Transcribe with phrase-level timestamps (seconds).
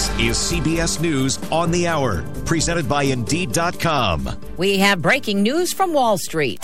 [0.00, 4.30] This is CBS News on the Hour, presented by Indeed.com.
[4.56, 6.58] We have breaking news from Wall Street.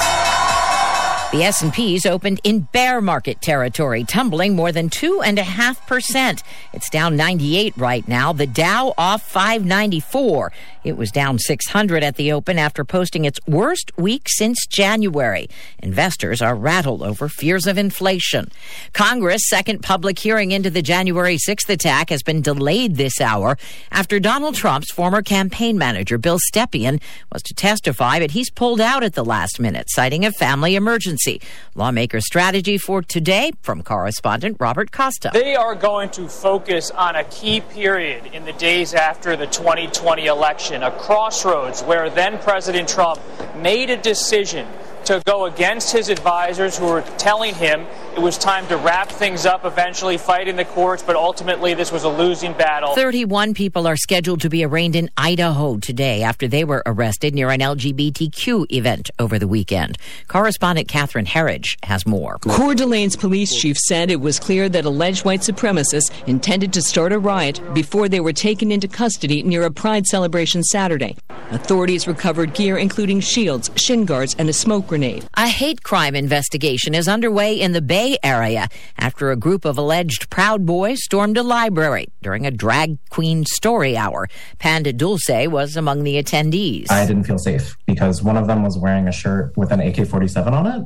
[1.37, 6.43] The S&Ps opened in bear market territory, tumbling more than 2.5%.
[6.73, 8.33] It's down 98 right now.
[8.33, 10.51] The Dow off 594.
[10.83, 15.49] It was down 600 at the open after posting its worst week since January.
[15.83, 18.51] Investors are rattled over fears of inflation.
[18.95, 23.59] Congress' second public hearing into the January 6th attack has been delayed this hour
[23.91, 29.03] after Donald Trump's former campaign manager, Bill Stepien, was to testify, but he's pulled out
[29.03, 31.26] at the last minute, citing a family emergency.
[31.75, 35.31] Lawmaker strategy for today from correspondent Robert Costa.
[35.33, 40.27] They are going to focus on a key period in the days after the 2020
[40.27, 43.21] election a crossroads where then President Trump
[43.57, 44.67] made a decision
[45.07, 49.47] to go against his advisors who were telling him it was time to wrap things
[49.47, 52.95] up, eventually fight in the courts, but ultimately this was a losing battle.
[52.95, 57.51] 31 people are scheduled to be arraigned in Idaho today after they were arrested near
[57.51, 59.97] an LGBTQ event over the weekend.
[60.29, 62.39] Correspondent Catherine Herridge has more.
[62.39, 67.13] Coeur d'Alene's police chief said it was clear that alleged white supremacists intended to start
[67.13, 71.17] a riot before they were taken into custody near a pride celebration Saturday.
[71.51, 74.96] Authorities recovered gear including shields, shin guards, and a smoke grenade.
[75.35, 80.31] A hate crime investigation is underway in the Bay Area after a group of alleged
[80.31, 84.29] Proud Boys stormed a library during a drag queen story hour.
[84.59, 86.91] Panda Dulce was among the attendees.
[86.91, 90.07] I didn't feel safe because one of them was wearing a shirt with an AK
[90.07, 90.85] 47 on it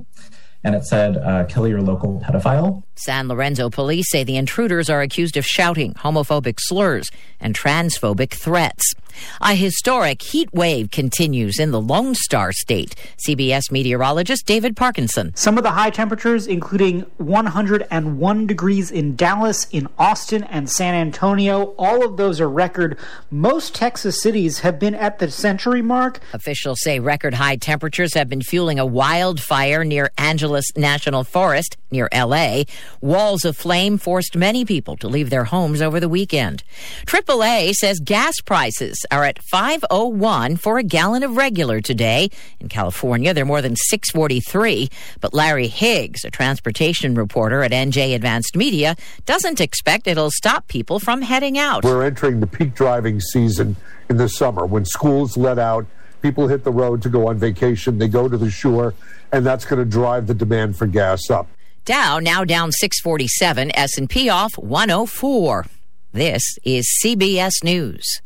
[0.64, 2.83] and it said, uh, kill your local pedophile.
[3.00, 7.08] San Lorenzo police say the intruders are accused of shouting homophobic slurs
[7.40, 8.92] and transphobic threats.
[9.40, 12.94] A historic heat wave continues in the Lone Star State.
[13.26, 15.34] CBS meteorologist David Parkinson.
[15.34, 21.74] Some of the high temperatures, including 101 degrees in Dallas, in Austin, and San Antonio,
[21.78, 22.98] all of those are record.
[23.30, 26.20] Most Texas cities have been at the century mark.
[26.32, 32.08] Officials say record high temperatures have been fueling a wildfire near Angeles National Forest near
[32.14, 32.62] LA.
[33.01, 36.62] Walls of flame forced many people to leave their homes over the weekend.
[37.06, 42.30] AAA says gas prices are at 501 for a gallon of regular today.
[42.61, 44.89] In California, they're more than 643.
[45.20, 48.96] But Larry Higgs, a transportation reporter at NJ Advanced Media,
[49.27, 51.84] doesn't expect it'll stop people from heading out.
[51.84, 53.77] We're entering the peak driving season
[54.08, 55.86] in the summer when schools let out
[56.22, 58.95] people hit the road to go on vacation, they go to the shore,
[59.33, 61.48] and that's going to drive the demand for gas up.
[61.85, 65.67] Dow now down 647, S&P off 104.
[66.13, 68.20] This is CBS News.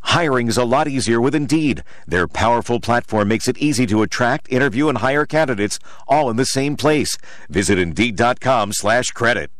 [0.00, 1.82] Hiring is a lot easier with Indeed.
[2.06, 6.44] Their powerful platform makes it easy to attract, interview, and hire candidates all in the
[6.44, 7.16] same place.
[7.48, 9.50] Visit Indeed.com slash credit.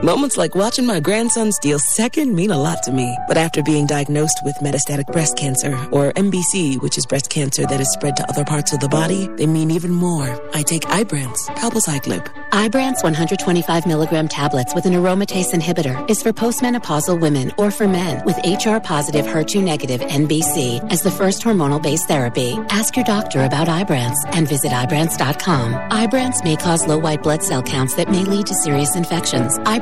[0.00, 3.16] Moments like watching my grandson steal second mean a lot to me.
[3.28, 7.78] But after being diagnosed with metastatic breast cancer, or MBC, which is breast cancer that
[7.78, 10.40] is spread to other parts of the body, they mean even more.
[10.54, 12.26] I take Ibrance, palbociclib.
[12.52, 18.24] Ibrance 125 milligram tablets with an aromatase inhibitor is for postmenopausal women or for men
[18.24, 22.58] with HR positive HER2 negative MBC as the first hormonal based therapy.
[22.70, 25.74] Ask your doctor about Ibrance and visit Ibrance.com.
[25.90, 29.58] Ibrance may cause low white blood cell counts that may lead to serious infections.
[29.58, 29.81] Ibrance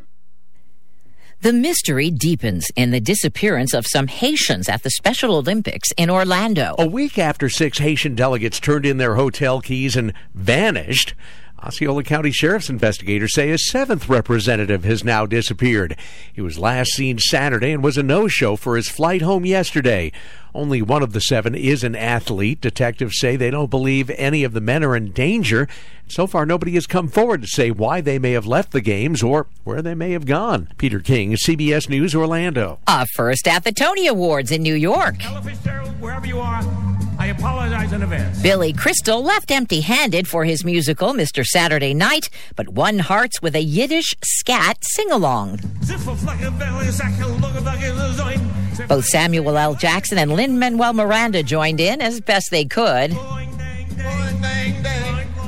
[1.41, 6.75] The mystery deepens in the disappearance of some Haitians at the Special Olympics in Orlando.
[6.77, 11.15] A week after six Haitian delegates turned in their hotel keys and vanished,
[11.63, 15.95] Osceola County Sheriff's investigators say a seventh representative has now disappeared.
[16.33, 20.11] He was last seen Saturday and was a no show for his flight home yesterday.
[20.55, 22.61] Only one of the seven is an athlete.
[22.61, 25.67] Detectives say they don't believe any of the men are in danger.
[26.07, 29.23] So far, nobody has come forward to say why they may have left the games
[29.23, 30.67] or where they may have gone.
[30.77, 32.79] Peter King, CBS News, Orlando.
[32.87, 35.23] A first at the Tony Awards in New York.
[35.23, 36.63] Ella Fitzgerald, wherever you are,
[37.21, 38.41] I apologize in advance.
[38.41, 41.45] Billy Crystal left empty handed for his musical, Mr.
[41.45, 45.59] Saturday Night, but won hearts with a Yiddish scat sing along.
[48.87, 49.75] Both Samuel L.
[49.75, 53.15] Jackson and Lin Manuel Miranda joined in as best they could.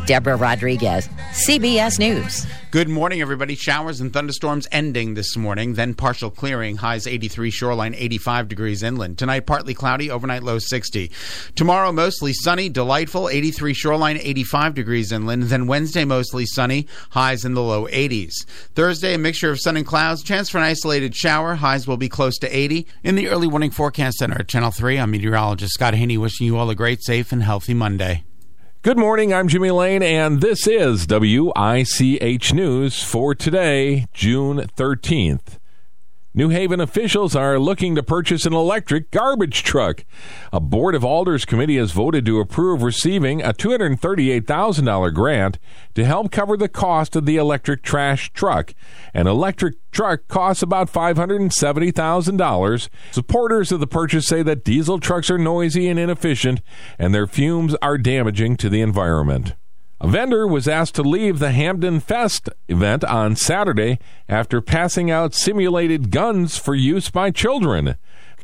[0.06, 2.46] Deborah Rodriguez, CBS News.
[2.72, 3.56] Good morning, everybody.
[3.56, 6.76] Showers and thunderstorms ending this morning, then partial clearing.
[6.76, 9.18] Highs 83 shoreline, 85 degrees inland.
[9.18, 11.10] Tonight, partly cloudy, overnight low 60.
[11.56, 15.44] Tomorrow, mostly sunny, delightful, 83 shoreline, 85 degrees inland.
[15.44, 18.34] Then Wednesday, mostly sunny, highs in the low 80s.
[18.76, 21.56] Thursday, a mixture of sun and clouds, chance for an isolated shower.
[21.56, 22.88] Highs will be close to 80.
[23.04, 26.58] In the early warning forecast center at Channel 3, I'm meteorologist Scott Haney wishing you
[26.58, 28.24] all a great, safe, and healthy Monday.
[28.83, 29.33] Good morning.
[29.33, 35.57] I'm Jimmy Lane, and this is WICH News for today, June 13th.
[36.35, 40.03] New Haven officials are looking to purchase an electric garbage truck.
[40.51, 45.59] A Board of Alders committee has voted to approve receiving a $238,000 grant
[45.94, 48.74] to help cover the cost of the electric trash truck.
[49.13, 52.89] An electric truck costs about $570,000.
[53.12, 56.62] Supporters of the purchase say that diesel trucks are noisy and inefficient,
[56.97, 59.53] and their fumes are damaging to the environment.
[60.04, 65.34] A vendor was asked to leave the Hamden Fest event on Saturday after passing out
[65.34, 67.96] simulated guns for use by children.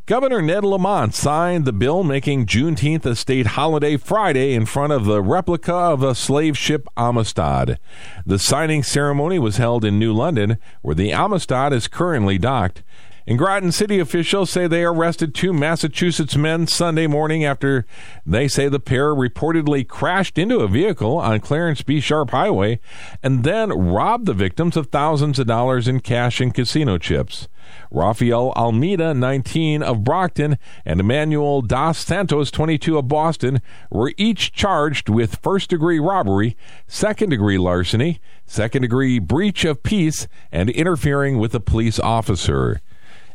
[0.06, 5.04] Governor Ned Lamont signed the bill making Juneteenth a state holiday Friday in front of
[5.04, 7.78] the replica of a slave ship Amistad.
[8.24, 12.82] The signing ceremony was held in New London, where the Amistad is currently docked.
[13.30, 17.86] And Groton City officials say they arrested two Massachusetts men Sunday morning after
[18.26, 22.00] they say the pair reportedly crashed into a vehicle on Clarence B.
[22.00, 22.80] Sharpe Highway
[23.22, 27.46] and then robbed the victims of thousands of dollars in cash and casino chips.
[27.92, 33.62] Rafael Almeida, 19 of Brockton, and Emmanuel Dos Santos, 22 of Boston,
[33.92, 36.56] were each charged with first degree robbery,
[36.88, 42.80] second degree larceny, second degree breach of peace, and interfering with a police officer.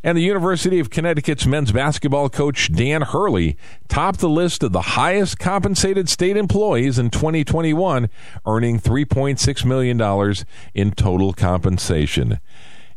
[0.05, 3.57] And the University of Connecticut's men's basketball coach Dan Hurley
[3.87, 8.07] topped the list of the highest compensated state employees in 2021,
[8.45, 10.35] earning $3.6 million
[10.75, 12.39] in total compensation.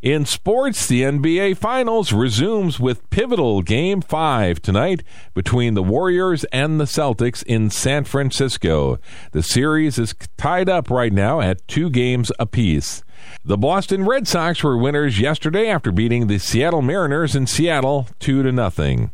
[0.02, 5.02] In sports, the NBA Finals resumes with pivotal Game 5 tonight
[5.32, 8.98] between the Warriors and the Celtics in San Francisco.
[9.32, 13.02] The series is tied up right now at two games apiece.
[13.44, 18.42] The Boston Red Sox were winners yesterday after beating the Seattle Mariners in Seattle 2
[18.42, 19.10] to nothing.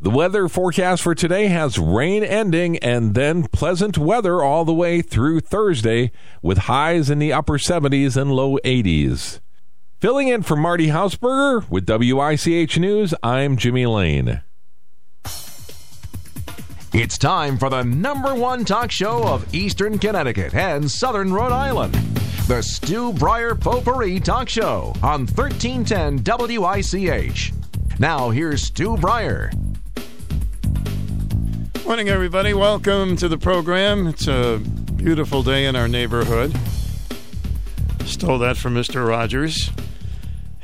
[0.00, 5.02] The weather forecast for today has rain ending and then pleasant weather all the way
[5.02, 9.40] through Thursday with highs in the upper 70s and low 80s.
[10.00, 14.42] Filling in for Marty Hausberger with WICH News, I'm Jimmy Lane.
[16.94, 22.17] It's time for the number one talk show of Eastern Connecticut and Southern Rhode Island.
[22.48, 26.22] The Stu Bryer Potpourri Talk Show on 1310
[26.58, 27.52] WICH.
[27.98, 29.52] Now, here's Stu Bryer.
[31.84, 32.54] Morning, everybody.
[32.54, 34.06] Welcome to the program.
[34.06, 34.62] It's a
[34.96, 36.56] beautiful day in our neighborhood.
[38.06, 39.06] Stole that from Mr.
[39.06, 39.70] Rogers.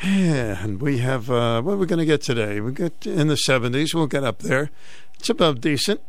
[0.00, 2.60] And we have, uh, what are we going to get today?
[2.60, 3.92] We get in the 70s.
[3.92, 4.70] We'll get up there.
[5.18, 6.00] It's about decent.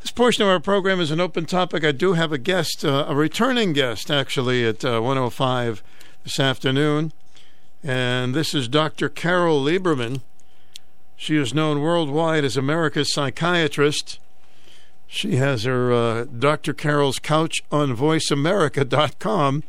[0.00, 1.84] This portion of our program is an open topic.
[1.84, 5.82] I do have a guest, uh, a returning guest, actually, at uh, 105
[6.24, 7.12] this afternoon.
[7.84, 9.10] And this is Dr.
[9.10, 10.22] Carol Lieberman.
[11.16, 14.18] She is known worldwide as America's psychiatrist.
[15.06, 16.72] She has her uh, Dr.
[16.72, 19.64] Carol's Couch on VoiceAmerica.com.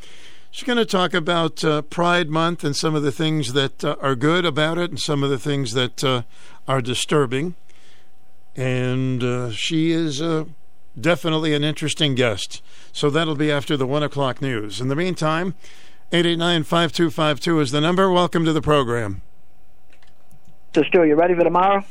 [0.49, 3.97] She's going to talk about uh, Pride Month and some of the things that uh,
[3.99, 6.21] are good about it and some of the things that uh,
[6.69, 7.55] are disturbing
[8.55, 10.45] and uh, she is uh,
[10.99, 12.61] definitely an interesting guest.
[12.91, 14.81] So that'll be after the one o'clock news.
[14.81, 15.55] In the meantime,
[16.11, 18.11] 889 5252 is the number.
[18.11, 19.21] Welcome to the program.
[20.75, 21.83] So, Stu, you ready for tomorrow?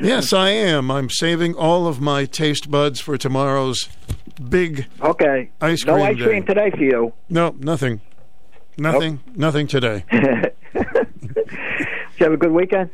[0.00, 0.90] Yes, I am.
[0.90, 3.88] I'm saving all of my taste buds for tomorrow's
[4.48, 5.96] big okay ice cream.
[5.96, 6.54] No ice cream day.
[6.54, 7.12] today for you.
[7.28, 8.00] No, nothing.
[8.78, 9.20] Nothing.
[9.26, 9.36] Nope.
[9.36, 10.04] Nothing today.
[10.12, 10.54] Did
[12.18, 12.90] you have a good weekend?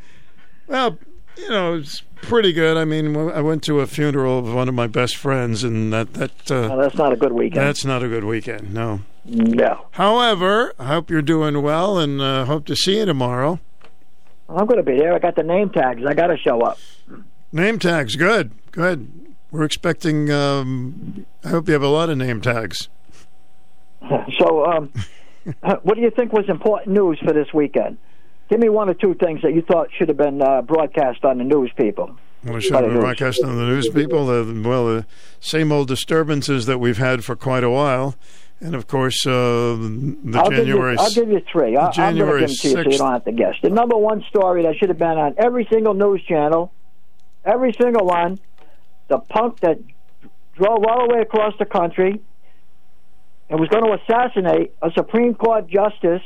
[0.67, 0.99] Well,
[1.38, 2.76] you know, it's pretty good.
[2.76, 6.14] I mean, I went to a funeral of one of my best friends, and that
[6.14, 7.64] that uh, that's not a good weekend.
[7.64, 8.75] That's not a good weekend.
[8.75, 9.00] No.
[9.25, 9.87] No.
[9.92, 13.61] However, I hope you're doing well, and uh, hope to see you tomorrow.
[14.49, 15.14] I'm going to be there.
[15.14, 16.02] I got the name tags.
[16.07, 16.78] I got to show up.
[17.52, 19.11] Name tags, good, good.
[19.50, 20.30] We're expecting.
[20.30, 22.88] Um, I hope you have a lot of name tags.
[24.38, 24.92] So, um,
[25.83, 27.99] what do you think was important news for this weekend?
[28.49, 31.38] Give me one or two things that you thought should have been uh, broadcast on
[31.38, 32.17] the news, people.
[32.45, 34.26] Well, should have been broadcast on the news, people.
[34.26, 35.07] The, well, the
[35.40, 38.17] same old disturbances that we've had for quite a while.
[38.61, 40.97] And of course, uh, the I'll January.
[40.97, 41.76] Give you, I'll give you three.
[41.76, 43.55] I'll, January I'm give them to you so you don't have to guess.
[43.62, 46.73] The number one story that should have been on every single news channel,
[47.45, 48.38] every single one,
[49.09, 49.78] the punk that
[50.57, 52.21] drove all the way across the country,
[53.49, 56.23] and was going to assassinate a Supreme Court justice,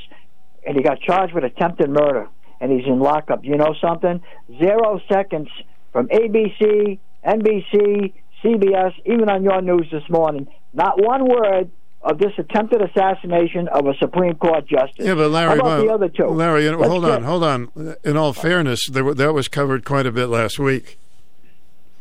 [0.66, 2.28] and he got charged with attempted murder,
[2.61, 3.45] and he's in lockup.
[3.45, 4.21] You know something?
[4.59, 5.49] Zero seconds
[5.92, 8.12] from ABC, NBC,
[8.45, 10.47] CBS, even on your news this morning.
[10.75, 11.71] Not one word
[12.02, 15.07] of this attempted assassination of a Supreme Court justice.
[15.07, 16.26] Yeah, but Larry, How about well, the other two?
[16.26, 17.95] Larry, you know, Let's hold on, hold on.
[18.04, 20.99] In all fairness, were- that was covered quite a bit last week.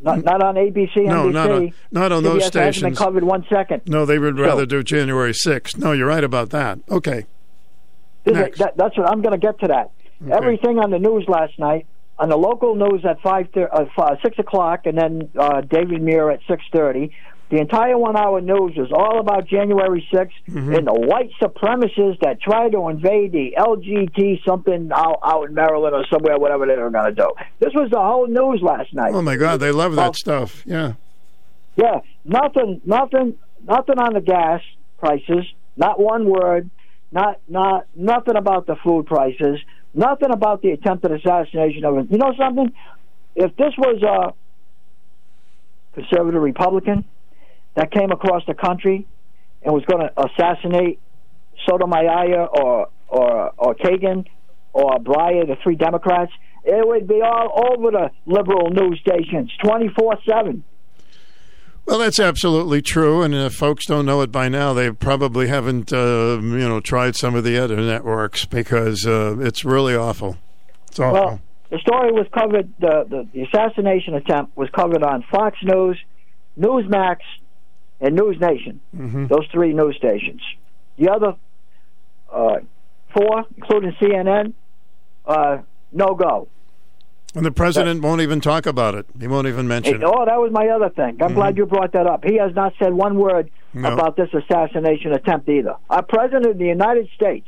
[0.03, 1.33] Not, not on ABC, No, NBC.
[1.33, 3.83] not on- not on those CBS hasn't been covered one second.
[3.85, 5.77] No, they would So- rather do January 6th.
[5.77, 6.79] No, you're right about that.
[6.89, 7.25] Okay.
[8.25, 9.91] Is- that, that's what I'm going to get to that.
[10.31, 11.87] Everything on the news last night,
[12.19, 16.29] on the local news at five, uh, five six o'clock, and then uh, David Muir
[16.29, 17.11] at six thirty.
[17.49, 20.73] The entire one-hour news was all about January 6th Mm-hmm.
[20.73, 25.93] and the white supremacists that tried to invade the LGT something out, out in Maryland
[25.93, 27.29] or somewhere, whatever they were going to do.
[27.59, 29.11] This was the whole news last night.
[29.13, 30.63] Oh my God, they love that Well, stuff.
[30.65, 30.93] Yeah.
[31.75, 34.61] yeah, nothing, nothing, nothing on the gas
[34.99, 35.43] prices.
[35.75, 36.69] Not one word.
[37.11, 39.59] Not, not, nothing about the food prices.
[39.93, 42.11] Nothing about the attempted assassination of it.
[42.11, 42.71] You know something?
[43.35, 44.33] If this was a
[45.93, 47.05] conservative Republican
[47.75, 49.05] that came across the country
[49.61, 50.99] and was going to assassinate
[51.67, 54.25] Sotomayor or or or Kagan
[54.73, 56.31] or Breyer, the three Democrats,
[56.63, 60.63] it would be all over the liberal news stations, twenty four seven.
[61.85, 65.91] Well, that's absolutely true, and if folks don't know it by now, they probably haven't,
[65.91, 70.37] uh, you know, tried some of the other networks because uh, it's really awful.
[70.87, 71.13] It's awful.
[71.13, 72.71] Well, the story was covered.
[72.79, 75.97] The, the the assassination attempt was covered on Fox News,
[76.59, 77.17] Newsmax,
[77.99, 78.79] and News Nation.
[78.95, 79.27] Mhm.
[79.27, 80.41] Those three news stations.
[80.97, 81.35] The other
[82.31, 82.59] uh,
[83.13, 84.53] four, including CNN,
[85.25, 85.57] uh,
[85.91, 86.47] no go.
[87.33, 89.05] And the president won't even talk about it.
[89.19, 90.03] He won't even mention it.
[90.03, 91.21] Oh, that was my other thing.
[91.21, 92.23] I'm glad you brought that up.
[92.25, 93.93] He has not said one word No.
[93.93, 95.75] about this assassination attempt either.
[95.89, 97.47] Our president of the United States.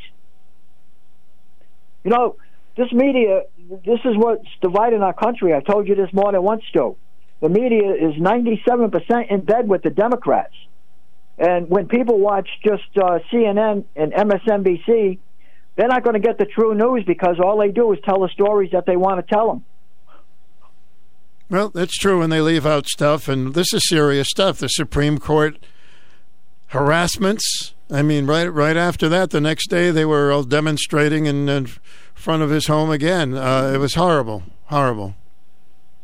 [2.04, 2.38] You know,
[2.78, 3.44] this media,
[3.86, 5.54] this is what's dividing our country.
[5.54, 6.98] I told you this more than once, Joe.
[7.42, 10.54] The media is 97% in bed with the Democrats.
[11.38, 15.20] And when people watch just uh, CNN and MSNBC,
[15.76, 18.30] they're not going to get the true news because all they do is tell the
[18.30, 19.66] stories that they want to tell them.
[21.54, 24.58] Well, that's true, and they leave out stuff, and this is serious stuff.
[24.58, 25.64] The Supreme Court
[26.70, 27.76] harassments.
[27.92, 31.68] I mean, right right after that, the next day they were all demonstrating in, in
[32.16, 33.36] front of his home again.
[33.36, 35.14] Uh, it was horrible, horrible.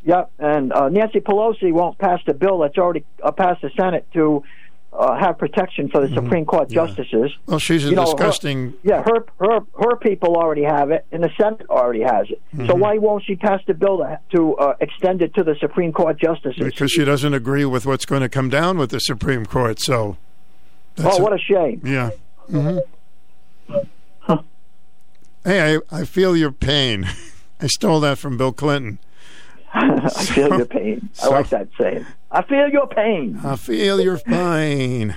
[0.03, 4.05] Yep, and uh, Nancy Pelosi won't pass the bill that's already uh, passed the Senate
[4.13, 4.43] to
[4.91, 7.31] uh, have protection for the Supreme Court justices.
[7.45, 8.73] Well, she's a You know, her- disgusting.
[8.83, 12.41] yeah, her her her people already have it, and the Senate already has it.
[12.67, 12.79] So Mhm.
[12.79, 16.17] why won't she pass the bill to, to uh, extend it to the Supreme Court
[16.19, 16.63] justices?
[16.63, 19.79] because she doesn't agree with what's going to come down with the Supreme Court.
[19.79, 20.17] So,
[20.95, 21.81] that's oh, what a shame!
[21.85, 22.09] yeah.
[22.49, 22.79] hmm
[25.45, 27.07] Hey, I, I feel your pain.
[27.61, 28.99] I stole that from Bill Clinton.
[29.73, 31.09] I feel your pain.
[31.21, 32.05] I like that saying.
[32.31, 33.39] I feel your pain.
[33.43, 35.15] I feel your pain.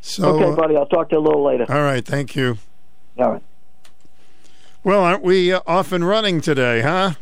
[0.00, 0.76] So, okay, buddy.
[0.76, 1.66] I'll talk to you a little later.
[1.68, 2.58] all right, thank you.
[3.18, 3.42] All right.
[4.82, 7.14] Well, aren't we uh, off and running today, huh?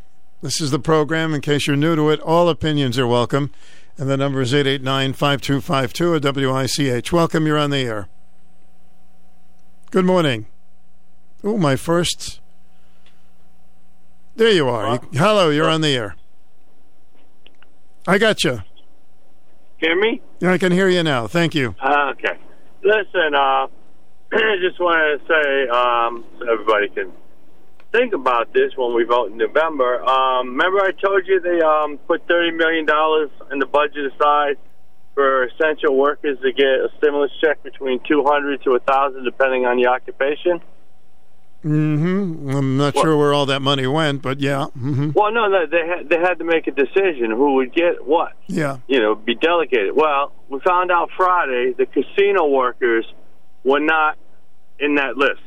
[0.42, 1.32] This is the program.
[1.32, 3.52] In case you're new to it, all opinions are welcome.
[3.96, 7.12] And the number is 889 5252 at WICH.
[7.12, 8.08] Welcome, you're on the air.
[9.92, 10.46] Good morning.
[11.44, 12.40] Oh, my first.
[14.36, 14.94] There you are.
[14.94, 16.16] You- Hello, you're on the air.
[18.06, 18.60] I got you.
[19.78, 20.20] Hear me?
[20.44, 21.26] I can hear you now.
[21.26, 21.74] Thank you.
[21.80, 22.38] Uh, okay.
[22.82, 23.66] Listen, uh,
[24.32, 27.12] I just wanted to say, um, so everybody can
[27.92, 30.02] think about this when we vote in November.
[30.02, 34.56] Um, remember, I told you they um, put thirty million dollars in the budget aside
[35.14, 39.66] for essential workers to get a stimulus check between two hundred to a thousand, depending
[39.66, 40.60] on the occupation.
[41.62, 44.66] Hmm I'm not sure where all that money went, but yeah.
[44.66, 48.04] hmm Well, no, no, they had they had to make a decision who would get
[48.06, 48.32] what.
[48.48, 48.78] Yeah.
[48.88, 49.94] you know, be delegated.
[49.94, 53.06] Well, we found out Friday the casino workers
[53.64, 54.18] were not
[54.78, 55.40] in that list.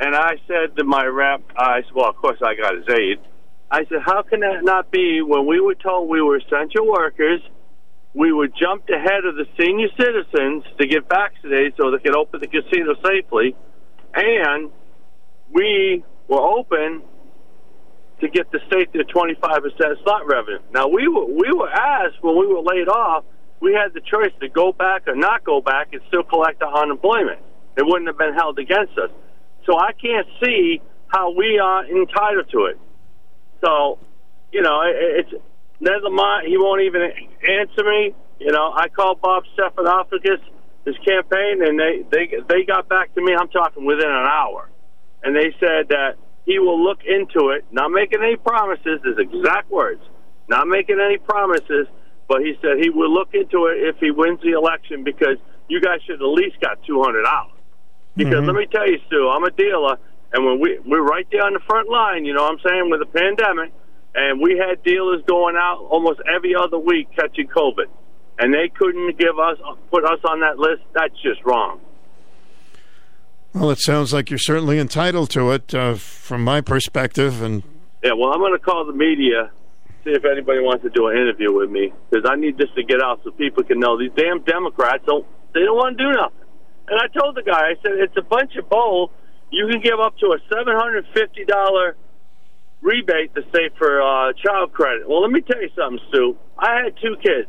[0.00, 3.18] And I said to my rep, I said, well, of course I got his aide.
[3.70, 7.40] I said, how can that not be when we were told we were essential workers?
[8.14, 12.40] We were jumped ahead of the senior citizens to get vaccinated so they could open
[12.40, 13.54] the casino safely,
[14.14, 14.70] and
[15.52, 17.02] we were open
[18.20, 20.58] to get the state to 25% slot revenue.
[20.72, 23.24] Now we were we were asked when we were laid off,
[23.60, 26.82] we had the choice to go back or not go back and still collect our
[26.82, 27.40] unemployment.
[27.76, 29.10] It wouldn't have been held against us.
[29.66, 32.78] So I can't see how we are entitled to it.
[33.64, 33.98] So,
[34.52, 36.48] you know, it, it's mind.
[36.48, 38.14] He won't even answer me.
[38.38, 40.38] You know, I called Bob Stefanowski
[40.84, 43.34] his campaign, and they they they got back to me.
[43.38, 44.70] I'm talking within an hour,
[45.22, 47.64] and they said that he will look into it.
[47.70, 49.00] Not making any promises.
[49.04, 50.00] His exact words.
[50.48, 51.86] Not making any promises,
[52.28, 55.36] but he said he will look into it if he wins the election because
[55.68, 57.52] you guys should at least got two hundred dollars.
[58.16, 58.46] Because Mm-hmm.
[58.46, 59.96] let me tell you, Stu, I'm a dealer,
[60.32, 62.90] and when we we're right there on the front line, you know what I'm saying,
[62.90, 63.72] with the pandemic,
[64.14, 67.86] and we had dealers going out almost every other week catching COVID,
[68.38, 69.58] and they couldn't give us
[69.90, 70.82] put us on that list.
[70.94, 71.80] That's just wrong.
[73.54, 77.42] Well, it sounds like you're certainly entitled to it uh, from my perspective.
[77.42, 77.62] And
[78.02, 79.50] Yeah, well, I'm going to call the media,
[80.04, 82.82] see if anybody wants to do an interview with me, because I need this to
[82.84, 86.12] get out so people can know these damn Democrats don't they don't want to do
[86.12, 86.44] nothing.
[86.88, 89.10] And I told the guy, I said it's a bunch of bull.
[89.50, 91.96] You can give up to a seven hundred fifty dollar
[92.82, 95.08] rebate to say for uh, child credit.
[95.08, 96.36] Well, let me tell you something, Stu.
[96.58, 97.48] I had two kids.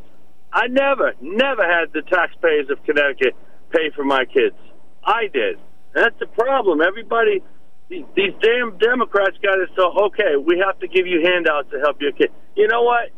[0.52, 3.36] I never, never had the taxpayers of Connecticut
[3.70, 4.56] pay for my kids.
[5.04, 5.58] I did.
[5.92, 6.80] That's the problem.
[6.80, 7.42] Everybody,
[7.88, 11.80] these, these damn Democrats got it so, okay, we have to give you handouts to
[11.80, 12.30] help your kid.
[12.56, 13.10] You know what?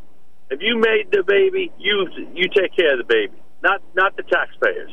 [0.50, 4.22] If you made the baby, you you take care of the baby, not not the
[4.22, 4.92] taxpayers.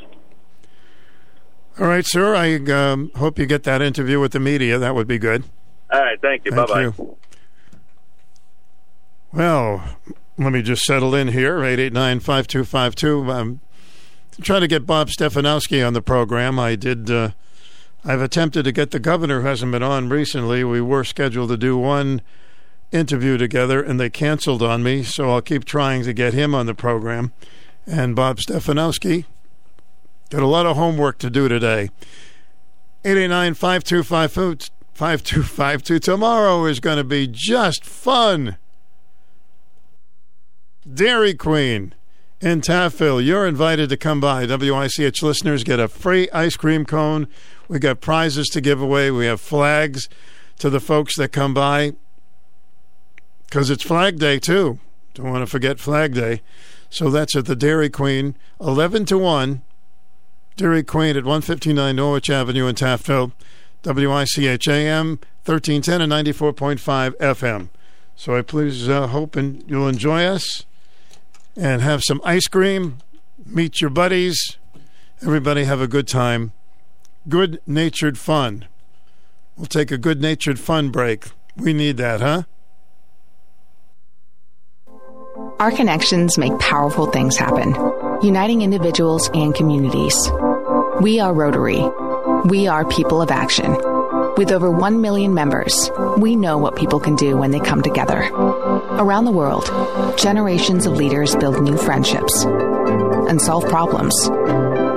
[1.78, 4.80] all right, sir, I um, hope you get that interview with the media.
[4.80, 5.44] That would be good.
[5.92, 6.52] All right, thank you.
[6.52, 6.94] Bye bye.
[9.34, 9.84] Well,
[10.38, 11.58] let me just settle in here.
[11.58, 13.30] 889 5252.
[13.30, 13.60] I'm
[14.42, 16.58] trying to get Bob Stefanowski on the program.
[16.58, 17.12] I did.
[17.12, 17.32] Uh,
[18.06, 20.64] I've attempted to get the governor, who hasn't been on recently.
[20.64, 22.22] We were scheduled to do one
[22.92, 25.04] interview together, and they canceled on me.
[25.04, 27.34] So I'll keep trying to get him on the program.
[27.86, 29.26] And Bob Stefanowski
[30.30, 31.90] got a lot of homework to do today.
[33.04, 34.80] 889 5252.
[35.00, 36.00] 5252.
[36.00, 38.58] Tomorrow is going to be just fun.
[40.94, 41.96] Dairy Queen
[42.42, 43.26] in Taftville.
[43.26, 44.46] You're invited to come by.
[44.46, 47.30] WICH listeners get a free ice cream cone.
[47.70, 49.12] We got prizes to give away.
[49.12, 50.10] We have flags
[50.58, 51.94] to the folks that come by
[53.46, 54.80] because it's Flag Day too.
[55.14, 56.42] Don't want to forget Flag Day.
[56.90, 59.62] So that's at the Dairy Queen, 11 to 1.
[60.58, 63.32] Dairy Queen at 159 Norwich Avenue in Taftville.
[63.84, 67.70] WICHAM 1310 and 94.5 FM.
[68.16, 70.66] So I please uh, hope and you'll enjoy us
[71.56, 72.98] and have some ice cream,
[73.46, 74.58] meet your buddies.
[75.22, 76.52] Everybody have a good time.
[77.28, 78.68] Good natured fun.
[79.58, 81.26] We'll take a good natured fun break.
[81.58, 82.44] We need that, huh?
[85.60, 87.76] Our connections make powerful things happen,
[88.24, 90.16] uniting individuals and communities.
[91.02, 91.84] We are Rotary.
[92.46, 93.76] We are people of action.
[94.38, 98.30] With over 1 million members, we know what people can do when they come together.
[98.94, 99.66] Around the world,
[100.18, 104.16] generations of leaders build new friendships and solve problems,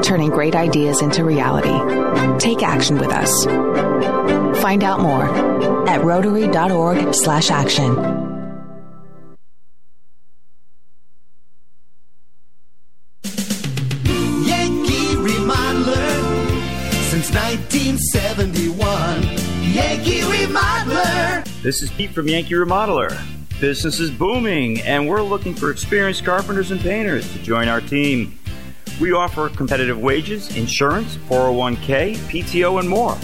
[0.02, 1.78] turning great ideas into reality.
[2.38, 3.44] Take action with us.
[4.60, 5.28] Find out more
[5.88, 7.94] at rotary.org/action.
[14.44, 16.12] Yankee Remodeler
[17.10, 19.22] since 1971.
[19.72, 21.44] Yankee Remodeler.
[21.62, 23.16] This is Pete from Yankee Remodeler.
[23.60, 28.36] Business is booming, and we're looking for experienced carpenters and painters to join our team.
[29.00, 33.16] We offer competitive wages, insurance, 401k, PTO, and more.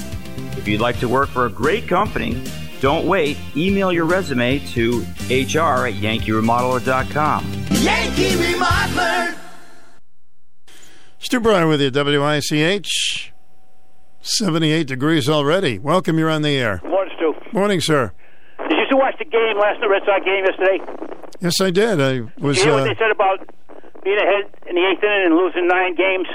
[0.57, 2.43] If you'd like to work for a great company,
[2.81, 3.37] don't wait.
[3.57, 7.45] Email your resume to hr at yankeeremodeler.com.
[7.71, 9.35] Yankee Remodeler.
[11.19, 13.33] Stu Bryer with you, WICH.
[14.21, 15.79] 78 degrees already.
[15.79, 16.81] Welcome, you're on the air.
[16.85, 17.35] Morning, Stu.
[17.53, 18.13] Morning, sir.
[18.69, 20.79] Did you still watch the game last night, Red Sox game yesterday?
[21.41, 22.01] Yes, I did.
[22.01, 22.57] I was.
[22.57, 23.49] Did you hear what Uh, they said about
[24.09, 26.29] being ahead in the eighth inning and losing nine games?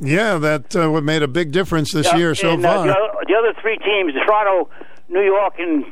[0.00, 2.86] yeah, that uh, what made a big difference this Yeah, year so and, uh, far.
[2.86, 4.70] the, other, the other three teams, Toronto,
[5.08, 5.84] New York, and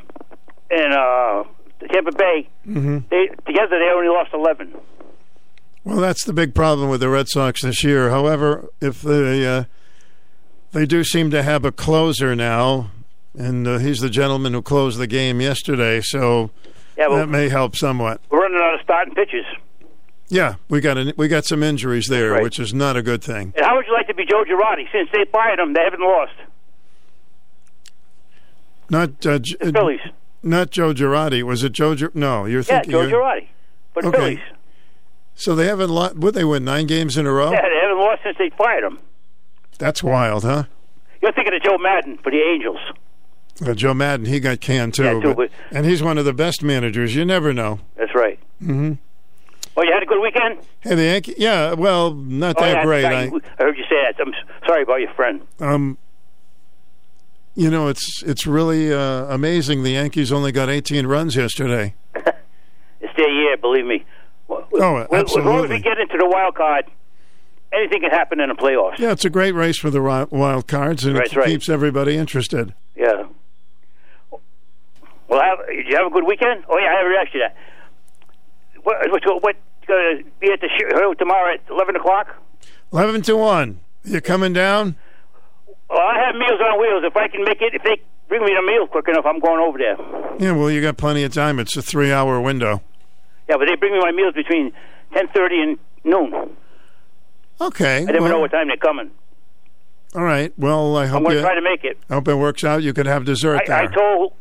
[0.71, 1.43] and uh,
[1.91, 4.73] Tampa Bay, hmm they together they only lost eleven.
[5.83, 8.09] Well, that's the big problem with the Red Sox this year.
[8.09, 9.63] However, if they uh,
[10.71, 12.91] they do seem to have a closer now,
[13.37, 16.51] and uh, he's the gentleman who closed the game yesterday, so
[16.97, 18.21] Yeah, well- that may help somewhat.
[18.29, 19.45] We're running out of starting pitches.
[20.29, 22.43] Yeah, we got an, we got some injuries there, Right.
[22.43, 23.53] which is not a good thing.
[23.57, 24.85] And how would you like to be Joe Girardi?
[24.91, 26.33] Since they fired him, they haven't lost.
[28.89, 29.99] Not uh, uh, Phillies.
[30.41, 31.43] Not Joe Girardi.
[31.43, 31.95] Was it Joe?
[31.95, 32.91] Gir- no, you're Yeah, thinking.
[32.91, 33.47] Joe you're- Girardi.
[33.93, 34.17] But Okay.
[34.17, 34.39] Phillies.
[35.35, 35.89] So they haven't.
[35.89, 37.51] Lo- would they win nine games in a row?
[37.51, 38.99] Yeah, they haven't lost since they fired him.
[39.77, 40.63] That's wild, huh?
[41.21, 42.79] You're thinking of Joe Maddon for the Angels.
[43.65, 46.33] Uh, Joe Maddon, he got canned too, Yeah, too, but- and he's one of the
[46.33, 47.15] best managers.
[47.15, 47.79] You never know.
[47.95, 48.39] That's right.
[48.63, 48.93] hmm
[49.75, 50.59] Well, you had a good weekend?
[50.81, 51.35] Hey, the Yankee.
[51.37, 53.05] Yeah, well, not Oh, that yeah, great.
[53.05, 54.15] I, I, heard you say that.
[54.19, 54.33] I'm
[54.67, 55.41] sorry about your friend.
[55.59, 55.97] um,
[57.55, 59.83] you know, it's it's really uh, amazing.
[59.83, 61.95] The Yankees only got 18 runs yesterday.
[63.01, 64.05] It's their year, believe me.
[64.49, 65.69] Oh, As long as absolutely.
[65.77, 66.83] we get into the wild card,
[67.71, 68.97] anything can happen in the playoffs.
[68.99, 71.47] Yeah, it's a great race for the wild cards, and That's it right.
[71.47, 72.73] keeps everybody interested.
[72.97, 73.23] Yeah.
[75.29, 76.65] Well, have, did you have a good weekend?
[76.67, 77.55] Oh yeah, I asked you that.
[78.83, 78.97] What?
[79.11, 79.43] What?
[79.43, 79.55] what
[79.89, 82.35] uh, be at the show tomorrow at eleven o'clock?
[82.91, 83.79] 11 to one.
[84.03, 84.95] You coming down?
[85.89, 87.03] Well, I have meals on wheels.
[87.05, 89.59] If I can make it, if they bring me the meal quick enough, I'm going
[89.59, 89.97] over there.
[90.39, 91.59] Yeah, well, you got plenty of time.
[91.59, 92.81] It's a three-hour window.
[93.47, 94.71] Yeah, but they bring me my meals between
[95.13, 96.55] ten thirty and noon.
[97.61, 97.97] Okay.
[97.97, 99.11] I never well, know what time they're coming.
[100.15, 100.53] All right.
[100.57, 101.41] Well, I hope I'm going you.
[101.41, 101.97] to try to make it.
[102.09, 102.81] I hope it works out.
[102.81, 104.33] You could have dessert I, I told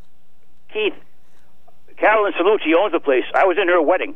[0.73, 0.95] Keith,
[2.01, 3.25] Carolyn Salucci owns the place.
[3.35, 4.15] I was in her wedding.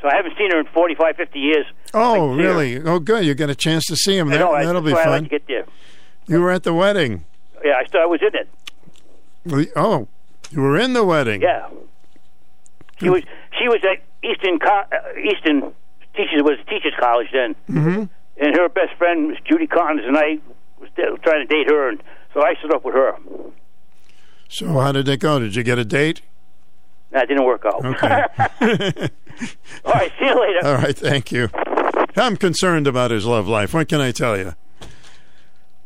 [0.00, 1.66] So I haven't seen her in 45, 50 years.
[1.94, 2.80] oh, really?
[2.82, 3.24] Oh, good.
[3.24, 4.28] You get a chance to see him.
[4.28, 5.22] That, know, that'll be like fun.
[5.24, 5.64] to get there.
[6.26, 7.24] You were at the wedding.
[7.64, 9.72] Yeah, I, still, I was in it.
[9.76, 10.08] Oh,
[10.50, 11.40] you were in the wedding.
[11.42, 11.68] Yeah.
[13.00, 13.22] She was
[13.58, 15.72] she was at Easton Co- uh, Easton
[16.14, 18.04] teachers was teachers college then, Mm-hmm.
[18.44, 20.38] and her best friend was Judy Collins, and I
[20.78, 20.88] was
[21.22, 23.16] trying to date her, and so I stood up with her.
[24.48, 25.38] So how did it go?
[25.40, 26.22] Did you get a date?
[27.14, 27.84] That didn't work out.
[27.84, 28.24] Okay.
[29.84, 30.66] All right, see you later.
[30.66, 30.96] All right.
[30.96, 31.48] Thank you.
[32.16, 33.72] I'm concerned about his love life.
[33.72, 34.54] What can I tell you?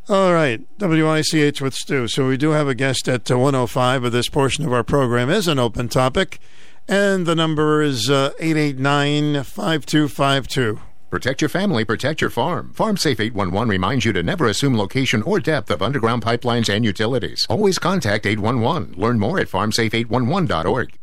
[0.08, 2.08] All right, WICH with Stu.
[2.08, 5.28] So we do have a guest at uh, 105, but this portion of our program
[5.28, 6.40] is an open topic,
[6.88, 10.80] and the number is uh, 889 5252.
[11.10, 12.72] Protect your family, protect your farm.
[12.74, 17.46] FarmSafe 811 reminds you to never assume location or depth of underground pipelines and utilities.
[17.50, 18.94] Always contact 811.
[18.96, 20.98] Learn more at farmsafe811.org.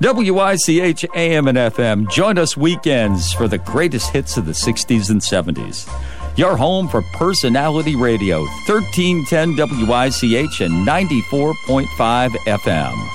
[0.00, 2.10] WICH AM and FM.
[2.10, 5.88] Join us weekends for the greatest hits of the 60s and 70s.
[6.36, 13.08] Your home for personality radio, 1310 WICH and 94.5 FM.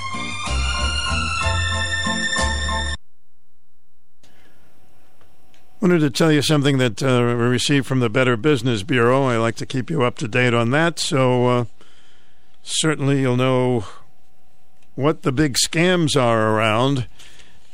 [5.82, 9.24] Wanted to tell you something that uh, we received from the Better Business Bureau.
[9.24, 11.64] I like to keep you up to date on that, so uh,
[12.62, 13.84] certainly you'll know
[15.00, 17.06] what the big scams are around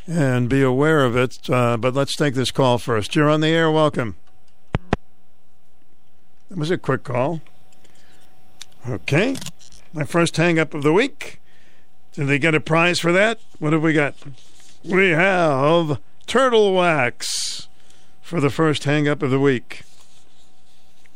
[0.06, 1.50] and be aware of it.
[1.50, 3.14] Uh, but let's take this call first.
[3.16, 3.70] You're on the air.
[3.70, 4.16] Welcome.
[6.48, 7.40] That was a quick call.
[8.88, 9.36] Okay.
[9.92, 11.40] My first hang up of the week.
[12.12, 13.40] Did they get a prize for that?
[13.58, 14.14] What have we got?
[14.84, 17.68] We have turtle wax
[18.22, 19.82] for the first hang up of the week.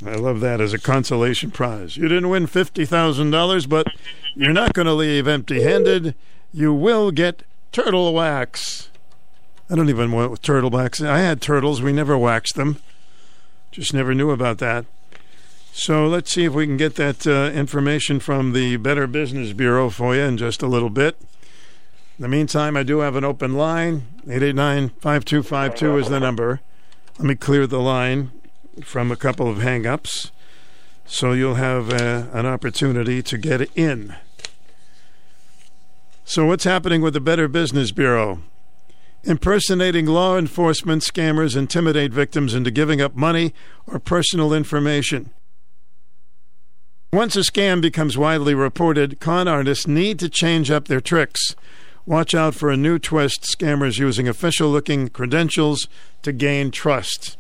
[0.05, 1.97] I love that as a consolation prize.
[1.97, 3.87] You didn't win $50,000, but
[4.35, 6.15] you're not going to leave empty handed.
[6.53, 8.89] You will get turtle wax.
[9.69, 11.83] I don't even want what turtle wax I had turtles.
[11.83, 12.79] We never waxed them.
[13.71, 14.87] Just never knew about that.
[15.73, 19.91] So let's see if we can get that uh, information from the Better Business Bureau
[19.91, 21.17] for you in just a little bit.
[22.19, 24.07] In the meantime, I do have an open line.
[24.25, 26.61] 889 5252 is the number.
[27.19, 28.33] Let me clear the line
[28.83, 30.31] from a couple of hang ups
[31.11, 34.15] so you'll have uh, an opportunity to get in.
[36.25, 38.43] So, what's happening with the Better Business Bureau?
[39.25, 43.53] Impersonating law enforcement scammers intimidate victims into giving up money
[43.89, 45.31] or personal information.
[47.13, 51.57] Once a scam becomes widely reported, con artists need to change up their tricks.
[52.07, 55.89] Watch out for a new twist scammers using official looking credentials
[56.23, 57.37] to gain trust.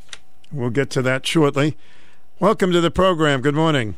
[0.53, 1.77] We'll get to that shortly.
[2.41, 3.41] Welcome to the program.
[3.41, 3.97] Good morning.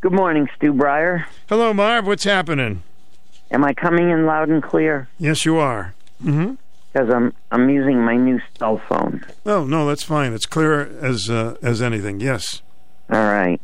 [0.00, 1.26] Good morning, Stu Bryer.
[1.48, 2.06] Hello, Marv.
[2.06, 2.82] What's happening?
[3.50, 5.08] Am I coming in loud and clear?
[5.18, 5.94] Yes, you are.
[6.22, 6.54] Mm-hmm.
[6.92, 9.24] Because I'm I'm using my new cell phone.
[9.46, 10.32] Oh no, that's fine.
[10.32, 12.20] It's clear as uh, as anything.
[12.20, 12.62] Yes.
[13.10, 13.60] All right.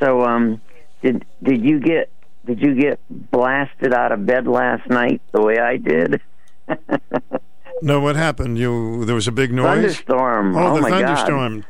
[0.00, 0.60] So, um,
[1.02, 2.10] did did you get
[2.44, 3.00] did you get
[3.30, 6.20] blasted out of bed last night the way I did?
[7.82, 8.58] No, what happened?
[8.58, 9.66] You there was a big noise.
[9.98, 10.56] Thunderstorm.
[10.56, 11.00] Oh, Oh, the my God.
[11.00, 11.64] thunderstorm.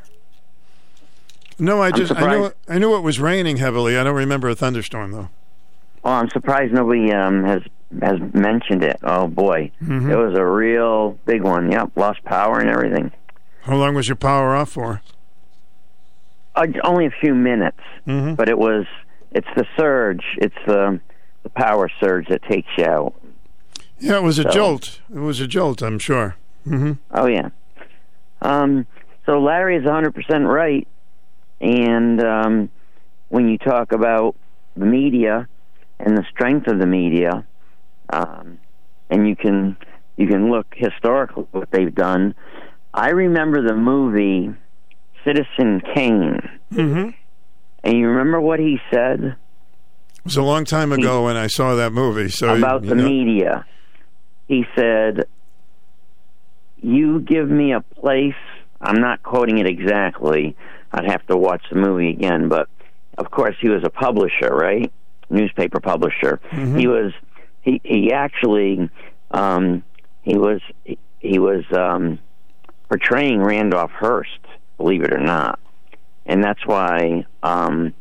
[1.58, 2.52] No, I just I knew.
[2.68, 3.96] I knew it was raining heavily.
[3.96, 5.28] I don't remember a thunderstorm though.
[6.04, 7.62] Oh, I'm surprised nobody um has
[8.02, 8.98] has mentioned it.
[9.02, 10.10] Oh boy, Mhm.
[10.10, 11.70] it was a real big one.
[11.70, 13.12] Yep, lost power and everything.
[13.62, 15.00] How long was your power off for?
[16.56, 18.36] Uh, only a few minutes, Mhm.
[18.36, 18.84] but it was.
[19.32, 20.22] It's the surge.
[20.38, 21.00] It's the
[21.44, 23.14] the power surge that takes you out.
[23.98, 25.00] Yeah, it was a So- jolt.
[25.12, 25.82] It was a jolt.
[25.82, 26.36] I'm sure.
[26.64, 27.48] hmm Oh yeah.
[28.42, 28.86] Um,
[29.26, 30.12] so Larry is 100%
[30.46, 30.86] right,
[31.60, 32.70] and um,
[33.28, 34.34] when you talk about
[34.76, 35.48] the media
[35.98, 37.44] and the strength of the media,
[38.12, 38.58] um,
[39.10, 39.76] and you can
[40.16, 42.34] you can look historically what they've done.
[42.92, 44.52] I remember the movie
[45.24, 46.40] Citizen Kane,
[46.72, 47.10] Mm-hmm.
[47.84, 49.20] and you remember what he said
[50.18, 52.28] It was a long time ago when I saw that movie.
[52.28, 53.64] So about you the know- media.
[54.48, 55.24] He said,
[56.80, 58.34] "You give me a place."
[58.80, 60.54] I'm not quoting it exactly.
[60.92, 62.68] I'd have to watch the movie again, but
[63.16, 64.92] of course he was a publisher, right?
[65.30, 66.40] Newspaper publisher.
[66.50, 66.78] Mhm.
[66.78, 67.12] He was.
[67.62, 68.90] He he actually.
[69.30, 69.82] Um,
[70.22, 70.60] he was.
[70.84, 72.18] He, he was um,
[72.88, 74.40] portraying Randolph Hearst,
[74.76, 75.58] believe it or not,
[76.26, 77.94] and that's why um,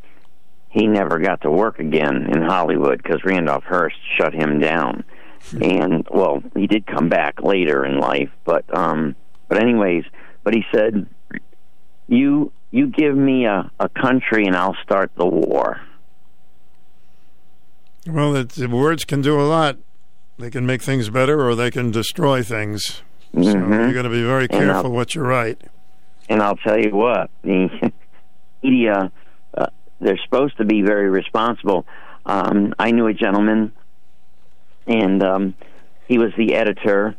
[0.68, 5.06] he never got to work again in Hollywood because Randolph Hearst shut him down.
[5.52, 9.16] And well, he did come back later in life, but um,
[9.48, 10.04] but anyways,
[10.44, 11.08] but he said,
[12.08, 15.82] "You you give me a, a country and I'll start the war."
[18.08, 19.78] Well, it, the words can do a lot.
[20.38, 23.02] They can make things better, or they can destroy things.
[23.34, 23.88] So Mhm.
[23.88, 25.62] you got to be very careful what you write.
[26.30, 27.92] And I'll tell you what, the
[28.64, 29.12] media,
[29.58, 29.68] uh,
[30.00, 31.86] they're supposed to be very responsible.
[32.26, 33.72] Um, I knew a gentleman,
[34.88, 35.54] and um,
[36.08, 37.16] he was the editor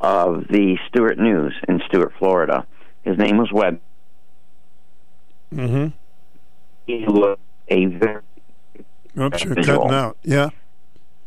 [0.00, 2.66] of the Stuart News in Stuart, Florida.
[3.02, 3.80] His name was Webb.
[5.54, 5.88] Mm-hmm.
[6.86, 8.22] He was a very
[9.18, 9.82] Oops, you're Visual.
[9.82, 10.16] cutting out.
[10.22, 10.48] Yeah.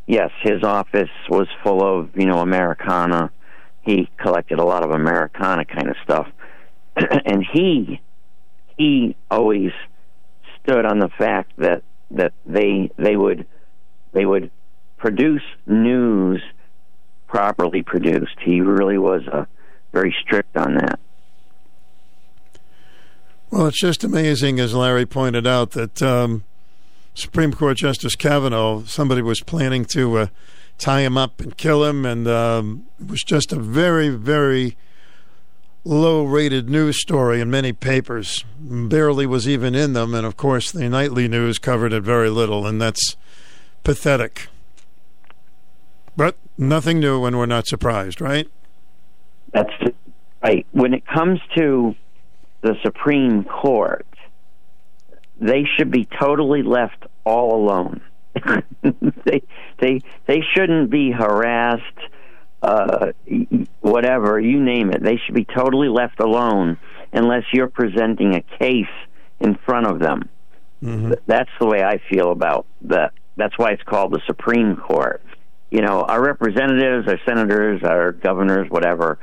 [0.08, 3.32] yes, his office was full of you know Americana.
[3.84, 6.28] He collected a lot of Americana kind of stuff,
[6.96, 8.02] and he
[8.78, 9.72] he always
[10.64, 13.46] stood on the fact that that they they would
[14.14, 14.50] they would
[15.06, 16.42] produce news
[17.28, 18.40] properly produced.
[18.44, 19.46] He really was uh,
[19.94, 21.00] very strict on that.
[23.52, 26.44] Well, it's just amazing, as Larry pointed out, that um,
[27.14, 30.28] Supreme Court Justice Kavanaugh, somebody was planning to uh,
[30.80, 34.76] tie him up and kill him, and um, it was just a very, very
[35.84, 38.44] low-rated news story in many papers.
[38.60, 42.66] Barely was even in them, and of course, the nightly news covered it very little,
[42.66, 43.16] and that's
[43.84, 44.48] pathetic.
[46.18, 48.48] But nothing new, when we're not surprised, right?
[49.54, 49.74] That's
[50.44, 50.66] right.
[50.72, 51.96] When it comes to
[52.62, 54.06] the Supreme Court,
[55.40, 58.02] they should be totally left all alone.
[59.26, 59.42] they
[59.80, 61.82] they they shouldn't be harassed,
[62.62, 63.12] uh,
[63.82, 65.02] whatever you name it.
[65.04, 66.78] They should be totally left alone
[67.14, 68.86] unless you're presenting a case
[69.40, 70.30] in front of them.
[70.82, 73.14] Th- That's the way I feel about that.
[73.38, 75.22] That's why it's called the Supreme Court.
[75.72, 79.18] You know, our representatives, our senators, our governors, whatever,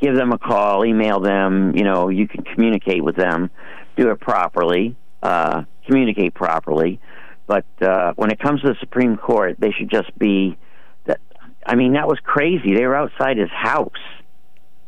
[0.00, 1.76] give them a call, email them.
[1.76, 3.50] You know, you can communicate with them,
[3.96, 7.00] do it properly, uh, communicate properly.
[7.46, 10.58] But uh, when it comes to the Supreme Court, they should just be.
[11.04, 11.20] That,
[11.64, 12.74] I mean, that was crazy.
[12.74, 13.92] They were outside his house.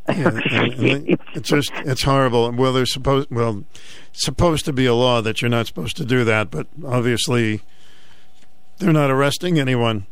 [0.10, 2.50] it's just it's horrible.
[2.52, 3.64] Well, there's supposed well
[4.12, 7.60] supposed to be a law that you're not supposed to do that, but obviously
[8.78, 10.06] they're not arresting anyone.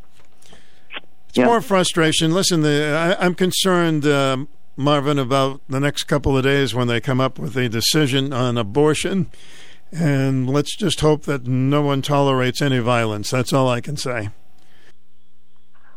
[1.42, 2.33] It's more frustration.
[2.33, 7.01] Listen, the, I, I'm concerned, um, Marvin, about the next couple of days when they
[7.01, 9.31] come up with a decision on abortion,
[9.92, 13.31] and let's just hope that no one tolerates any violence.
[13.31, 14.31] That's all I can say.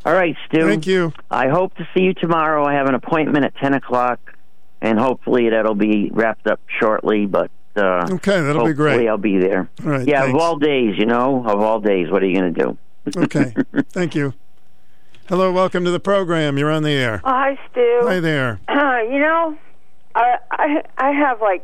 [0.06, 0.66] All right, Stu.
[0.66, 1.14] Thank you.
[1.30, 2.66] I hope to see you tomorrow.
[2.66, 4.20] I have an appointment at ten o'clock,
[4.82, 7.26] and hopefully that'll be wrapped up shortly.
[7.26, 8.92] But uh, Okay, that'll be great.
[8.92, 9.70] hopefully I'll be there.
[9.84, 10.36] All right, yeah, thanks.
[10.36, 12.78] of all days, you know, of all days, what are you going to do?
[13.24, 13.54] Okay,
[13.92, 14.34] thank you.
[15.30, 16.58] Hello, welcome to the program.
[16.58, 17.22] You're on the air.
[17.24, 18.00] Oh, hi, Stu.
[18.02, 18.60] Hi there.
[18.68, 19.56] you know,
[20.16, 21.64] I, I I have like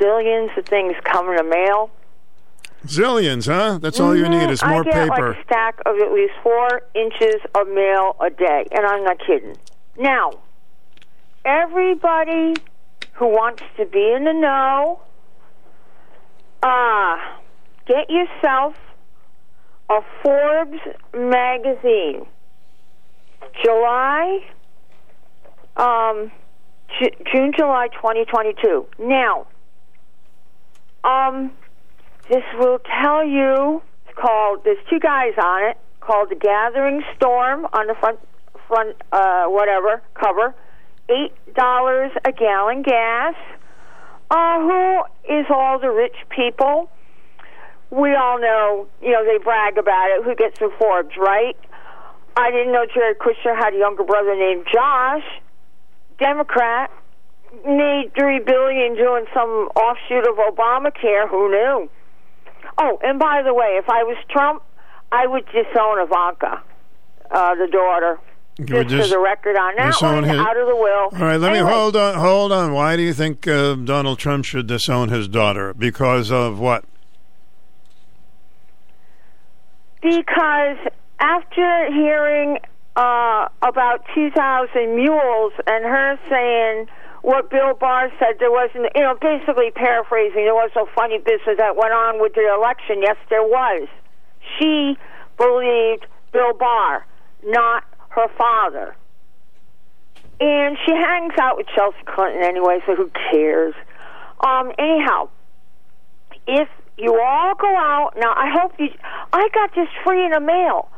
[0.00, 1.90] zillions of things coming in the mail.
[2.86, 3.76] Zillions, huh?
[3.76, 5.28] That's all you need is more I get paper.
[5.28, 9.18] like a stack of at least four inches of mail a day, and I'm not
[9.18, 9.58] kidding.
[9.98, 10.30] Now,
[11.44, 12.54] everybody
[13.12, 15.02] who wants to be in the know,
[16.62, 17.18] uh,
[17.86, 18.76] get yourself
[19.90, 20.78] a Forbes
[21.14, 22.26] magazine.
[23.62, 24.40] July,
[25.76, 26.30] um,
[26.98, 28.86] Ju- June, July 2022.
[28.98, 29.46] Now,
[31.04, 31.52] um,
[32.28, 33.82] this will tell you.
[34.06, 34.64] It's called.
[34.64, 35.76] There's two guys on it.
[36.00, 38.18] Called the Gathering Storm on the front,
[38.68, 40.54] front, uh, whatever cover.
[41.08, 43.34] Eight dollars a gallon gas.
[44.30, 46.90] Uh, who is all the rich people?
[47.94, 48.86] We all know.
[49.02, 50.24] You know they brag about it.
[50.24, 51.56] Who gets the Forbes, right?
[52.36, 55.22] I didn't know Jared Kushner had a younger brother named Josh,
[56.18, 56.90] Democrat,
[57.64, 61.28] made three billion doing some offshoot of Obamacare.
[61.30, 61.88] Who knew?
[62.78, 64.62] Oh, and by the way, if I was Trump,
[65.12, 66.62] I would disown Ivanka.
[67.30, 68.18] uh, the daughter.
[68.58, 71.08] We're Just, for the record on that one, his- out of the will.
[71.20, 72.14] All right, let Anyway, me hold on.
[72.14, 72.72] Hold on.
[72.72, 75.74] Why do you think uh, Donald Trump should disown his daughter?
[75.74, 76.84] Because of what?
[80.04, 80.76] Because
[81.18, 82.58] after hearing
[82.94, 86.88] uh, about 2,000 mules and her saying
[87.22, 91.56] what Bill Barr said, there wasn't, you know, basically paraphrasing, there was no funny business
[91.56, 93.00] that went on with the election.
[93.00, 93.88] Yes, there was.
[94.58, 94.98] She
[95.38, 97.06] believed Bill Barr,
[97.42, 98.94] not her father.
[100.38, 103.74] And she hangs out with Chelsea Clinton anyway, so who cares?
[104.46, 105.30] Um, anyhow,
[106.46, 108.88] if you all go out now, I hope you.
[109.32, 110.88] I got this free in the mail.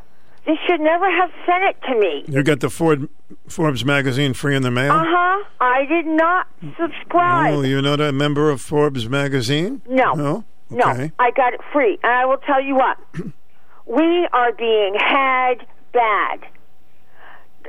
[0.46, 2.24] They should never have sent it to me.
[2.28, 3.08] You got the Ford
[3.48, 4.92] Forbes magazine free in the mail.
[4.92, 5.44] Uh huh.
[5.60, 6.46] I did not
[6.80, 7.54] subscribe.
[7.54, 9.82] Oh, you're not a member of Forbes magazine?
[9.88, 10.14] No.
[10.14, 10.44] No.
[10.68, 10.86] No,
[11.18, 11.98] I got it free.
[12.02, 12.98] And I will tell you what,
[13.86, 16.40] we are being had bad.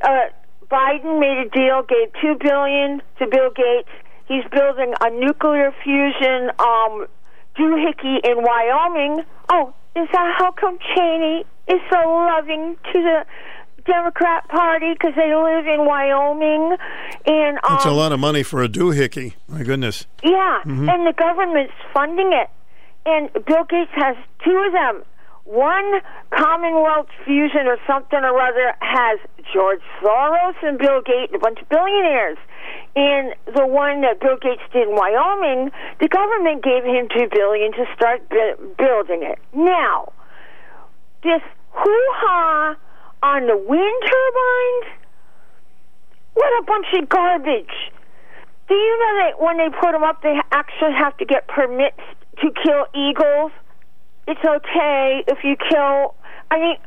[0.01, 0.29] Uh,
[0.69, 3.89] Biden made a deal, gave two billion to Bill Gates.
[4.27, 7.07] He's building a nuclear fusion um,
[7.59, 9.23] doohickey in Wyoming.
[9.51, 13.25] Oh, is that how come Cheney is so loving to the
[13.85, 16.75] Democrat Party because they live in Wyoming?
[17.25, 19.33] And um, That's a lot of money for a doohickey.
[19.47, 20.05] My goodness.
[20.23, 20.91] yeah, Mhm.
[20.93, 22.49] and the government's funding it.
[23.05, 25.03] And Bill Gates has two of them.
[25.45, 26.01] One
[26.35, 29.17] Commonwealth Fusion or something or other has
[29.53, 32.37] George Soros and Bill Gates, and a bunch of billionaires.
[32.97, 35.69] And the one that Bill Gates did in Wyoming,
[36.01, 39.37] the government gave him two billion to start bu- building it.
[39.53, 40.13] Now,
[41.21, 42.75] this hoo-ha
[43.21, 44.97] on the wind turbines,
[46.33, 47.93] what a bunch of garbage.
[48.67, 52.01] Do you know that when they put them up, they actually have to get permits
[52.41, 53.51] to kill eagles?
[54.27, 56.15] It's okay if you kill.
[56.49, 56.77] I mean,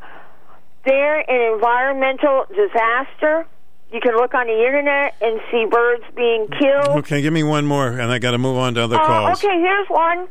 [0.85, 3.47] they're an environmental disaster.
[3.93, 6.99] You can look on the internet and see birds being killed.
[7.01, 9.45] Okay, give me one more, and I got to move on to other Uh, calls.
[9.45, 10.29] okay, here's one.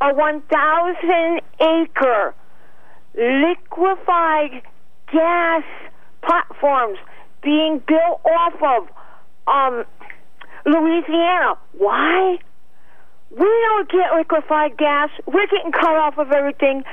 [0.00, 2.34] A 1,000 acre
[3.16, 4.62] liquefied
[5.12, 5.62] gas
[6.22, 6.98] platforms
[7.42, 8.88] being built off of
[9.46, 9.84] um,
[10.66, 11.54] Louisiana.
[11.72, 12.38] Why?
[13.30, 15.10] We don't get liquefied gas.
[15.26, 16.84] We're getting cut off of everything.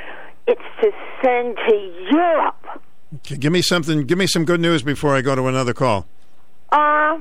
[0.48, 0.92] It's to
[1.24, 1.76] send to
[2.12, 2.82] Europe.
[3.16, 4.06] Okay, give me something.
[4.06, 6.08] Give me some good news before I go to another call.
[6.72, 7.20] Uh,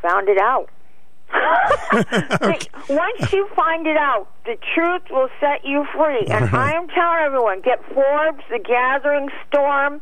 [0.00, 0.70] found it out.
[1.92, 6.26] Once you find it out, the truth will set you free.
[6.28, 6.72] And right.
[6.72, 10.00] I am telling everyone, get Forbes, The Gathering Storm,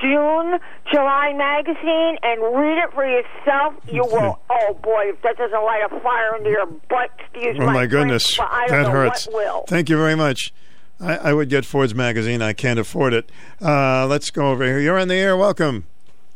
[0.00, 0.58] June,
[0.92, 3.74] July magazine, and read it for yourself.
[3.90, 4.38] You will.
[4.50, 7.86] Oh boy, if that doesn't light a fire into your butt, excuse Oh my, my
[7.86, 9.28] goodness, but I that hurts.
[9.66, 10.52] Thank you very much.
[11.00, 12.42] I, I would get Ford's magazine.
[12.42, 13.30] I can't afford it.
[13.62, 14.78] Uh, let's go over here.
[14.80, 15.36] You're on the air.
[15.36, 15.86] Welcome.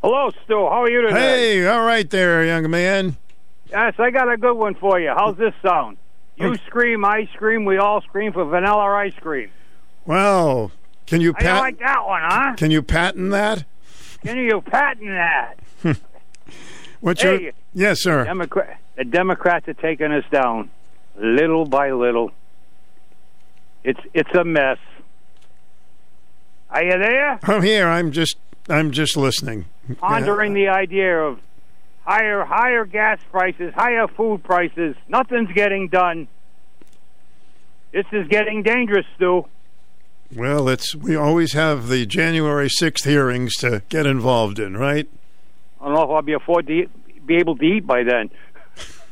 [0.03, 0.55] Hello, Stu.
[0.55, 1.15] How are you today?
[1.61, 3.17] Hey, all right there, young man.
[3.71, 5.13] Yes, I got a good one for you.
[5.17, 5.97] How's this sound?
[6.37, 9.51] You scream, I scream, we all scream for vanilla ice cream.
[10.07, 10.73] Well,
[11.07, 11.61] can you How you pat?
[11.61, 12.55] like that one, huh?
[12.57, 13.65] Can you patent that?
[14.25, 15.55] Can you patent that?
[17.01, 17.53] What's Hey, your?
[17.75, 18.25] Yes, sir.
[18.25, 20.71] Democrat, the Democrats are taking us down,
[21.17, 22.33] little by little.
[23.85, 24.79] It's it's a mess.
[26.71, 27.39] Are you there?
[27.43, 27.89] I'm here.
[27.89, 28.37] I'm just.
[28.69, 29.67] I'm just listening.
[29.99, 31.41] Pondering the idea of
[32.05, 34.95] higher higher gas prices, higher food prices.
[35.09, 36.29] Nothing's getting done.
[37.93, 39.47] This is getting dangerous, Stu.
[40.35, 45.09] Well, it's we always have the January sixth hearings to get involved in, right?
[45.81, 48.31] I don't know if I'll be afford to eat, be able to eat by then.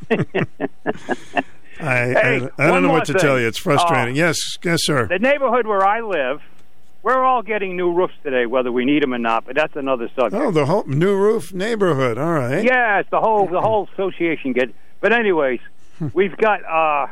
[1.82, 3.20] I Hey, I, I don't know what to thing.
[3.20, 3.46] tell you.
[3.48, 4.14] It's frustrating.
[4.14, 5.06] Uh, yes, yes, sir.
[5.06, 6.40] The neighborhood where I live,
[7.02, 9.46] we're all getting new roofs today, whether we need them or not.
[9.46, 10.34] But that's another subject.
[10.42, 12.18] Oh, the whole new roof neighborhood.
[12.18, 12.62] All right.
[12.64, 14.74] Yes, the whole the whole association get.
[15.00, 15.60] But anyways,
[16.12, 17.06] we've got uh,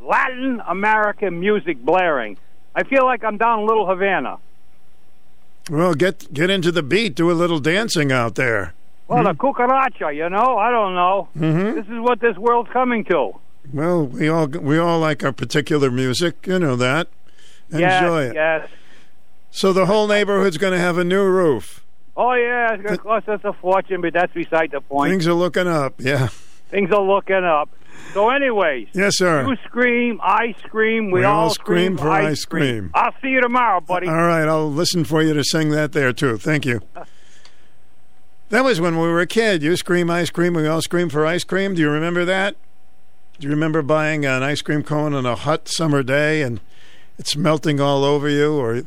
[0.00, 2.36] Latin American music blaring.
[2.74, 4.38] I feel like I'm down in Little Havana.
[5.70, 7.14] Well, get get into the beat.
[7.14, 8.74] Do a little dancing out there.
[9.06, 10.56] Well, the cucaracha, you know.
[10.58, 11.28] I don't know.
[11.36, 11.74] Mhm.
[11.74, 13.32] This is what this world's coming to.
[13.72, 16.46] Well, we all we all like our particular music.
[16.46, 17.08] You know that.
[17.70, 18.34] yes, Enjoy it.
[18.34, 18.68] Yes.
[19.50, 21.84] So the whole neighborhood's going to have a new roof.
[22.16, 25.10] Oh yeah, it's going to cost us a fortune, but that's beside the point.
[25.10, 26.00] Things are looking up.
[26.00, 26.28] Yeah.
[26.70, 27.70] Things are looking up.
[28.12, 29.46] So, anyways, Yes, sir.
[29.48, 32.90] you scream, I scream, we, We all all scream for ice cream.
[32.94, 34.08] I'll see you tomorrow, buddy.
[34.08, 36.36] All right, I'll listen for you to sing that there too.
[36.36, 36.80] Thank you.
[38.50, 39.62] That was when we were a kid.
[39.64, 41.74] You scream ice cream, we all scream for ice cream.
[41.74, 42.54] Do you remember that?
[43.38, 46.60] Do you remember buying an ice cream cone on a hot summer day and
[47.18, 48.82] it's melting all over you or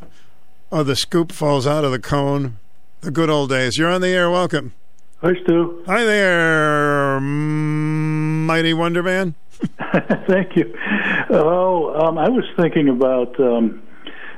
[0.71, 2.57] Oh, the scoop falls out of the cone.
[3.01, 3.77] The good old days.
[3.77, 4.29] You're on the air.
[4.29, 4.73] Welcome.
[5.21, 5.81] Hi, Stu.
[5.87, 9.33] Hi there, mighty Wonder Man.
[10.27, 10.75] Thank you.
[11.29, 13.81] Oh, um, I was thinking about um,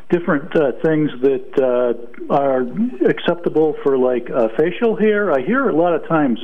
[0.10, 1.60] different uh, things that
[2.30, 2.62] uh, are
[3.10, 5.32] acceptable for like uh, facial hair.
[5.32, 6.40] I hear a lot of times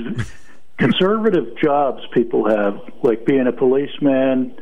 [0.78, 4.55] conservative jobs people have, like being a policeman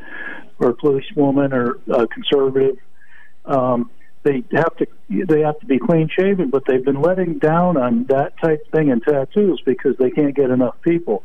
[0.59, 2.78] or a policewoman or a conservative.
[3.45, 3.89] Um,
[4.24, 8.05] they have to they have to be clean shaven, but they've been letting down on
[8.05, 11.24] that type thing and tattoos because they can't get enough people.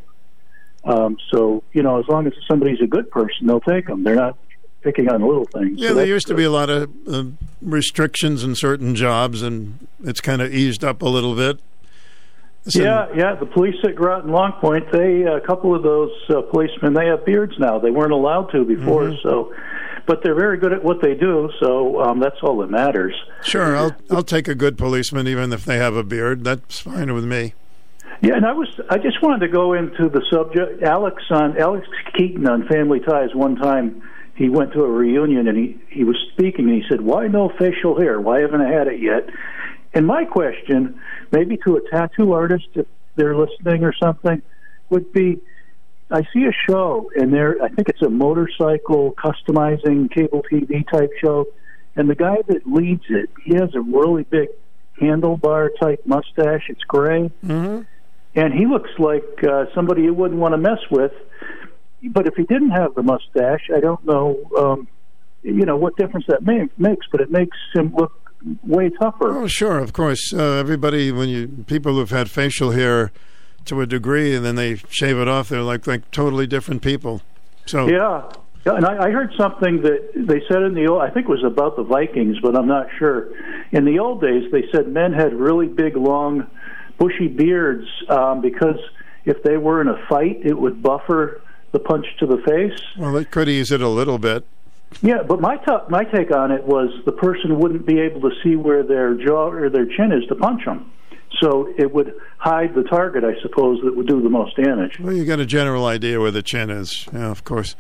[0.85, 4.03] Um, so you know, as long as somebody's a good person, they'll take them.
[4.03, 4.37] They're not
[4.83, 5.79] picking on little things.
[5.79, 7.25] Yeah, So there used to be a lot of uh,
[7.63, 11.61] restrictions in certain jobs, and it's kind of eased up a little bit.
[12.65, 13.35] Listen, Yeah, yeah.
[13.35, 17.25] The police at Groton Long Point, they a couple of those uh, policemen, they have
[17.25, 17.79] beards now.
[17.79, 19.23] They weren't allowed to before, Mhm.
[19.23, 19.53] so.
[20.07, 23.15] But they're very good at what they do, so um, that's all that matters.
[23.43, 26.45] Sure, I'll I'll take a good policeman even if they have a beard.
[26.45, 27.53] That's fine with me.
[28.23, 30.83] Yeah, and I was I just wanted to go into the subject.
[30.83, 34.03] Alex on Alex Keaton on Family Ties one time
[34.35, 37.51] he went to a reunion and he he was speaking and he said, "Why no
[37.59, 38.19] facial hair?
[38.19, 39.29] Why haven't I had it yet?"
[39.95, 41.01] And my question,
[41.33, 42.87] maybe to a tattoo artist if
[43.17, 44.43] they're listening or something,
[44.91, 45.41] would be
[46.11, 51.11] I see a show and there I think it's a motorcycle customizing cable TV type
[51.23, 51.47] show
[51.97, 54.49] and the guy that leads it, he has a really big
[55.01, 56.65] handlebar type mustache.
[56.69, 57.83] It's gray Mm-hmm.
[58.35, 61.13] and he looks like uh, somebody you wouldn't want to mess with.
[62.13, 64.89] But if he didn't have the mustache, I don't know, um,
[65.43, 67.07] you know, what difference that ma- makes.
[67.11, 68.28] But it makes him look
[68.63, 69.37] way tougher.
[69.37, 70.33] Oh, sure, of course.
[70.33, 73.13] Uh, everybody, when you people who've had facial hair
[73.67, 77.23] to a degree, and then they shave it off, they're like like totally different people.
[77.67, 78.31] So Yeah.
[78.67, 81.01] Yeah, and I, I heard something that they said in the old.
[81.01, 83.29] I think it was about the Vikings, but I'm not sure.
[83.71, 86.51] In the old days, they said men had really big, long,
[86.99, 88.79] bushy beards um, because
[89.25, 91.41] if they were in a fight, it would buffer
[91.73, 92.79] the punch to the face.
[92.99, 94.45] well, it could ease it a little bit.
[95.03, 98.31] Yeah, but my ta- my take on it was the person wouldn't be able to
[98.43, 100.91] see where their jaw or their chin is to punch them,
[101.41, 103.23] so it would hide the target.
[103.23, 104.99] I suppose that would do the most damage.
[104.99, 107.07] Well, you got a general idea where the chin is.
[107.13, 107.77] Yeah, of course.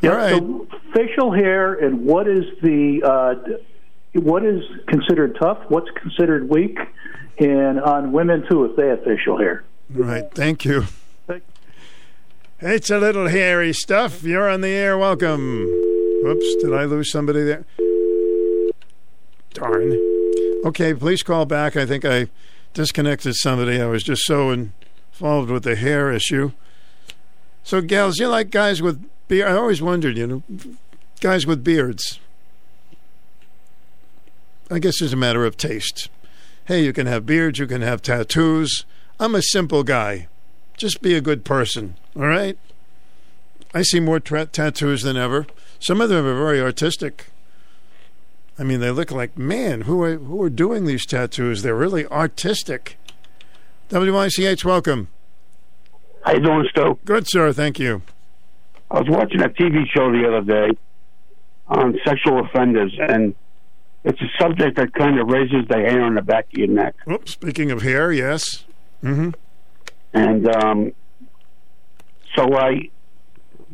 [0.00, 0.38] Yeah, All right.
[0.38, 5.58] so facial hair and what is the uh, what is considered tough?
[5.68, 6.78] What's considered weak?
[7.38, 9.64] And on women too, if they have facial hair.
[9.88, 10.24] Right.
[10.34, 10.84] Thank you.
[11.26, 11.42] Thank-
[12.60, 14.22] It's a little hairy stuff.
[14.22, 14.98] You're on the air.
[14.98, 15.89] Welcome.
[16.22, 16.56] Whoops.
[16.56, 17.64] Did I lose somebody there?
[19.54, 19.92] Darn.
[20.64, 21.76] Okay, please call back.
[21.76, 22.28] I think I
[22.74, 23.80] disconnected somebody.
[23.80, 26.52] I was just so involved with the hair issue.
[27.62, 29.48] So, gals, you like guys with beard?
[29.48, 30.42] I always wondered, you know,
[31.20, 32.20] guys with beards.
[34.70, 36.08] I guess it's a matter of taste.
[36.66, 38.84] Hey, you can have beards, you can have tattoos.
[39.18, 40.28] I'm a simple guy.
[40.76, 42.56] Just be a good person, all right?
[43.74, 45.46] I see more tra- tattoos than ever.
[45.80, 47.26] Some of them are very artistic.
[48.58, 49.82] I mean, they look like man.
[49.82, 51.62] Who are who are doing these tattoos?
[51.62, 52.98] They're really artistic.
[53.90, 55.08] WICH, welcome.
[56.22, 56.98] How you doing, Stu?
[57.04, 57.52] Good, sir.
[57.52, 58.02] Thank you.
[58.90, 60.78] I was watching a TV show the other day
[61.68, 63.34] on sexual offenders, and
[64.04, 66.94] it's a subject that kind of raises the hair on the back of your neck.
[67.10, 67.32] Oops.
[67.32, 68.64] Speaking of hair, yes.
[69.02, 69.30] Mm-hmm.
[70.12, 70.92] And um,
[72.36, 72.90] so I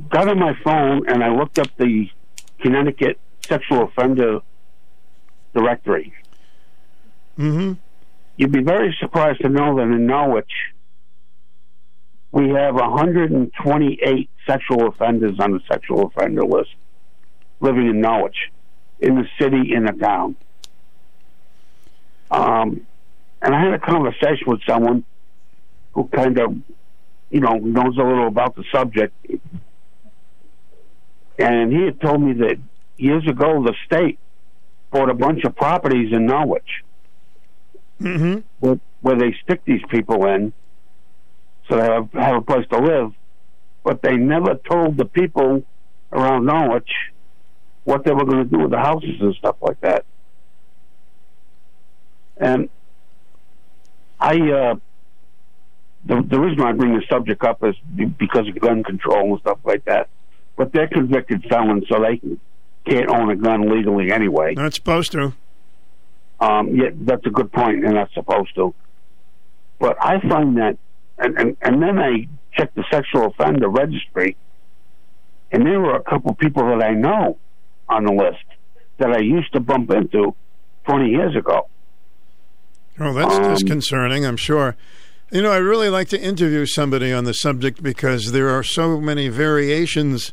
[0.08, 2.08] got on my phone and I looked up the
[2.60, 4.40] Connecticut sexual offender
[5.54, 6.12] directory.
[7.38, 7.74] Mm-hmm.
[8.36, 10.52] You'd be very surprised to know that in Norwich,
[12.32, 16.70] we have 128 sexual offenders on the sexual offender list
[17.60, 18.36] living in Norwich,
[19.00, 20.36] in the city, in the town.
[22.30, 22.86] Um,
[23.40, 25.04] and I had a conversation with someone
[25.94, 26.54] who kind of,
[27.30, 29.14] you know, knows a little about the subject.
[31.38, 32.56] And he had told me that
[32.96, 34.18] years ago the state
[34.90, 36.82] bought a bunch of properties in Norwich
[38.00, 38.40] Mm-hmm.
[38.60, 40.52] where, where they stick these people in
[41.66, 43.12] so they have, have a place to live,
[43.82, 45.64] but they never told the people
[46.12, 46.90] around Norwich
[47.84, 50.04] what they were going to do with the houses and stuff like that.
[52.36, 52.68] And
[54.20, 54.74] I, uh,
[56.04, 57.74] the, the reason I bring this subject up is
[58.18, 60.08] because of gun control and stuff like that.
[60.56, 62.20] But they're convicted felons, so they
[62.90, 64.54] can't own a gun legally anyway.
[64.54, 65.34] Not supposed to.
[66.40, 67.82] Um, yeah, that's a good point.
[67.82, 68.74] They're not supposed to.
[69.78, 70.78] But I find that,
[71.18, 74.36] and, and, and then I checked the sexual offender registry,
[75.52, 77.36] and there were a couple people that I know
[77.88, 78.44] on the list
[78.98, 80.34] that I used to bump into
[80.86, 81.68] 20 years ago.
[82.98, 84.74] Oh, that's Um, disconcerting, I'm sure.
[85.30, 89.00] You know, I really like to interview somebody on the subject because there are so
[89.00, 90.32] many variations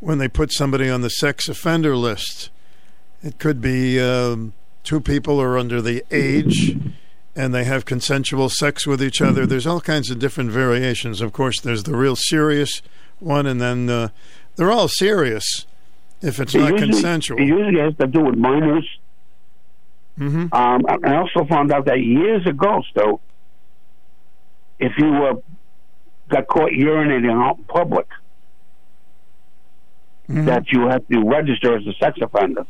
[0.00, 2.48] when they put somebody on the sex offender list.
[3.22, 4.54] It could be um,
[4.84, 6.76] two people are under the age
[7.34, 9.44] and they have consensual sex with each other.
[9.44, 11.20] There's all kinds of different variations.
[11.20, 12.80] Of course, there's the real serious
[13.18, 14.08] one, and then uh,
[14.56, 15.66] they're all serious
[16.22, 17.38] if it's It not usually- consensual.
[17.38, 18.88] It usually has to do with minors.
[20.18, 20.46] Mm-hmm.
[20.54, 23.20] Um, I also found out that years ago, still,
[24.78, 25.34] if you uh,
[26.28, 28.06] got caught urinating out in public,
[30.28, 30.44] Mm-hmm.
[30.46, 32.66] that you have to register as a sex offender.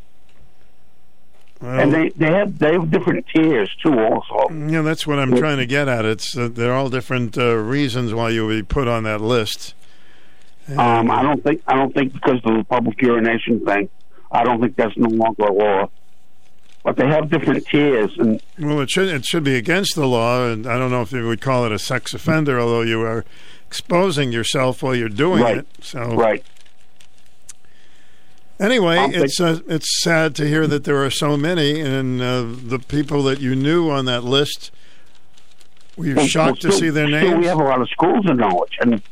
[1.62, 3.98] Well- and they, they have they have different tiers too.
[3.98, 6.04] Also, Yeah, that's what I'm trying to get at.
[6.04, 9.72] It's uh, they're all different uh, reasons why you would be put on that list.
[10.76, 13.88] um, I don't think I don't think because of the public urination thing,
[14.30, 15.90] I don't think that's no longer a law.
[16.86, 20.46] But they have different tiers, and Well, it should it should be against the law,
[20.46, 23.24] and I don't know if you would call it a sex offender, although you are
[23.66, 25.56] exposing yourself while you're doing Right.
[25.58, 25.66] it.
[25.80, 26.44] So right.
[28.60, 32.42] Anyway, Um, it's uh, it's sad to hear that there are so many, and uh,
[32.46, 34.70] the people that you knew on that list.
[35.96, 37.38] Were you Well, shocked well, to see their still, names?
[37.40, 39.02] we have a lot of schools in Norwich, and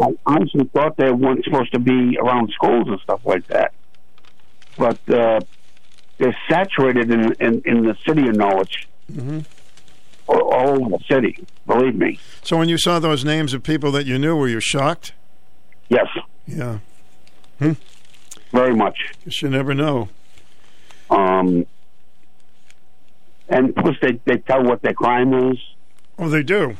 [0.00, 3.72] I honestly thought they weren't supposed to be around schools and stuff like that.
[4.78, 5.40] But uh,
[6.18, 9.40] they're saturated in, in in the city of Norwich, hmm
[10.26, 11.44] all, over the city.
[11.66, 12.18] Believe me.
[12.42, 15.12] So when you saw those names of people that you knew, were you shocked?
[15.90, 16.06] Yes,
[16.46, 16.78] Yeah,
[17.58, 17.72] Hmm?
[18.52, 18.98] very much.
[19.26, 20.08] you never know.
[21.10, 21.66] Um,
[23.48, 25.58] and plus, they they tell what their crime is.
[26.18, 26.76] Oh, they do.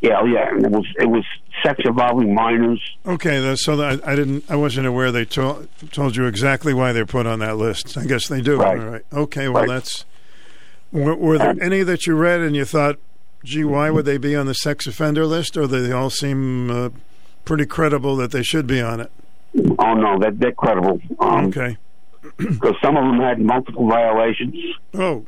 [0.00, 1.24] Yeah, yeah, and it was it was
[1.62, 2.80] sex involving minors.
[3.06, 7.04] Okay, so that I, didn't, I wasn't aware they told told you exactly why they're
[7.04, 7.98] put on that list.
[7.98, 8.56] I guess they do.
[8.56, 8.78] Right.
[8.80, 9.02] All right.
[9.12, 9.48] Okay.
[9.48, 9.68] Well, Right.
[9.68, 10.06] that's.
[10.90, 12.96] Were, were there any that you read and you thought,
[13.44, 16.88] "Gee, why would they be on the sex offender list?" Or they all seem uh,
[17.44, 19.12] pretty credible that they should be on it.
[19.78, 20.98] Oh no, they're, they're credible.
[21.18, 21.76] Um, Okay.
[22.38, 24.54] because some of them had multiple violations.
[24.94, 25.26] Oh.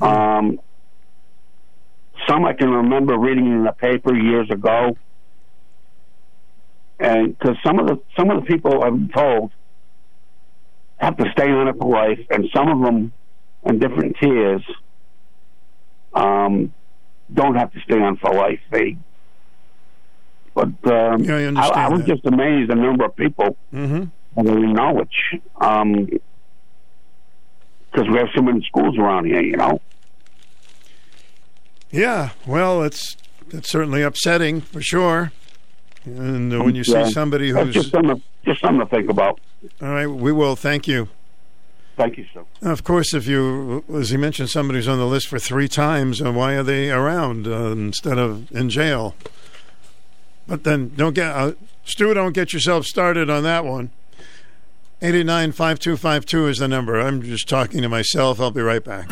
[0.00, 0.60] Um,
[2.28, 4.96] some I can remember reading in the paper years ago,
[6.98, 9.52] and because some of the some of the people I'm told
[10.98, 13.12] have to stay on it for life, and some of them
[13.64, 14.62] in different tiers
[16.14, 16.72] um,
[17.32, 18.60] don't have to stay on for life.
[18.70, 18.96] They,
[20.54, 24.04] but um, Yeah, I I, understand was just amazed the number of people Mm-hmm.
[24.36, 25.34] that are in Norwich.
[25.60, 26.08] Um,
[27.92, 29.80] because we have so many schools around here, you know.
[31.96, 32.30] Yeah.
[32.46, 33.16] Well, it's
[33.50, 35.32] it's certainly upsetting for sure.
[36.04, 37.08] And uh, when you see Yeah.
[37.08, 39.40] somebody That's who's just something, just something to think about.
[39.82, 40.54] all right, we will.
[40.56, 41.08] Thank you.
[41.96, 42.44] Thank you, sir.
[42.60, 46.30] Of course, if you, as he mentioned, somebody's on the list for three times, uh,
[46.30, 49.14] why are they around uh, instead of in jail?
[50.46, 51.52] But then don't get, uh,
[51.86, 53.90] Stu, don't get yourself started on that one.
[55.02, 57.00] 895252 is the number.
[57.00, 58.40] I'm just talking to myself.
[58.40, 59.08] I'll be right back.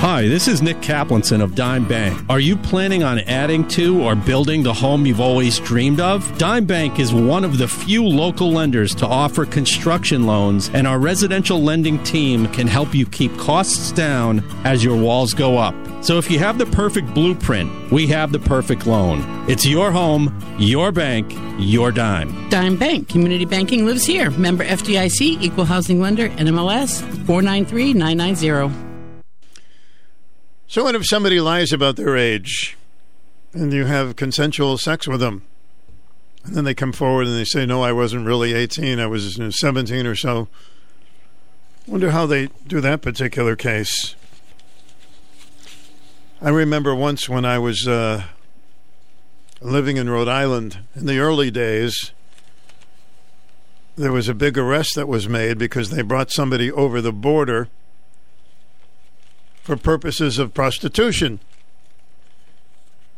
[0.00, 2.22] Hi, this is Nick Kaplanson of Dime Bank.
[2.28, 6.36] Are you planning on adding to or building the home you've always dreamed of?
[6.36, 10.98] Dime Bank is one of the few local lenders to offer construction loans, and our
[10.98, 15.74] residential lending team can help you keep costs down as your walls go up.
[16.04, 19.24] So if you have the perfect blueprint, we have the perfect loan.
[19.48, 22.50] It's your home, your bank, your dime.
[22.50, 24.30] Dime Bank, community banking lives here.
[24.32, 28.85] Member FDIC, equal housing lender, NMLS 493990.
[30.68, 32.76] So, what if somebody lies about their age
[33.52, 35.44] and you have consensual sex with them?
[36.44, 39.38] And then they come forward and they say, No, I wasn't really 18, I was
[39.50, 40.48] 17 or so.
[41.86, 44.16] Wonder how they do that particular case.
[46.42, 48.24] I remember once when I was uh,
[49.60, 52.10] living in Rhode Island in the early days,
[53.96, 57.68] there was a big arrest that was made because they brought somebody over the border
[59.66, 61.40] for purposes of prostitution.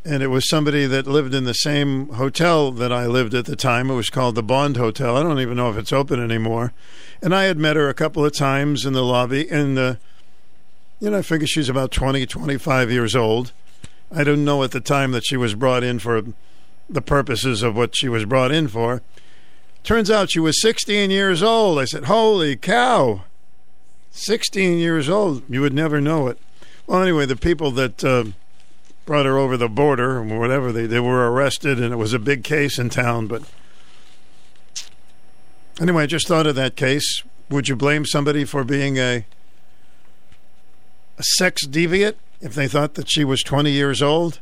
[0.02, 3.54] And it was somebody that lived in the same hotel that I lived at the
[3.54, 3.90] time.
[3.90, 5.18] It was called the Bond Hotel.
[5.18, 6.72] I don't even know if it's open anymore.
[7.20, 9.46] And I had met her a couple of times in the lobby.
[9.50, 9.96] And, uh,
[11.00, 13.52] you know, I figure she's about 20, 25 years old.
[14.10, 16.22] I didn't know at the time that she was brought in for
[16.88, 19.02] the purposes of what she was brought in for.
[19.84, 21.78] Turns out she was 16 years old.
[21.78, 23.24] I said, Holy cow!
[24.10, 25.42] 16 years old.
[25.48, 26.38] You would never know it.
[26.86, 28.24] Well, anyway, the people that uh,
[29.04, 32.18] brought her over the border or whatever, they, they were arrested, and it was a
[32.18, 33.26] big case in town.
[33.26, 33.42] But
[35.80, 37.22] anyway, I just thought of that case.
[37.50, 39.24] Would you blame somebody for being a,
[41.18, 42.16] a sex deviant?
[42.40, 44.40] if they thought that she was 20 years old?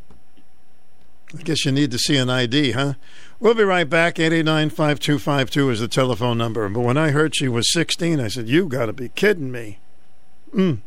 [1.34, 2.94] I guess you need to see an ID, huh?
[3.40, 4.18] We'll be right back.
[4.18, 6.68] 889 5252 is the telephone number.
[6.68, 9.78] But when I heard she was 16, I said, You got to be kidding me.
[10.54, 10.80] Mm.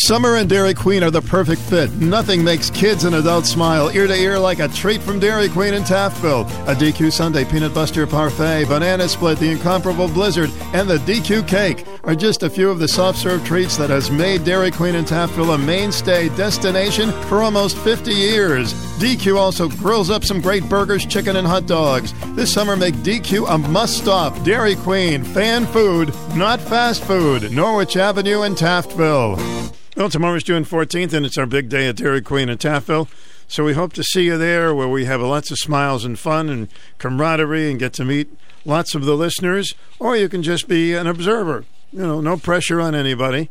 [0.00, 1.90] Summer and Dairy Queen are the perfect fit.
[1.92, 5.72] Nothing makes kids and adults smile ear to ear like a treat from Dairy Queen
[5.72, 6.44] in Taftville.
[6.68, 11.86] A DQ sundae peanut buster parfait, banana split, the incomparable blizzard, and the DQ cake
[12.04, 15.06] are just a few of the soft serve treats that has made Dairy Queen in
[15.06, 18.74] Taftville a mainstay destination for almost 50 years.
[18.98, 22.12] DQ also grills up some great burgers, chicken, and hot dogs.
[22.34, 24.44] This summer, make DQ a must stop.
[24.44, 27.50] Dairy Queen, fan food, not fast food.
[27.50, 29.75] Norwich Avenue in Taftville.
[29.96, 33.08] Well, tomorrow's June 14th, and it's our big day at Dairy Queen in Taftville.
[33.48, 36.50] So we hope to see you there where we have lots of smiles and fun
[36.50, 36.68] and
[36.98, 38.28] camaraderie and get to meet
[38.66, 39.74] lots of the listeners.
[39.98, 41.64] Or you can just be an observer.
[41.94, 43.48] You know, no pressure on anybody.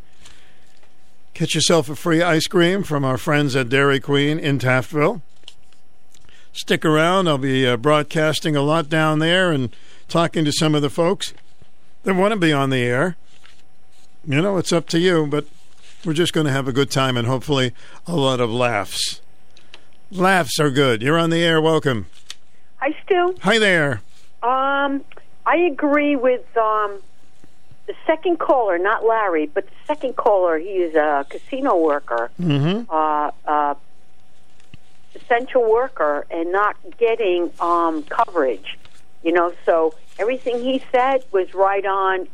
[1.33, 5.23] Get yourself a free ice cream from our friends at Dairy Queen in Taftville.
[6.53, 7.27] Stick around.
[7.27, 9.75] I'll be uh, broadcasting a lot down there and
[10.07, 11.33] talking to some of the folks
[12.03, 13.17] that want to be on the air.
[14.27, 15.47] You know, it's up to you, but
[16.05, 17.73] we're just going to have a good time and hopefully
[18.07, 19.21] a lot of laughs.
[20.11, 21.01] Laughs are good.
[21.01, 21.59] You're on the air.
[21.61, 22.05] Welcome.
[22.77, 23.35] Hi, Stu.
[23.41, 24.01] Hi there.
[24.43, 25.03] Um,
[25.45, 26.99] I agree with um,
[27.87, 30.57] the second caller, not Larry, but the second caller.
[30.59, 32.89] He is a casino worker, Mm-hmm.
[32.93, 33.75] uh, uh,
[35.15, 38.77] essential worker, and not getting um, coverage.
[39.23, 42.27] You know, so everything he said was right on,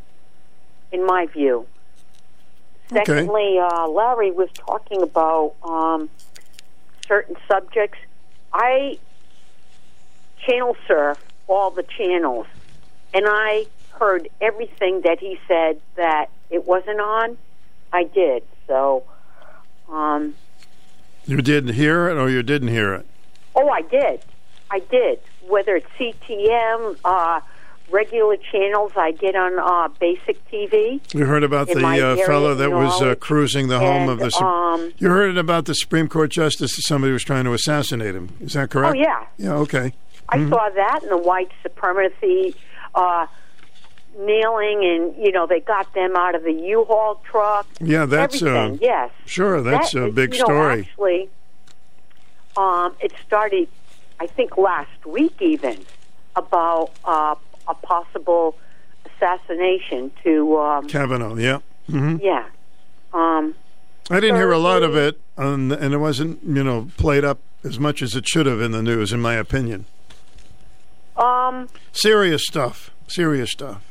[0.92, 1.66] in my view.
[2.92, 3.06] Okay.
[3.06, 6.10] Secondly, uh, Larry was talking about um,
[7.08, 7.98] certain subjects.
[8.54, 8.98] I
[10.46, 11.18] channel surf
[11.48, 12.48] all the channels,
[13.14, 17.38] and I heard everything that he said that it wasn't on.
[17.94, 18.44] I did.
[18.68, 19.04] So,
[19.90, 20.34] um,
[21.26, 23.06] You didn't hear it or you didn't hear it?
[23.56, 24.22] oh, I did.
[24.70, 25.20] I did.
[25.48, 27.42] Whether it's CTM, uh,
[27.92, 31.02] regular channels I get on uh, basic TV.
[31.14, 34.32] You heard about the uh, fellow that was uh, cruising the home of And, the.
[34.32, 38.16] Sup- um, you heard about the Supreme Court justice that somebody was trying to assassinate
[38.16, 38.30] him.
[38.40, 38.96] Is that correct?
[38.98, 39.26] Oh, yeah.
[39.38, 39.54] Yeah.
[39.56, 39.94] Okay.
[40.30, 40.50] I Mhm.
[40.50, 42.56] saw that and the white supremacy
[42.96, 43.26] uh,
[44.18, 47.66] kneeling, and you know they got them out of the U-Haul truck.
[47.80, 50.82] Yeah, that's, uh, yes, Sure, that's That a big you know, story.
[50.90, 51.30] Actually,
[52.58, 53.68] um, it started,
[54.20, 55.80] I think, last week even
[56.36, 57.36] about uh,
[57.72, 58.56] a possible
[59.06, 60.58] assassination to.
[60.58, 61.36] Um, Kavanaugh.
[61.36, 61.60] Yeah.
[61.90, 62.46] hmm yeah.
[63.14, 63.56] Um,
[64.10, 67.40] I didn't hear a lot of it, um, and it wasn't, you know, played up
[67.64, 69.86] as much as it should have in the news, in my opinion.
[71.18, 72.92] um, Serious stuff.
[73.08, 73.82] Serious stuff.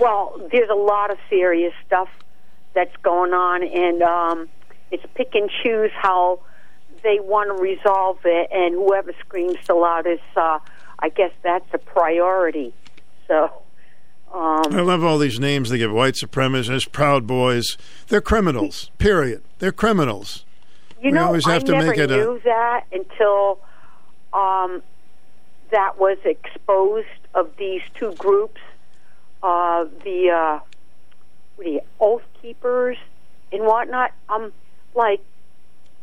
[0.00, 2.08] Well, there's a lot of serious stuff
[2.74, 4.48] that's going on, and um,
[4.90, 6.40] it's pick and choose how
[7.02, 10.58] they want to resolve it, and whoever screams the loudest, uh,
[10.98, 12.74] I guess that's a priority.
[13.26, 13.44] So,
[14.32, 17.76] um, I love all these names they give white supremacists, proud boys.
[18.08, 18.90] They're criminals.
[18.98, 19.42] Period.
[19.60, 20.44] They're criminals.
[21.00, 23.60] you we know, always have I to never make it a- knew that until
[24.32, 24.82] um,
[25.70, 28.60] that was exposed of these two groups,
[29.42, 30.60] uh, the uh,
[31.56, 32.96] what are you, oath keepers
[33.52, 34.12] and whatnot.
[34.28, 34.52] I'm
[34.94, 35.20] like,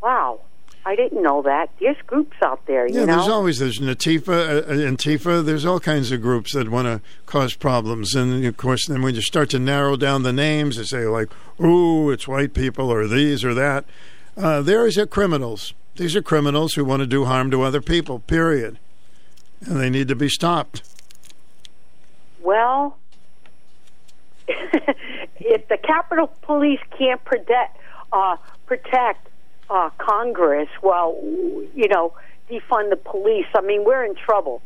[0.02, 0.40] wow,
[0.84, 1.70] I didn't know that.
[1.80, 3.16] There's groups out there, you Yeah, know.
[3.16, 5.44] there's always there's Natifa, uh, Antifa.
[5.44, 9.14] There's all kinds of groups that want to cause problems, and of course, then when
[9.14, 11.28] you start to narrow down the names, they say like,
[11.60, 13.84] "Ooh, it's white people," or these or that.
[14.36, 15.72] Uh, there is a criminals.
[15.96, 18.18] These are criminals who want to do harm to other people.
[18.18, 18.78] Period,
[19.64, 20.82] and they need to be stopped.
[22.40, 22.98] Well,
[24.48, 27.78] if the Capitol Police can't protect
[28.12, 29.28] uh, protect
[29.72, 31.18] uh, Congress, well,
[31.74, 32.12] you know,
[32.50, 33.46] defund the police.
[33.54, 34.60] I mean, we're in trouble.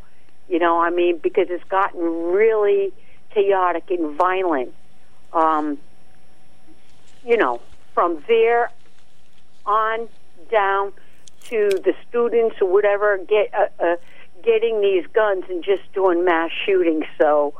[0.49, 2.91] You know, I mean, because it's gotten really
[3.33, 4.73] chaotic and violent.
[5.31, 5.77] Um,
[7.25, 7.61] you know,
[7.93, 8.69] from there
[9.65, 10.09] on
[10.51, 10.91] down
[11.45, 13.95] to the students or whatever get uh, uh,
[14.43, 17.05] getting these guns and just doing mass shootings.
[17.17, 17.53] So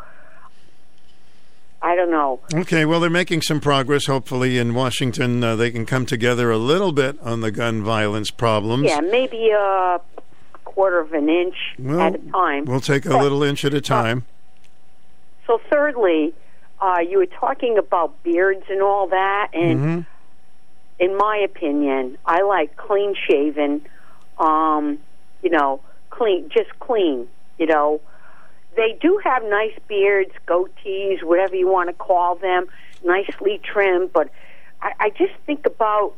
[1.82, 2.39] I don't know.
[2.53, 4.07] Okay, well, they're making some progress.
[4.07, 8.32] Hopefully, in Washington, uh, they can come together a little bit on the gun violence
[8.32, 8.86] problems.
[8.86, 10.01] Yeah, maybe a
[10.65, 12.65] quarter of an inch Well, at a time.
[12.65, 14.25] We'll take a But- little inch at a time.
[15.45, 16.34] So, thirdly,
[16.82, 20.05] uh, you were talking about beards and all that, and Mhm.
[20.99, 23.86] in my opinion, I like clean shaven.
[24.39, 24.97] Um,
[25.43, 27.28] you know, clean, just clean.
[27.59, 28.01] You know,
[28.78, 32.67] they do have nice beards, goatees, whatever you want to call them,
[33.03, 34.13] nicely trimmed.
[34.13, 34.30] But
[34.82, 36.13] I, I just think about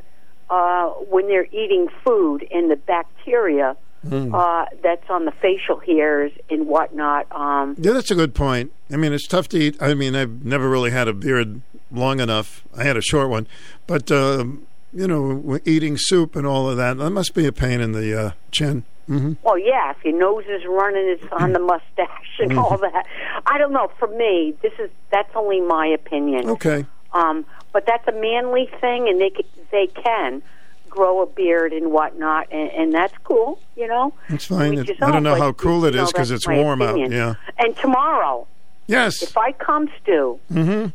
[0.50, 3.76] uh, when they're eating food and the bacteria
[4.08, 4.34] Hmm.
[4.34, 7.28] uh, that's on the facial hairs and whatnot.
[7.34, 8.72] Um, Yeah, that's a good point.
[8.90, 9.76] I mean, it's tough to eat.
[9.82, 11.60] I mean, I've never really had a beard
[11.92, 12.64] long enough.
[12.78, 13.46] I had a short one,
[13.88, 17.82] but um, you know, eating soup and all of that, that must be a pain
[17.82, 18.86] in the uh, chin.
[19.10, 23.06] Hmm well, yeah, if your nose is running, it's on the mustache and all that.
[23.48, 23.92] I don't know.
[23.98, 26.48] For me, this is that's only my opinion.
[26.52, 26.86] Okay.
[27.14, 27.44] Um,
[27.74, 29.32] but that's a manly thing, and they
[29.72, 30.44] they can
[30.90, 33.60] grow a beard and whatnot, and, and that's cool.
[33.76, 34.14] You know.
[34.30, 34.78] It's fine.
[34.78, 37.12] It- I don't know how cool it is because it's warm opinion.
[37.14, 37.16] out.
[37.18, 37.66] Yeah.
[37.66, 38.46] And tomorrow,
[38.86, 39.24] Yes.
[39.24, 40.94] if I come, Stu, hmm I'm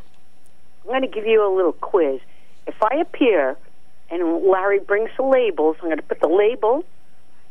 [0.84, 2.20] going to give you a little quiz.
[2.66, 3.56] If I appear
[4.10, 6.84] and Larry brings the labels, I'm going to put the label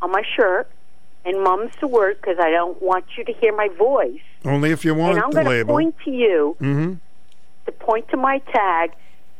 [0.03, 0.69] on my shirt
[1.25, 4.19] and mum's the word because I don't want you to hear my voice.
[4.45, 6.93] Only if you want and I'm going to point to you hmm
[7.65, 8.91] to point to my tag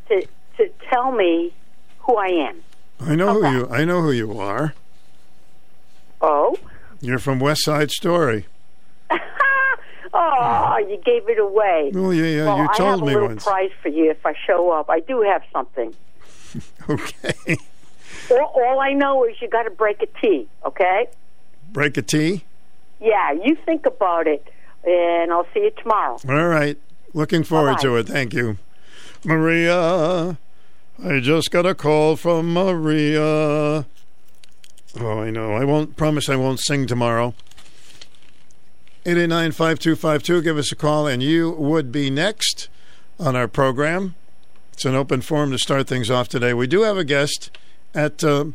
[0.07, 0.25] to
[0.57, 1.53] to tell me
[1.99, 2.63] who I am.
[3.01, 3.67] I know who you.
[3.69, 4.73] I know who you are.
[6.21, 6.55] Oh,
[7.01, 8.45] You're from West Side Story.
[10.13, 11.91] oh, you gave it away.
[11.93, 13.43] Well, yeah, yeah, well, you I told have a me little once.
[13.43, 14.89] prize for you if I show up.
[14.89, 15.93] I do have something.
[16.87, 17.57] Okay.
[18.31, 20.47] All, all I know is you got to break a T.
[20.65, 21.07] Okay.
[21.71, 22.43] Break a T.
[22.99, 24.47] Yeah, you think about it,
[24.85, 26.17] and I'll see you tomorrow.
[26.27, 26.77] All right.
[27.13, 27.81] Looking forward Bye-bye.
[27.81, 28.07] to it.
[28.07, 28.57] Thank you.
[29.25, 30.37] Maria,
[31.03, 33.85] I just got a call from Maria.
[34.99, 35.53] Oh, I know.
[35.53, 37.33] I won't promise I won't sing tomorrow.
[39.05, 40.41] 889 5252.
[40.41, 42.69] Give us a call, and you would be next
[43.19, 44.15] on our program.
[44.71, 46.53] It's an open forum to start things off today.
[46.53, 47.51] We do have a guest
[47.93, 48.45] at uh,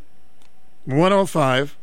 [0.84, 1.76] 105.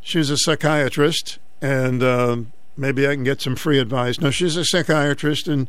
[0.00, 2.36] She's a psychiatrist, and uh,
[2.76, 4.20] maybe I can get some free advice.
[4.20, 5.68] No, she's a psychiatrist, and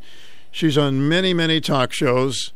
[0.52, 2.52] she's on many, many talk shows,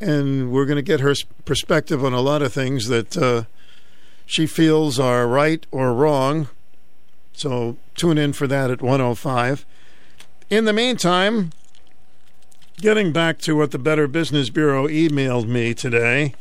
[0.00, 1.14] and we're going to get her
[1.44, 3.44] perspective on a lot of things that uh,
[4.26, 6.48] she feels are right or wrong.
[7.32, 9.64] So tune in for that at 105.
[10.50, 11.52] In the meantime,
[12.80, 16.34] getting back to what the Better Business Bureau emailed me today.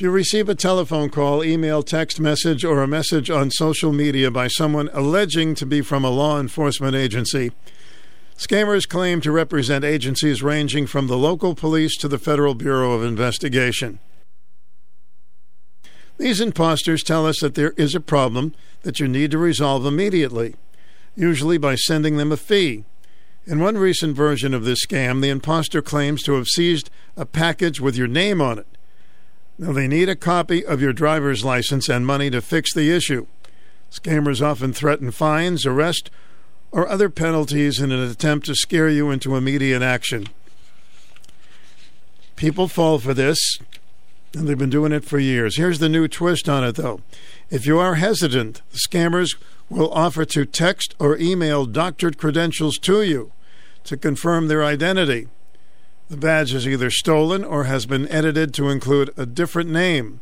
[0.00, 4.30] If you receive a telephone call, email, text message, or a message on social media
[4.30, 7.52] by someone alleging to be from a law enforcement agency,
[8.34, 13.04] scammers claim to represent agencies ranging from the local police to the Federal Bureau of
[13.04, 13.98] Investigation.
[16.16, 20.54] These imposters tell us that there is a problem that you need to resolve immediately,
[21.14, 22.86] usually by sending them a fee.
[23.44, 26.88] In one recent version of this scam, the imposter claims to have seized
[27.18, 28.66] a package with your name on it.
[29.60, 33.26] Now, they need a copy of your driver's license and money to fix the issue.
[33.90, 36.10] Scammers often threaten fines, arrest,
[36.72, 40.28] or other penalties in an attempt to scare you into immediate action.
[42.36, 43.58] People fall for this,
[44.32, 45.58] and they've been doing it for years.
[45.58, 47.02] Here's the new twist on it, though.
[47.50, 49.36] If you are hesitant, the scammers
[49.68, 53.30] will offer to text or email doctored credentials to you
[53.84, 55.28] to confirm their identity.
[56.10, 60.20] The badge is either stolen or has been edited to include a different name.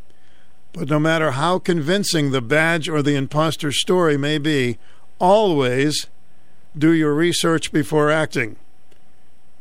[0.75, 4.77] But no matter how convincing the badge or the imposter story may be,
[5.19, 6.07] always
[6.77, 8.57] do your research before acting.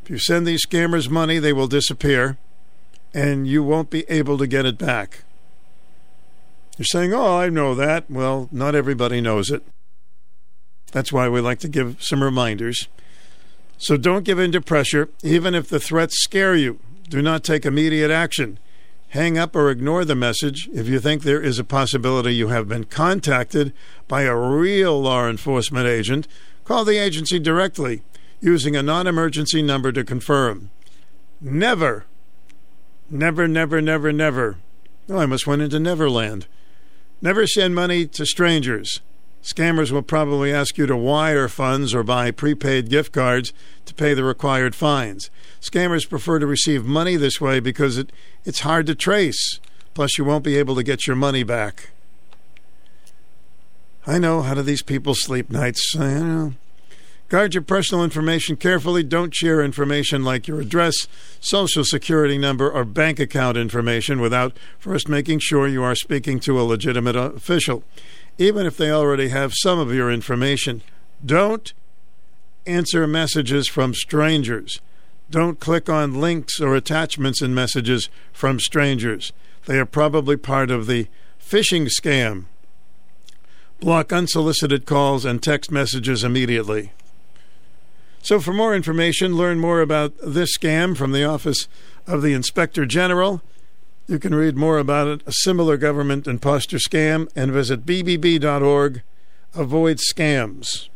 [0.04, 2.38] If you send these scammers money, they will disappear
[3.14, 5.24] and you won't be able to get it back.
[6.78, 8.12] You're saying, Oh, I know that.
[8.12, 9.64] Well, not everybody knows it.
[10.92, 12.90] That's why we like to give some reminders.
[13.78, 16.80] So don't give in to pressure, even if the threats scare you.
[17.10, 18.60] Do not take immediate action.
[19.10, 22.68] Hang up or ignore the message if you think there is a possibility you have
[22.68, 23.72] been contacted
[24.08, 26.28] by a real law enforcement agent.
[26.66, 28.02] Call the agency directly
[28.42, 30.70] using a non emergency number to confirm.
[31.40, 32.06] Never,
[33.10, 34.58] never, never, never, never.
[35.10, 36.48] Oh, I must went into Neverland.
[37.22, 39.00] Never send money to strangers.
[39.48, 43.54] Scammers will probably ask you to wire funds or buy prepaid gift cards
[43.86, 45.30] to pay the required fines.
[45.62, 48.12] Scammers prefer to receive money this way because it,
[48.44, 49.62] it's hard to trace.
[49.94, 51.92] Plus, you won't be able to get your money back.
[54.06, 54.42] I know.
[54.42, 55.96] How do these people sleep nights?
[55.98, 56.54] I know.
[57.30, 59.04] Guard your personal information carefully.
[59.04, 61.10] Don't share information like your address,
[61.42, 66.60] social security number, or bank account information without first making sure you are speaking to
[66.60, 67.84] a legitimate official,
[68.38, 70.82] even if they already have some of your information.
[71.26, 71.74] Don't
[72.66, 74.82] answer messages from strangers.
[75.30, 79.34] Don't click on links or attachments in messages from strangers.
[79.66, 81.08] They are probably part of the
[81.42, 82.46] phishing scam.
[83.80, 86.92] Block unsolicited calls and text messages immediately.
[88.24, 91.68] So, for more information, learn more about this scam from the Office
[92.06, 93.42] of the Inspector General.
[94.08, 99.02] You can read more about it, a similar government imposter scam, and visit bbb.org.
[99.54, 100.88] Avoid scams.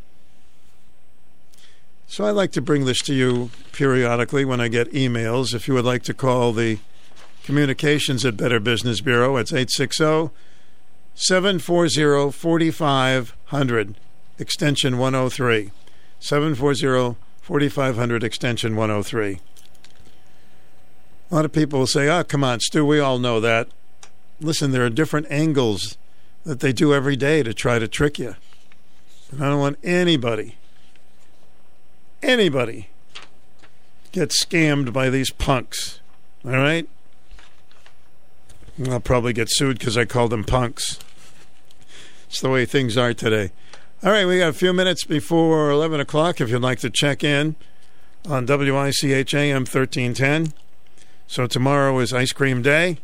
[2.07, 5.53] So I like to bring this to you periodically when I get emails.
[5.53, 6.79] If you would like to call the
[7.43, 10.29] communications at Better Business Bureau, it's 860
[11.15, 13.95] 740 4500,
[14.39, 15.71] extension 103.
[16.19, 19.39] 740 4500, extension 103.
[21.31, 23.69] A lot of people will say, oh, come on, Stu, we all know that.
[24.41, 25.97] Listen, there are different angles
[26.43, 28.35] that they do every day to try to trick you.
[29.31, 30.57] And I don't want anybody,
[32.21, 32.89] anybody,
[34.11, 36.01] get scammed by these punks.
[36.43, 36.89] All right?
[38.89, 40.99] I'll probably get sued because I called them punks.
[42.27, 43.51] It's the way things are today.
[44.03, 47.23] All right, we got a few minutes before 11 o'clock if you'd like to check
[47.23, 47.55] in
[48.27, 50.53] on WICH AM 1310.
[51.31, 52.97] So tomorrow is ice cream day.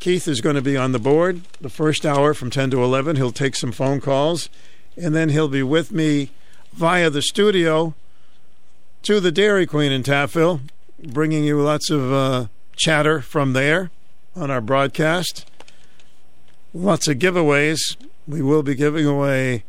[0.00, 3.14] Keith is going to be on the board the first hour from 10 to 11.
[3.14, 4.48] He'll take some phone calls,
[4.96, 6.32] and then he'll be with me
[6.72, 7.94] via the studio
[9.04, 10.62] to the Dairy Queen in Taftville,
[11.00, 13.92] bringing you lots of uh, chatter from there
[14.34, 15.48] on our broadcast.
[16.74, 17.78] Lots of giveaways.
[18.26, 19.62] We will be giving away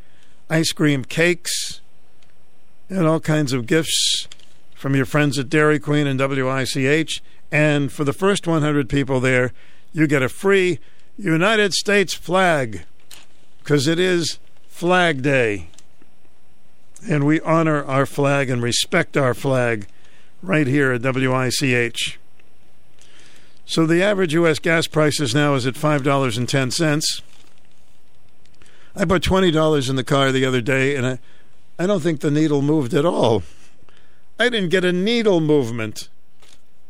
[0.50, 1.82] ice cream cakes
[2.90, 4.28] and all kinds of gifts
[4.74, 7.22] from your friends at Dairy Queen and WICH.
[7.52, 9.52] And for the first 100 people there,
[9.92, 10.80] you get a free
[11.18, 12.84] United States flag
[13.60, 15.68] because it is Flag Day.
[17.08, 19.88] And we honor our flag and respect our flag
[20.42, 22.20] right here at WICH.
[23.66, 24.60] So the average U.S.
[24.60, 27.22] gas prices now is at $5.10.
[28.96, 31.20] I put $20 in the car the other day, and I,
[31.80, 33.44] I don't think the needle moved at all.
[34.40, 36.10] I didn't get a needle movement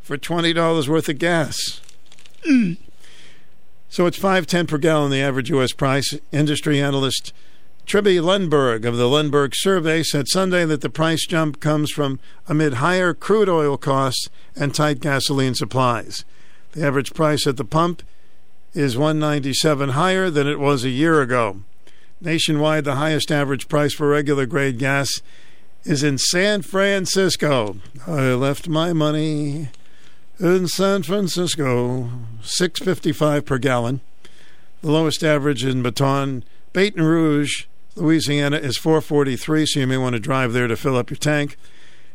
[0.02, 1.80] for $20 worth of gas.
[3.88, 6.14] So it's 510 per gallon the average US price.
[6.32, 7.32] Industry analyst
[7.84, 12.74] Trilby Lundberg of the Lundberg survey said Sunday that the price jump comes from amid
[12.74, 16.24] higher crude oil costs and tight gasoline supplies.
[16.72, 18.02] The average price at the pump
[18.72, 21.62] is 197 higher than it was a year ago.
[22.20, 25.20] Nationwide, the highest average price for regular grade gas
[25.84, 27.76] is in San Francisco.
[28.06, 29.68] I left my money
[30.38, 32.10] in San Francisco,
[32.42, 34.00] 655 per gallon.
[34.80, 40.20] The lowest average in Baton, Baton Rouge, Louisiana is 443, so you may want to
[40.20, 41.56] drive there to fill up your tank.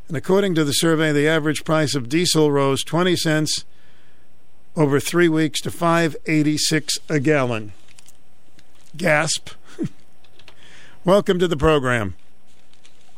[0.07, 3.65] And according to the survey, the average price of diesel rose 20 cents
[4.75, 7.73] over 3 weeks to 586 a gallon.
[8.95, 9.51] Gasp.
[11.05, 12.15] Welcome to the program.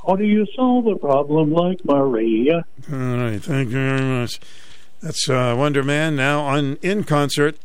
[0.06, 2.66] How do you solve a problem like Maria?
[2.92, 4.40] All right, thank you very much.
[5.02, 7.58] That's uh, Wonder Man now on in concert.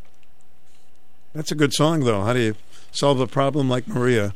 [1.34, 2.22] That's a good song, though.
[2.22, 2.54] How do you
[2.92, 4.34] solve a problem like Maria?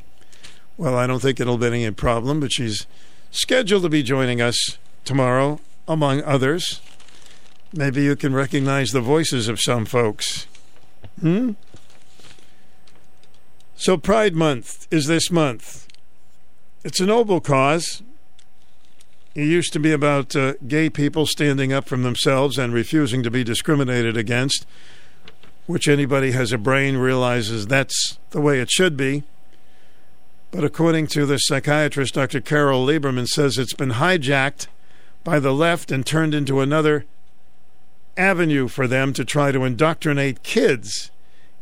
[0.76, 2.86] Well, I don't think it'll be any problem, but she's
[3.30, 6.80] scheduled to be joining us tomorrow, among others.
[7.72, 10.46] Maybe you can recognize the voices of some folks.
[11.20, 11.52] Hmm?
[13.76, 15.86] So, Pride Month is this month.
[16.82, 18.02] It's a noble cause.
[19.38, 23.30] It used to be about uh, gay people standing up for themselves and refusing to
[23.30, 24.66] be discriminated against,
[25.68, 29.22] which anybody has a brain realizes that's the way it should be.
[30.50, 32.40] But according to the psychiatrist Dr.
[32.40, 34.66] Carole Lieberman says it's been hijacked
[35.22, 37.04] by the left and turned into another
[38.16, 41.12] avenue for them to try to indoctrinate kids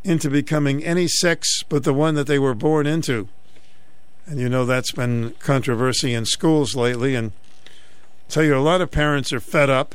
[0.02, 3.28] into becoming any sex but the one that they were born into.
[4.24, 7.32] And you know that's been controversy in schools lately and
[8.28, 9.94] tell you a lot of parents are fed up.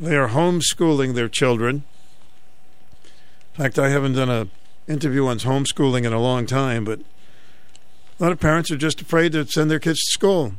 [0.00, 1.84] They are homeschooling their children.
[3.54, 4.48] In fact, I haven't done a
[4.86, 9.32] interview on homeschooling in a long time, but a lot of parents are just afraid
[9.32, 10.54] to send their kids to school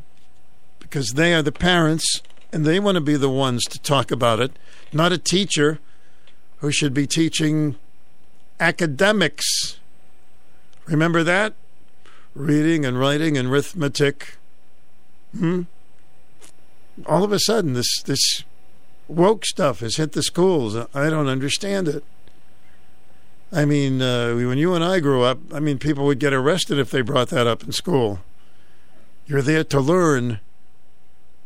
[0.80, 2.22] because they are the parents
[2.52, 4.52] and they want to be the ones to talk about it,
[4.92, 5.80] not a teacher
[6.58, 7.76] who should be teaching
[8.60, 9.78] academics.
[10.86, 11.54] Remember that?
[12.34, 14.38] Reading and writing and arithmetic.
[15.38, 15.64] Hmm?
[17.06, 18.44] All of a sudden this this
[19.08, 20.76] woke stuff has hit the schools.
[20.94, 22.04] I don't understand it.
[23.52, 26.78] I mean, uh, when you and I grew up, I mean, people would get arrested
[26.78, 28.20] if they brought that up in school.
[29.26, 30.40] You're there to learn,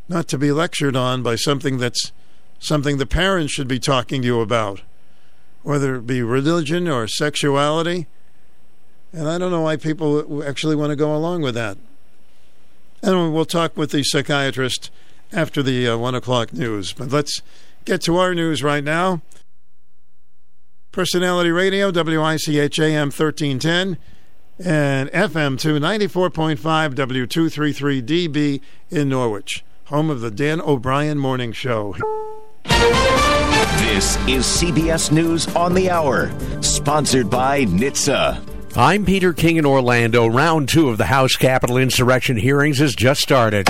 [0.08, 2.12] not to be lectured on by something that's
[2.58, 4.82] something the parents should be talking to you about,
[5.62, 8.06] whether it be religion or sexuality.
[9.12, 11.78] And I don't know why people actually want to go along with that.
[13.02, 14.90] And we'll talk with the psychiatrist
[15.32, 16.92] after the uh, one o'clock news.
[16.92, 17.42] But let's
[17.84, 19.22] get to our news right now.
[20.92, 23.98] Personality Radio, WICHAM 1310
[24.64, 28.60] and FM 294.5 W233DB
[28.90, 31.96] in Norwich, home of the Dan O'Brien Morning Show.
[33.78, 36.30] This is CBS News on the Hour,
[36.62, 38.76] sponsored by NHTSA.
[38.76, 40.26] I'm Peter King in Orlando.
[40.26, 43.68] Round two of the House Capitol insurrection hearings has just started.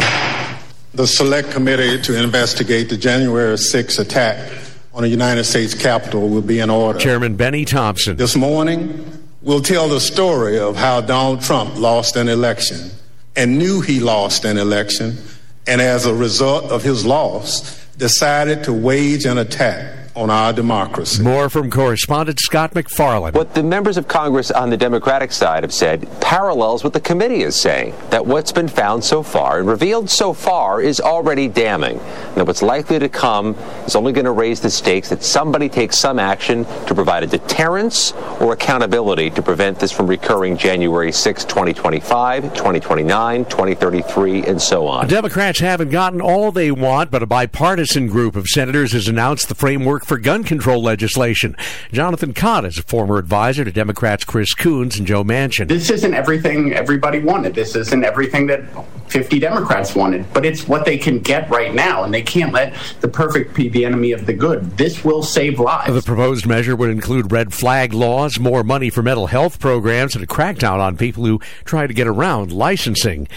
[0.95, 4.53] The Select Committee to investigate the January 6 attack
[4.93, 7.01] on the United States Capitol will be in order.
[7.01, 8.17] Chairman Benny Thompson.
[8.17, 9.05] This morning,
[9.43, 12.93] we'll tell the story of how Donald Trump lost an election
[13.35, 15.19] and knew he lost an election,
[15.67, 21.23] and as a result of his loss, decided to wage an attack on our democracy.
[21.23, 23.33] More from correspondent Scott MacFarlane.
[23.33, 27.43] What the members of Congress on the Democratic side have said parallels what the committee
[27.43, 31.99] is saying that what's been found so far and revealed so far is already damning.
[31.99, 33.55] And that what's likely to come
[33.87, 37.27] is only going to raise the stakes that somebody takes some action to provide a
[37.27, 44.87] deterrence or accountability to prevent this from recurring January 6, 2025, 2029, 2033, and so
[44.87, 45.07] on.
[45.07, 49.49] The Democrats haven't gotten all they want, but a bipartisan group of senators has announced
[49.49, 51.57] the framework for gun control legislation.
[51.93, 55.69] Jonathan Kott is a former advisor to Democrats Chris Coons and Joe Manchin.
[55.69, 57.55] This isn't everything everybody wanted.
[57.55, 58.63] This isn't everything that
[59.09, 62.75] 50 Democrats wanted, but it's what they can get right now, and they can't let
[63.01, 64.77] the perfect be the enemy of the good.
[64.77, 65.95] This will save lives.
[65.95, 70.25] The proposed measure would include red flag laws, more money for mental health programs, and
[70.25, 73.29] a crackdown on people who try to get around licensing.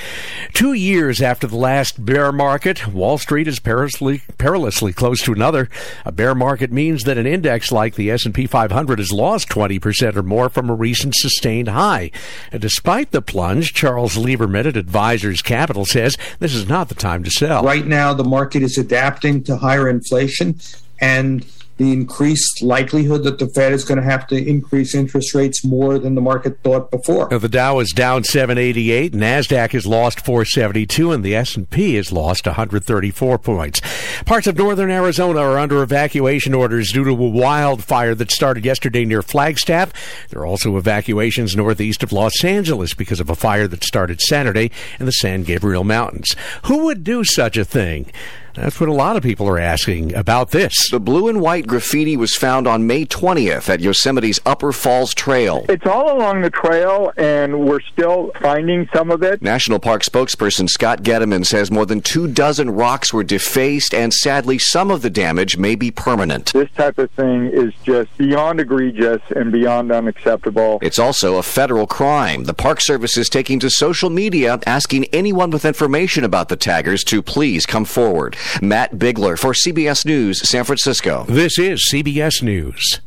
[0.53, 5.70] Two years after the last bear market, Wall Street is perilously, perilously close to another.
[6.05, 10.24] A bear market means that an index like the S&P 500 has lost 20% or
[10.24, 12.12] more from a recent sustained high.
[12.51, 17.24] And despite the plunge, Charles Lieberman at Advisors Capital says this is not the time
[17.24, 17.64] to sell.
[17.64, 20.60] Right now, the market is adapting to higher inflation
[20.99, 21.45] and
[21.78, 25.99] the increased likelihood that the Fed is going to have to increase interest rates more
[25.99, 27.28] than the market thought before.
[27.30, 32.45] Now, the Dow is down 788, Nasdaq has lost 472, and the S&P has lost
[32.45, 33.82] 134 points.
[34.25, 39.05] Parts of northern Arizona are under evacuation orders due to a wildfire that started yesterday
[39.05, 39.93] near Flagstaff.
[40.30, 44.71] There are also evacuations northeast of Los Angeles because of a fire that started Saturday
[44.99, 46.36] in the San Gabriel Mountains.
[46.63, 48.11] Who would do such a thing?
[48.58, 50.89] That's what a lot of people are asking about this.
[50.89, 55.64] The blue and white graffiti was found on May 20th at Yosemite's Upper Falls Trail.
[55.70, 59.43] It's all along the trail, and we're still finding some of it.
[59.43, 64.58] National Park spokesperson Scott Gediman says more than two dozen rocks were defaced, and sadly,
[64.58, 66.51] some of the damage may be permanent.
[66.53, 70.80] This type of thing is just beyond egregious and beyond unacceptable.
[70.82, 72.45] It's also a federal crime.
[72.45, 77.03] The Park Service is taking to social media asking anyone with information about the taggers
[77.03, 78.36] to please come forward.
[78.62, 81.26] Matt Bigler for CBS News, San Francisco.
[81.28, 83.02] This is CBS News.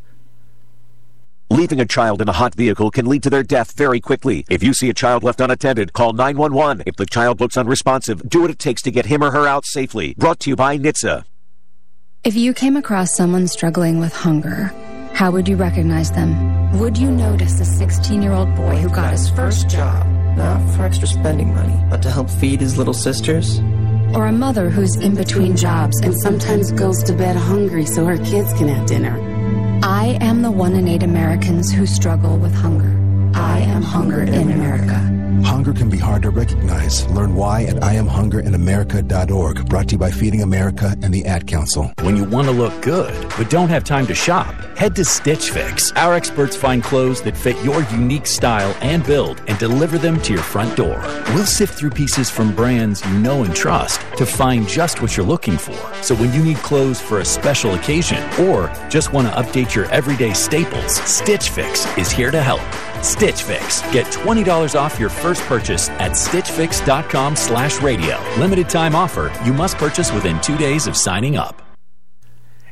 [1.53, 4.45] Leaving a child in a hot vehicle can lead to their death very quickly.
[4.49, 6.85] If you see a child left unattended, call 911.
[6.87, 9.67] If the child looks unresponsive, do what it takes to get him or her out
[9.67, 10.15] safely.
[10.17, 11.25] Brought to you by NHTSA.
[12.23, 14.73] If you came across someone struggling with hunger,
[15.13, 16.79] how would you recognize them?
[16.79, 20.07] Would you notice a 16 year old boy who got his first job?
[20.37, 23.61] Not for extra spending money, but to help feed his little sisters?
[24.15, 28.19] Or a mother who's in between jobs and sometimes goes to bed hungry so her
[28.19, 29.19] kids can have dinner.
[29.83, 33.00] I am the one in eight Americans who struggle with hunger.
[33.35, 35.21] I am hunger in America.
[35.45, 37.07] Hunger can be hard to recognize.
[37.09, 39.69] Learn why at IamHungerInAmerica.org.
[39.69, 41.93] Brought to you by Feeding America and the Ad Council.
[42.03, 45.51] When you want to look good, but don't have time to shop, head to Stitch
[45.51, 45.93] Fix.
[45.93, 50.33] Our experts find clothes that fit your unique style and build and deliver them to
[50.33, 51.01] your front door.
[51.35, 55.27] We'll sift through pieces from brands you know and trust to find just what you're
[55.27, 55.79] looking for.
[56.03, 59.87] So when you need clothes for a special occasion or just want to update your
[59.87, 62.61] everyday staples, Stitch Fix is here to help.
[63.03, 63.83] Stitch Fix.
[63.93, 68.19] Get $20 off your first purchase at stitchfix.com slash radio.
[68.39, 69.33] Limited time offer.
[69.45, 71.70] You must purchase within two days of signing up.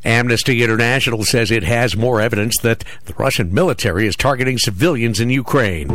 [0.04, 5.30] Amnesty International says it has more evidence that the Russian military is targeting civilians in
[5.30, 5.88] Ukraine.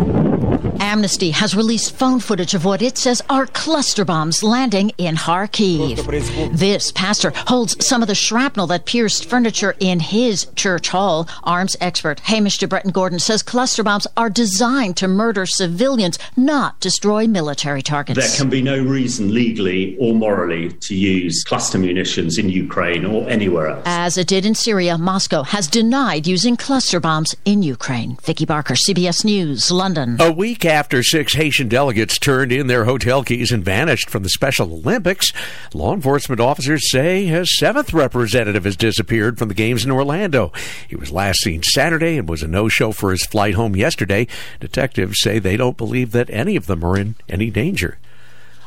[0.79, 6.57] Amnesty has released phone footage of what it says are cluster bombs landing in Kharkiv.
[6.57, 11.27] This pastor holds some of the shrapnel that pierced furniture in his church hall.
[11.43, 16.79] Arms expert Hamish de Bretton Gordon says cluster bombs are designed to murder civilians, not
[16.79, 18.19] destroy military targets.
[18.19, 23.27] There can be no reason legally or morally to use cluster munitions in Ukraine or
[23.29, 23.83] anywhere else.
[23.95, 28.17] As it did in Syria, Moscow has denied using cluster bombs in Ukraine.
[28.23, 30.17] Vicki Barker, CBS News, London.
[30.19, 34.29] A week after six Haitian delegates turned in their hotel keys and vanished from the
[34.29, 35.31] Special Olympics,
[35.75, 40.51] law enforcement officers say a seventh representative has disappeared from the games in Orlando.
[40.89, 44.25] He was last seen Saturday and was a no show for his flight home yesterday.
[44.59, 47.99] Detectives say they don't believe that any of them are in any danger.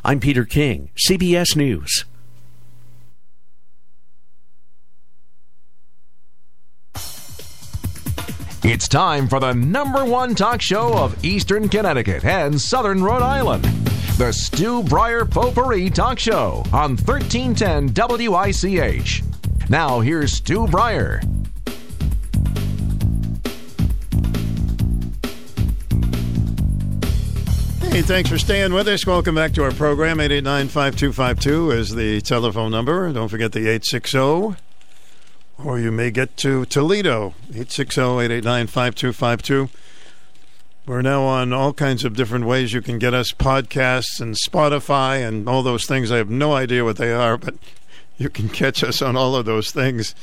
[0.05, 2.05] I'm Peter King, CBS News.
[8.69, 13.63] It's time for the number one talk show of Eastern Connecticut and Southern Rhode Island.
[14.19, 17.95] The Stu Bryer Potpourri Talk Show on 1310
[18.29, 19.23] WICH.
[19.69, 21.21] Now, here's Stu Bryer.
[27.83, 29.07] Hey, thanks for staying with us.
[29.07, 30.19] Welcome back to our program.
[30.19, 33.13] 889 5252 is the telephone number.
[33.13, 34.66] Don't forget the 860
[35.63, 39.71] or you may get to Toledo, 860-889-5252.
[40.87, 45.27] We're now on all kinds of different ways you can get us podcasts and Spotify
[45.27, 46.13] and all those things.
[46.13, 47.57] I have no idea what they are, but
[48.19, 50.15] you can catch us on all of those things,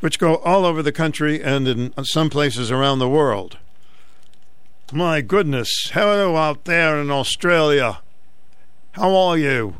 [0.00, 3.58] which go all over the country and in some places around the world.
[4.92, 7.98] My goodness, hello out there in Australia.
[8.92, 9.74] How are you?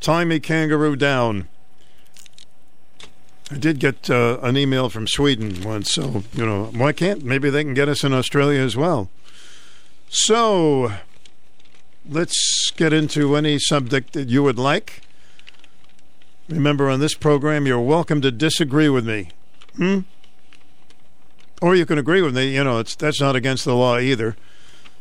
[0.00, 1.46] Tie me kangaroo down.
[3.54, 7.50] I did get uh, an email from Sweden once, so you know why can't maybe
[7.50, 9.10] they can get us in Australia as well.
[10.08, 10.92] So
[12.08, 15.02] let's get into any subject that you would like.
[16.48, 19.28] Remember, on this program, you're welcome to disagree with me,
[19.76, 20.00] hmm?
[21.62, 22.56] or you can agree with me.
[22.56, 24.34] You know, it's that's not against the law either.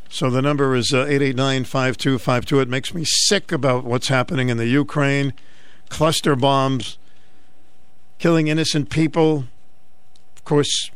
[0.10, 2.60] So the number is uh, eight eight nine five two five two.
[2.60, 5.34] It makes me sick about what's happening in the Ukraine,
[5.90, 7.00] cluster bombs
[8.20, 9.46] killing innocent people.
[10.36, 10.92] Of course,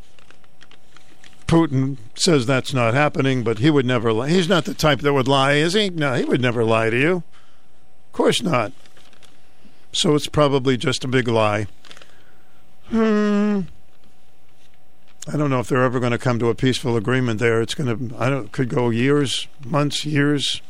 [1.47, 4.29] Putin says that's not happening, but he would never lie.
[4.29, 5.89] He's not the type that would lie, is he?
[5.89, 7.15] No, he would never lie to you.
[8.07, 8.73] Of course not.
[9.93, 11.67] So it's probably just a big lie.
[12.89, 13.61] Hmm.
[15.31, 17.61] I don't know if they're ever going to come to a peaceful agreement there.
[17.61, 20.61] It's going to, I don't, could go years, months, years.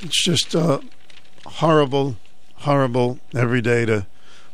[0.00, 0.80] It's just uh,
[1.46, 2.16] horrible,
[2.56, 4.06] horrible every day to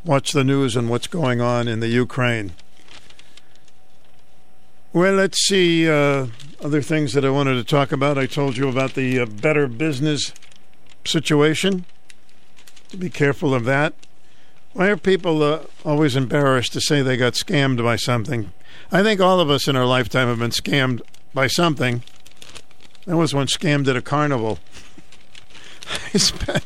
[0.04, 2.52] watch the news and what's going on in the Ukraine.
[4.92, 6.26] Well, let's see uh,
[6.62, 8.18] other things that I wanted to talk about.
[8.18, 10.34] I told you about the uh, Better Business
[11.04, 11.84] situation.
[12.90, 13.94] To be careful of that.
[14.74, 18.52] Why are people uh, always embarrassed to say they got scammed by something?
[18.90, 21.00] I think all of us in our lifetime have been scammed
[21.32, 22.02] by something.
[23.06, 24.58] I was once scammed at a carnival.
[26.14, 26.64] I spent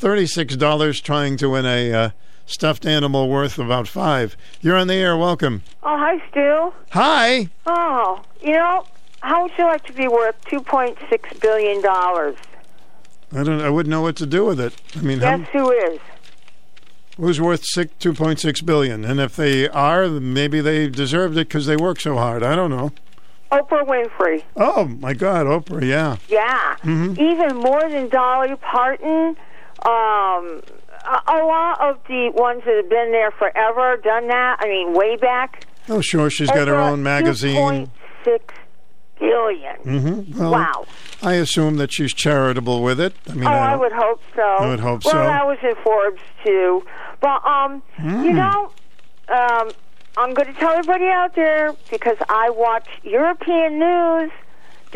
[0.00, 2.10] $36 trying to win a uh,
[2.46, 4.36] stuffed animal worth about five.
[4.60, 5.16] You're on the air.
[5.16, 5.62] Welcome.
[5.82, 6.72] Oh, hi, Stu.
[6.92, 7.48] Hi.
[7.66, 8.84] Oh, you know,
[9.20, 12.36] how would you like to be worth two point six billion dollars?
[13.32, 13.60] I don't.
[13.60, 14.74] I wouldn't know what to do with it.
[14.96, 16.00] I mean, guess how, who is?
[17.16, 19.04] Who's worth six, two point six billion?
[19.04, 22.42] And if they are, maybe they deserved it because they work so hard.
[22.42, 22.92] I don't know.
[23.50, 24.42] Oprah Winfrey.
[24.56, 25.82] Oh my God, Oprah!
[25.82, 26.16] Yeah.
[26.28, 26.76] Yeah.
[26.82, 27.20] Mm-hmm.
[27.20, 29.36] Even more than Dolly Parton.
[29.84, 30.62] Um,
[31.06, 34.58] a lot of the ones that have been there forever done that.
[34.60, 35.66] I mean, way back.
[35.88, 36.30] Oh, sure.
[36.30, 37.90] She's got her own magazine.
[38.24, 38.54] Six
[39.18, 39.76] billion.
[39.84, 40.38] Mm-hmm.
[40.38, 40.86] Well, wow.
[41.22, 43.14] I assume that she's charitable with it.
[43.28, 44.42] I mean, oh, I, I would hope so.
[44.42, 45.18] I would hope well, so.
[45.18, 46.84] Well, that was in Forbes too.
[47.20, 48.24] But um, mm.
[48.24, 48.72] you know,
[49.28, 49.70] um,
[50.16, 54.30] I'm going to tell everybody out there because I watch European news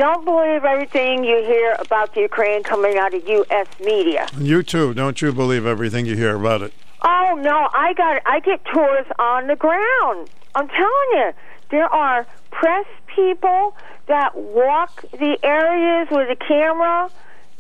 [0.01, 3.67] don't believe everything you hear about the Ukraine coming out of U.S.
[3.81, 4.27] media.
[4.39, 4.95] You too.
[4.95, 6.73] Don't you believe everything you hear about it?
[7.03, 8.17] Oh no, I got.
[8.17, 8.23] it.
[8.25, 10.31] I get tours on the ground.
[10.55, 11.33] I'm telling you,
[11.71, 17.11] there are press people that walk the areas with a camera.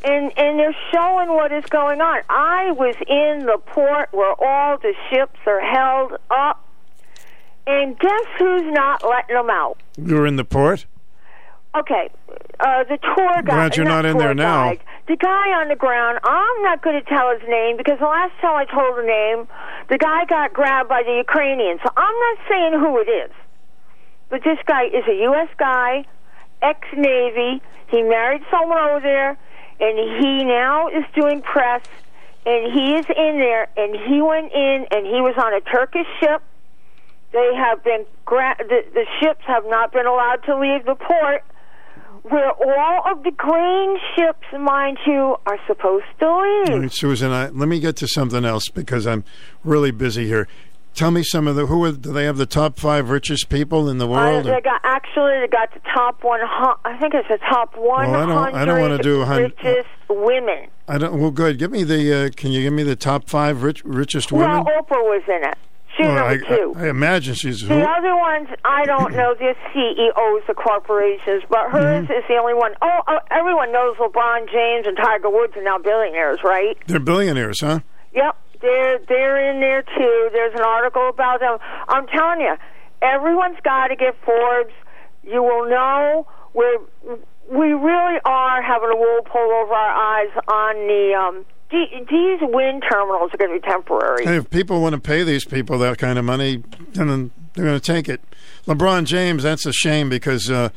[0.02, 2.22] And, and they're showing what is going on.
[2.30, 6.66] I was in the port where all the ships are held up,
[7.66, 9.76] and guess who's not letting them out?
[9.98, 10.86] You're in the port?
[11.72, 12.10] Okay,
[12.58, 13.44] uh, the tour guide.
[13.44, 14.70] Glad you're not, not in there now.
[14.70, 16.18] Guide, the guy on the ground.
[16.24, 19.46] I'm not going to tell his name because the last time I told the name,
[19.88, 21.78] the guy got grabbed by the Ukrainians.
[21.84, 23.30] So I'm not saying who it is,
[24.30, 25.48] but this guy is a U.S.
[25.58, 26.04] guy,
[26.60, 27.62] ex-Navy.
[27.86, 29.38] He married someone over there,
[29.78, 31.82] and he now is doing press.
[32.46, 36.08] And he is in there, and he went in, and he was on a Turkish
[36.18, 36.42] ship.
[37.30, 41.44] They have been gra- the, the ships have not been allowed to leave the port
[42.22, 46.70] where all of the grain ships, mind you, are supposed to leave.
[46.70, 49.24] All right, Susan, I, let me get to something else because I'm
[49.64, 50.46] really busy here.
[50.92, 53.88] Tell me some of the who are, do they have the top five richest people
[53.88, 54.44] in the world?
[54.46, 56.40] Uh, they got actually they got the top one.
[56.42, 59.42] I think it's the top one Well, I don't- I don't wanna do a hun-
[59.42, 60.66] richest women.
[60.88, 61.20] I don't.
[61.20, 61.60] Well, good.
[61.60, 62.26] Give me the.
[62.26, 64.50] Uh, can you give me the top five rich, richest women?
[64.50, 65.56] Well, Oprah was in it.
[65.96, 66.74] She's Well, number I, two.
[66.76, 67.60] I, I imagine she's.
[67.60, 69.34] the Who, other ones, I don't know.
[69.38, 72.12] They're CEOs of corporations, but hers Mm-hmm.
[72.12, 72.72] is the only one.
[72.82, 76.76] Oh, oh, everyone knows LeBron James and Tiger Woods are now billionaires, right?
[76.86, 77.80] they're billionaires, huh?
[78.14, 80.28] Yep, they're they're in there too.
[80.32, 81.58] There's an article about them.
[81.88, 82.54] I'm telling you,
[83.02, 84.72] everyone's got to get Forbes.
[85.22, 86.78] You will know we're
[87.50, 91.44] we really are having a wool pull over our eyes on the um.
[91.70, 94.24] The- These wind terminals are going to be temporary.
[94.26, 97.92] If people want to pay these people that kind of money, then they're going to
[97.92, 98.20] take it.
[98.66, 100.70] LeBron James, that's a shame because uh,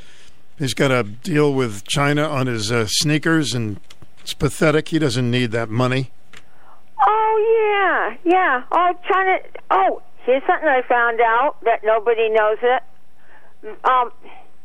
[0.58, 3.80] he's got a deal with China on his uh, sneakers, and
[4.22, 4.90] it's pathetic.
[4.90, 6.12] He doesn't need that money.
[7.06, 8.64] Oh yeah, yeah.
[8.72, 9.38] Oh, China.
[9.72, 12.84] Oh, here's something I found out that nobody knows it.
[13.84, 14.12] Um,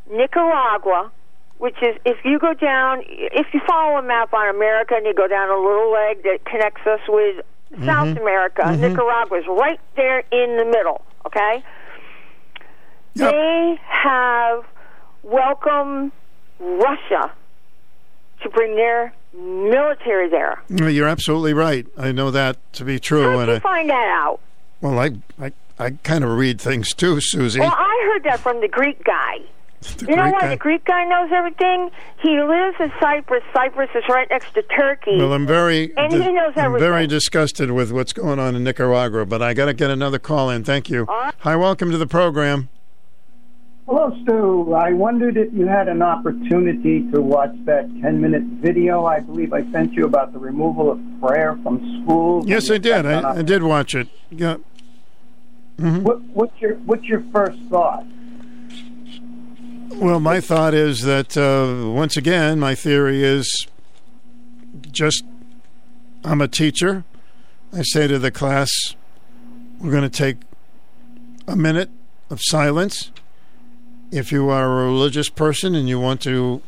[0.09, 1.11] Nicaragua,
[1.59, 5.13] which is if you go down, if you follow a map on America and you
[5.13, 7.45] go down a little leg that connects us with
[7.85, 8.21] South Mhm.
[8.21, 8.79] America, Mhm.
[8.79, 11.05] Nicaragua's right there in the middle.
[11.27, 11.63] Okay.
[13.15, 14.63] They have
[15.23, 16.11] welcomed
[16.59, 17.31] Russia
[18.41, 20.61] to bring their military there.
[20.69, 21.85] You're absolutely right.
[21.97, 23.23] I know that to be true.
[23.23, 24.39] How'd and you I, find that out?
[24.81, 25.11] well, I,
[25.41, 27.59] I, I kind of read things too, Susie.
[27.59, 29.39] Well, I heard that from the Greek guy.
[30.01, 30.49] You know Greek why guy?
[30.49, 31.89] the Greek guy knows everything?
[32.21, 33.43] He lives in Cyprus.
[33.53, 35.17] Cyprus is right next to Turkey.
[35.17, 36.87] Well, I'm very, and he knows everything.
[36.87, 40.19] I'm very disgusted with what's going on in Nicaragua, but I got to get another
[40.19, 40.63] call in.
[40.63, 41.05] Thank you.
[41.09, 42.69] Hi, welcome to the program.
[43.89, 44.73] Hello, Stu.
[44.75, 49.51] I wondered if you had an opportunity to watch that 10 minute video I believe
[49.51, 52.45] I sent you about the removal of prayer from schools.
[52.47, 53.07] Yes, I did.
[53.07, 54.07] I, I did watch it.
[54.29, 54.57] Yeah.
[55.79, 56.03] Mm-hmm.
[56.03, 58.05] What, what's, your, what's your first thought?
[59.95, 63.67] Well, my thought is that uh, once again, my theory is
[64.91, 65.23] just
[66.23, 67.03] I'm a teacher.
[67.73, 68.69] I say to the class,
[69.79, 70.37] we're going to take
[71.47, 71.89] a minute
[72.29, 73.11] of silence.
[74.11, 76.61] If you are a religious person and you want to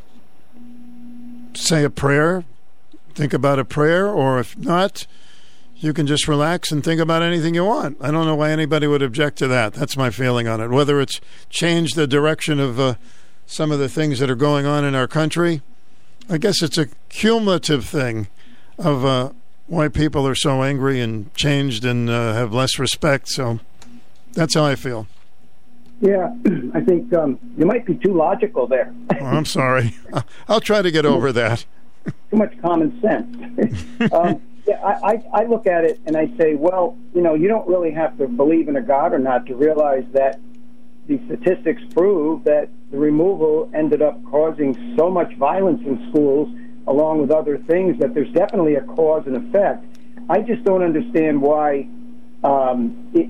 [1.53, 2.43] say a prayer,
[3.14, 5.06] think about a prayer, or if not,
[5.82, 7.98] you can just relax and think about anything you want.
[7.99, 9.74] I don't know why anybody would object to that.
[9.74, 10.70] That's my feeling on it.
[10.70, 12.95] Whether it's changed the direction of uh,
[13.48, 15.62] some of the things that are going on in our country,
[16.30, 18.28] I guess it's a cumulative thing
[18.78, 19.32] of uh,
[19.66, 23.28] why people are so angry and changed and uh, have less respect.
[23.30, 23.60] So
[24.34, 25.08] that's how I feel.
[25.99, 26.32] Yeah,
[26.76, 28.94] I think um, you might be too logical there.
[29.20, 29.95] Oh, I'm sorry.
[30.48, 31.66] I'll try to get over that.
[32.06, 33.84] too much common sense.
[34.14, 37.67] um, yeah, I, I, look at it and I say, well, you know, you don't
[37.67, 40.39] really have to believe in a God or not to realize that
[41.07, 46.53] the statistics prove that the removal ended up causing so much violence in schools,
[46.88, 49.85] along with other things, that there's definitely a cause and effect.
[50.29, 51.88] I just don't understand why.
[52.43, 53.29] Um, it,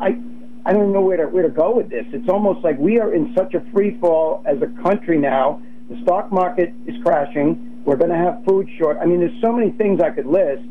[0.00, 0.18] I
[0.66, 2.06] I don't know where to where to go with this.
[2.12, 5.60] It's almost like we are in such a free fall as a country now.
[5.90, 7.73] The stock market is crashing.
[7.84, 8.98] We're going to have food short.
[9.00, 10.62] I mean, there's so many things I could list,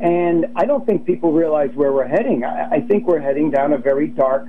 [0.00, 2.44] and I don't think people realize where we're heading.
[2.44, 4.48] I, I think we're heading down a very dark,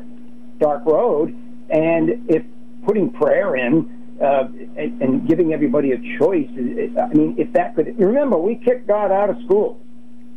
[0.59, 1.35] dark road.
[1.69, 2.43] And if
[2.85, 7.97] putting prayer in uh, and, and giving everybody a choice, I mean, if that could
[7.99, 9.79] remember, we kicked God out of schools.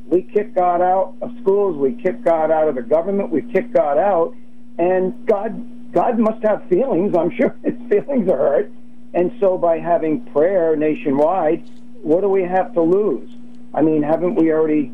[0.06, 1.76] We kicked God out of schools.
[1.78, 3.30] We kicked God out of the government.
[3.30, 4.34] We kicked God out,
[4.78, 7.16] and God, God must have feelings.
[7.16, 8.72] I'm sure His feelings are hurt.
[9.14, 11.68] And so, by having prayer nationwide,
[12.02, 13.30] what do we have to lose?
[13.74, 14.92] I mean, haven't we already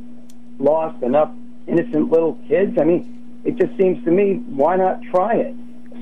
[0.59, 1.31] lost enough
[1.67, 2.77] innocent little kids?
[2.81, 5.55] I mean, it just seems to me, why not try it?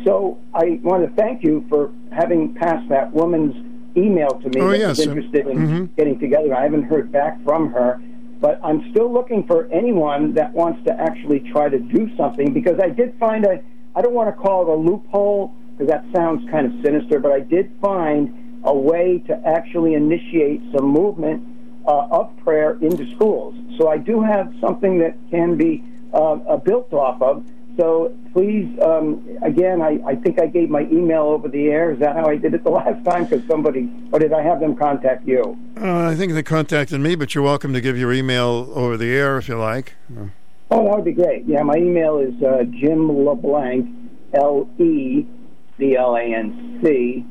[0.04, 3.54] So, I want to thank you for having passed that woman's
[3.96, 4.98] email to me Oh, that yes.
[4.98, 5.88] interested in Mhm.
[5.96, 6.54] getting together.
[6.54, 8.00] I haven't heard back from her,
[8.40, 12.78] but I'm still looking for anyone that wants to actually try to do something because
[12.78, 13.60] I did find a,
[13.94, 17.32] I don't want to call it a loophole because that sounds kind of sinister, but
[17.32, 21.42] I did find a way to actually initiate some movement
[21.86, 23.54] uh, of prayer into schools.
[23.78, 27.46] So I do have something that can be uh, uh, built off of.
[27.78, 31.92] So please, um, again, I, I think I gave my email over the air.
[31.92, 33.26] Is that how I did it the last time?
[33.26, 35.58] Because somebody, or did I have them contact you?
[35.78, 39.12] Uh, I think they contacted me, but you're welcome to give your email over the
[39.12, 39.92] air if you like.
[40.70, 41.44] Oh, that would be great.
[41.44, 43.88] Yeah, my email is uh, Jim LeBlanc,
[44.32, 45.26] L E
[45.78, 47.24] B L A N C,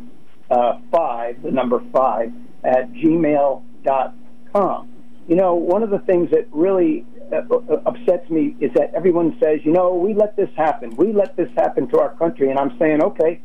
[0.50, 2.32] uh, five, the number five,
[2.64, 4.14] at gmail dot
[4.54, 4.90] com.
[5.28, 9.36] You know, one of the things that really uh, uh, upsets me is that everyone
[9.42, 10.96] says, you know, we let this happen.
[10.96, 12.50] We let this happen to our country.
[12.50, 13.42] And I'm saying, okay,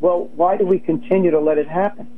[0.00, 2.08] well, why do we continue to let it happen?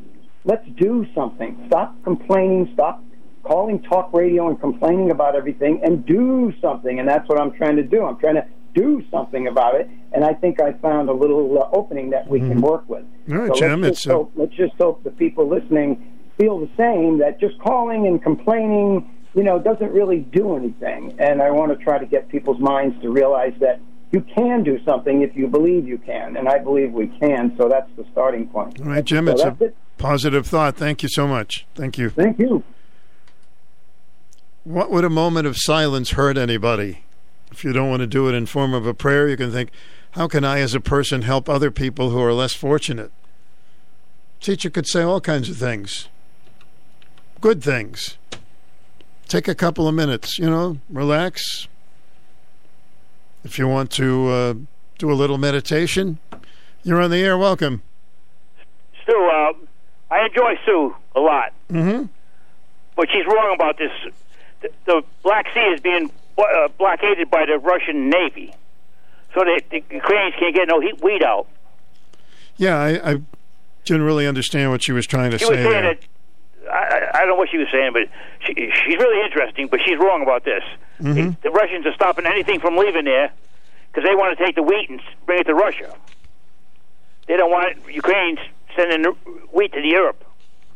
[0.44, 1.64] Let's do something.
[1.66, 2.70] Stop complaining.
[2.72, 3.04] Stop
[3.42, 6.98] calling talk radio and complaining about everything and do something.
[6.98, 8.04] And that's what I'm trying to do.
[8.04, 9.88] I'm trying to do something about it.
[10.12, 12.50] And I think I found a little uh, opening that we mm-hmm.
[12.50, 13.04] can work with.
[13.30, 13.82] All right, so Jim.
[13.82, 18.06] Let's just, hope, let's just hope the people listening feel the same that just calling
[18.06, 21.14] and complaining, you know, doesn't really do anything.
[21.18, 23.80] And I want to try to get people's minds to realize that
[24.12, 27.54] you can do something if you believe you can, and I believe we can.
[27.56, 28.78] So that's the starting point.
[28.80, 29.26] All right, Jim.
[29.26, 29.76] So it's a it.
[29.96, 30.76] positive thought.
[30.76, 31.66] Thank you so much.
[31.74, 32.10] Thank you.
[32.10, 32.62] Thank you.
[34.64, 37.04] What would a moment of silence hurt anybody?
[37.52, 39.70] If you don't want to do it in form of a prayer, you can think,
[40.12, 43.12] how can I as a person help other people who are less fortunate?
[44.40, 46.08] Teacher could say all kinds of things.
[47.40, 48.16] Good things.
[49.28, 51.68] Take a couple of minutes, you know, relax,
[53.44, 54.54] if you want to uh,
[54.98, 56.18] do a little meditation,
[56.82, 57.36] you're on the air.
[57.36, 57.82] Welcome.
[59.02, 59.52] Stu, uh,
[60.10, 61.52] I enjoy Sue a lot.
[61.70, 62.06] Mm-hmm.
[62.94, 63.90] But she's wrong about this.
[64.60, 68.54] The, the Black Sea is being uh, blockaded by the Russian Navy.
[69.34, 71.46] So the, the Ukrainians can't get no heat, wheat out.
[72.56, 73.16] Yeah, I, I,
[73.84, 75.50] didn't really understand what she was trying to she say.
[75.50, 75.94] Was saying there.
[75.94, 78.08] that, I, I don't know what she was saying, but
[78.46, 80.62] she, she's really interesting, but she's wrong about this.
[81.00, 81.14] Mm-hmm.
[81.14, 83.32] The, the Russians are stopping anything from leaving there
[83.90, 85.94] because they want to take the wheat and bring it to Russia.
[87.26, 88.38] They don't want Ukrainians
[88.76, 89.04] sending
[89.52, 90.24] wheat to Europe.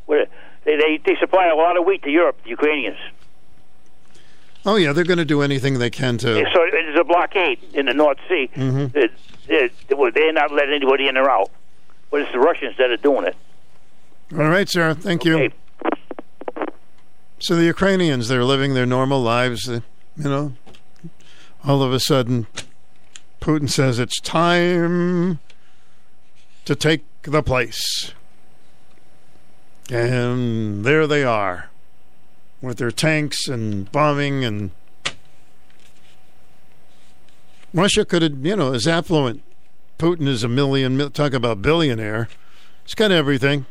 [0.09, 0.27] They,
[0.65, 2.99] they they supply a lot of wheat to Europe, the Ukrainians.
[4.67, 6.45] Oh yeah, they're going to do anything they can to.
[6.53, 8.51] So there's a blockade in the North Sea.
[8.53, 8.87] Mm-hmm.
[9.47, 9.71] They're,
[10.11, 11.51] they're not letting anybody in or out,
[12.11, 13.37] but it's the Russians that are doing it.
[14.33, 14.93] All right, sir.
[14.95, 15.45] Thank okay.
[15.45, 15.51] you.
[17.39, 19.69] So the Ukrainians, they're living their normal lives.
[19.69, 19.83] You
[20.17, 20.55] know,
[21.65, 22.49] all of a sudden,
[23.41, 25.39] Putin says it's time
[26.65, 28.13] to take the place.
[29.91, 31.71] And there they are
[32.67, 34.71] with their tanks and bombing and
[37.73, 39.43] Russia could have, you know, is affluent.
[39.99, 42.29] Putin is a million, talk about billionaire.
[42.85, 43.67] He's got everything.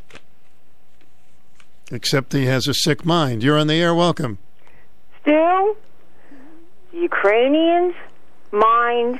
[1.92, 3.44] Except he has a sick mind.
[3.44, 3.94] You're on the air.
[3.94, 4.40] Welcome.
[5.22, 5.76] Still,
[6.92, 7.94] the Ukrainians
[8.52, 9.20] mined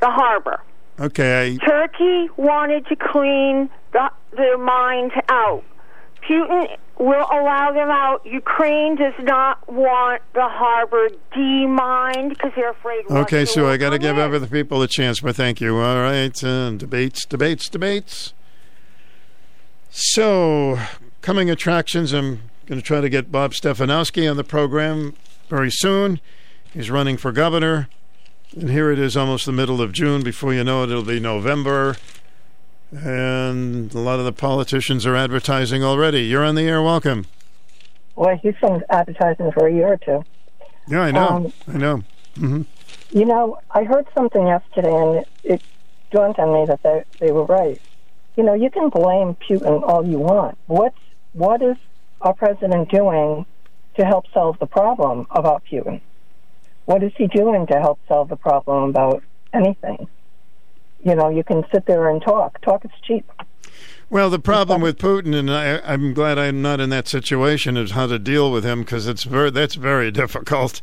[0.00, 0.60] the harbor.
[1.00, 1.58] Okay.
[1.66, 5.64] Turkey wanted to clean the, the mines out.
[6.28, 8.24] Putin will allow them out.
[8.26, 13.04] Ukraine does not want the harbor demined because they're afraid.
[13.10, 14.34] Okay, Russia Sue, will I got to give in.
[14.34, 15.78] other people a chance, but thank you.
[15.78, 18.34] All right, uh, debates, debates, debates.
[19.90, 20.78] So,
[21.22, 25.14] coming attractions, I'm going to try to get Bob Stefanowski on the program
[25.48, 26.20] very soon.
[26.72, 27.88] He's running for governor.
[28.56, 30.22] And here it is, almost the middle of June.
[30.22, 31.96] Before you know it, it'll be November.
[32.90, 36.22] And a lot of the politicians are advertising already.
[36.22, 36.82] You're on the air.
[36.82, 37.26] Welcome.
[38.16, 40.24] Well, he's been advertising for a year or two.
[40.88, 41.28] Yeah, I know.
[41.28, 42.02] Um, I know.
[42.36, 42.62] hmm
[43.10, 45.62] You know, I heard something yesterday, and it, it
[46.10, 47.80] dawned on me that they, they were right.
[48.36, 50.56] You know, you can blame Putin all you want.
[50.66, 50.98] What's
[51.32, 51.76] what is
[52.20, 53.44] our president doing
[53.98, 56.00] to help solve the problem about Putin?
[56.86, 60.08] What is he doing to help solve the problem about anything?
[61.04, 62.60] You know, you can sit there and talk.
[62.60, 63.30] Talk is cheap.
[64.10, 67.90] Well, the problem with Putin, and I, I'm glad I'm not in that situation, is
[67.90, 70.80] how to deal with him because it's very that's very difficult.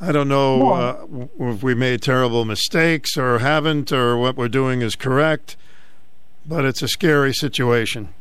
[0.00, 1.06] I don't know uh,
[1.38, 5.56] if we made terrible mistakes or haven't, or what we're doing is correct,
[6.46, 8.12] but it's a scary situation.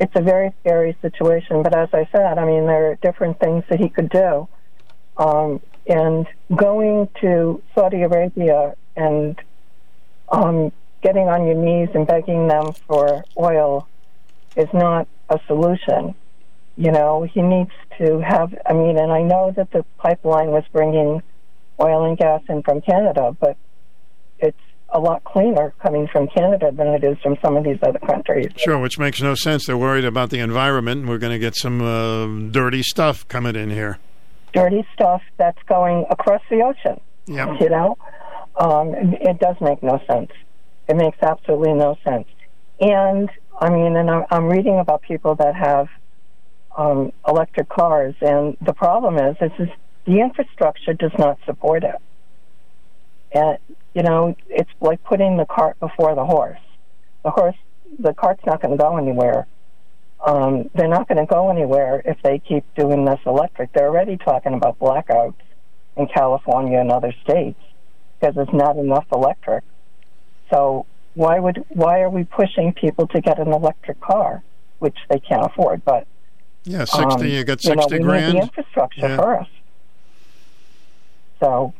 [0.00, 1.62] It's a very scary situation.
[1.62, 4.48] But as I said, I mean, there are different things that he could do.
[5.16, 6.26] Um, and
[6.56, 9.40] going to Saudi Arabia and
[10.28, 10.72] um,
[11.02, 13.86] getting on your knees and begging them for oil
[14.56, 16.14] is not a solution.
[16.76, 20.64] You know, he needs to have, I mean, and I know that the pipeline was
[20.72, 21.22] bringing
[21.80, 23.56] oil and gas in from Canada, but
[24.38, 24.58] it's
[24.90, 28.50] a lot cleaner coming from Canada than it is from some of these other countries.
[28.56, 29.66] Sure, which makes no sense.
[29.66, 33.56] They're worried about the environment, and we're going to get some uh, dirty stuff coming
[33.56, 33.98] in here.
[34.52, 37.00] Dirty stuff that's going across the ocean.
[37.26, 37.60] Yep.
[37.60, 37.98] You know,
[38.56, 40.30] um, it, does make no sense.
[40.88, 42.26] It makes absolutely no sense.
[42.80, 45.88] And I mean, and I'm, reading about people that have
[46.76, 49.68] um, electric cars, and the problem is, is, is
[50.06, 51.96] the infrastructure does not support it.
[53.32, 53.58] And
[53.94, 56.58] you know, it's like putting the cart before the horse.
[57.24, 57.56] The horse,
[57.98, 59.46] the cart's not going to go anywhere.
[60.24, 63.72] Um, they're not going to go anywhere if they keep doing this electric.
[63.72, 65.34] They're already talking about blackouts
[65.96, 67.60] in California and other states
[68.24, 69.64] because there's not enough electric.
[70.50, 74.42] So why would why are we pushing people to get an electric car,
[74.78, 75.84] which they can't afford?
[75.84, 76.06] But
[76.64, 77.04] yeah, sixty.
[77.04, 78.34] um, you got you know, sixty we grand.
[78.34, 79.16] Need the infrastructure Yeah.
[79.16, 79.50] first.
[81.40, 81.74] So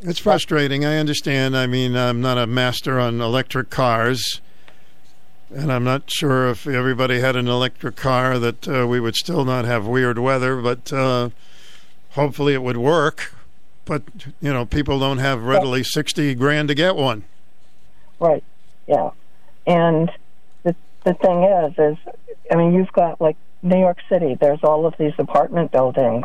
[0.00, 0.84] It's frustrating.
[0.84, 1.56] I understand.
[1.56, 4.40] I mean, I'm not a master on electric cars,
[5.52, 9.44] and I'm not sure if everybody had an electric car that uh, we would still
[9.44, 10.60] not have weird weather.
[10.60, 11.30] But uh,
[12.10, 13.34] hopefully, it would work.
[13.90, 14.04] But
[14.40, 17.24] you know, people don't have readily sixty grand to get one.
[18.20, 18.44] Right.
[18.86, 19.10] Yeah.
[19.66, 20.12] And
[20.62, 22.14] the the thing is, is
[22.52, 24.36] I mean, you've got like New York City.
[24.40, 26.24] There's all of these apartment buildings.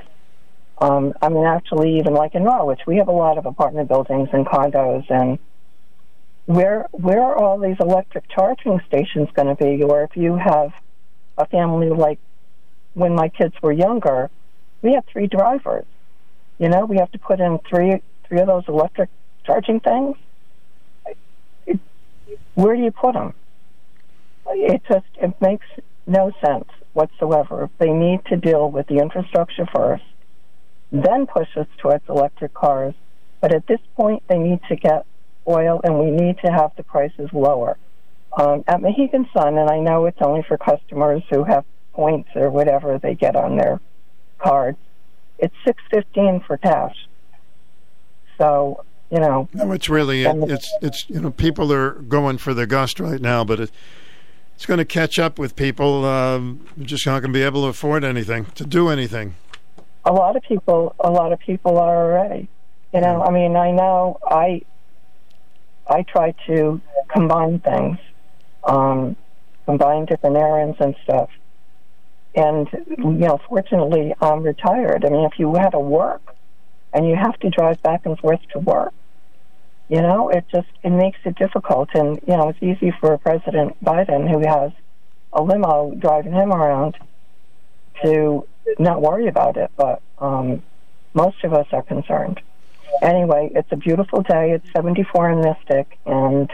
[0.78, 4.30] Um, I mean, actually, even like in Norwich, we have a lot of apartment buildings
[4.32, 5.10] and condos.
[5.10, 5.40] And
[6.46, 9.82] where where are all these electric charging stations going to be?
[9.82, 10.72] Or if you have
[11.36, 12.20] a family like
[12.94, 14.30] when my kids were younger,
[14.84, 15.86] we had three drivers.
[16.58, 19.10] You know, we have to put in three three of those electric
[19.46, 20.16] charging things
[22.56, 23.34] where do you put them?
[24.48, 25.66] It just it makes
[26.08, 27.70] no sense whatsoever.
[27.78, 30.04] They need to deal with the infrastructure first,
[30.92, 32.96] then push us towards electric cars.
[33.42, 35.06] But at this point, they need to get
[35.48, 37.78] oil, and we need to have the prices lower.
[38.38, 42.50] Um, at Mohegan Sun, and I know it's only for customers who have points or
[42.50, 43.80] whatever they get on their
[44.40, 44.76] card.
[45.40, 46.96] It's six fifteen for cash.
[48.38, 52.66] So you know, No, it's really it's it's you know people are going for the
[52.66, 53.72] gust right now, but it,
[54.56, 56.06] it's going to catch up with people.
[56.06, 59.36] Um, just not going to be able to afford anything to do anything.
[60.06, 62.48] a lot of people a lot of people are already
[62.94, 64.62] you know i mean i know i
[65.88, 66.80] i try to
[67.10, 67.98] combine things
[68.66, 69.16] um
[69.66, 71.30] combine different errands and stuff
[72.36, 72.68] and
[72.98, 76.36] you know fortunately i'm retired i mean if you had to work
[76.94, 78.94] and you have to drive back and forth to work
[79.90, 83.76] you know it just it makes it difficult and you know it's easy for president
[83.84, 84.72] biden who has
[85.34, 86.96] a limo driving him around
[88.04, 88.48] to
[88.80, 90.64] not worry about it, but um,
[91.14, 92.42] most of us are concerned.
[93.02, 94.52] Anyway, it's a beautiful day.
[94.52, 96.50] It's 74 in Mystic, and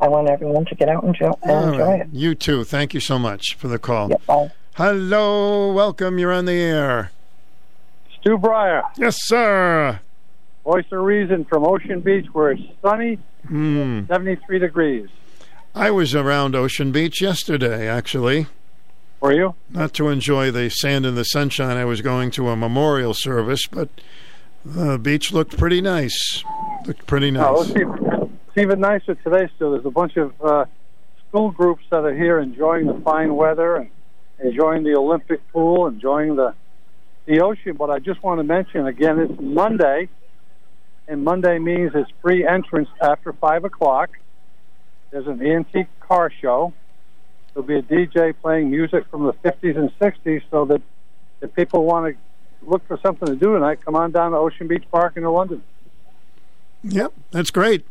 [0.00, 2.00] I want everyone to get out and, enjoy, and enjoy right.
[2.02, 2.08] it.
[2.12, 2.64] You too.
[2.64, 4.08] Thank you so much for the call.
[4.26, 4.50] Bye.
[4.74, 6.18] Hello, welcome.
[6.18, 7.12] You're on the air.
[8.20, 8.82] Stu Bryer.
[8.96, 10.00] Yes, sir.
[10.64, 14.06] Voice of Reason from Ocean Beach, where it's sunny, Hmm.
[14.08, 15.08] 73 degrees.
[15.74, 18.46] I was around Ocean Beach yesterday, actually.
[19.20, 19.54] Were you?
[19.70, 21.76] Not to enjoy the sand and the sunshine.
[21.76, 23.88] I was going to a memorial service, but
[24.64, 26.42] the beach looked pretty nice.
[26.86, 27.44] Looked pretty nice.
[27.48, 29.72] Oh, it's, even, it's even nicer today, Stu.
[29.72, 30.64] There's a bunch of uh,
[31.28, 33.90] school groups that are here enjoying the fine weather and
[34.42, 36.54] enjoying the Olympic pool, enjoying the
[37.26, 37.76] the ocean.
[37.76, 40.08] But I just want to mention again, it's Monday,
[41.08, 44.10] and Monday means it's free entrance after five o'clock.
[45.10, 46.72] There's an antique car show.
[47.52, 50.82] There'll be a DJ playing music from the 50s and 60s, so that
[51.40, 54.66] if people want to look for something to do tonight, come on down to Ocean
[54.66, 55.62] Beach Park in London.
[56.82, 57.86] Yep, that's great.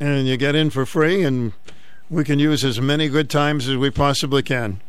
[0.00, 1.52] And you get in for free, and
[2.08, 4.80] we can use as many good times as we possibly can.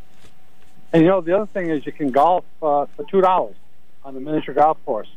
[0.96, 3.54] And you know, the other thing is you can golf uh, for two dollars
[4.02, 5.08] on the miniature golf course.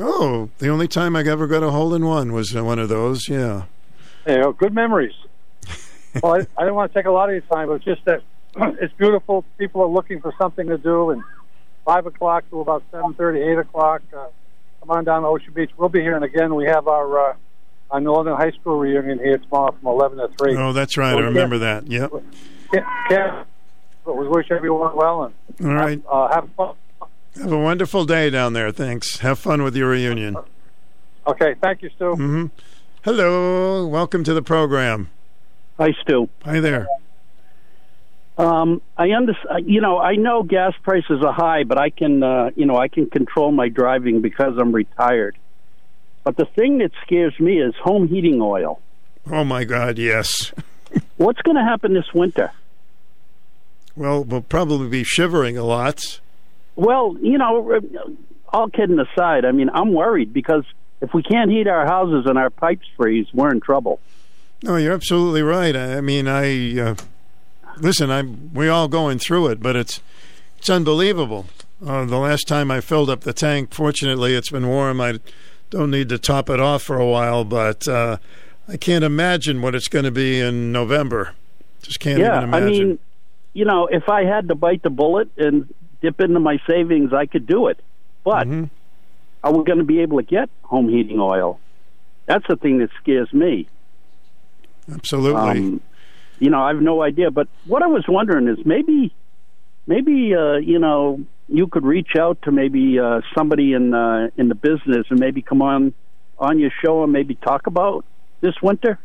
[0.00, 3.28] Oh, the only time I ever got a hole in one was one of those.
[3.28, 3.66] Yeah.
[4.26, 5.14] You know, good memories.
[6.24, 8.22] well, I, I didn't want to take a lot of your time, but just that
[8.80, 9.44] it's beautiful.
[9.58, 11.22] People are looking for something to do, and
[11.84, 14.02] five o'clock to about seven thirty, eight o'clock.
[14.12, 14.26] Uh,
[14.80, 15.70] come on down to Ocean Beach.
[15.76, 17.36] We'll be here, and again, we have our uh,
[17.92, 20.56] our Northern High School reunion here tomorrow from eleven to three.
[20.56, 21.14] Oh, that's right.
[21.14, 21.86] I remember that.
[21.86, 22.10] Yep.
[22.72, 23.46] Can't, can't,
[24.06, 26.02] but we wish everyone well and All right.
[26.10, 26.74] uh, have fun.
[27.36, 28.70] Have a wonderful day down there.
[28.72, 29.18] Thanks.
[29.18, 30.36] Have fun with your reunion.
[31.26, 32.14] Okay, thank you, Stu.
[32.14, 32.46] hmm
[33.02, 33.86] Hello.
[33.86, 35.10] Welcome to the program.
[35.78, 36.28] Hi, Stu.
[36.44, 36.86] Hi there.
[38.38, 39.66] Um, I understand.
[39.68, 42.88] You know, I know gas prices are high, but I can, uh, you know, I
[42.88, 45.36] can control my driving because I'm retired.
[46.24, 48.80] But the thing that scares me is home heating oil.
[49.30, 50.52] Oh my God, yes.
[51.16, 52.50] What's going to happen this winter?
[53.96, 56.20] Well, we'll probably be shivering a lot.
[56.76, 58.16] Well, you know,
[58.52, 60.64] all kidding aside, I mean, I'm worried because
[61.00, 64.00] if we can't heat our houses and our pipes freeze, we're in trouble.
[64.62, 65.74] No, you're absolutely right.
[65.76, 66.94] I I mean, I uh,
[67.78, 68.10] listen.
[68.10, 70.00] I'm we all going through it, but it's
[70.58, 71.46] it's unbelievable.
[71.84, 75.00] Uh, the last time I filled up the tank, fortunately, it's been warm.
[75.00, 75.18] I
[75.68, 78.16] don't need to top it off for a while, but uh,
[78.66, 81.34] I can't imagine what it's going to be in November.
[81.82, 82.88] Just can't yeah, even I imagine.
[82.88, 82.98] mean,
[83.56, 85.72] you know, if I had to bite the bullet and
[86.02, 87.80] dip into my savings, I could do it.
[88.22, 88.64] But Mm-hmm.
[89.42, 91.58] are we going to be able to get home heating oil?
[92.26, 93.66] That's the thing that scares me.
[94.92, 95.50] Absolutely.
[95.50, 95.80] Um,
[96.38, 97.30] you know, I have no idea.
[97.30, 99.14] But what I was wondering is maybe,
[99.86, 104.48] maybe uh, you know, you could reach out to maybe uh, somebody in uh, in
[104.48, 105.94] the business and maybe come on
[106.38, 108.04] on your show and maybe talk about
[108.42, 108.98] this winter.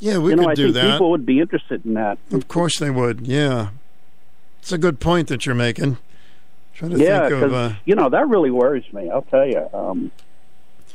[0.00, 0.92] Yeah, we you know, could I do think that.
[0.92, 2.18] people would be interested in that.
[2.32, 3.26] Of course they would.
[3.26, 3.70] Yeah,
[4.60, 5.98] it's a good point that you're making.
[6.74, 7.52] Trying to yeah, think of.
[7.52, 9.10] Uh, you know that really worries me.
[9.10, 9.68] I'll tell you.
[9.74, 10.10] Um,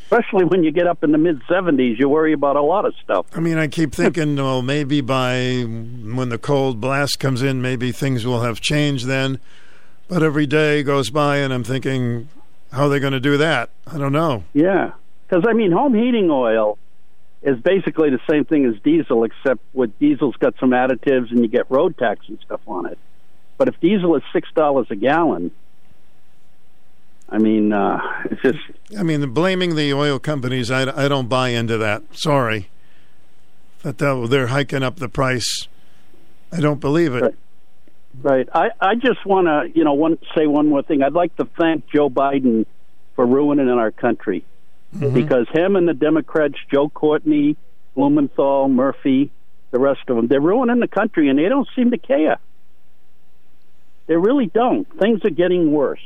[0.04, 2.96] especially when you get up in the mid seventies, you worry about a lot of
[3.04, 3.28] stuff.
[3.36, 7.92] I mean, I keep thinking, well, maybe by when the cold blast comes in, maybe
[7.92, 9.40] things will have changed then.
[10.08, 12.30] But every day goes by, and I'm thinking,
[12.72, 13.70] how are they going to do that?
[13.88, 14.44] I don't know.
[14.54, 14.94] Yeah,
[15.28, 16.80] because I mean, home heating oil
[17.46, 21.48] is basically the same thing as diesel, except with diesel's got some additives and you
[21.48, 22.98] get road tax and stuff on it.
[23.58, 25.52] But if diesel is six dollars a gallon,
[27.30, 28.58] I mean, uh, it's just
[28.98, 32.02] I mean, blaming the oil companies, I, I don't buy into that.
[32.12, 32.70] Sorry.
[33.84, 35.68] That they're hiking up the price.
[36.52, 37.36] I don't believe it.
[38.24, 38.50] Right.
[38.52, 41.04] I, I just want to, you know, one, say one more thing.
[41.04, 42.66] I'd like to thank Joe Biden
[43.16, 44.44] for ruining our country
[45.00, 47.58] because him and the Democrats, Joe Courtney,
[47.96, 49.32] Blumenthal, Murphy,
[49.72, 52.38] the rest of them, they're ruining the country and they don't seem to care.
[54.08, 54.88] They really don't.
[55.00, 56.00] Things are getting worse.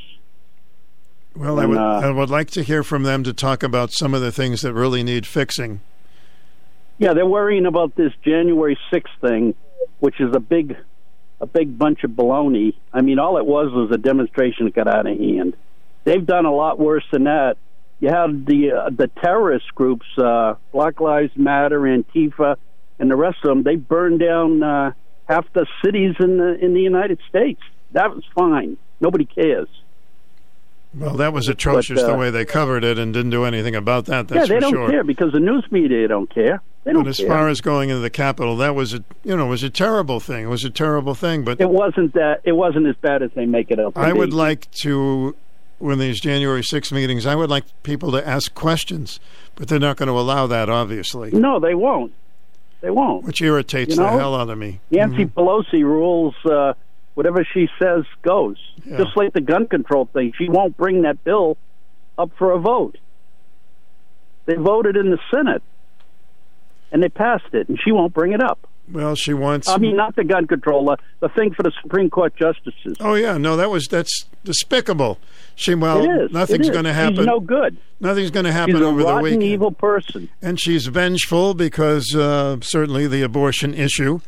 [1.35, 4.13] Well, I would uh, I would like to hear from them to talk about some
[4.13, 5.81] of the things that really need fixing.
[6.97, 9.55] Yeah, they're worrying about this January 6th thing,
[9.99, 10.75] which is a big,
[11.39, 12.73] a big bunch of baloney.
[12.91, 15.55] I mean, all it was was a demonstration that got out of hand.
[16.03, 17.57] They've done a lot worse than that.
[17.99, 22.55] You had the uh, the terrorist groups, uh, Black Lives Matter, Antifa,
[22.97, 23.63] and the rest of them.
[23.63, 24.91] They burned down uh,
[25.27, 27.61] half the cities in the in the United States.
[27.91, 28.77] That was fine.
[29.01, 29.67] Nobody cares.
[30.95, 33.75] Well, that was atrocious But, uh, the way they covered it and didn't do anything
[33.75, 34.31] about that.
[34.31, 34.89] yeah, they don't sure.
[34.89, 36.61] care because the news media don't care.
[36.83, 37.27] They don't But as care.
[37.27, 40.45] far as going into the Capitol, that was a you know was a terrible thing.
[40.45, 41.43] It was a terrible thing.
[41.43, 42.41] But it wasn't that.
[42.43, 43.93] It wasn't as bad as they make it up.
[43.95, 45.35] to I would like to,
[45.79, 49.19] when these January 6 meetings, I would like people to ask questions,
[49.55, 52.13] but they're not going to allow that, obviously, No, they won't.
[52.81, 53.25] They won't.
[53.25, 54.79] which irritates You the know, hell out of me.
[54.91, 55.33] Nancy Mhm.
[55.33, 56.73] Pelosi rules uh,
[57.15, 58.55] whatever she says goes.
[58.85, 58.97] Yeah.
[58.99, 61.57] Just like the gun control thing, she won't bring that bill
[62.17, 62.97] up for a vote.
[64.45, 65.61] They voted in the Senate,
[66.91, 68.59] and they passed it, and she won't bring it up.
[68.91, 69.67] Well, she wants.
[69.69, 72.97] I mean, not the gun control, uh, the thing for the Supreme Court justices.
[72.99, 75.19] Oh yeah, no, that was that's despicable.
[75.55, 76.31] She well, it is.
[76.31, 77.17] nothing's going to happen.
[77.17, 77.77] She's no good.
[77.99, 79.43] Nothing's going to happen She's over the rotten, weekend.
[79.43, 80.29] evil person.
[80.41, 84.21] and she's vengeful because uh, certainly the abortion issue.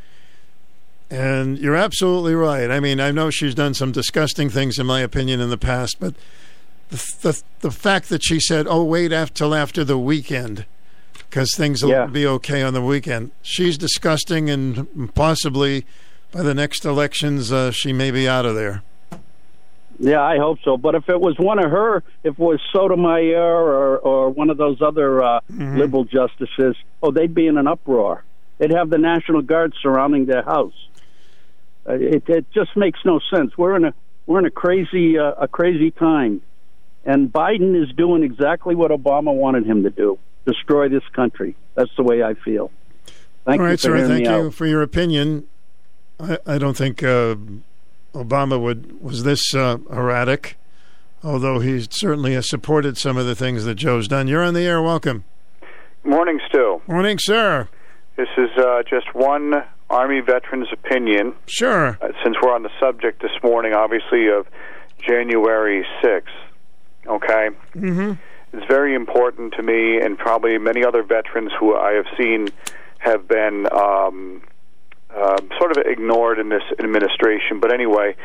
[1.09, 2.71] And you're absolutely right.
[2.71, 5.97] I mean, I know she's done some disgusting things, in my opinion, in the past,
[5.99, 6.13] but
[6.89, 10.65] the the, the fact that she said, "Oh, wait after till after the weekend,"
[11.31, 12.05] because things will Yeah.
[12.07, 13.31] be okay on the weekend.
[13.41, 15.85] She's disgusting, and possibly
[16.33, 18.83] by the next elections, uh, she may be out of there.
[19.97, 20.75] Yeah, I hope so.
[20.77, 24.57] But if it was one of her, if it was Sotomayor or or one of
[24.57, 25.77] those other uh, Mm-hmm.
[25.77, 28.23] liberal justices, oh, they'd be in an uproar.
[28.57, 30.73] They'd have the National Guard surrounding their house.
[31.87, 33.57] Uh, it it just makes no sense.
[33.57, 33.93] We're in a
[34.25, 36.41] we're in a crazy uh, a crazy time,
[37.05, 41.55] and Biden is doing exactly what Obama wanted him to do: destroy this country.
[41.75, 42.71] That's the way I feel.
[43.45, 44.07] Thank All you for sir.
[44.07, 44.53] Thank you out.
[44.53, 45.47] for your opinion.
[46.19, 47.35] I, I don't think uh,
[48.13, 50.57] Obama would was this uh, erratic,
[51.23, 54.27] although he certainly has supported some of the things that Joe's done.
[54.27, 54.81] You're on the air.
[54.81, 55.23] Welcome.
[56.03, 56.81] Morning, Stu.
[56.87, 57.69] Morning, sir.
[58.15, 59.53] This is uh, just one
[59.89, 61.33] Army veteran's opinion.
[61.47, 61.97] Sure.
[62.01, 64.47] Uh, since we're on the subject this morning, obviously, of
[65.07, 66.23] January 6th,
[67.07, 67.49] okay?
[67.75, 68.13] Mm-hmm.
[68.53, 72.49] It's very important to me, and probably many other veterans who I have seen
[72.99, 74.41] have been um,
[75.09, 77.59] uh, sort of ignored in this administration.
[77.59, 78.15] But anyway,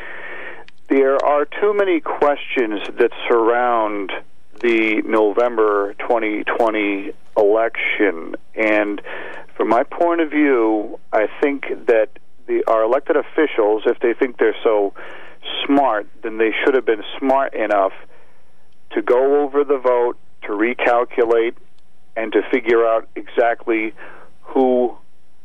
[0.88, 4.12] there are too many questions that surround
[4.60, 8.34] the November 2020 election.
[8.54, 9.00] And
[9.56, 12.10] from my point of view, I think that
[12.46, 14.92] the, our elected officials, if they think they're so
[15.64, 17.92] smart, then they should have been smart enough
[18.92, 21.54] to go over the vote, to recalculate,
[22.16, 23.92] and to figure out exactly
[24.42, 24.96] who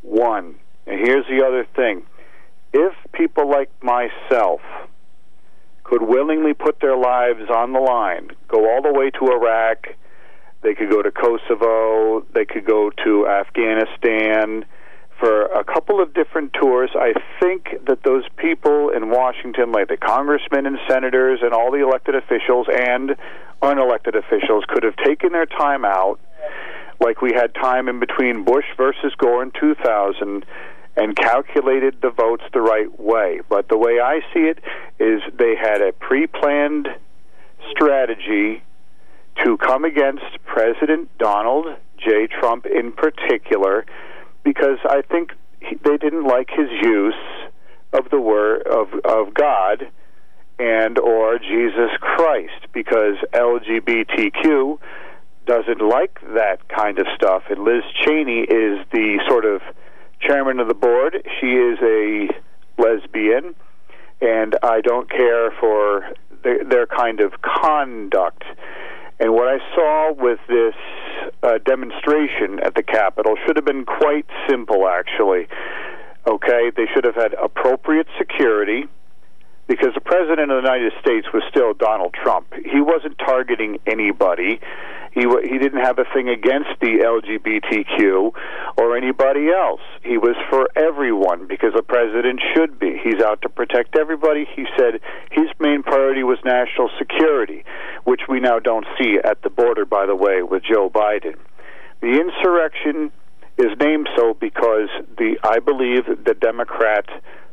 [0.04, 0.56] won.
[0.88, 2.06] And here's the other thing
[2.74, 4.62] if people like myself
[5.84, 9.88] could willingly put their lives on the line, go all the way to Iraq,
[10.62, 14.66] they could go to Kosovo, they could go to Afghanistan
[15.22, 16.90] for a couple of different tours.
[16.96, 21.84] I think that those people in Washington, like the congressmen and senators and all the
[21.84, 23.16] elected officials and
[23.62, 26.20] unelected officials could have taken their time out,
[27.00, 30.44] like we had time in between Bush versus Gore in 2000,
[30.98, 33.42] and calculated the votes the right way.
[33.48, 34.58] But the way I see it
[35.00, 36.88] is they had a pre planned
[37.70, 38.64] strategy
[39.46, 41.68] to come against President Donald
[41.98, 42.28] J.
[42.28, 43.86] Trump in particular,
[44.44, 47.14] because I think he, they didn't like his use
[47.94, 49.90] of the word of, of God
[50.60, 54.80] and or Jesus Christ because LGBTQ
[55.46, 57.44] doesn't like that kind of stuff.
[57.50, 59.62] And Liz Cheney is the sort of
[60.22, 61.28] chairman of the board.
[61.40, 62.30] She is a
[62.78, 63.56] lesbian
[64.22, 66.14] and I don't care for
[66.44, 68.44] their, their kind of conduct
[69.22, 70.74] and what I saw with this
[71.44, 75.48] uh, demonstration at the Capitol should have been quite simple actually.
[76.26, 76.72] Okay?
[76.76, 78.86] They should have had appropriate security
[79.68, 82.54] because the president of the United States was still Donald Trump.
[82.54, 84.60] He wasn't targeting anybody.
[85.14, 88.32] He he didn't have a thing against the LGBTQ
[88.78, 89.82] or anybody else.
[90.04, 92.98] He was for everyone because the president should be.
[93.04, 94.48] He's out to protect everybody.
[94.56, 95.02] He said
[95.32, 97.66] his main priority was national security,
[98.06, 101.36] which we now don't see at the border by the way with Joe Biden.
[102.02, 103.12] The insurrection
[103.58, 107.06] is named so because the I believe the Democrat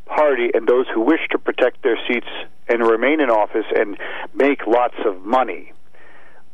[0.09, 2.27] Party and those who wish to protect their seats
[2.69, 3.97] and remain in office and
[4.35, 5.73] make lots of money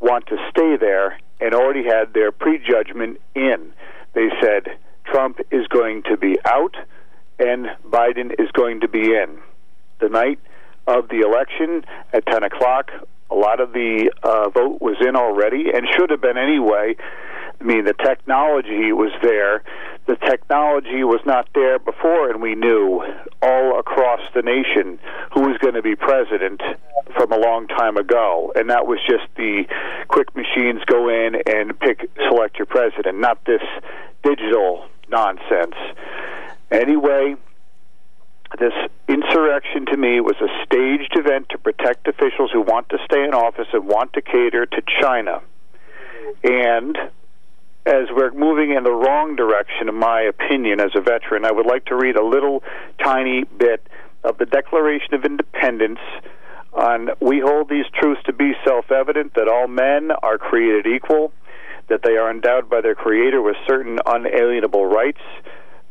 [0.00, 3.72] want to stay there and already had their prejudgment in.
[4.14, 6.76] They said Trump is going to be out
[7.38, 9.38] and Biden is going to be in.
[10.00, 10.38] The night
[10.86, 12.90] of the election at 10 o'clock,
[13.30, 16.96] a lot of the uh, vote was in already and should have been anyway.
[17.60, 19.62] I mean, the technology was there.
[20.06, 23.02] The technology was not there before, and we knew
[23.40, 24.98] all across the nation
[25.32, 26.60] who was going to be president
[27.16, 28.52] from a long time ago.
[28.54, 29.64] And that was just the
[30.08, 33.62] quick machines go in and pick, select your president, not this
[34.22, 35.76] digital nonsense.
[36.70, 37.36] Anyway,
[38.58, 38.72] this
[39.08, 43.34] insurrection to me was a staged event to protect officials who want to stay in
[43.34, 45.40] office and want to cater to China.
[46.42, 46.96] And
[47.86, 51.66] as we're moving in the wrong direction, in my opinion, as a veteran, I would
[51.66, 52.62] like to read a little
[53.02, 53.86] tiny bit
[54.22, 56.00] of the Declaration of Independence
[56.72, 61.32] on we hold these truths to be self evident that all men are created equal,
[61.88, 65.20] that they are endowed by their Creator with certain unalienable rights,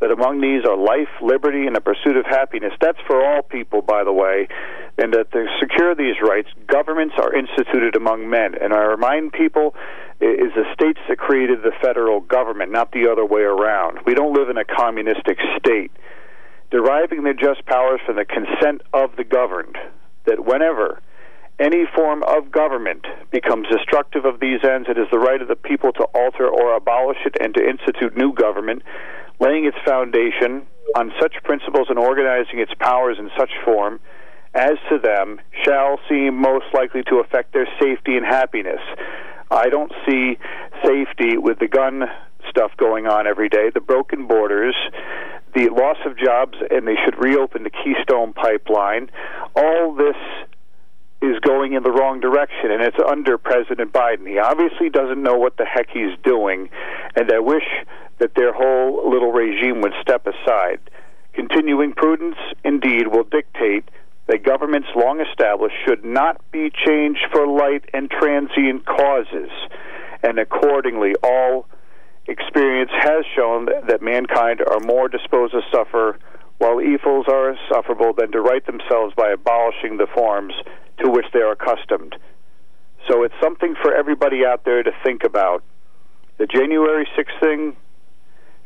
[0.04, 2.74] that among these are life, liberty, and the pursuit of happiness.
[2.82, 4.50] That's for all people, by the way,
[4.98, 8.56] and that to secure these rights, governments are instituted among men.
[8.60, 9.76] And I remind people
[10.20, 14.00] it is the states that created the federal government, not the other way around.
[14.06, 15.92] We don't live in a communistic state.
[16.70, 19.78] Deriving their just powers from the consent of the governed,
[20.26, 21.00] that whenever
[21.60, 25.56] any form of government becomes destructive of these ends, it is the right of the
[25.56, 28.82] people to alter or abolish it and to institute new government,
[29.40, 30.66] laying its foundation
[30.96, 34.00] on such principles and organizing its powers in such form
[34.54, 38.82] as to them shall seem most likely to affect their safety and happiness
[39.54, 40.38] I don't see
[40.84, 42.04] safety with the gun
[42.50, 44.76] stuff going on every day, the broken borders,
[45.54, 49.12] the loss of jobs, and they should reopen the Keystone Pipeline.
[49.56, 50.16] All this
[51.24, 54.28] is going in the wrong direction, and it's under President Biden.
[54.28, 56.70] He obviously doesn't know what the heck he's doing,
[57.16, 57.64] and I wish
[58.20, 60.80] that their whole little regime would step aside.
[61.34, 62.36] Continuing prudence,
[62.66, 63.90] indeed, will dictate
[64.28, 69.50] that governments long established should not be changed for light and transient causes,
[70.24, 71.68] and accordingly, all
[72.28, 76.20] experience has shown that mankind are more disposed to suffer
[76.58, 80.54] while evils are insufferable than to right themselves by abolishing the forms
[81.04, 82.16] to which they are accustomed.
[83.10, 85.64] So it's something for everybody out there to think about.
[86.38, 87.76] The January 6th thing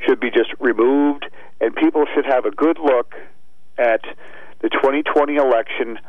[0.05, 1.25] should be just removed,
[1.59, 3.15] and people should have a good look
[3.77, 4.01] at
[4.61, 5.99] the 2020 election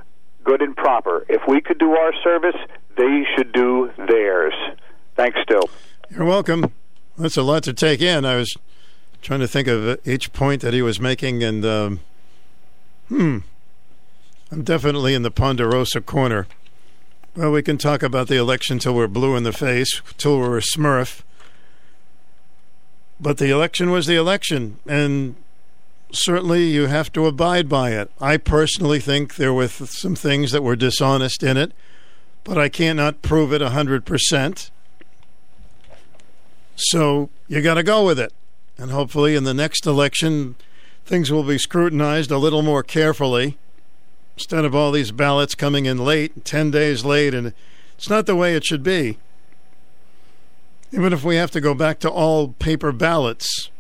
[0.44, 1.24] good and proper.
[1.28, 2.56] If we could do our service,
[2.96, 4.54] they should do theirs.
[5.16, 5.68] Thanks, Still.
[6.10, 6.72] You're welcome.
[7.18, 8.24] That's a lot to take in.
[8.24, 8.56] I was
[9.22, 12.00] trying to think of each point that he was making, and um,
[13.08, 13.38] hmm,
[14.50, 16.46] I'm definitely in the Ponderosa corner.
[17.36, 20.58] Well, we can talk about the election till we're blue in the face, till we're
[20.58, 21.22] a smurf.
[23.20, 25.34] But the election was the election, and
[26.12, 28.10] certainly you have to abide by it.
[28.20, 31.72] I personally think there were some things that were dishonest in it,
[32.44, 34.70] but I cannot prove it 100%.
[36.76, 38.32] So you got to go with it.
[38.78, 40.54] And hopefully in the next election,
[41.04, 43.58] things will be scrutinized a little more carefully
[44.36, 47.52] instead of all these ballots coming in late, 10 days late, and
[47.96, 49.18] It's not the way it should be.
[50.92, 53.70] Even if we have to go back to all paper ballots,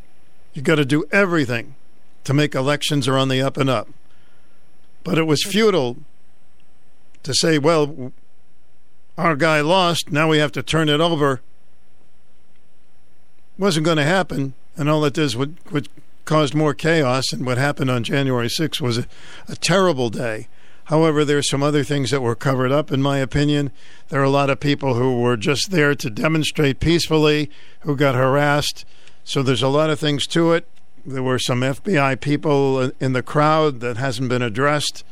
[0.52, 1.76] you got to do everything
[2.24, 3.88] to make elections are on the up and up.
[5.04, 5.98] But it was futile
[7.22, 8.12] to say, well,
[9.16, 11.40] our guy lost, now we have to turn it over.
[13.56, 15.88] Wasn't going to happen, and all it does would, would
[16.28, 19.06] caused more chaos, and what happened on January 6th was a,
[19.48, 20.46] a terrible day.
[20.84, 23.70] However, there's some other things that were covered up, in my opinion.
[24.10, 27.50] There are a lot of people who were just there to demonstrate peacefully,
[27.80, 28.84] who got harassed.
[29.24, 30.68] So there's a lot of things to it.
[31.04, 35.04] There were some FBI people in the crowd that hasn't been addressed.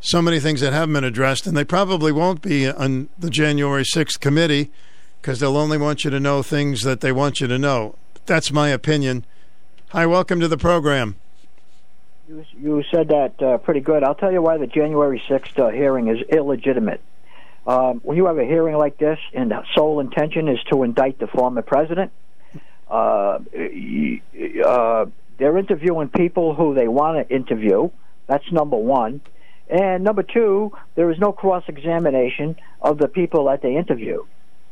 [0.00, 3.84] So many things that haven't been addressed, and they probably won't be on the January
[3.84, 4.70] 6th committee
[5.22, 7.96] because they'll only want you to know things that they want you to know.
[8.26, 9.26] That's my opinion.
[9.90, 11.16] Hi, welcome to the program.
[12.26, 14.02] You, you said that uh, pretty good.
[14.02, 17.02] I'll tell you why the January 6th uh, hearing is illegitimate.
[17.66, 21.18] Um, when you have a hearing like this and the sole intention is to indict
[21.18, 22.12] the former president,
[22.90, 23.38] uh,
[24.64, 25.06] uh,
[25.38, 27.90] they're interviewing people who they want to interview.
[28.26, 29.20] That's number one.
[29.68, 34.24] And number two, there is no cross examination of the people that they interview.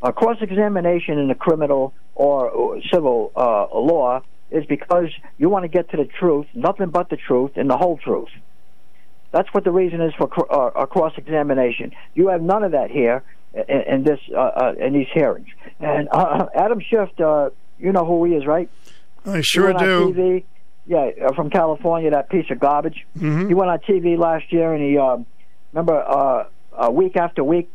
[0.02, 5.08] A cross examination in a criminal or, civil uh, law is because
[5.38, 8.28] you want to get to the truth, nothing but the truth and the whole truth.
[9.30, 11.92] That's what the reason is for uh, a cross examination.
[12.14, 13.22] You have none of that here
[13.54, 15.48] in, in this uh, uh, in these hearings.
[15.80, 18.68] And uh, Adam Schiff, uh, you know who he is, right?
[19.24, 20.12] I sure do.
[20.12, 20.44] TV,
[20.86, 23.06] yeah, from California, that piece of garbage.
[23.16, 23.48] Mm-hmm.
[23.48, 25.24] He went on TV last year, and he um,
[25.72, 26.44] remember uh,
[26.76, 27.70] uh, week after week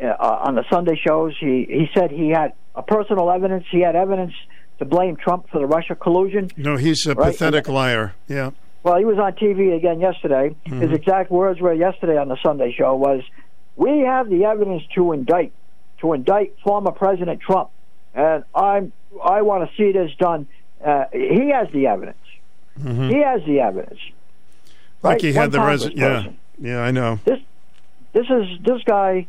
[0.00, 0.14] uh,
[0.46, 3.64] on the Sunday shows, he he said he had a personal evidence.
[3.70, 4.32] He had evidence
[4.78, 6.50] to blame Trump for the Russia collusion.
[6.56, 7.32] No, he's a right?
[7.32, 8.14] pathetic liar.
[8.28, 8.50] Yeah.
[8.82, 10.54] Well, he was on TV again yesterday.
[10.66, 10.80] Mm-hmm.
[10.80, 13.22] His exact words were yesterday on the Sunday show was,
[13.76, 15.52] "We have the evidence to indict,
[16.00, 17.70] to indict former President Trump,
[18.14, 20.46] and I'm I want to see this done."
[20.82, 22.16] Uh, he has the evidence.
[22.78, 23.10] Mm-hmm.
[23.10, 24.00] He has the evidence.
[25.02, 25.20] Like Right?
[25.20, 25.90] he had One the res.
[25.94, 26.28] Yeah.
[26.58, 27.18] Yeah, I know.
[27.24, 27.40] This
[28.12, 29.26] this is this guy.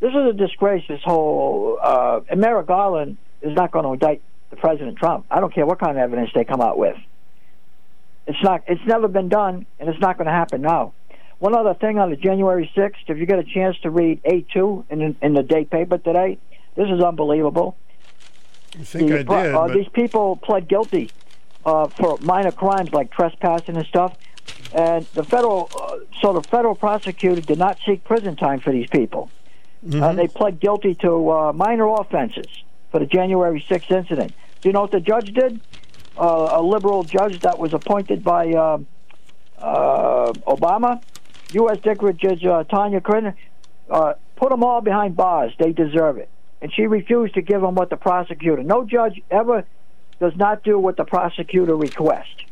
[0.00, 0.84] This is a disgrace.
[0.88, 5.26] This whole uh, and Merrick Garland is not going to indict the President Trump.
[5.30, 6.96] I don't care what kind of evidence they come out with.
[8.26, 8.62] It's not.
[8.66, 10.92] It's never been done, and it's not going to happen now.
[11.38, 14.42] One other thing on the January sixth, if you get a chance to read A
[14.52, 16.38] two in in the day paper today,
[16.76, 17.76] this is unbelievable.
[18.78, 19.54] I think The I did.
[19.54, 21.10] uh, but- these people pled guilty
[21.66, 24.16] uh, for minor crimes like trespassing and stuff,
[24.74, 28.88] and the federal uh, so the federal prosecutor did not seek prison time for these
[28.88, 29.30] people.
[29.86, 30.02] Mm-hmm.
[30.02, 32.46] Uh, they pled guilty to uh, minor offenses
[32.90, 34.32] for the January 6th incident.
[34.60, 35.60] Do you know what the judge did?
[36.18, 38.78] Uh, a liberal judge that was appointed by uh,
[39.58, 41.02] uh, Obama,
[41.52, 41.78] U.S.
[41.80, 43.00] District Judge uh, Tanya
[43.88, 45.52] uh, put them all behind bars.
[45.58, 46.28] They deserve it.
[46.60, 48.62] And she refused to give them what the prosecutor.
[48.62, 49.64] No judge ever
[50.18, 52.44] does not do what the prosecutor requests.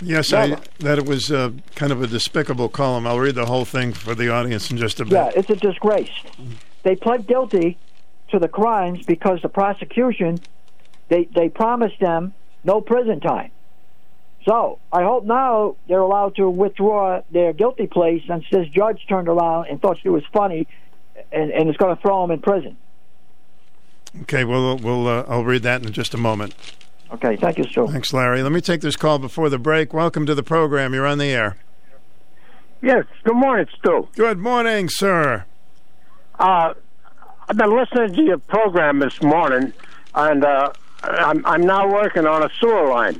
[0.00, 3.06] Yes, I, that it was uh, kind of a despicable column.
[3.06, 5.12] I'll read the whole thing for the audience in just a bit.
[5.12, 6.10] Yeah, it's a disgrace.
[6.82, 7.78] They pled guilty
[8.30, 10.40] to the crimes because the prosecution
[11.08, 12.32] they they promised them
[12.64, 13.50] no prison time.
[14.44, 19.28] So I hope now they're allowed to withdraw their guilty plea since this judge turned
[19.28, 20.66] around and thought she was funny,
[21.30, 22.76] and, and is going to throw them in prison.
[24.22, 26.54] Okay, well, we'll uh, I'll read that in just a moment.
[27.12, 27.88] Okay, thank you, Stu.
[27.88, 28.42] Thanks, Larry.
[28.42, 29.92] Let me take this call before the break.
[29.92, 30.94] Welcome to the program.
[30.94, 31.56] You're on the air.
[32.80, 33.04] Yes.
[33.24, 34.08] Good morning, Stu.
[34.16, 35.44] Good morning, sir.
[36.38, 36.74] Uh,
[37.48, 39.72] I've been listening to your program this morning,
[40.14, 40.72] and uh,
[41.02, 43.18] I'm, I'm now working on a sewer line.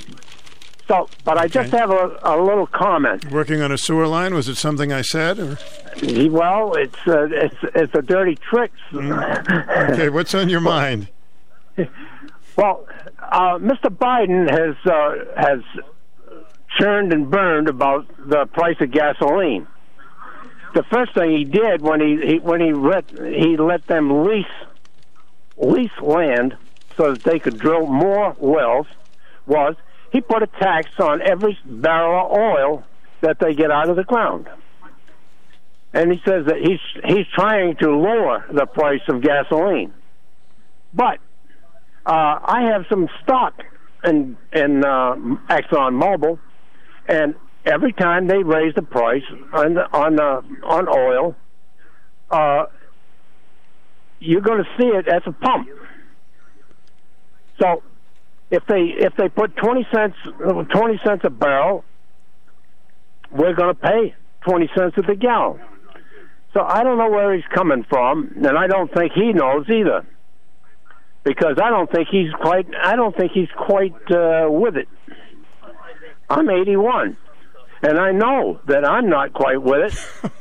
[0.89, 3.31] So, but I just have a, a little comment.
[3.31, 4.35] Working on a sewer line.
[4.35, 5.39] Was it something I said?
[5.39, 5.59] Or?
[6.31, 8.73] Well, it's uh, it's it's a dirty trick.
[8.93, 11.09] Okay, what's on your mind?
[12.57, 12.87] Well,
[13.19, 13.89] uh, Mr.
[13.89, 15.61] Biden has uh, has
[16.79, 19.67] churned and burned about the price of gasoline.
[20.75, 24.47] The first thing he did when he, he when he let he let them lease
[25.57, 26.57] lease land
[26.97, 28.87] so that they could drill more wells
[29.47, 29.77] was
[30.13, 32.85] he put a tax on every barrel of oil
[33.23, 34.49] that they get out of the ground.
[35.95, 39.93] And he says that he's he's trying to lower the price of gasoline.
[40.95, 41.19] But
[42.07, 43.55] uh, I have some stock
[44.05, 45.15] in in uh,
[45.49, 46.39] Exxon Mobil,
[47.09, 47.35] and
[47.65, 49.23] every time they raise the price
[49.53, 51.37] on the, on the, on oil,
[52.31, 52.67] uh,
[54.19, 55.69] you're going to see it at the pump.
[57.61, 57.83] So
[58.51, 60.17] if they if they put twenty cents
[60.71, 61.85] twenty cents a barrel,
[63.31, 65.61] we're going to pay twenty cents at the gallon.
[66.53, 70.05] So I don't know where he's coming from, and I don't think he knows either,
[71.25, 72.67] because I don't think he's quite.
[72.83, 74.89] I don't think he's quite uh, with it.
[76.31, 77.17] I'm 81,
[77.83, 79.95] and I know that I'm not quite with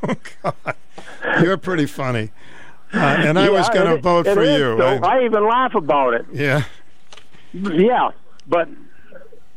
[0.03, 0.17] it.
[0.43, 0.75] God,
[1.41, 2.31] You're pretty funny.
[2.93, 4.77] Uh, and I Yeah, was going to vote it for is, you.
[4.77, 4.99] though.
[5.03, 6.25] I- I even laugh about it.
[6.33, 6.63] yeah.
[7.53, 8.11] Yeah,
[8.47, 8.69] but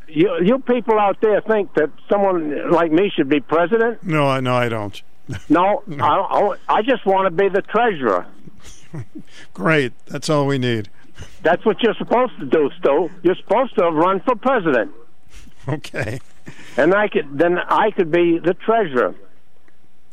[0.07, 4.03] you you people out there think that someone like me should be president?
[4.03, 5.01] No, I no, I don't.
[5.49, 8.25] No, I, I, I just want to be the treasurer.
[9.53, 9.93] Great.
[10.07, 10.89] That's all we need.
[11.43, 13.09] That's what you're supposed to do, Stu.
[13.23, 14.91] You're supposed to run for president,
[15.67, 16.19] Okay.
[16.77, 19.15] and I could then I could be the treasurer.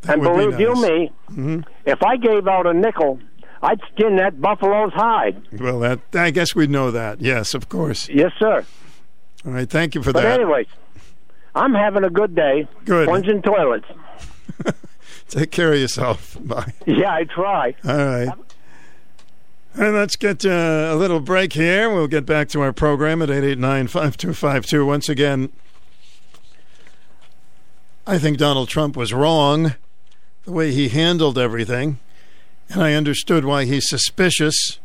[0.02, 0.90] That and would be believe you nice.
[0.90, 3.18] me, hmm if I gave out a nickel,
[3.62, 5.42] I'd skin that buffalo's hide.
[5.60, 7.20] Well, that I guess we'd know that.
[7.20, 8.08] Yes, of course.
[8.08, 8.64] Yes, sir.
[9.46, 9.68] All right.
[9.68, 10.40] Thank you for But that.
[10.40, 10.66] anyways,
[11.54, 12.68] I'm having a good day.
[12.84, 13.06] Good.
[13.08, 13.86] Plunging toilets.
[15.28, 16.36] Take care of yourself.
[16.40, 16.72] Bye.
[16.86, 17.74] Yeah, I try.
[17.84, 18.28] All right.
[19.74, 21.88] And let's get uh, a little break here.
[21.88, 24.84] We'll get back to our program at 889 5252.
[24.84, 25.50] Once again,
[28.06, 29.74] I think Donald Trump was wrong
[30.44, 31.98] the way he handled everything.
[32.68, 34.78] And I understood why he's suspicious.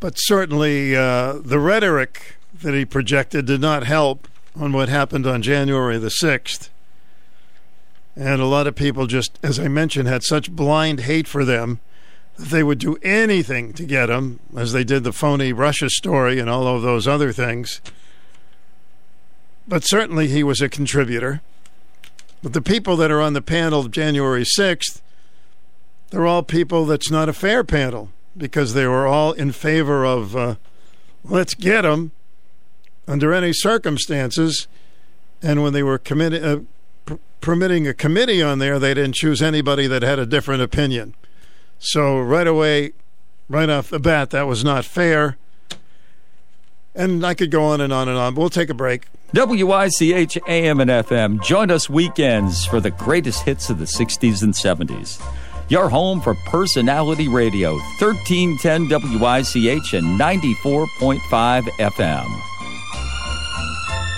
[0.00, 4.26] But certainly uh, the rhetoric that he projected did not help
[4.56, 6.70] on what happened on January the 6th.
[8.16, 11.78] And a lot of people just, as I mentioned, had such blind hate for them
[12.38, 16.48] they would do anything to get him, as they did the phony Russia story and
[16.48, 17.80] all of those other things.
[19.66, 21.40] But certainly he was a contributor.
[22.42, 25.00] But the people that are on the panel January 6th,
[26.10, 30.36] they're all people that's not a fair panel because they were all in favor of
[30.36, 30.54] uh,
[31.24, 32.12] let's get him
[33.08, 34.68] under any circumstances.
[35.42, 36.58] And when they were uh,
[37.40, 41.14] permitting a committee on there, they didn't choose anybody that had a different opinion.
[41.78, 42.92] So right away,
[43.48, 45.36] right off the bat, that was not fair.
[46.94, 49.06] And I could go on and on and on, but we'll take a break.
[49.32, 51.42] WICH AM and FM.
[51.42, 55.22] Join us weekends for the greatest hits of the 60s and 70s.
[55.68, 62.57] Your home for personality radio, 1310 WICH and 94.5 FM.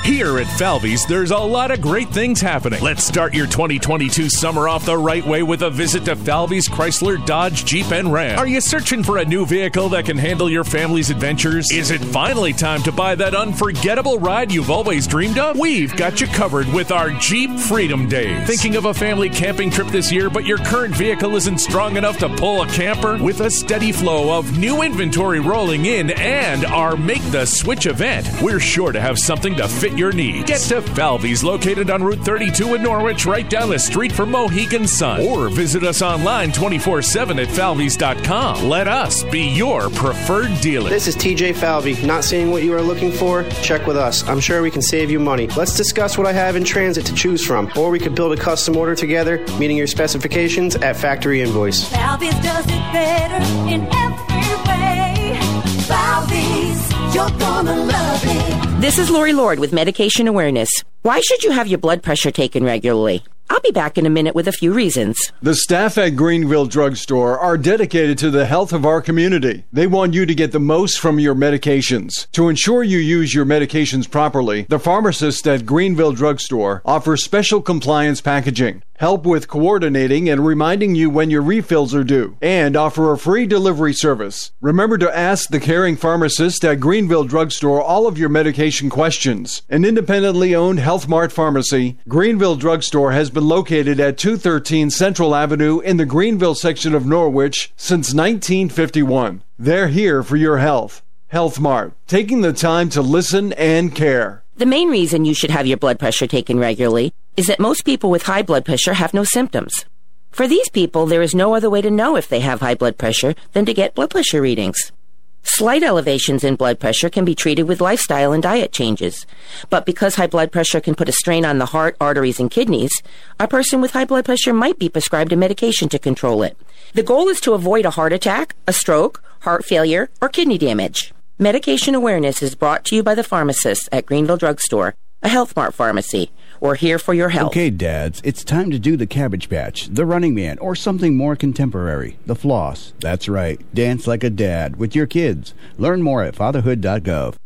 [0.05, 2.83] Here at Falvey's, there's a lot of great things happening.
[2.83, 7.25] Let's start your 2022 summer off the right way with a visit to Falvey's Chrysler,
[7.27, 8.39] Dodge, Jeep, and Ram.
[8.39, 11.71] Are you searching for a new vehicle that can handle your family's adventures?
[11.71, 15.59] Is it finally time to buy that unforgettable ride you've always dreamed of?
[15.59, 18.47] We've got you covered with our Jeep Freedom Days.
[18.47, 22.19] Thinking of a family camping trip this year, but your current vehicle isn't strong enough
[22.19, 23.23] to pull a camper?
[23.23, 28.27] With a steady flow of new inventory rolling in and our Make the Switch event,
[28.41, 30.49] we're sure to have something to fit your needs.
[30.49, 34.87] Get to Falvey's, located on Route 32 in Norwich, right down the street from Mohegan
[34.87, 35.21] Sun.
[35.27, 38.69] Or visit us online 24 7 at falveys.com.
[38.69, 40.91] Let us be your preferred dealer.
[40.91, 42.01] This is TJ Falvey.
[42.07, 43.45] Not seeing what you are looking for?
[43.63, 44.27] Check with us.
[44.29, 45.47] I'm sure we can save you money.
[45.49, 48.41] Let's discuss what I have in transit to choose from, or we could build a
[48.41, 51.89] custom order together, meeting your specifications at factory invoice.
[51.89, 55.39] Falvey's does it better in every way.
[55.87, 58.81] Falvey's, you're gonna love it.
[58.81, 60.71] This is Lori Lord with Medication Awareness.
[61.03, 63.23] Why should you have your blood pressure taken regularly?
[63.53, 65.17] I'll be back in a minute with a few reasons.
[65.43, 69.65] The staff at Greenville Drugstore are dedicated to the health of our community.
[69.73, 72.31] They want you to get the most from your medications.
[72.31, 78.21] To ensure you use your medications properly, the pharmacists at Greenville Drugstore offer special compliance
[78.21, 83.19] packaging, help with coordinating and reminding you when your refills are due, and offer a
[83.19, 84.53] free delivery service.
[84.61, 89.63] Remember to ask the caring pharmacist at Greenville Drugstore all of your medication questions.
[89.71, 95.81] An independently owned Health Mart pharmacy, Greenville Drugstore has been located at 213 Central Avenue
[95.81, 99.43] in the Greenville section of Norwich since 1951.
[99.59, 101.03] They're here for your health.
[101.29, 104.43] Health Mart, taking the time to listen and care.
[104.57, 108.11] The main reason you should have your blood pressure taken regularly is that most people
[108.11, 109.87] with high blood pressure have no symptoms.
[110.31, 112.99] For these people, there is no other way to know if they have high blood
[112.99, 114.93] pressure than to get blood pressure readings.
[115.43, 119.27] Slight elevations in blood pressure can be treated with lifestyle and diet changes.
[119.71, 122.93] But because high blood pressure can put a strain on the heart, arteries, and kidneys,
[123.39, 126.57] a person with high blood pressure might be prescribed a medication to control it.
[126.93, 131.13] The goal is to avoid a heart attack, a stroke, heart failure, or kidney damage.
[131.39, 135.73] Medication awareness is brought to you by the pharmacists at Greenville Drugstore, a Health Mart
[135.73, 136.31] pharmacy.
[136.61, 137.53] We're here for your health.
[137.53, 141.35] Okay, dads, it's time to do the Cabbage Patch, the Running Man, or something more
[141.35, 142.93] contemporary, the Floss.
[143.01, 145.55] That's right, dance like a dad with your kids.
[145.79, 147.37] Learn more at fatherhood.gov.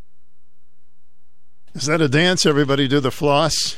[1.74, 2.44] Is that a dance?
[2.44, 3.76] Everybody do the floss.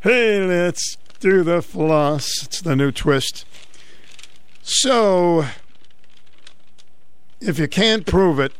[0.00, 2.44] Hey, let's Do the floss.
[2.44, 3.44] It's the new twist.
[4.62, 5.46] So,
[7.40, 8.52] if you can't prove it,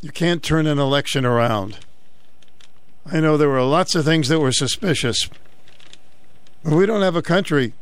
[0.00, 1.78] you can't turn an election around.
[3.10, 5.30] I know there were lots of things that were suspicious.
[6.62, 7.72] But we don't have a country.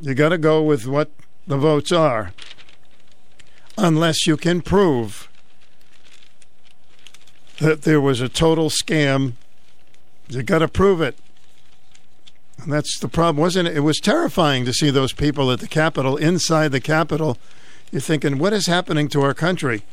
[0.00, 1.10] You got to go with what
[1.46, 2.32] the votes are.
[3.78, 5.28] Unless you can prove
[7.58, 9.34] that there was a total scam,
[10.28, 11.16] you got to prove it.
[12.58, 13.76] And that's the problem, wasn't it?
[13.76, 17.38] It was terrifying to see those people at the Capitol, inside the Capitol.
[17.92, 19.84] You're thinking, what is happening to our country?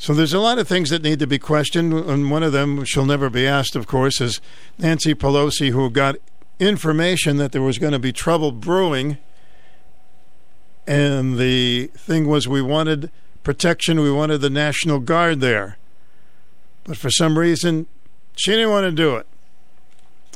[0.00, 2.84] So there's a lot of things that need to be questioned, and one of them,
[2.84, 4.40] she'll never be asked, of course, is
[4.78, 6.16] Nancy Pelosi, who got
[6.60, 9.18] information that there was going to be trouble brewing.
[10.86, 13.10] And the thing was, we wanted
[13.42, 15.78] protection, we wanted the National Guard there.
[16.84, 17.88] But for some reason,
[18.36, 19.26] she didn't want to do it.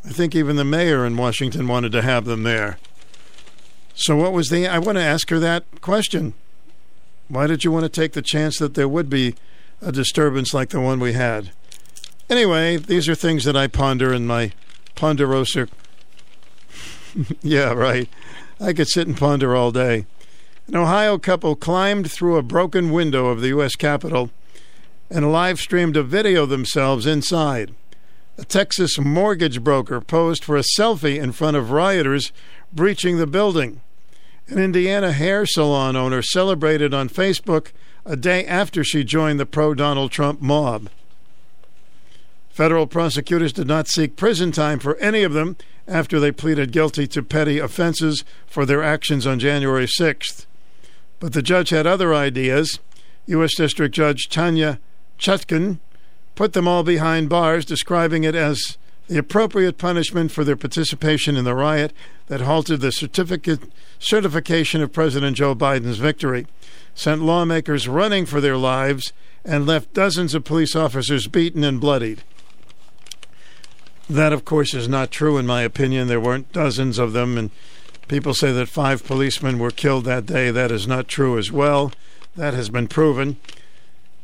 [0.04, 2.78] I think even the mayor in Washington wanted to have them there.
[3.94, 4.66] So, what was the.
[4.66, 6.34] I want to ask her that question.
[7.28, 9.36] Why did you want to take the chance that there would be
[9.82, 11.50] a disturbance like the one we had?
[12.30, 14.52] Anyway, these are things that I ponder in my
[14.94, 15.68] ponderosa.
[17.42, 18.08] yeah, right.
[18.60, 20.06] I could sit and ponder all day.
[20.68, 23.74] An Ohio couple climbed through a broken window of the U.S.
[23.74, 24.30] Capitol
[25.10, 27.74] and live streamed a video of themselves inside.
[28.38, 32.32] A Texas mortgage broker posed for a selfie in front of rioters
[32.72, 33.82] breaching the building.
[34.48, 37.72] An Indiana hair salon owner celebrated on Facebook
[38.04, 40.88] a day after she joined the pro Donald Trump mob.
[42.50, 45.56] Federal prosecutors did not seek prison time for any of them
[45.88, 50.46] after they pleaded guilty to petty offenses for their actions on January 6th.
[51.18, 52.78] But the judge had other ideas.
[53.26, 53.54] U.S.
[53.54, 54.80] District Judge Tanya
[55.18, 55.78] Chutkan
[56.34, 58.76] put them all behind bars, describing it as
[59.08, 61.92] the appropriate punishment for their participation in the riot
[62.26, 66.46] that halted the certification of President Joe Biden's victory,
[66.94, 69.12] sent lawmakers running for their lives,
[69.44, 72.22] and left dozens of police officers beaten and bloodied.
[74.08, 76.08] That, of course, is not true, in my opinion.
[76.08, 77.50] There weren't dozens of them, and
[78.08, 80.50] people say that five policemen were killed that day.
[80.50, 81.92] That is not true as well.
[82.36, 83.38] That has been proven.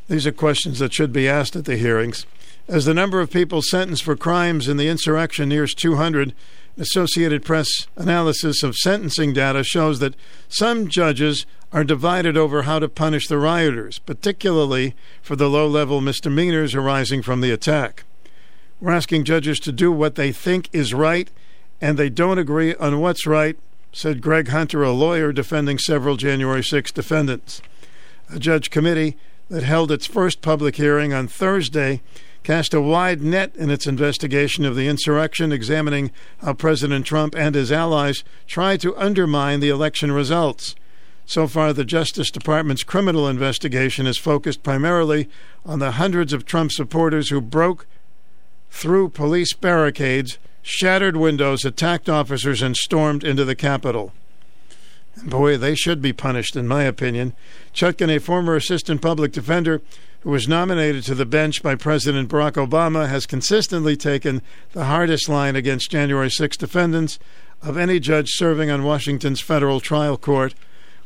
[0.08, 2.26] These are questions that should be asked at the hearings.
[2.66, 6.34] As the number of people sentenced for crimes in the insurrection nears 200,
[6.78, 10.14] Associated Press analysis of sentencing data shows that
[10.48, 16.00] some judges are divided over how to punish the rioters, particularly for the low level
[16.00, 18.04] misdemeanors arising from the attack.
[18.80, 21.28] We're asking judges to do what they think is right,
[21.80, 23.58] and they don't agree on what's right,
[23.92, 27.60] said Greg Hunter, a lawyer defending several January 6 defendants.
[28.32, 29.16] A judge committee
[29.48, 32.02] that held its first public hearing on Thursday
[32.42, 37.54] cast a wide net in its investigation of the insurrection, examining how President Trump and
[37.54, 40.74] his allies tried to undermine the election results.
[41.26, 45.28] So far, the Justice Department's criminal investigation is focused primarily
[45.66, 47.86] on the hundreds of Trump supporters who broke
[48.70, 54.12] through police barricades, shattered windows, attacked officers, and stormed into the Capitol.
[55.24, 57.34] Boy, they should be punished, in my opinion.
[57.74, 59.82] Chutkan, a former assistant public defender
[60.28, 64.42] who was nominated to the bench by President Barack Obama, has consistently taken
[64.72, 67.18] the hardest line against January 6 defendants
[67.62, 70.54] of any judge serving on Washington's federal trial court,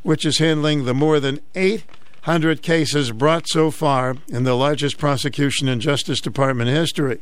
[0.02, 5.68] which is handling the more than 800 cases brought so far in the largest prosecution
[5.68, 7.20] in Justice Department history.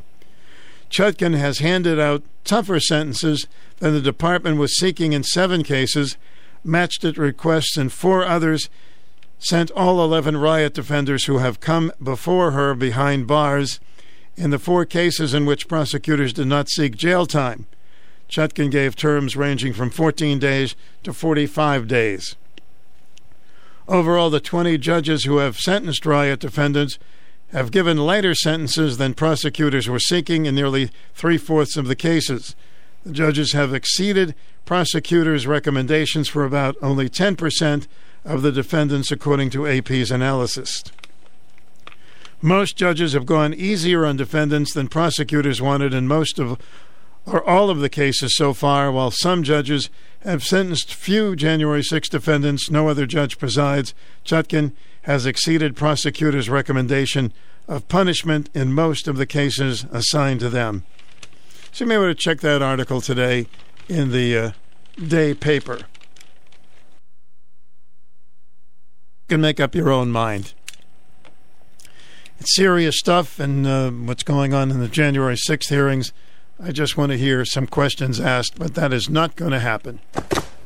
[0.89, 3.47] Chutkan has handed out tougher sentences
[3.77, 6.17] than the department was seeking in seven cases
[6.65, 8.71] matched its requests, in four others
[9.41, 13.81] sent all 11 riot defenders who have come before her behind bars
[14.37, 17.67] in the four cases in which prosecutors did not seek jail time.
[18.29, 22.37] Chutkan gave terms ranging from 14 days to 45 days.
[23.89, 26.99] Overall, the 20 judges who have sentenced riot defendants
[27.51, 32.55] have given lighter sentences than prosecutors were seeking in nearly three fourths of the cases.
[33.05, 37.89] The judges have exceeded prosecutors' recommendations for about only 10%
[38.25, 40.83] of the defendants, according to AP's analysis.
[42.43, 46.59] Most judges have gone easier on defendants than prosecutors wanted in most of
[47.27, 49.91] or all of the cases so far, while some judges
[50.21, 52.71] have sentenced few January 6 defendants.
[52.71, 53.95] No other judge presides.
[54.25, 54.73] Chutkan
[55.03, 57.33] has exceeded prosecutors' recommendation
[57.69, 60.85] of punishment in most of the cases assigned to them.
[61.73, 63.47] So you may want to check that article today
[63.89, 64.51] in the uh,
[65.07, 65.77] day paper.
[65.77, 65.85] You
[69.31, 70.53] can make up your own mind.
[72.39, 76.13] It's serious stuff, and uh, what's going on in the January 6th hearings
[76.63, 80.01] I just want to hear some questions asked, but that is not going to happen.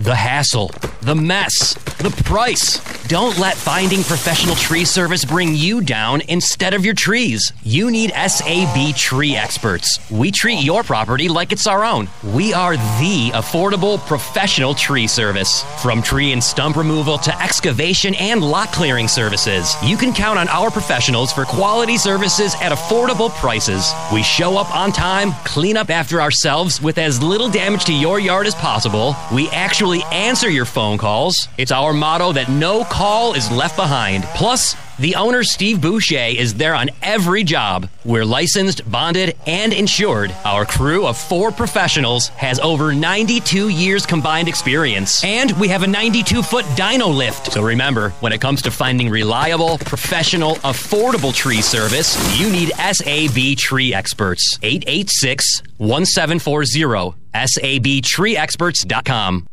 [0.01, 0.73] The hassle,
[1.03, 2.81] the mess, the price.
[3.07, 7.53] Don't let finding professional tree service bring you down instead of your trees.
[7.63, 10.01] You need SAB tree experts.
[10.11, 12.09] We treat your property like it's our own.
[12.25, 15.63] We are the affordable professional tree service.
[15.81, 20.49] From tree and stump removal to excavation and lot clearing services, you can count on
[20.49, 23.93] our professionals for quality services at affordable prices.
[24.13, 28.19] We show up on time, clean up after ourselves with as little damage to your
[28.19, 29.15] yard as possible.
[29.33, 31.49] We actually answer your phone calls.
[31.59, 34.25] It's our motto that no call is left behind.
[34.35, 37.89] Plus, the owner, Steve Boucher, is there on every job.
[38.05, 40.33] We're licensed, bonded, and insured.
[40.45, 45.25] Our crew of four professionals has over 92 years combined experience.
[45.25, 47.53] And we have a 92 foot dyno lift.
[47.53, 53.57] So remember, when it comes to finding reliable, professional, affordable tree service, you need SAB
[53.59, 54.59] Tree Experts.
[54.63, 57.19] 886 1740.
[57.35, 59.47] SABTreeExperts.com.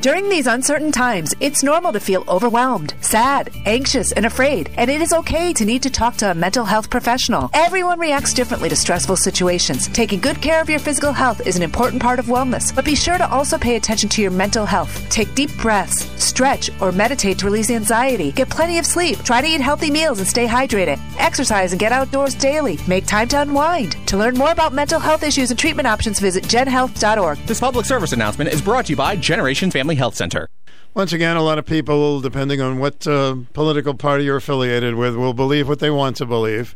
[0.00, 5.00] During these uncertain times, it's normal to feel overwhelmed, sad, anxious, and afraid, and it
[5.00, 7.50] is okay to need to talk to a mental health professional.
[7.52, 9.88] Everyone reacts differently to stressful situations.
[9.88, 12.94] Taking good care of your physical health is an important part of wellness, but be
[12.94, 15.04] sure to also pay attention to your mental health.
[15.10, 18.30] Take deep breaths, stretch, or meditate to release anxiety.
[18.30, 19.18] Get plenty of sleep.
[19.24, 21.00] Try to eat healthy meals and stay hydrated.
[21.18, 22.78] Exercise and get outdoors daily.
[22.86, 23.96] Make time to unwind.
[24.06, 27.38] To learn more about mental health issues and treatment options, visit genhealth.org.
[27.46, 30.48] This public service announcement is brought to you by Generation Family Health Center.
[30.94, 35.14] Once again, a lot of people, depending on what uh, political party you're affiliated with,
[35.14, 36.74] will believe what they want to believe.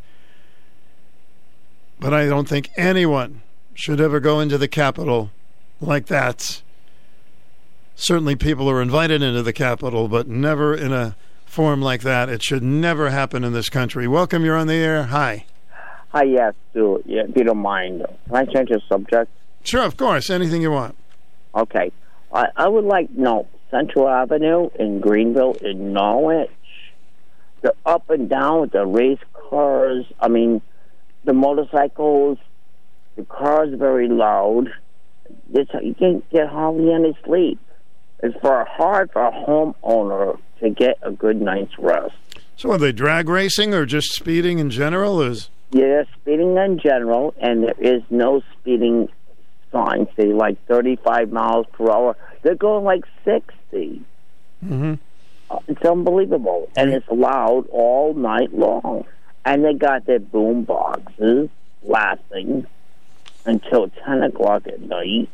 [1.99, 3.41] But I don't think anyone
[3.73, 5.31] should ever go into the Capitol
[5.81, 6.61] like that.
[7.95, 11.15] Certainly, people are invited into the Capitol, but never in a
[11.45, 12.29] form like that.
[12.29, 14.07] It should never happen in this country.
[14.07, 15.03] Welcome, you're on the air.
[15.03, 15.45] Hi.
[16.09, 17.03] Hi, yes, Stu.
[17.05, 19.31] Yeah, if you don't mind, can I change the subject?
[19.63, 20.29] Sure, of course.
[20.29, 20.95] Anything you want.
[21.55, 21.91] Okay.
[22.33, 26.49] I, I would like no Central Avenue in Greenville in Norwich.
[27.61, 29.19] They're up and down with the race
[29.49, 30.05] cars.
[30.19, 30.61] I mean,
[31.23, 32.37] the motorcycles.
[33.15, 34.69] The cars very loud.
[35.53, 37.59] It's, you can't get hardly any sleep.
[38.23, 42.15] It's for hard for a homeowner to get a good night's rest.
[42.55, 45.21] So, are they drag racing or just speeding in general?
[45.21, 49.09] Is Yeah, speeding in general, and there is no speeding
[49.73, 50.07] signs.
[50.15, 52.15] They like 35 miles per hour.
[52.43, 54.01] They're going like 60.
[54.63, 54.93] mm-hmm.
[55.49, 59.05] Uh, It's unbelievable, and it's loud all night long.
[59.43, 61.49] And they got their boom boxes
[61.83, 62.65] lasting
[63.45, 65.27] until 10 o'clock at night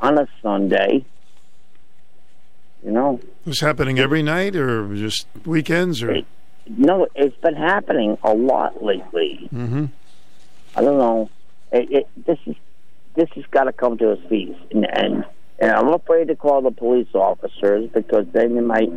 [0.00, 1.04] on a Sunday.
[2.84, 6.18] You know, this happening every night or just weekends or?
[6.68, 9.48] no, it's been happening a lot lately.
[9.52, 9.86] Mm-hmm.
[10.74, 11.30] I don't know.
[11.72, 12.54] It, it, this is
[13.16, 15.24] this has got to come to a cease in the end.
[15.58, 18.90] And I'm afraid to call the police officers because then they might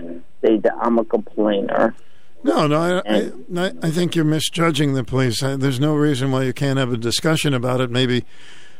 [0.43, 1.95] say that I'm a complainer.
[2.43, 5.41] No, no, I, I, I think you're misjudging the police.
[5.43, 7.89] I, there's no reason why you can't have a discussion about it.
[7.89, 8.25] Maybe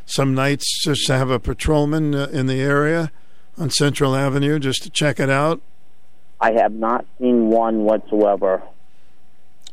[0.06, 3.12] some nights just to have a patrolman uh, in the area
[3.58, 5.62] on Central Avenue just to check it out.
[6.42, 8.62] I have not seen one whatsoever.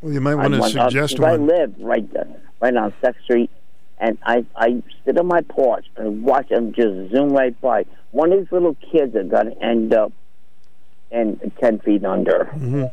[0.02, 2.26] Well, you might want uh, I to suggest up- 'cause I live right there,
[2.60, 3.50] right on Sixth Street,
[3.98, 7.84] and I I sit on my porch and watch them just zoom right by.
[8.10, 10.12] One of these little kids are going to end up
[11.10, 12.50] in ten feet under.
[12.52, 12.84] Mm-hmm.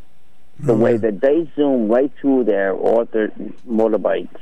[0.60, 3.30] The way that they zoom right through there or their
[3.68, 4.38] motorbikes.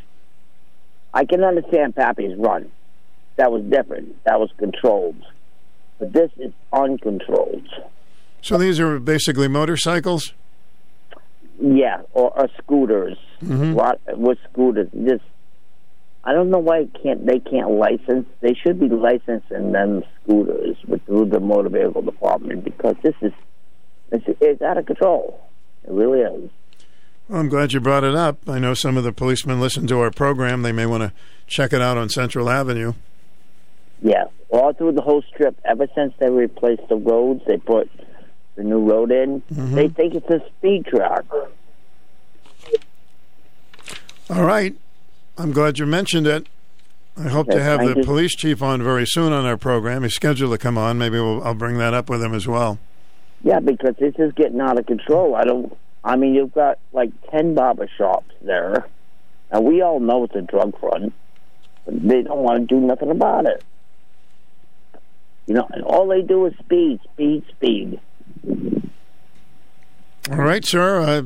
[1.13, 2.69] I can understand Pappy's run.
[3.37, 4.21] That was different.
[4.25, 5.15] That was controlled.
[5.99, 7.67] But this is uncontrolled.
[8.41, 10.33] So these are basically motorcycles.
[11.61, 13.17] Yeah, or, or scooters.
[13.43, 13.75] Mhm.
[13.75, 14.89] Lot with scooters.
[15.05, 15.23] Just
[16.23, 18.27] I don't know why it can't they can't license.
[18.41, 23.31] They should be licensing them scooters with through the motor vehicle department because this is
[24.11, 25.41] it's, it's out of control.
[25.83, 26.49] It really is.
[27.27, 28.37] Well, I'm glad you brought it up.
[28.47, 30.61] I know some of the policemen listen to our program.
[30.61, 31.13] They may want to
[31.47, 32.93] check it out on Central Avenue.
[34.01, 35.57] Yeah, all through the whole strip.
[35.65, 37.89] Ever since they replaced the roads, they put
[38.55, 39.41] the new road in.
[39.53, 39.73] Mhm.
[39.75, 41.25] They think it's a speed trap.
[44.29, 44.75] All right.
[45.37, 46.47] I'm glad you mentioned it.
[47.17, 48.03] I hope to have the you.
[48.03, 50.03] police chief on very soon on our program.
[50.03, 50.97] He's scheduled to come on.
[50.97, 52.79] Maybe we'll, I'll bring that up with him as well.
[53.43, 55.35] Yeah, because this is getting out of control.
[55.35, 55.77] I don't.
[56.03, 58.87] I mean, you've got like ten barber shops there,
[59.51, 61.13] and we all know it's a drug front,
[61.85, 63.63] but they don't want to do nothing about it.
[65.47, 67.99] You know, and all they do is speed, speed, speed.
[70.29, 71.01] All right, sir.
[71.01, 71.23] Uh,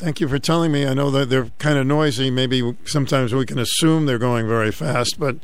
[0.00, 0.86] Thank you for telling me.
[0.86, 2.30] I know that they're kind of noisy.
[2.30, 5.36] Maybe sometimes we can assume they're going very fast, but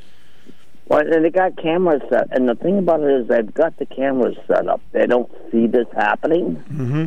[0.89, 3.85] Well, and they got cameras set, and the thing about it is they've got the
[3.85, 4.81] cameras set up.
[4.93, 6.55] They don't see this happening.
[6.55, 7.07] hmm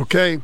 [0.00, 0.40] okay.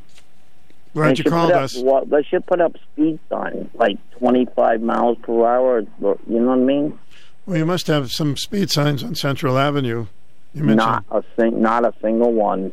[0.93, 1.77] Glad you called put up, us.
[1.81, 5.85] Well, they should put up speed signs like 25 miles per hour.
[6.03, 6.99] or- You know what I mean?
[7.47, 10.07] Well, you must have some speed signs on Central Avenue.
[10.53, 12.73] You mentioned Not a sing, not a single one.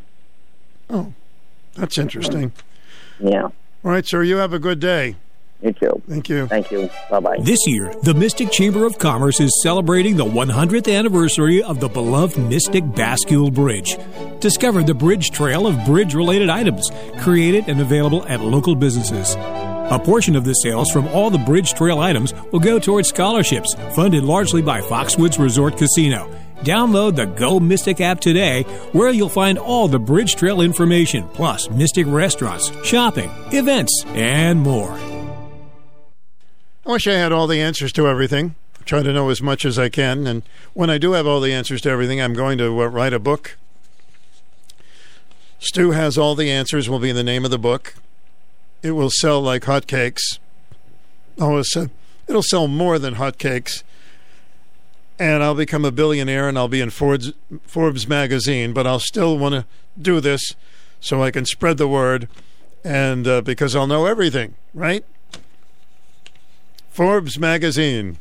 [0.90, 1.14] Oh,
[1.76, 2.52] that's interesting.
[3.20, 3.44] Yeah.
[3.44, 4.24] All right, sir.
[4.24, 5.16] You have a good day.
[5.62, 6.02] You too.
[6.08, 6.48] Thank you.
[6.48, 6.90] Thank you.
[7.10, 7.38] Bye bye.
[7.40, 12.38] This year, the Mystic Chamber of Commerce is celebrating the 100th anniversary of the beloved
[12.40, 13.96] Mystic Bascule Bridge.
[14.40, 16.90] Discover the bridge trail of bridge related items
[17.20, 19.36] created and available at local businesses.
[19.92, 23.76] A portion of the sales from all the Bridge Trail items will go towards scholarships
[23.94, 26.34] funded largely by Foxwoods Resort Casino.
[26.64, 31.70] Download the Go Mystic app today, where you'll find all the Bridge Trail information, plus
[31.72, 34.92] Mystic restaurants, shopping, events, and more.
[36.86, 38.56] I wish I had all the answers to everything.
[38.80, 40.44] I try to know as much as I can, and
[40.74, 43.20] when I do have all the answers to everything, I'm going to uh, write a
[43.20, 43.58] book.
[45.60, 46.90] Stu has all the answers.
[46.90, 47.96] Will be the name of the book.
[48.84, 50.40] It will sell like hotcakes.
[51.40, 51.88] Oh, uh,
[52.28, 53.84] it'll sell more than hotcakes.
[55.20, 57.34] And I'll become a billionaire, and I'll be in Forbes,
[57.64, 58.74] Forbes magazine.
[58.74, 59.66] But I'll still want to
[60.02, 60.56] do this
[61.00, 62.28] so I can spread the word,
[62.84, 65.04] and uh, because I'll know everything, right?
[66.90, 68.18] Forbes magazine.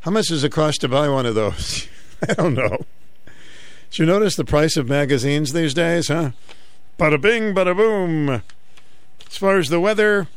[0.00, 1.88] How much does it cost to buy one of those?
[2.28, 2.84] I don't know.
[3.90, 6.32] Did you notice the price of magazines these days, huh?
[6.98, 8.42] Bada bing, bada boom.
[9.26, 10.28] As far as the weather,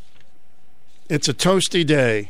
[1.09, 2.29] it's a toasty day.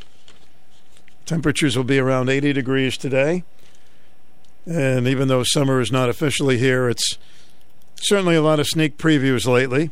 [1.26, 3.42] Temperatures will be around 80 degrees today.
[4.64, 7.18] And even though summer is not officially here, it's
[7.96, 9.90] certainly a lot of sneak previews lately.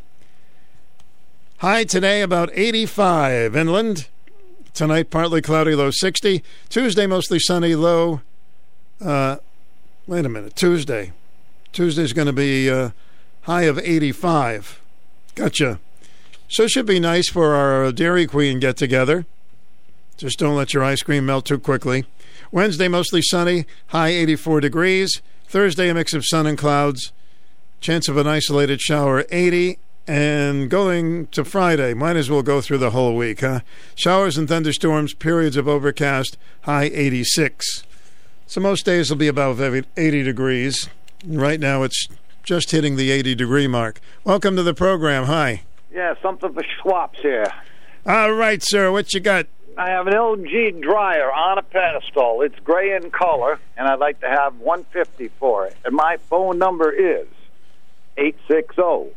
[1.58, 4.08] High today about 85 inland.
[4.74, 6.42] Tonight, partly cloudy, low 60.
[6.68, 8.20] Tuesday, mostly sunny, low.
[9.00, 9.36] Uh,
[10.06, 10.54] wait a minute.
[10.54, 11.12] Tuesday.
[11.72, 12.90] Tuesday's going to be uh,
[13.42, 14.80] high of 85.
[15.34, 15.80] Gotcha.
[16.48, 19.26] So it should be nice for our Dairy Queen get together.
[20.16, 22.06] Just don't let your ice cream melt too quickly.
[22.52, 25.22] Wednesday, mostly sunny, high 84 degrees.
[25.46, 27.12] Thursday, a mix of sun and clouds.
[27.80, 29.78] Chance of an isolated shower, 80.
[30.06, 33.60] And going to Friday, might as well go through the whole week, huh?
[33.94, 37.84] Showers and thunderstorms, periods of overcast, high 86.
[38.46, 40.88] So most days will be above 80 degrees.
[41.26, 42.06] Right now it's
[42.42, 44.00] just hitting the 80 degree mark.
[44.24, 45.24] Welcome to the program.
[45.24, 45.62] Hi.
[45.92, 47.46] Yeah, something for Schwapps here.
[48.04, 48.92] All right, sir.
[48.92, 49.46] What you got?
[49.76, 52.42] I have an LG dryer on a pedestal.
[52.42, 55.76] It's gray in color, and I'd like to have 150 for it.
[55.84, 57.26] And my phone number is
[58.16, 59.12] 860-886-1800.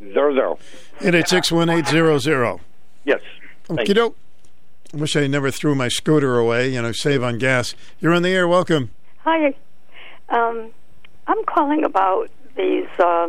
[0.00, 2.60] 886 1800.
[3.04, 3.20] Yes.
[3.68, 4.16] Okie doke.
[4.92, 7.74] I wish I never threw my scooter away, you know, save on gas.
[8.00, 8.48] You're on the air.
[8.48, 8.90] Welcome.
[9.18, 9.54] Hi.
[10.30, 10.70] Um,
[11.26, 13.28] I'm calling about these uh,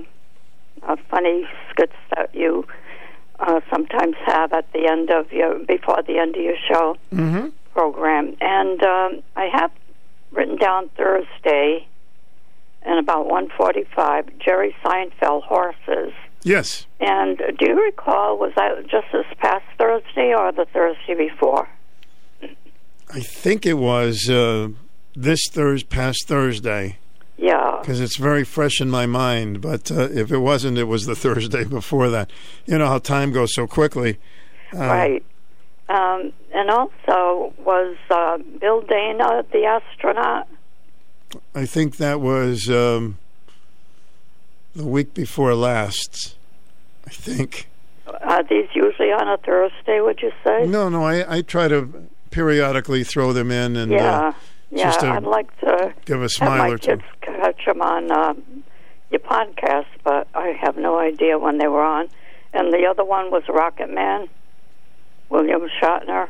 [0.83, 2.65] uh, funny skits that you
[3.39, 7.47] uh, sometimes have at the end of your before the end of your show Mm-hmm.
[7.73, 9.71] program, and um, I have
[10.31, 11.87] written down Thursday
[12.83, 16.13] and about 1:45 Jerry Seinfeld horses.
[16.43, 16.85] Yes.
[16.99, 21.67] And do you recall was that just this past Thursday or the Thursday before?
[23.13, 24.69] I think it was uh,
[25.15, 26.97] this Thursday, past Thursday,
[27.41, 27.77] Yeah.
[27.79, 29.61] because it's very fresh in my mind.
[29.61, 32.29] But uh, if it wasn't, it was the Thursday before that.
[32.65, 34.17] You know how time goes so quickly.
[34.73, 35.25] Uh, Right.
[35.87, 40.47] Um, and also, was uh, Bill Dana the astronaut?
[41.55, 43.17] I think that was um,
[44.75, 46.35] the week before last.
[47.07, 47.69] I think.
[48.21, 50.67] Are these usually on a Thursday, would you say?
[50.67, 51.03] No, no.
[51.03, 54.33] I, I try to periodically throw them in, and yeah.
[54.71, 56.97] Yeah, I'd like to give a have smile my or two.
[56.97, 58.33] kids catch them on uh,
[59.11, 62.07] your podcast, but I have no idea when they were on.
[62.53, 64.27] And the other one was Rocket Man,
[65.29, 66.27] William Shatner.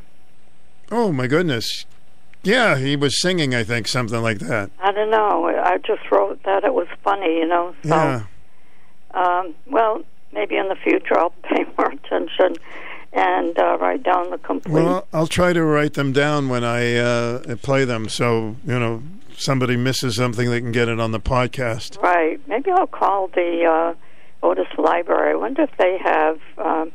[0.92, 1.86] Oh my goodness!
[2.44, 3.54] Yeah, he was singing.
[3.54, 4.72] I think something like that.
[4.80, 5.48] I don't know.
[5.48, 7.76] I just wrote that it was funny, you know.
[7.84, 8.24] So, Yeah.
[9.14, 10.02] um, well,
[10.32, 12.56] maybe in the future I'll pay more attention
[13.14, 14.74] and uh, write down the complete.
[14.74, 19.04] Well, I'll try to write them down when I uh, play them, so you know
[19.40, 22.02] somebody misses something, they can get it on the podcast.
[22.02, 22.40] Right.
[22.48, 25.32] Maybe I'll call the uh, Otis Library.
[25.32, 26.92] I wonder if they have, um,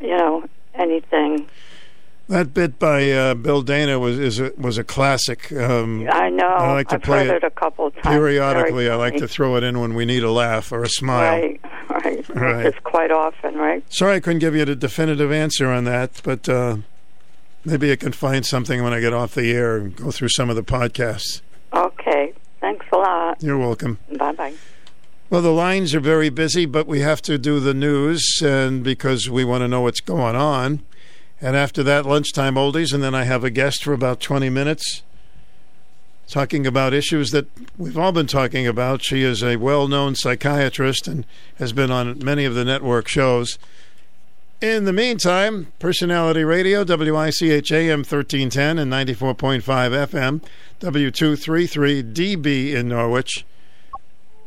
[0.00, 0.44] you know,
[0.74, 1.48] anything.
[2.28, 5.52] That bit by uh, Bill Dana was is a, was a classic.
[5.52, 6.48] Um, I know.
[6.48, 8.04] I like to I've play heard it a couple times.
[8.04, 8.90] periodically.
[8.90, 11.40] I like to throw it in when we need a laugh or a smile.
[11.40, 11.60] Right,
[12.04, 12.28] right.
[12.34, 12.84] Right.
[12.84, 13.84] Quite often, right?
[13.92, 16.78] Sorry, I couldn't give you a definitive answer on that, but uh,
[17.64, 20.50] maybe I can find something when I get off the air and go through some
[20.50, 21.40] of the podcasts.
[21.72, 22.32] Okay.
[22.60, 23.42] Thanks a lot.
[23.42, 23.98] You're welcome.
[24.16, 24.54] Bye bye.
[25.28, 29.28] Well, the lines are very busy, but we have to do the news, and because
[29.28, 30.82] we want to know what's going on.
[31.40, 35.02] And after that, lunchtime oldies, and then I have a guest for about 20 minutes
[36.28, 37.46] talking about issues that
[37.78, 39.04] we've all been talking about.
[39.04, 41.24] She is a well known psychiatrist and
[41.58, 43.58] has been on many of the network shows.
[44.60, 50.40] In the meantime, Personality Radio, WICH AM 1310 and 94.5 FM,
[50.80, 53.44] W233DB in Norwich.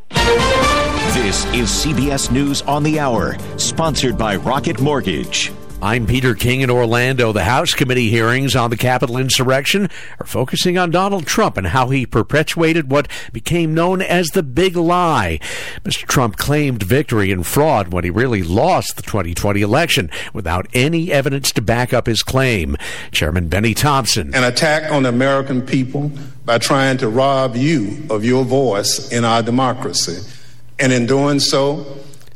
[0.09, 5.51] This is CBS News on the Hour, sponsored by Rocket Mortgage.
[5.81, 7.31] I'm Peter King in Orlando.
[7.31, 9.89] The House committee hearings on the Capitol insurrection
[10.19, 14.75] are focusing on Donald Trump and how he perpetuated what became known as the big
[14.75, 15.39] lie.
[15.85, 16.05] Mr.
[16.05, 21.49] Trump claimed victory and fraud when he really lost the 2020 election without any evidence
[21.53, 22.75] to back up his claim.
[23.13, 24.35] Chairman Benny Thompson.
[24.35, 26.11] An attack on the American people
[26.43, 30.29] by trying to rob you of your voice in our democracy.
[30.77, 31.85] And in doing so,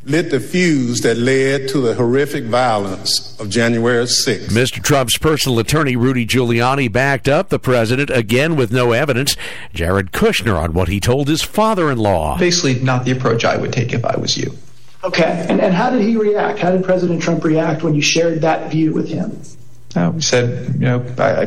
[0.06, 4.48] lit the fuse that led to the horrific violence of January 6th.
[4.48, 4.84] Mr.
[4.84, 9.38] Trump's personal attorney, Rudy Giuliani, backed up the president again with no evidence.
[9.74, 12.38] Jared Kushner on what he told his father in law.
[12.38, 14.54] Basically, not the approach I would take if I was you.
[15.04, 16.60] Okay, and, and how did he react?
[16.60, 19.38] How did President Trump react when you shared that view with him?
[19.96, 21.46] Uh, we said, you know, I, I,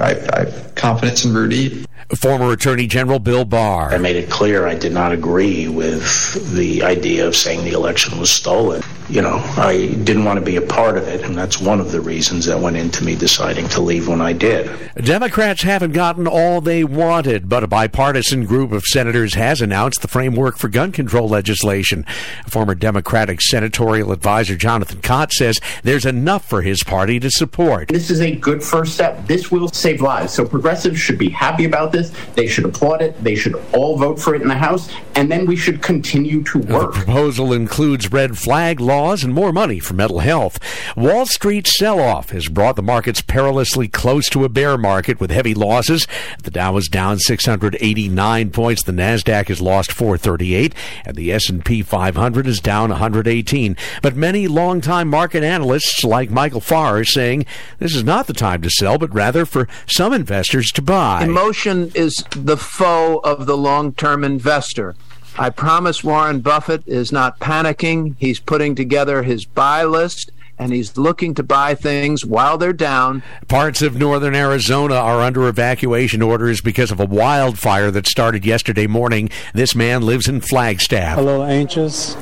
[0.00, 1.84] I, I have confidence in Rudy.
[2.14, 3.92] Former Attorney General Bill Barr.
[3.92, 8.20] I made it clear I did not agree with the idea of saying the election
[8.20, 8.80] was stolen.
[9.08, 11.90] You know, I didn't want to be a part of it, and that's one of
[11.90, 14.70] the reasons that went into me deciding to leave when I did.
[14.96, 20.08] Democrats haven't gotten all they wanted, but a bipartisan group of senators has announced the
[20.08, 22.04] framework for gun control legislation.
[22.46, 27.88] Former Democratic senatorial advisor Jonathan Kott says there's enough for his party to support.
[27.88, 29.26] This is a good first step.
[29.26, 30.32] This will save lives.
[30.32, 32.10] So progressives should be happy about this.
[32.34, 33.22] They should applaud it.
[33.22, 36.58] They should all vote for it in the House, and then we should continue to
[36.58, 36.92] work.
[36.92, 40.58] The proposal includes red flag laws and more money for mental health.
[40.96, 45.54] Wall Street sell-off has brought the markets perilously close to a bear market with heavy
[45.54, 46.04] losses.
[46.42, 48.82] The Dow is down 689 points.
[48.82, 50.74] The Nasdaq has lost 438,
[51.04, 53.76] and the S&P 500 is down 118.
[54.02, 57.46] But many longtime market analysts like Michael Farr are saying
[57.78, 61.22] this is not the time to sell, but rather for some investors to buy.
[61.24, 64.94] Emotion is the foe of the long term investor.
[65.38, 68.14] I promise Warren Buffett is not panicking.
[68.18, 73.22] He's putting together his buy list and he's looking to buy things while they're down.
[73.48, 78.86] Parts of northern Arizona are under evacuation orders because of a wildfire that started yesterday
[78.86, 79.28] morning.
[79.52, 81.18] This man lives in Flagstaff.
[81.18, 82.16] A little anxious,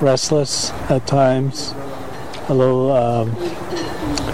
[0.00, 1.74] restless at times,
[2.48, 3.36] a little um,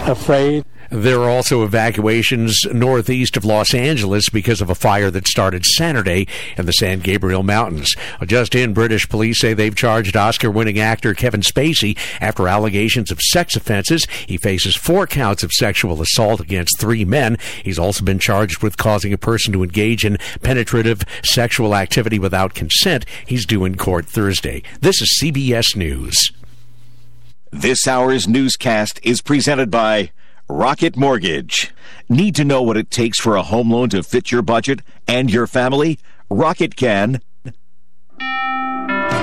[0.08, 0.64] afraid.
[0.92, 6.26] There are also evacuations northeast of Los Angeles because of a fire that started Saturday
[6.58, 7.94] in the San Gabriel Mountains.
[8.26, 13.22] Just in, British police say they've charged Oscar winning actor Kevin Spacey after allegations of
[13.22, 14.06] sex offenses.
[14.26, 17.38] He faces four counts of sexual assault against three men.
[17.64, 22.52] He's also been charged with causing a person to engage in penetrative sexual activity without
[22.52, 23.06] consent.
[23.26, 24.62] He's due in court Thursday.
[24.82, 26.32] This is CBS News.
[27.50, 30.10] This hour's newscast is presented by
[30.52, 31.72] Rocket Mortgage.
[32.10, 35.32] Need to know what it takes for a home loan to fit your budget and
[35.32, 35.98] your family?
[36.28, 37.22] Rocket can.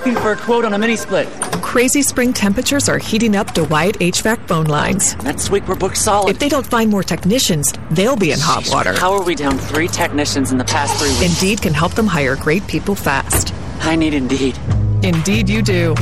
[0.00, 1.28] for a quote on a mini split.
[1.62, 5.16] Crazy spring temperatures are heating up DeWyatt HVAC phone lines.
[5.22, 6.30] Next week we're booked solid.
[6.30, 8.94] If they don't find more technicians, they'll be in hot water.
[8.94, 11.40] How are we down three technicians in the past three weeks?
[11.40, 13.52] Indeed can help them hire great people fast.
[13.80, 14.58] I need Indeed.
[15.02, 15.94] Indeed, you do.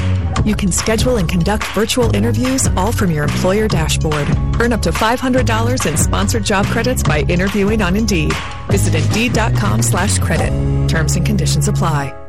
[0.44, 4.28] You can schedule and conduct virtual interviews all from your employer dashboard.
[4.60, 8.32] Earn up to $500 in sponsored job credits by interviewing on Indeed.
[8.68, 10.51] Visit Indeed.com slash credit.
[10.89, 12.26] Terms and conditions apply.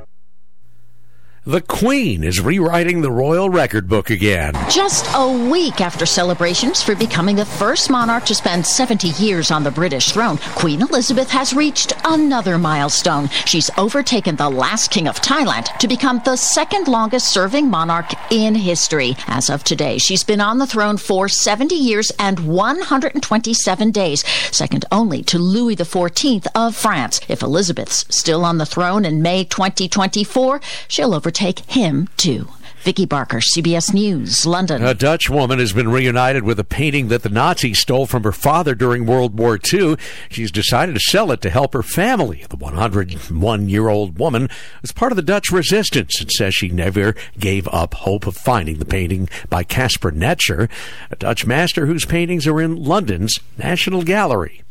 [1.48, 4.53] The Queen is rewriting the royal record book again.
[4.69, 9.64] Just a week after celebrations for becoming the first monarch to spend 70 years on
[9.64, 13.30] the British throne, Queen Elizabeth has reached another milestone.
[13.45, 18.53] She's overtaken the last king of Thailand to become the second longest serving monarch in
[18.53, 19.15] history.
[19.28, 24.84] As of today, she's been on the throne for 70 years and 127 days, second
[24.91, 27.22] only to Louis XIV of France.
[27.30, 30.60] If Elizabeth's still on the throne in May 2024,
[30.90, 32.47] she'll overtake take him too.
[32.81, 34.84] Vicki Barker, CBS News, London.
[34.84, 38.31] A Dutch woman has been reunited with a painting that the Nazis stole from her
[38.31, 39.97] father during World War II.
[40.30, 42.45] She's decided to sell it to help her family.
[42.49, 44.49] The 101 year old woman
[44.81, 48.80] was part of the Dutch resistance and says she never gave up hope of finding
[48.80, 50.69] the painting by Caspar Netscher,
[51.11, 54.64] a Dutch master whose paintings are in London's National Gallery.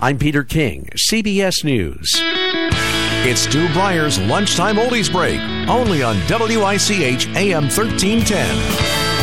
[0.00, 2.10] I'm Peter King, CBS News.
[3.26, 9.17] It's Stu Bryer's Lunchtime Oldies Break, only on WICH AM 1310.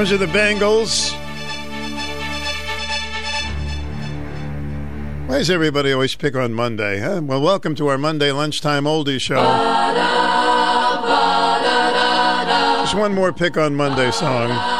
[0.00, 1.12] Those the Bangles.
[5.28, 7.00] Why does everybody always pick on Monday?
[7.00, 7.20] Huh?
[7.22, 9.34] Well, welcome to our Monday lunchtime oldie show.
[12.80, 14.79] Just one more pick on Monday song.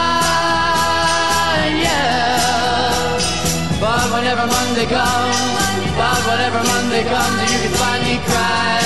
[4.81, 8.80] Monday comes, but whenever Monday comes, you can find me crying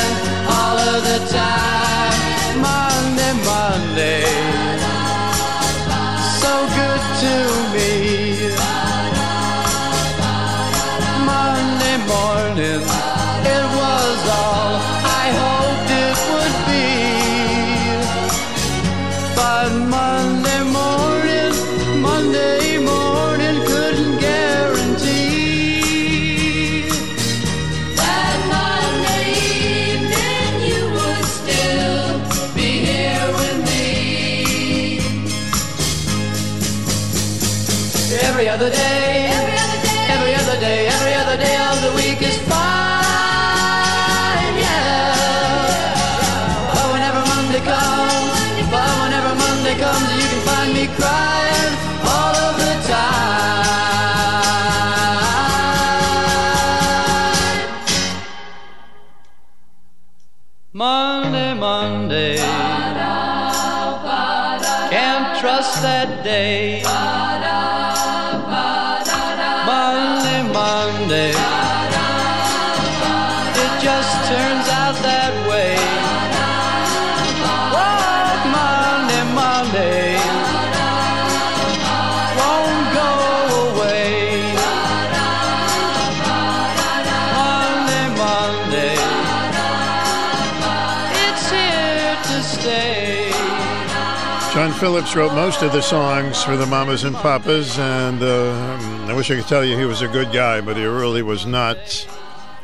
[94.85, 99.31] Phillips wrote most of the songs for the Mamas and Papas, and uh, I wish
[99.31, 102.07] I could tell you he was a good guy, but he really was not.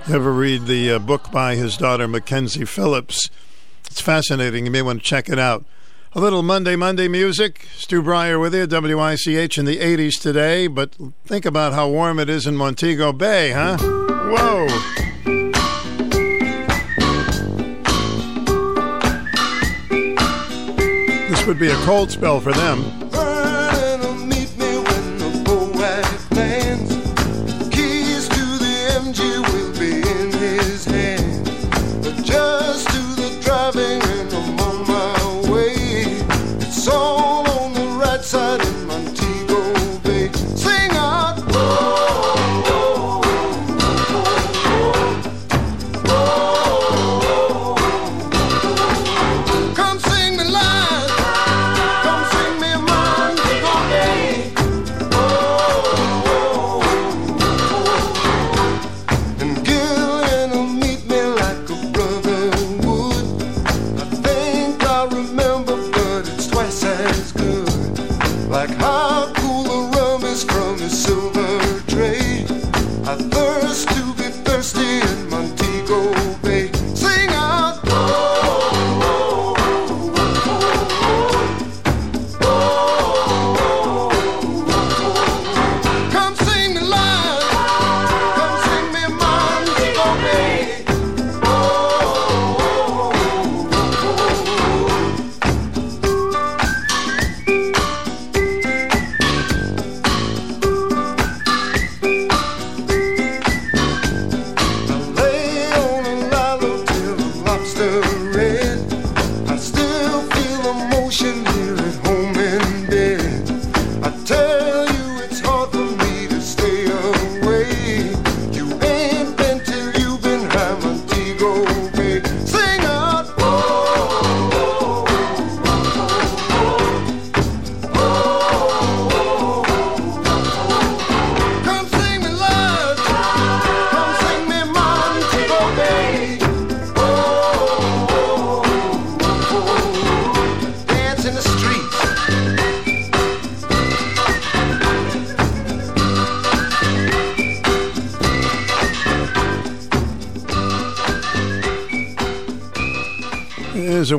[0.07, 3.27] Ever read the uh, book by his daughter Mackenzie Phillips?
[3.87, 4.65] It's fascinating.
[4.65, 5.65] You may want to check it out.
[6.13, 7.67] A little Monday, Monday music.
[7.75, 10.95] Stu Bryer with you, WICH in the 80s today, but
[11.25, 13.77] think about how warm it is in Montego Bay, huh?
[13.79, 15.00] Whoa!
[21.51, 23.10] Would be a cold spell for them.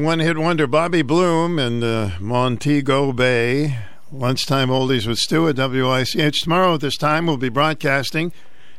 [0.02, 3.78] One hit wonder, Bobby Bloom and uh, Montego Bay.
[4.10, 6.42] Lunchtime Oldies with Stu at WICH.
[6.42, 8.32] Tomorrow at this time, we'll be broadcasting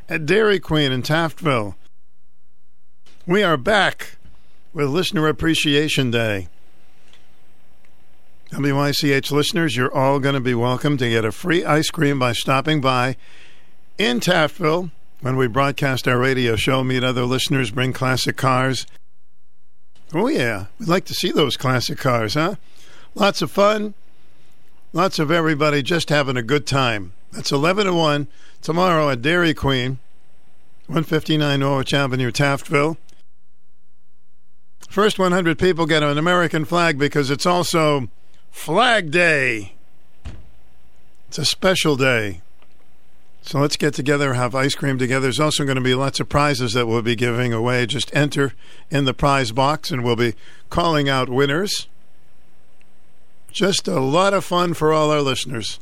[0.07, 1.75] at Dairy Queen in Taftville.
[3.25, 4.17] We are back
[4.73, 6.49] with Listener Appreciation Day.
[8.51, 12.33] WICH listeners, you're all going to be welcome to get a free ice cream by
[12.33, 13.15] stopping by
[13.97, 14.91] in Taftville
[15.21, 18.85] when we broadcast our radio show, meet other listeners, bring classic cars.
[20.13, 20.65] Oh, yeah.
[20.79, 22.55] We'd like to see those classic cars, huh?
[23.15, 23.93] Lots of fun.
[24.91, 27.13] Lots of everybody just having a good time.
[27.31, 28.27] That's 11 to 1
[28.61, 29.97] tomorrow at Dairy Queen,
[30.85, 32.97] 159 Norwich Avenue, Taftville.
[34.87, 38.09] First 100 people get an American flag because it's also
[38.51, 39.73] Flag Day.
[41.27, 42.41] It's a special day.
[43.45, 45.23] So let's get together, have ice cream together.
[45.23, 47.85] There's also going to be lots of prizes that we'll be giving away.
[47.85, 48.53] Just enter
[48.89, 50.33] in the prize box and we'll be
[50.69, 51.87] calling out winners.
[53.51, 55.79] Just a lot of fun for all our listeners.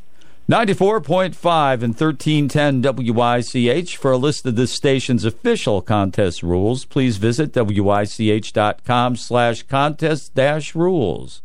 [0.50, 3.96] 94.5 and 1310 WICH.
[3.96, 10.74] For a list of this station's official contest rules, please visit WICH.com slash contest dash
[10.74, 11.42] rules.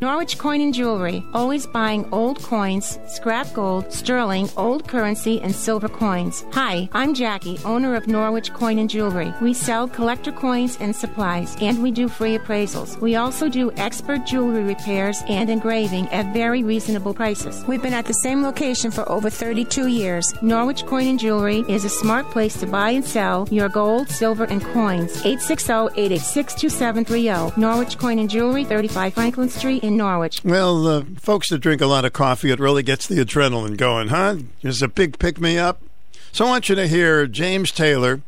[0.00, 5.88] Norwich Coin and Jewelry, always buying old coins, scrap gold, sterling, old currency, and silver
[5.88, 6.44] coins.
[6.52, 9.34] Hi, I'm Jackie, owner of Norwich Coin and Jewelry.
[9.42, 12.96] We sell collector coins and supplies, and we do free appraisals.
[13.00, 17.64] We also do expert jewelry repairs and engraving at very reasonable prices.
[17.66, 20.32] We've been at the same location for over 32 years.
[20.42, 24.44] Norwich Coin and Jewelry is a smart place to buy and sell your gold, silver,
[24.44, 25.20] and coins.
[25.24, 27.56] 860-886-2730.
[27.56, 30.44] Norwich Coin and Jewelry, 35 Franklin Street in Norwich.
[30.44, 34.08] Well, the folks that drink a lot of coffee, it really gets the adrenaline going,
[34.08, 34.36] huh?
[34.62, 35.82] It's a big pick me up.
[36.30, 38.20] So I want you to hear James Taylor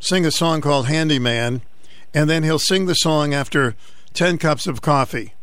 [0.00, 1.60] sing a song called Handyman,
[2.14, 3.74] and then he'll sing the song after
[4.14, 5.34] 10 cups of coffee.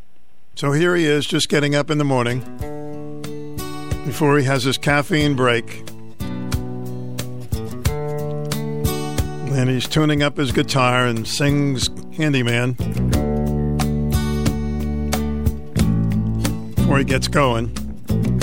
[0.56, 2.40] So here he is, just getting up in the morning
[4.06, 5.84] before he has his caffeine break.
[9.52, 13.33] And he's tuning up his guitar and sings Handyman.
[16.94, 18.43] Before he gets going.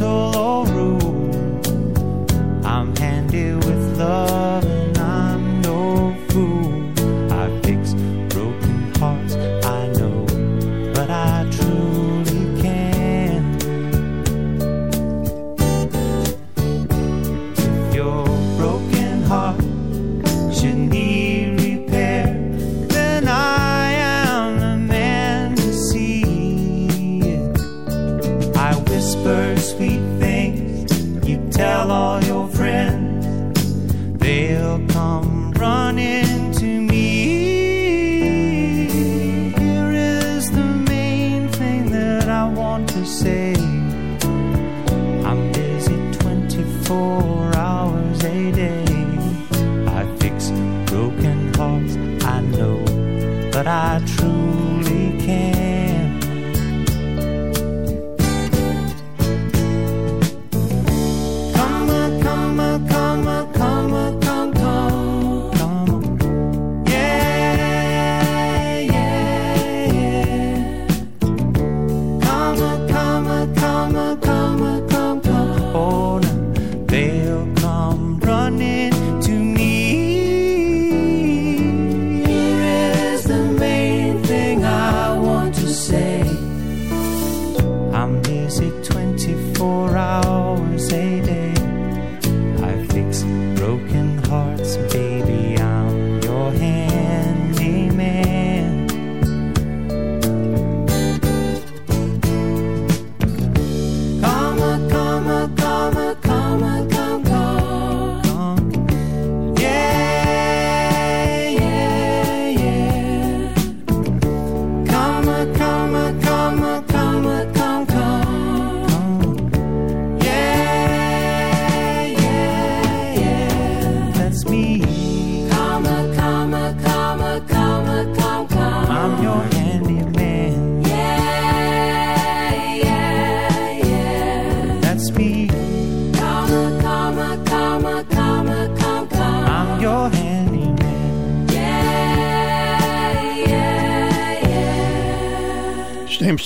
[0.00, 0.29] told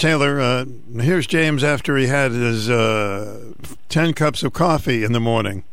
[0.05, 0.39] Taylor.
[0.39, 0.66] Uh,
[1.00, 3.55] here's James after he had his uh,
[3.89, 5.65] 10 cups of coffee in the morning.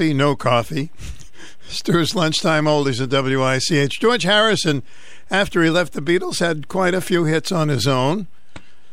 [0.00, 0.90] coffee, no coffee.
[1.68, 4.00] Stu's Lunchtime Oldies at WICH.
[4.00, 4.82] George Harrison,
[5.30, 8.26] after he left the Beatles, had quite a few hits on his own.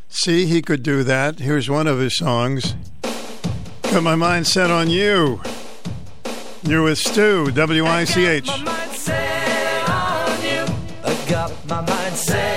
[0.10, 1.40] See, he could do that.
[1.40, 2.76] Here's one of his songs.
[3.84, 5.42] Got my mind set on you.
[6.64, 7.56] You're with Stu, WICH.
[7.56, 10.66] I got my mind set on you.
[11.06, 12.57] I got my mind set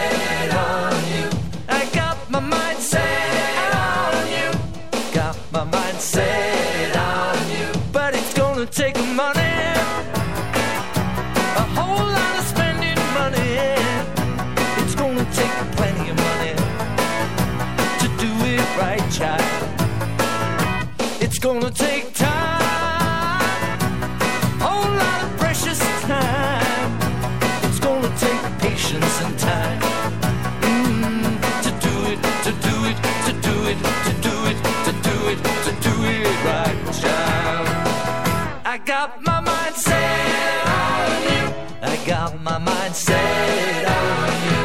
[38.90, 41.44] got my mind set on you.
[41.80, 44.59] I got my mind set on you.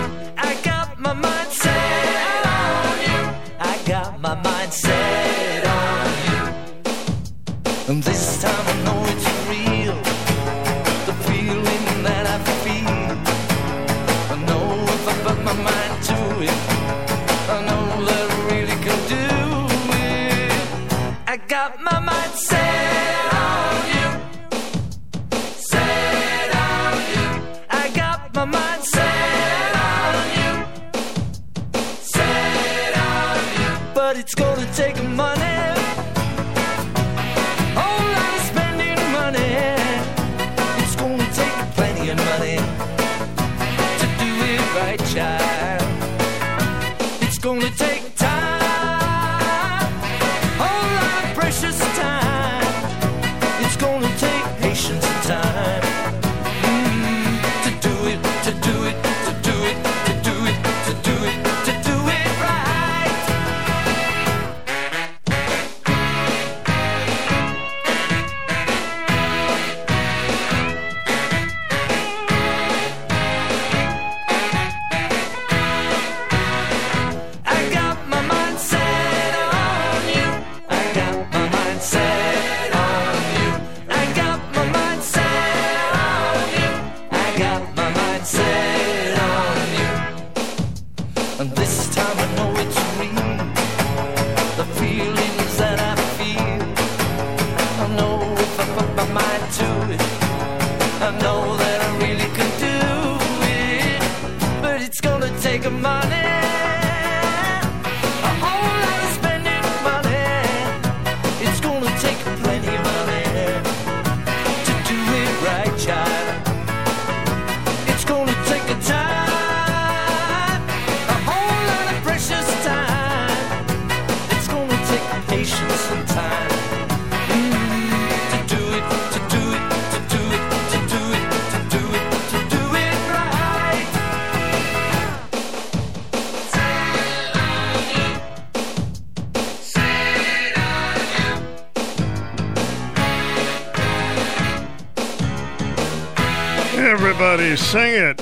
[147.76, 148.22] Sing it.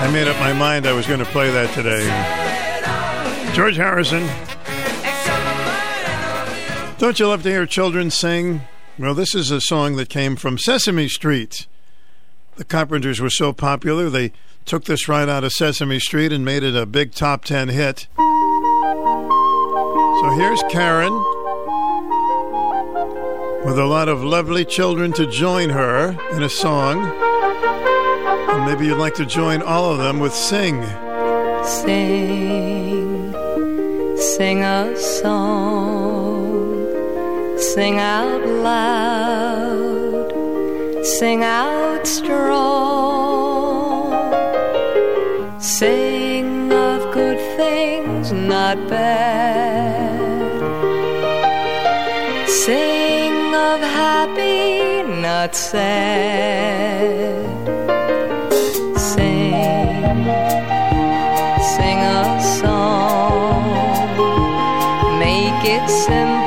[0.00, 2.02] I made up my mind I was going to play that today.
[3.54, 4.28] George Harrison.
[6.98, 8.62] Don't you love to hear children sing?
[8.98, 11.63] Well, this is a song that came from Sesame Street.
[12.64, 14.32] The Carpenters were so popular, they
[14.64, 18.06] took this right out of Sesame Street and made it a big top 10 hit.
[18.16, 21.12] So here's Karen
[23.66, 27.04] with a lot of lovely children to join her in a song.
[28.48, 30.82] And maybe you'd like to join all of them with Sing.
[31.64, 33.34] Sing,
[34.16, 36.88] sing a song,
[37.58, 40.32] sing out loud,
[41.04, 43.60] sing out strong,
[45.58, 50.20] sing of good things, not bad,
[52.48, 55.84] sing of happy, not sad.
[58.96, 60.02] Sing,
[61.74, 63.64] sing a song.
[65.18, 66.43] Make it simple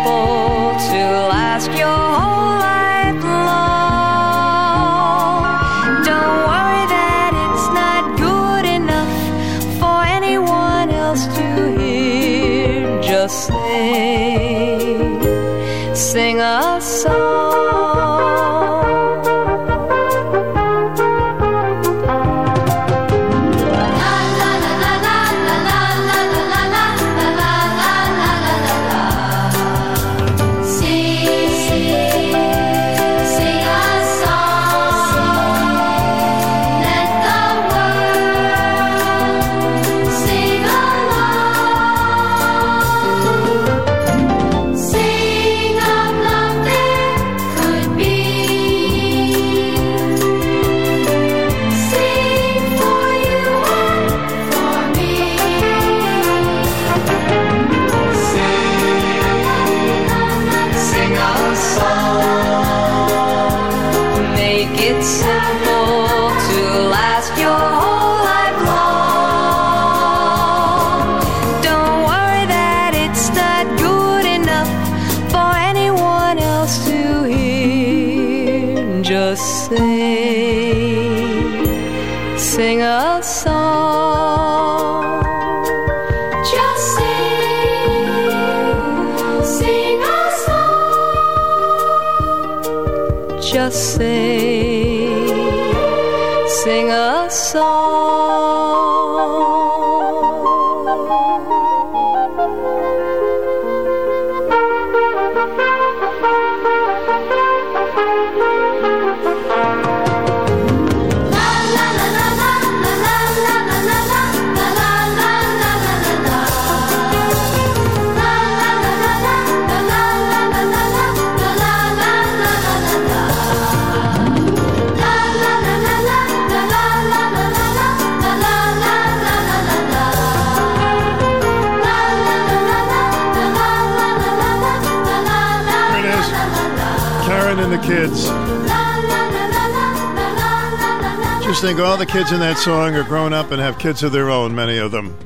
[141.58, 144.12] Just think all the kids in that song are grown up and have kids of
[144.12, 145.18] their own, many of them.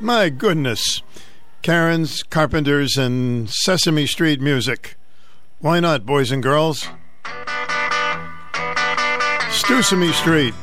[0.00, 1.02] My goodness.
[1.60, 4.96] Karen's, Carpenters, and Sesame Street music.
[5.58, 6.88] Why not, boys and girls?
[9.50, 10.54] Sesame Street.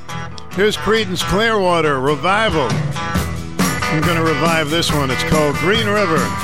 [0.53, 2.66] Here's Creedence Clearwater Revival.
[2.72, 5.11] I'm going to revive this one.
[5.11, 6.42] It's called Green River.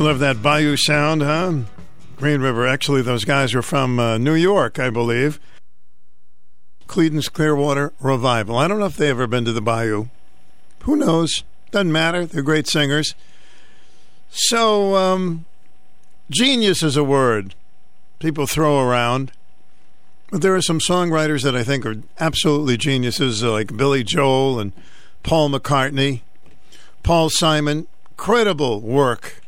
[0.00, 1.58] Love that Bayou sound, huh?
[2.16, 2.66] Green River.
[2.66, 5.38] Actually, those guys are from uh, New York, I believe.
[6.86, 8.56] Creedence Clearwater Revival.
[8.56, 10.06] I don't know if they've ever been to the Bayou.
[10.84, 11.44] Who knows?
[11.70, 12.24] Doesn't matter.
[12.24, 13.14] They're great singers.
[14.30, 15.44] So, um,
[16.30, 17.54] genius is a word
[18.20, 19.32] people throw around.
[20.30, 24.60] But there are some songwriters that I think are absolutely geniuses, uh, like Billy Joel
[24.60, 24.72] and
[25.22, 26.22] Paul McCartney.
[27.02, 29.42] Paul Simon, credible work.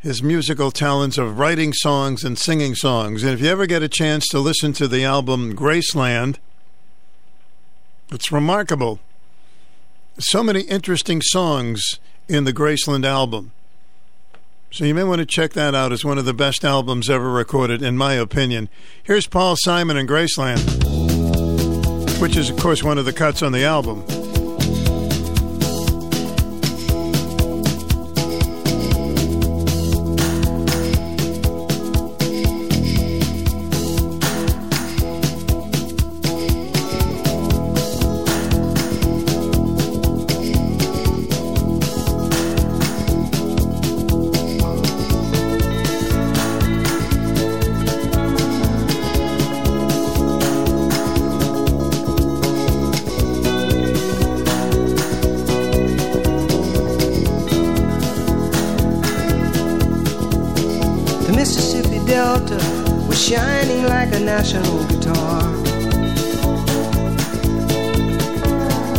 [0.00, 3.24] His musical talents of writing songs and singing songs.
[3.24, 6.36] And if you ever get a chance to listen to the album Graceland,
[8.12, 9.00] it's remarkable.
[10.20, 13.50] So many interesting songs in the Graceland album.
[14.70, 17.30] So you may want to check that out as one of the best albums ever
[17.30, 18.68] recorded, in my opinion.
[19.02, 20.60] Here's Paul Simon and Graceland,
[22.20, 24.04] which is, of course, one of the cuts on the album.
[64.36, 65.40] National guitar.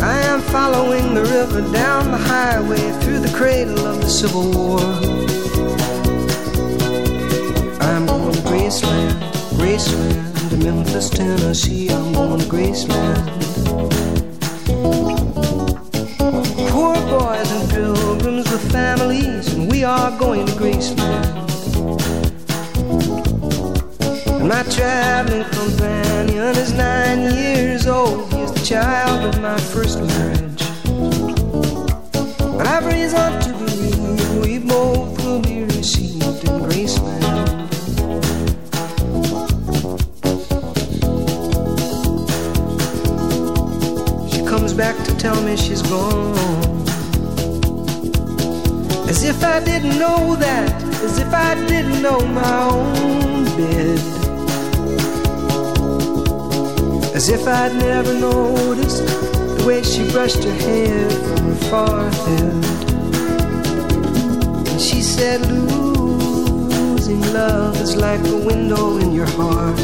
[0.02, 4.80] I am following the river down the highway through the cradle of the Civil War.
[7.88, 9.14] I'm going to Graceland,
[9.60, 11.88] Graceland, to Memphis, Tennessee.
[11.90, 13.24] I'm going to Graceland.
[16.72, 21.29] Poor boys and pilgrims with families, and we are going to Graceland.
[24.50, 28.32] My traveling companion is nine years old.
[28.34, 30.64] He's the child of my first marriage.
[32.56, 37.60] But I've reason to believe we both will be received in Graceland.
[44.32, 46.34] She comes back to tell me she's gone.
[49.08, 54.19] As if I didn't know that, as if I didn't know my own bed.
[57.20, 62.64] As if I'd never noticed the way she brushed her hair from her forehead.
[64.68, 69.78] And she said, Losing love is like a window in your heart.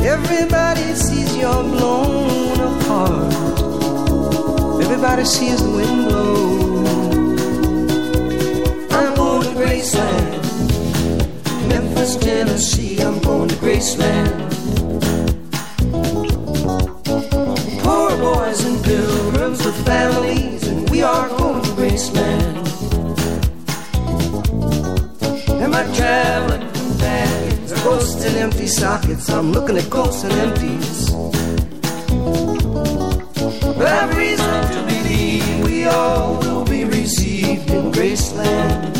[0.00, 3.34] Everybody sees you're blown apart.
[4.82, 6.86] Everybody sees the wind blow.
[8.98, 10.40] I'm going to Graceland,
[11.68, 13.02] Memphis, Tennessee.
[13.02, 14.61] I'm going to Graceland.
[19.52, 22.56] Pilgrims with families, and we are going to Graceland.
[25.62, 29.28] And my traveling companions are ghosts and empty sockets.
[29.30, 31.10] I'm looking at ghosts and empties.
[33.76, 38.92] But I've reason to believe we all will be received in Graceland.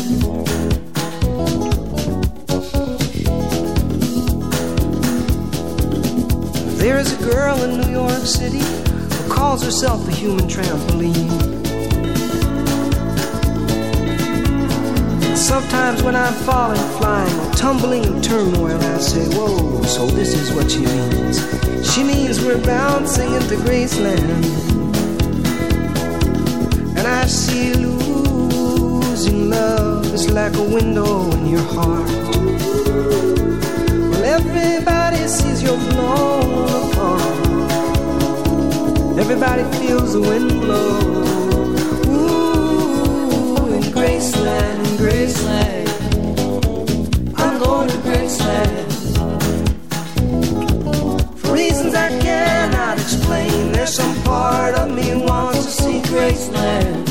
[6.77, 8.82] There is a girl in New York City
[9.43, 11.29] calls herself the human trampoline.
[15.35, 20.53] Sometimes when I'm falling, flying, or tumbling in turmoil, I say, Whoa, so this is
[20.55, 21.35] what she means.
[21.91, 24.43] She means we're bouncing into Graceland.
[26.97, 32.09] And I see losing love is like a window in your heart.
[34.09, 37.52] Well, everybody sees you're blown apart.
[39.15, 40.99] Everybody feels the wind blow.
[42.09, 45.89] Ooh, in Graceland, in Graceland.
[47.37, 48.91] I'm going to Graceland.
[51.37, 57.09] For reasons I cannot explain, there's some part of me wants to see Graceland.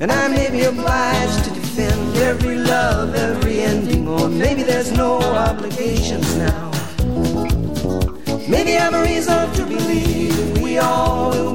[0.00, 5.18] And I may be obliged to defend every love, every ending, or maybe there's no
[5.20, 6.63] obligations now.
[9.34, 11.53] To believe we all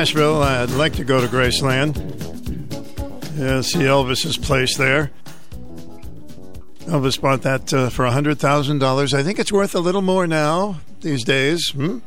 [0.00, 0.42] Nashville.
[0.42, 1.94] I'd like to go to Graceland.
[3.38, 5.10] Yeah, see Elvis's place there.
[6.86, 9.12] Elvis bought that uh, for $100,000.
[9.12, 11.68] I think it's worth a little more now these days.
[11.72, 11.98] Hmm?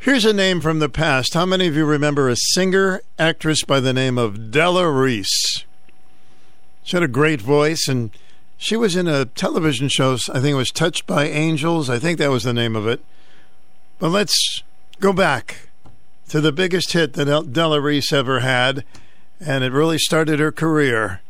[0.00, 1.34] Here's a name from the past.
[1.34, 5.64] How many of you remember a singer actress by the name of Della Reese?
[6.82, 8.10] She had a great voice, and
[8.56, 10.14] she was in a television show.
[10.32, 11.88] I think it was Touched by Angels.
[11.88, 13.00] I think that was the name of it.
[14.00, 14.64] But let's
[14.98, 15.68] go back
[16.28, 18.84] to the biggest hit that El- Della Reese ever had,
[19.40, 21.20] and it really started her career.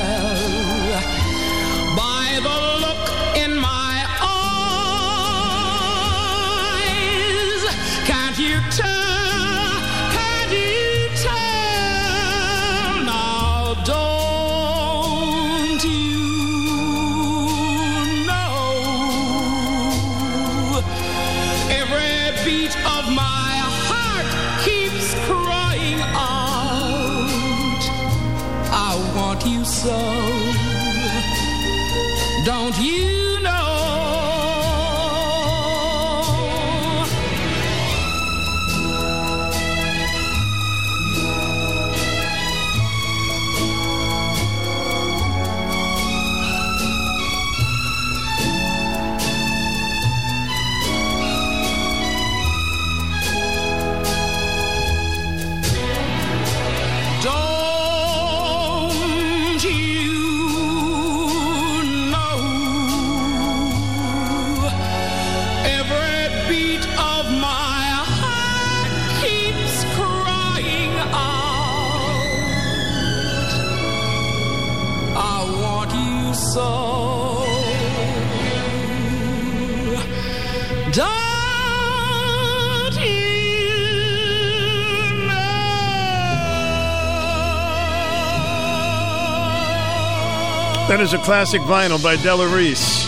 [90.96, 93.06] That is a classic vinyl by Della Reese.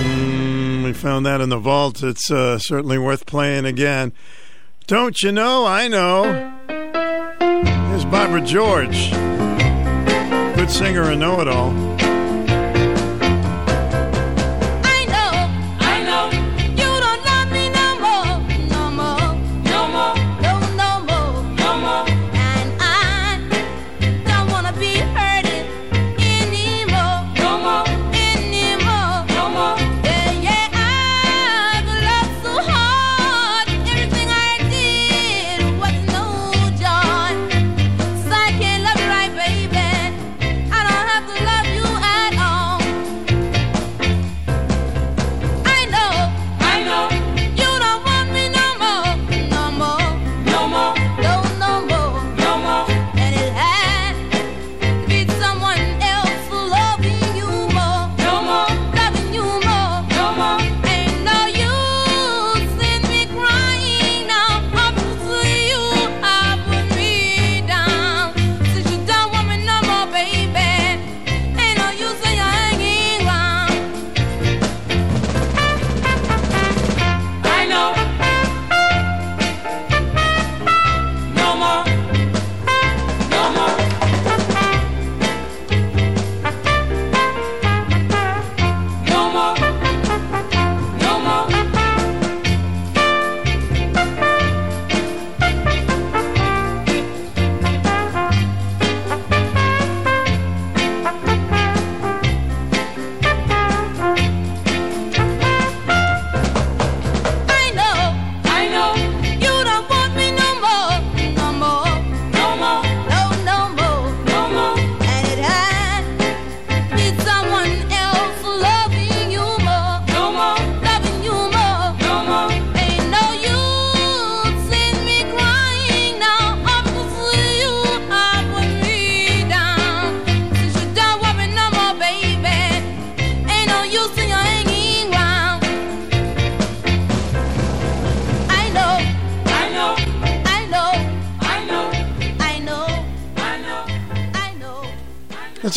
[0.00, 2.02] Mm, we found that in the vault.
[2.02, 4.14] It's uh, certainly worth playing again.
[4.86, 5.66] Don't you know?
[5.66, 6.22] I know.
[7.90, 9.10] Here's Barbara George.
[10.56, 11.87] Good singer and know it all.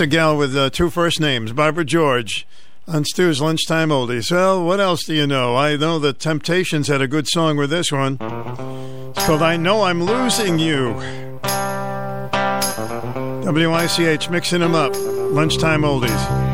[0.01, 2.47] A gal with uh, two first names, Barbara George,
[2.87, 4.31] on Stu's Lunchtime Oldies.
[4.31, 5.55] Well, what else do you know?
[5.55, 8.17] I know the Temptations had a good song with this one.
[8.19, 10.93] It's called I Know I'm Losing You.
[13.45, 14.93] WICH mixing them up.
[14.95, 16.50] Lunchtime Oldies.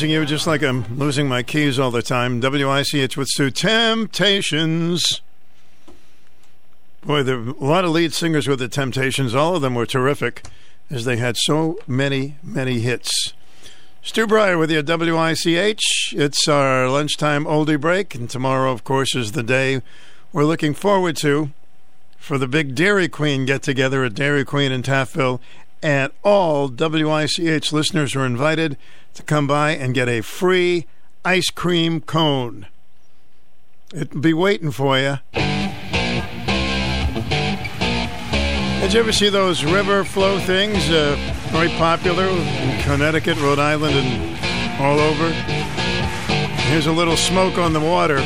[0.00, 2.40] Losing you just like I'm losing my keys all the time.
[2.40, 5.20] WICH with Sue Temptations.
[7.04, 9.34] Boy, there a lot of lead singers with the Temptations.
[9.34, 10.46] All of them were terrific
[10.88, 13.34] as they had so many, many hits.
[14.00, 16.14] Stu Bryer with you WICH.
[16.16, 19.82] It's our lunchtime oldie break, and tomorrow, of course, is the day
[20.32, 21.50] we're looking forward to
[22.16, 25.40] for the big Dairy Queen get together at Dairy Queen in Taftville.
[25.82, 28.76] And all WICH listeners are invited
[29.14, 30.86] to come by and get a free
[31.24, 32.66] ice cream cone.
[33.94, 35.18] It'll be waiting for you.
[38.80, 40.88] Did you ever see those river flow things?
[40.90, 41.16] Uh,
[41.48, 45.30] very popular in Connecticut, Rhode Island, and all over.
[46.68, 48.18] Here's a little smoke on the water.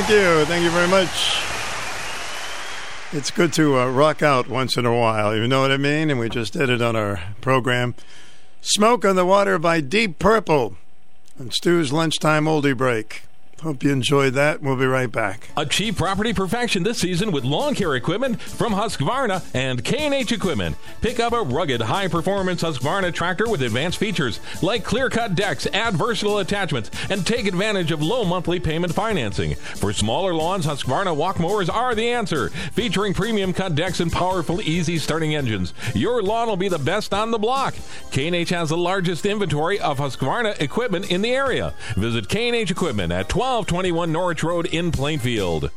[0.00, 0.44] Thank you.
[0.44, 1.42] Thank you very much.
[3.12, 6.08] It's good to uh, rock out once in a while, you know what I mean?
[6.08, 7.96] And we just did it on our program.
[8.60, 10.76] Smoke on the Water by Deep Purple
[11.36, 13.22] and Stu's Lunchtime Oldie Break.
[13.62, 14.62] Hope you enjoyed that.
[14.62, 15.48] We'll be right back.
[15.56, 20.76] Achieve property perfection this season with lawn care equipment from Husqvarna and K&H Equipment.
[21.00, 26.38] Pick up a rugged, high-performance Husqvarna tractor with advanced features like clear-cut decks, add versatile
[26.38, 29.56] attachments, and take advantage of low monthly payment financing.
[29.56, 32.50] For smaller lawns, Husqvarna walk mowers are the answer.
[32.50, 37.12] Featuring premium cut decks and powerful, easy starting engines, your lawn will be the best
[37.12, 37.74] on the block.
[38.12, 41.74] K&H has the largest inventory of Husqvarna equipment in the area.
[41.96, 43.28] Visit K&H Equipment at
[43.58, 45.72] 1221 Norwich Road in Plainfield.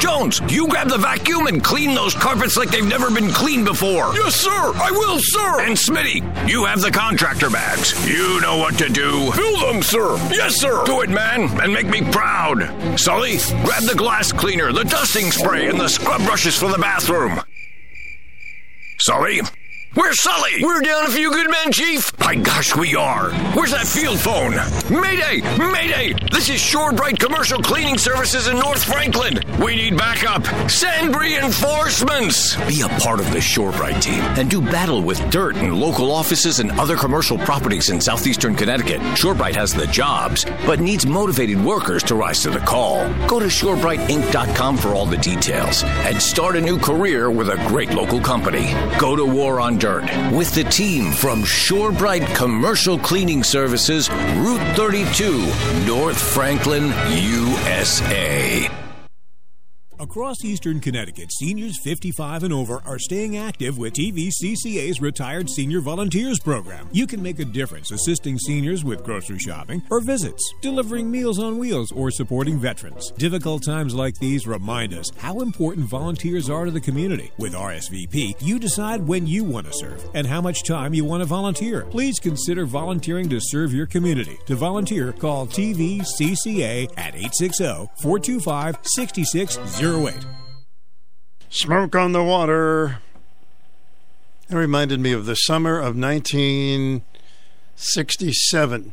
[0.00, 4.12] Jones, you grab the vacuum and clean those carpets like they've never been cleaned before.
[4.14, 4.50] Yes, sir.
[4.50, 5.60] I will, sir.
[5.60, 7.94] And Smitty, you have the contractor bags.
[8.06, 9.30] You know what to do.
[9.32, 10.16] Fill them, sir.
[10.30, 10.84] Yes, sir.
[10.84, 12.98] Do it, man, and make me proud.
[12.98, 17.40] Sully, grab the glass cleaner, the dusting spray, and the scrub brushes for the bathroom.
[18.98, 19.40] Sully?
[19.94, 20.50] Where's Sully?
[20.60, 22.18] We're down a few good men, Chief.
[22.18, 23.30] My gosh, we are.
[23.54, 24.50] Where's that field phone?
[24.90, 25.40] Mayday!
[25.56, 26.14] Mayday!
[26.32, 29.38] This is Shorebright Commercial Cleaning Services in North Franklin.
[29.62, 30.44] We need backup.
[30.68, 32.56] Send reinforcements.
[32.66, 36.58] Be a part of the Shorebright team and do battle with dirt in local offices
[36.58, 39.00] and other commercial properties in southeastern Connecticut.
[39.16, 43.08] Shorebright has the jobs, but needs motivated workers to rise to the call.
[43.28, 47.90] Go to shorebrightinc.com for all the details and start a new career with a great
[47.90, 48.72] local company.
[48.98, 55.40] Go to War on With the team from Shorebright Commercial Cleaning Services, Route 32,
[55.86, 58.83] North Franklin, USA.
[60.00, 66.40] Across eastern Connecticut, seniors 55 and over are staying active with TVCCA's Retired Senior Volunteers
[66.40, 66.88] Program.
[66.90, 71.58] You can make a difference assisting seniors with grocery shopping or visits, delivering meals on
[71.58, 73.12] wheels, or supporting veterans.
[73.12, 77.30] Difficult times like these remind us how important volunteers are to the community.
[77.38, 81.20] With RSVP, you decide when you want to serve and how much time you want
[81.20, 81.82] to volunteer.
[81.84, 84.38] Please consider volunteering to serve your community.
[84.46, 87.64] To volunteer, call TVCCA at 860
[88.02, 88.78] 425
[89.94, 90.26] 6608.
[91.50, 92.98] Smoke on the Water.
[94.48, 98.92] That reminded me of the summer of 1967.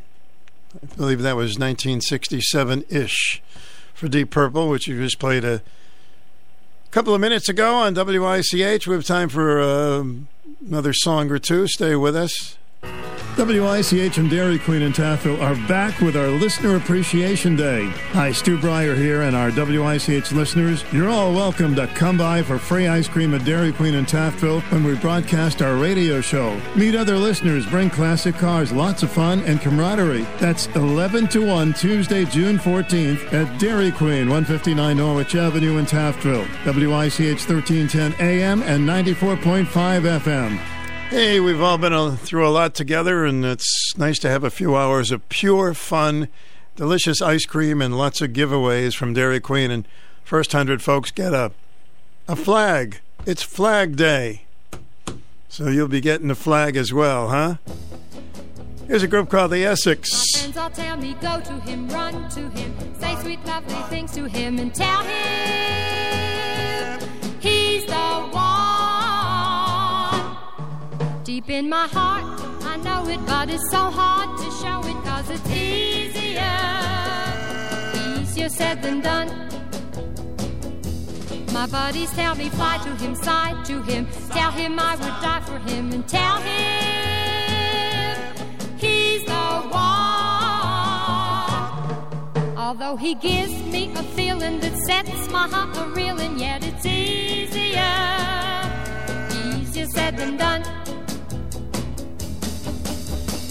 [0.74, 3.42] I believe that was 1967 ish
[3.92, 5.60] for Deep Purple, which you just played a
[6.92, 8.86] couple of minutes ago on WICH.
[8.86, 10.04] We have time for uh,
[10.64, 11.66] another song or two.
[11.66, 12.56] Stay with us.
[13.36, 17.86] WICH and Dairy Queen in Taftville are back with our Listener Appreciation Day.
[18.12, 20.84] Hi, Stu Bryer here, and our WICH listeners.
[20.92, 24.60] You're all welcome to come by for free ice cream at Dairy Queen in Taffville
[24.70, 26.60] when we broadcast our radio show.
[26.76, 30.26] Meet other listeners, bring classic cars, lots of fun, and camaraderie.
[30.38, 36.46] That's 11 to 1 Tuesday, June 14th at Dairy Queen, 159 Norwich Avenue in Taftville.
[36.66, 39.66] WICH 1310 AM and 94.5
[40.20, 40.81] FM.
[41.12, 44.74] Hey, we've all been through a lot together, and it's nice to have a few
[44.74, 46.28] hours of pure fun,
[46.74, 49.70] delicious ice cream, and lots of giveaways from Dairy Queen.
[49.70, 49.86] And
[50.24, 51.52] first hundred folks get a
[52.26, 53.00] a flag.
[53.26, 54.46] It's Flag Day,
[55.50, 57.56] so you'll be getting a flag as well, huh?
[58.86, 60.08] Here's a group called the Essex.
[60.40, 64.24] Friends all tell me go to him, run to him, say sweet lovely things to
[64.24, 67.00] him, and tell him
[67.38, 68.71] he's the one.
[71.52, 72.24] In my heart,
[72.62, 76.40] I know it, but it's so hard to show it, cause it's easier,
[78.22, 79.28] easier said than done.
[81.52, 85.42] My buddies tell me fly to him, side to him, tell him I would die
[85.44, 88.34] for him, and tell him
[88.78, 90.06] he's the one.
[92.56, 97.94] Although he gives me a feeling that sets my heart a reeling, yet it's easier,
[99.60, 100.62] easier said than done.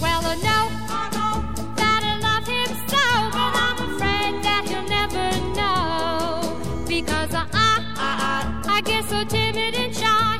[0.02, 1.34] Well, I know, I know
[1.76, 3.04] that I love him so,
[3.36, 9.76] but I'm afraid that he'll never know because I, I, I, I get so timid
[9.76, 10.38] and shy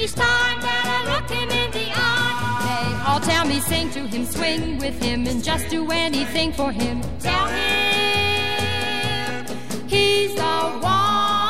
[0.00, 2.62] each time that I look him in the eye.
[2.64, 6.72] They all tell me sing to him, swing with him, and just do anything for
[6.72, 7.02] him.
[7.20, 9.46] Tell him
[9.88, 11.41] he's the one.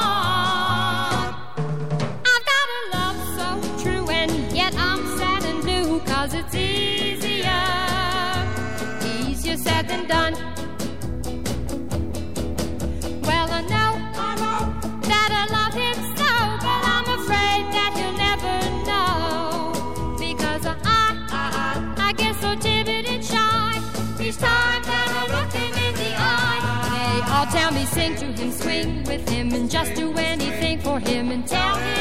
[10.12, 10.34] Done.
[13.28, 13.92] Well, I know,
[14.28, 14.60] I know
[15.10, 16.32] that I love him so,
[16.64, 18.56] but I'm afraid that he'll never
[18.88, 23.72] know because I, I, I get so timid and shy
[24.20, 26.60] each time that I look him in the eye.
[26.96, 31.00] They all tell me, sing to him, swing with him, and just do anything for
[31.00, 31.91] him and tell him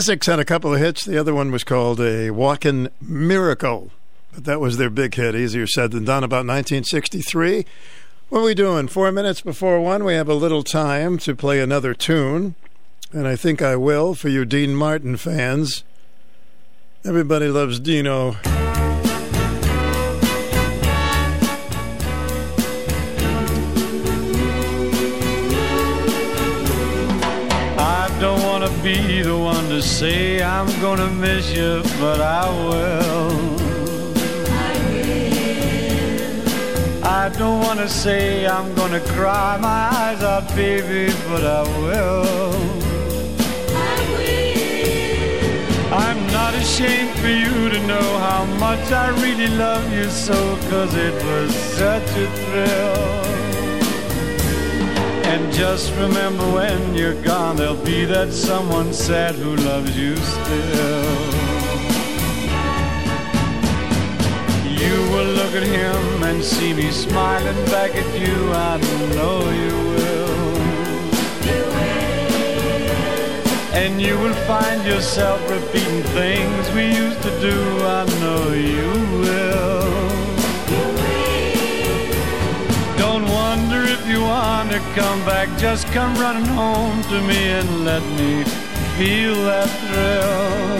[0.00, 1.04] Essex had a couple of hits.
[1.04, 3.90] The other one was called a Walkin' Miracle.
[4.32, 7.66] But that was their big hit, easier said than done, about 1963.
[8.30, 8.88] What are we doing?
[8.88, 12.54] Four minutes before one, we have a little time to play another tune.
[13.12, 15.84] And I think I will for you Dean Martin fans.
[17.04, 18.36] Everybody loves Dino.
[28.82, 33.60] Be the one to say I'm gonna miss you, but I will.
[37.04, 42.60] I don't want to say I'm gonna cry my eyes out, baby, but I will.
[45.92, 50.94] I'm not ashamed for you to know how much I really love you so, cause
[50.94, 53.39] it was such a thrill.
[55.32, 61.40] And just remember when you're gone, there'll be that someone sad who loves you still.
[64.82, 68.36] You will look at him and see me smiling back at you.
[68.52, 68.78] I
[69.14, 70.56] know you will.
[73.72, 77.56] And you will find yourself repeating things we used to do.
[77.84, 79.99] I know you will.
[84.70, 85.48] To come back.
[85.58, 88.44] Just come running home to me and let me
[88.96, 90.70] feel that thrill.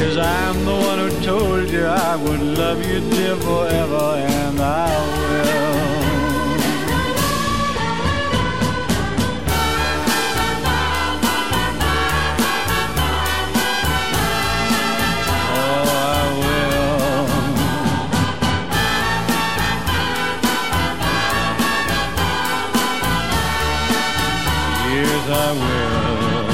[0.00, 4.90] Cause I'm the one who told you I would love you, dear, forever, and I
[5.18, 5.71] will.
[25.24, 26.50] Yes, I will.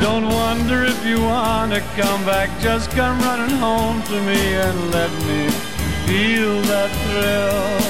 [0.00, 2.48] Don't wonder if you want to come back.
[2.60, 5.50] Just come running home to me and let me
[6.06, 7.80] feel that thrill.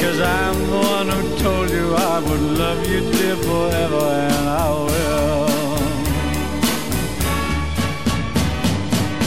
[0.00, 4.70] Cause I'm the one who told you I would love you, dear, forever, and I
[4.70, 5.48] will.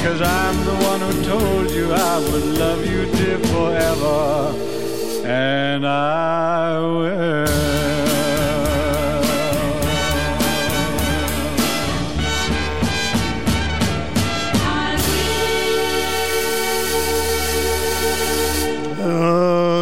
[0.03, 4.53] Cause I'm the one who told you I would love you, dear, forever,
[5.25, 7.94] and I will.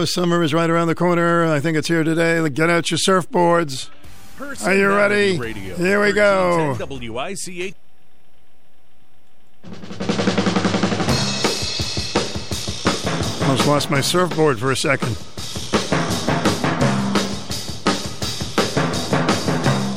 [0.05, 1.45] Summer is right around the corner.
[1.45, 2.47] I think it's here today.
[2.49, 3.89] Get out your surfboards.
[4.65, 5.37] Are you ready?
[5.37, 5.75] Radio.
[5.75, 6.75] Here we go.
[6.77, 7.75] 1310 WICH.
[13.43, 15.17] Almost lost my surfboard for a second.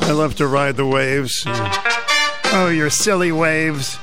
[0.09, 1.43] I love to ride the waves.
[1.47, 3.99] Oh, your silly waves.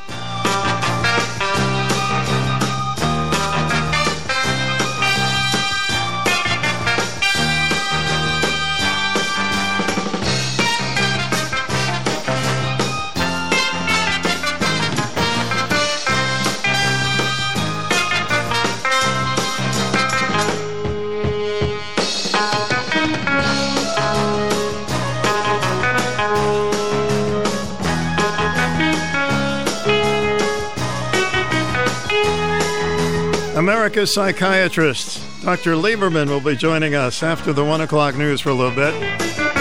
[33.55, 35.73] America's psychiatrist, Dr.
[35.73, 39.52] Lieberman, will be joining us after the one o'clock news for a little bit.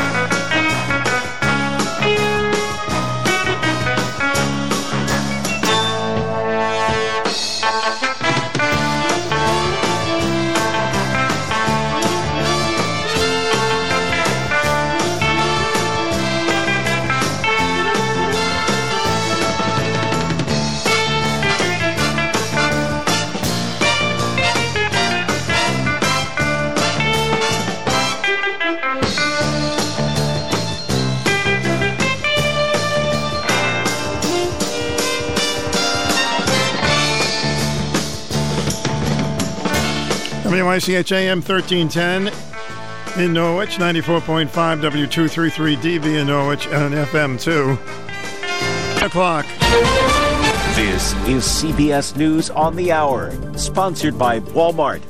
[40.73, 42.33] WICH AM 1310
[43.23, 49.05] in Norwich, 94.5 W233DV in Norwich, and FM 2.
[49.05, 49.44] o'clock.
[50.75, 55.02] This is CBS News on the Hour, sponsored by Walmart.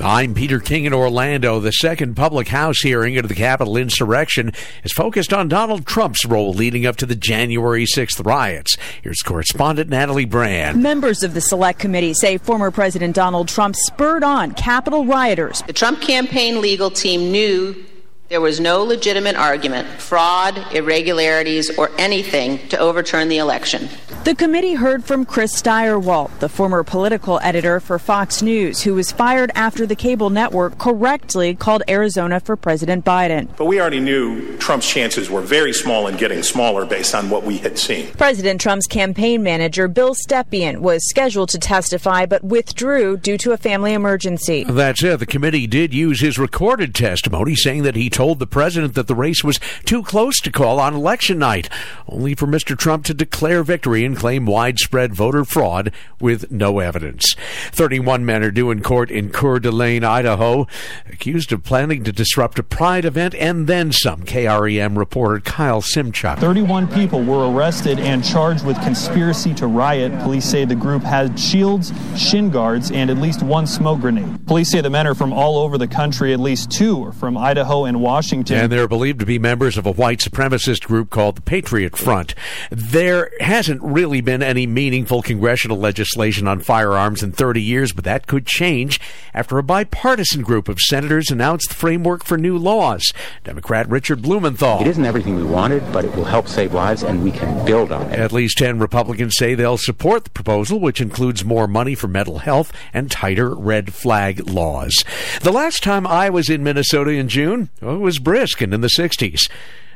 [0.00, 1.60] I'm Peter King in Orlando.
[1.60, 6.52] The second public house hearing into the Capitol insurrection is focused on Donald Trump's role
[6.52, 8.76] leading up to the January 6th riots.
[9.02, 10.82] Here's correspondent Natalie Brand.
[10.82, 15.62] Members of the Select Committee say former President Donald Trump spurred on Capitol rioters.
[15.62, 17.84] The Trump campaign legal team knew
[18.28, 23.88] there was no legitimate argument, fraud, irregularities, or anything to overturn the election.
[24.24, 29.12] The committee heard from Chris Stirewalt, the former political editor for Fox News, who was
[29.12, 33.54] fired after the cable network correctly called Arizona for President Biden.
[33.58, 37.42] But we already knew Trump's chances were very small and getting smaller based on what
[37.42, 38.10] we had seen.
[38.12, 43.58] President Trump's campaign manager, Bill Stepien, was scheduled to testify but withdrew due to a
[43.58, 44.64] family emergency.
[44.64, 45.18] That's it.
[45.18, 49.14] The committee did use his recorded testimony, saying that he told the president that the
[49.14, 51.68] race was too close to call on election night,
[52.08, 52.78] only for Mr.
[52.78, 57.34] Trump to declare victory and claim widespread voter fraud with no evidence.
[57.72, 60.68] 31 men are due in court in Coeur d'Alene, Idaho,
[61.10, 64.22] accused of planning to disrupt a pride event and then some.
[64.22, 66.38] KREM reporter Kyle Simchuk.
[66.38, 70.16] 31 people were arrested and charged with conspiracy to riot.
[70.20, 74.46] Police say the group had shields, shin guards, and at least one smoke grenade.
[74.46, 76.32] Police say the men are from all over the country.
[76.32, 78.58] At least two are from Idaho and Washington.
[78.58, 82.34] And they're believed to be members of a white supremacist group called the Patriot Front.
[82.70, 88.26] There hasn't really been any meaningful congressional legislation on firearms in 30 years, but that
[88.26, 89.00] could change
[89.32, 93.12] after a bipartisan group of senators announced the framework for new laws.
[93.42, 94.82] Democrat Richard Blumenthal.
[94.82, 97.90] It isn't everything we wanted, but it will help save lives, and we can build
[97.90, 98.18] on it.
[98.18, 102.38] At least 10 Republicans say they'll support the proposal, which includes more money for mental
[102.38, 105.04] health and tighter red flag laws.
[105.40, 108.88] The last time I was in Minnesota in June, it was brisk and in the
[108.98, 109.48] 60s.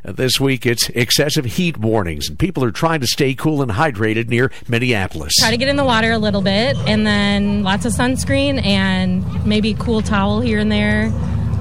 [0.05, 3.71] Uh, This week, it's excessive heat warnings, and people are trying to stay cool and
[3.73, 5.33] hydrated near Minneapolis.
[5.41, 9.25] Try to get in the water a little bit, and then lots of sunscreen and
[9.45, 11.11] maybe cool towel here and there.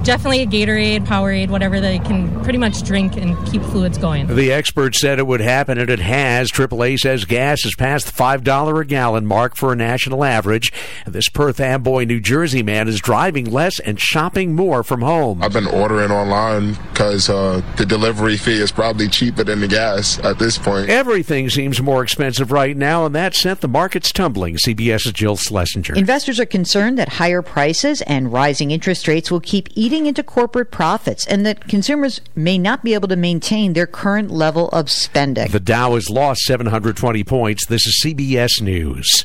[0.04, 4.26] Definitely a Gatorade, Powerade, whatever they can pretty much drink and keep fluids going.
[4.34, 6.50] The experts said it would happen, and it has.
[6.50, 10.72] AAA says gas has passed the $5 a gallon mark for a national average.
[11.04, 15.42] And this Perth Amboy, New Jersey man is driving less and shopping more from home.
[15.42, 20.18] I've been ordering online because uh, the delivery fee is probably cheaper than the gas
[20.20, 20.88] at this point.
[20.88, 24.56] Everything seems more expensive right now, and that sent the markets tumbling.
[24.56, 25.94] CBS's Jill Schlesinger.
[25.94, 30.70] Investors are concerned that higher prices and rising interest rates will keep eating into corporate
[30.70, 35.50] profits and that consumers may not be able to maintain their current level of spending.
[35.50, 37.64] The Dow has lost 720 points.
[37.66, 39.24] This is CBS News.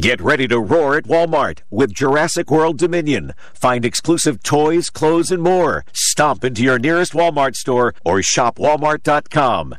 [0.00, 3.34] Get ready to roar at Walmart with Jurassic World Dominion.
[3.52, 5.84] Find exclusive toys, clothes, and more.
[5.92, 9.74] Stomp into your nearest Walmart store or shop walmart.com.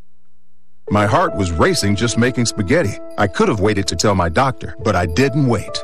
[0.92, 3.00] My heart was racing just making spaghetti.
[3.18, 5.84] I could have waited to tell my doctor, but I didn't wait.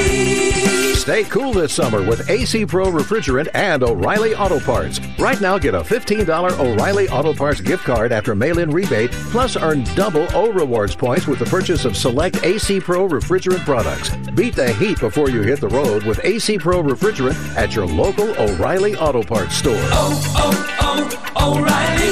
[1.01, 4.99] Stay cool this summer with AC Pro Refrigerant and O'Reilly Auto Parts.
[5.17, 9.57] Right now, get a $15 O'Reilly Auto Parts gift card after mail in rebate, plus
[9.57, 14.15] earn double O Rewards points with the purchase of select AC Pro Refrigerant products.
[14.35, 18.29] Beat the heat before you hit the road with AC Pro Refrigerant at your local
[18.39, 19.73] O'Reilly Auto Parts store.
[19.77, 22.09] Oh, oh, oh, O'Reilly.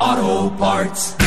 [0.00, 1.21] Auto Parts.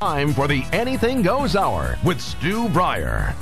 [0.00, 3.34] Time for the Anything Goes Hour with Stu Bryer.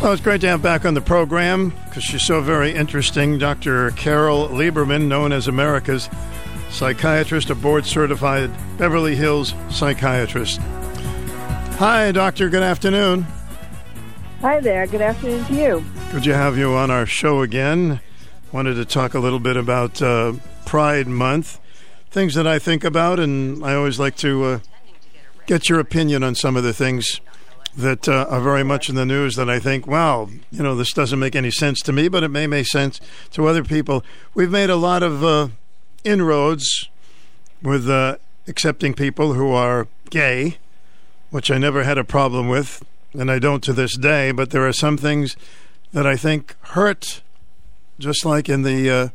[0.00, 3.38] Well, it's great to have back on the program because she's so very interesting.
[3.38, 3.90] Dr.
[3.90, 6.08] Carole Lieberman, known as America's
[6.70, 10.60] psychiatrist, a board certified Beverly Hills psychiatrist.
[11.78, 12.48] Hi, Doctor.
[12.48, 13.26] Good afternoon.
[14.42, 14.86] Hi there.
[14.86, 15.84] Good afternoon to you.
[16.12, 17.98] Good to have you on our show again.
[18.52, 20.34] Wanted to talk a little bit about uh,
[20.66, 21.58] Pride Month,
[22.10, 24.58] things that I think about, and I always like to uh,
[25.46, 27.20] get your opinion on some of the things
[27.76, 30.92] that uh, are very much in the news that I think, wow, you know, this
[30.92, 33.00] doesn't make any sense to me, but it may make sense
[33.32, 34.04] to other people.
[34.34, 35.48] We've made a lot of uh,
[36.02, 36.88] inroads
[37.62, 40.58] with uh, accepting people who are gay,
[41.30, 44.66] which I never had a problem with, and I don't to this day, but there
[44.66, 45.36] are some things
[45.92, 47.22] that I think hurt,
[47.98, 49.08] just like in the uh,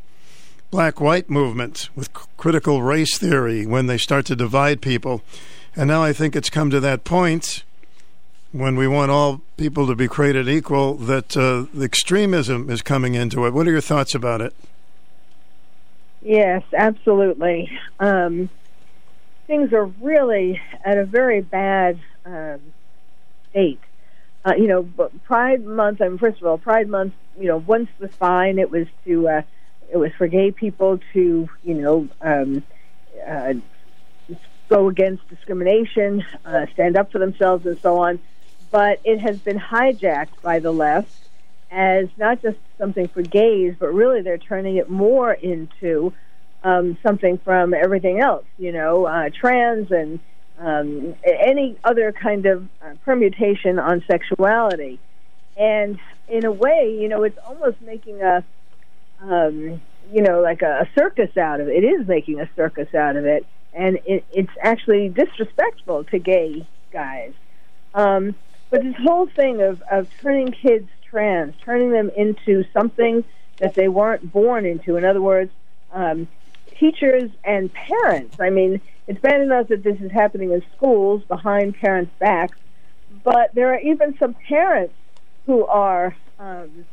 [0.73, 5.21] black white movement with critical race theory when they start to divide people.
[5.75, 7.63] And now I think it's come to that point
[8.51, 13.45] when we want all people to be created equal that uh, extremism is coming into
[13.45, 13.53] it.
[13.53, 14.55] What are your thoughts about it?
[16.23, 17.71] Yes, absolutely.
[17.99, 18.49] Um,
[19.45, 22.59] things are really at a very bad um,
[23.51, 23.79] state.
[24.43, 26.01] Uh, you know, Pride Month.
[26.01, 27.13] I mean, first of all, Pride Month.
[27.39, 28.57] You know, once was fine.
[28.57, 29.41] It was to, uh,
[29.93, 32.63] it was for gay people to, you know, um,
[33.25, 33.53] uh,
[34.67, 38.19] go against discrimination, uh, stand up for themselves, and so on.
[38.71, 41.15] But it has been hijacked by the left
[41.69, 46.11] as not just something for gays, but really they're turning it more into
[46.63, 48.45] um, something from everything else.
[48.57, 50.19] You know, uh, trans and
[50.57, 54.99] um, any other kind of uh, permutation on sexuality.
[55.55, 58.43] And in a way, you know, it's almost making a,
[59.23, 61.83] um, you know, like a, a circus out of it.
[61.83, 66.67] It is making a circus out of it, and it, it's actually disrespectful to gay
[66.91, 67.33] guys.
[67.93, 68.35] Um,
[68.69, 73.23] but this whole thing of, of turning kids trans, turning them into something
[73.59, 74.97] that they weren't born into.
[74.97, 75.51] In other words,
[75.91, 76.27] um,
[76.79, 78.39] teachers and parents.
[78.39, 82.57] I mean, it's bad enough that this is happening in schools behind parents' backs,
[83.23, 84.95] but there are even some parents
[85.45, 86.85] who are um,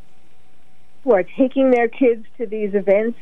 [1.05, 3.19] who are taking their kids to these events.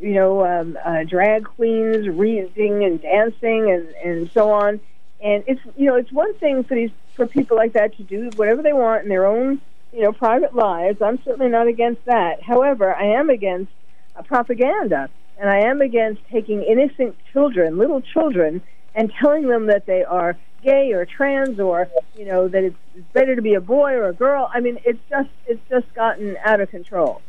[0.00, 4.80] You know, um, uh, drag queens reading and dancing and and so on.
[5.22, 8.30] And it's you know it's one thing for these for people like that to do
[8.36, 9.60] whatever they want in their own
[9.92, 11.00] you know private lives.
[11.00, 12.42] I'm certainly not against that.
[12.42, 13.70] However, I am against
[14.16, 18.62] uh, propaganda, and I am against taking innocent children, little children,
[18.94, 22.76] and telling them that they are gay or trans or you know that it's
[23.12, 24.50] better to be a boy or a girl.
[24.52, 27.22] I mean, it's just it's just gotten out of control.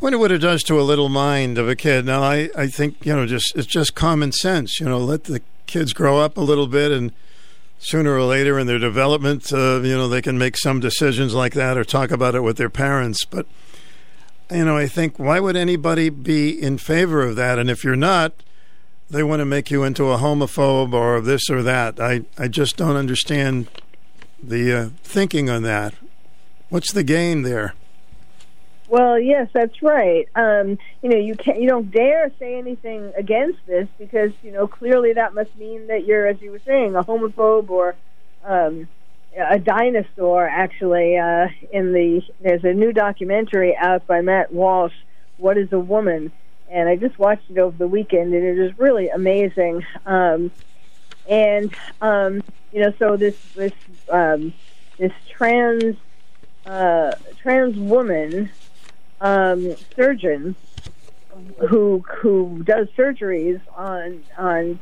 [0.00, 2.04] Wonder what it does to a little mind of a kid.
[2.04, 4.80] Now, I, I think you know, just it's just common sense.
[4.80, 7.12] You know, let the kids grow up a little bit, and
[7.78, 11.54] sooner or later in their development, uh, you know, they can make some decisions like
[11.54, 13.24] that or talk about it with their parents.
[13.24, 13.46] But
[14.50, 17.58] you know, I think why would anybody be in favor of that?
[17.58, 18.32] And if you're not,
[19.14, 22.00] they want to make you into a homophobe or this or that.
[22.00, 23.68] I I just don't understand
[24.42, 25.94] the uh, thinking on that.
[26.68, 27.74] What's the gain there?
[28.88, 30.28] Well, yes, that's right.
[30.34, 34.66] Um, you know, you can't, you don't dare say anything against this because you know
[34.66, 37.94] clearly that must mean that you're, as you were saying, a homophobe or
[38.44, 38.88] um,
[39.38, 40.48] a dinosaur.
[40.48, 44.94] Actually, uh, in the there's a new documentary out by Matt Walsh,
[45.38, 46.32] "What Is a Woman,"
[46.68, 49.84] and I just watched it over the weekend, and it is really amazing.
[50.06, 50.50] Um,
[51.28, 53.72] and um, you know, so this this
[54.10, 54.52] um,
[54.98, 55.96] this trans
[56.66, 57.12] uh,
[57.42, 58.50] trans woman
[59.20, 60.54] um, surgeon
[61.68, 64.78] who who does surgeries on on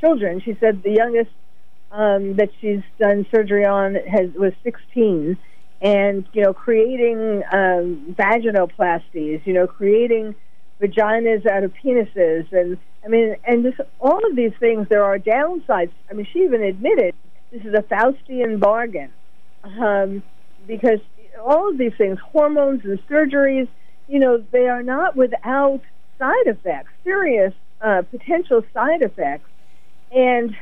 [0.00, 0.40] children.
[0.40, 1.30] She said the youngest
[1.90, 5.36] um, that she's done surgery on has was 16,
[5.80, 9.46] and you know, creating um, vaginoplasties.
[9.46, 10.34] You know, creating
[10.80, 14.88] vaginas out of penises, and I mean, and just all of these things.
[14.88, 15.90] There are downsides.
[16.10, 17.14] I mean, she even admitted
[17.50, 19.10] this is a Faustian bargain
[19.64, 20.22] um,
[20.66, 21.00] because
[21.40, 23.68] all of these things, hormones and surgeries,
[24.08, 25.80] you know, they are not without
[26.18, 29.48] side effects, serious uh, potential side effects.
[30.10, 30.56] And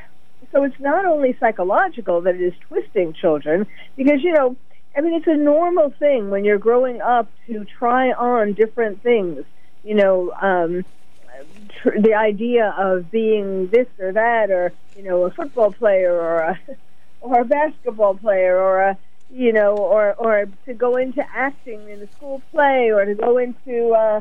[0.52, 4.56] so it's not only psychological that it is twisting children, because, you know,
[4.96, 9.44] I mean, it's a normal thing when you're growing up to try on different things.
[9.86, 10.84] You know, um,
[11.82, 16.40] tr- the idea of being this or that, or you know, a football player, or
[16.40, 16.60] a
[17.20, 18.98] or a basketball player, or a
[19.30, 23.38] you know, or or to go into acting in a school play, or to go
[23.38, 24.20] into uh,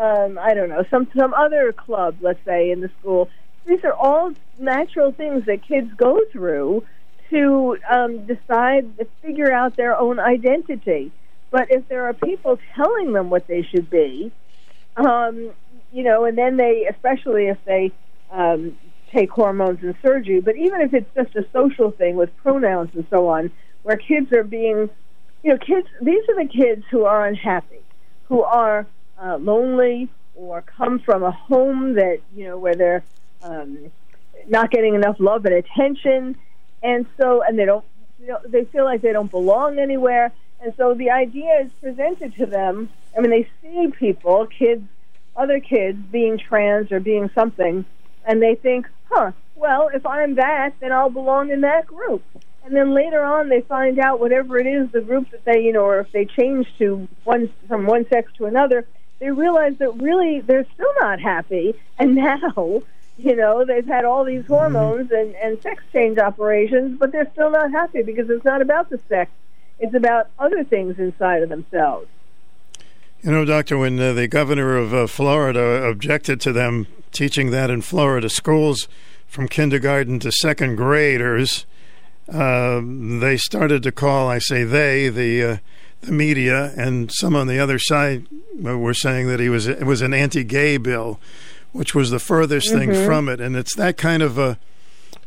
[0.00, 3.28] um, I don't know some some other club, let's say in the school.
[3.66, 6.84] These are all natural things that kids go through
[7.30, 11.12] to um, decide to figure out their own identity.
[11.50, 14.32] But if there are people telling them what they should be,
[14.96, 15.52] um,
[15.92, 17.92] you know, and then they, especially if they
[18.30, 18.76] um,
[19.12, 23.06] take hormones and surgery, but even if it's just a social thing with pronouns and
[23.10, 23.50] so on,
[23.82, 24.90] where kids are being,
[25.42, 27.80] you know, kids, these are the kids who are unhappy,
[28.24, 28.86] who are
[29.22, 33.04] uh, lonely, or come from a home that, you know, where they're
[33.42, 33.92] um,
[34.48, 36.36] not getting enough love and attention,
[36.82, 37.84] and so, and they don't,
[38.20, 40.32] you know, they feel like they don't belong anywhere.
[40.64, 42.88] And so the idea is presented to them.
[43.16, 44.82] I mean, they see people, kids,
[45.36, 47.84] other kids being trans or being something,
[48.24, 52.22] and they think, huh, well, if I'm that, then I'll belong in that group.
[52.64, 55.72] And then later on, they find out whatever it is, the group that they, you
[55.72, 58.86] know, or if they change to one from one sex to another,
[59.18, 61.74] they realize that really they're still not happy.
[61.98, 62.82] And now,
[63.18, 64.54] you know, they've had all these mm-hmm.
[64.54, 68.88] hormones and, and sex change operations, but they're still not happy because it's not about
[68.88, 69.30] the sex.
[69.78, 72.06] It's about other things inside of themselves.
[73.22, 77.70] You know, Doctor, when uh, the governor of uh, Florida objected to them teaching that
[77.70, 78.86] in Florida schools
[79.26, 81.64] from kindergarten to second graders,
[82.32, 85.56] uh, they started to call, I say they, the uh,
[86.02, 88.26] the media, and some on the other side
[88.60, 91.18] were saying that he was it was an anti-gay bill,
[91.72, 92.92] which was the furthest Mm-hmm.
[92.92, 94.58] thing from it, and it's that kind of a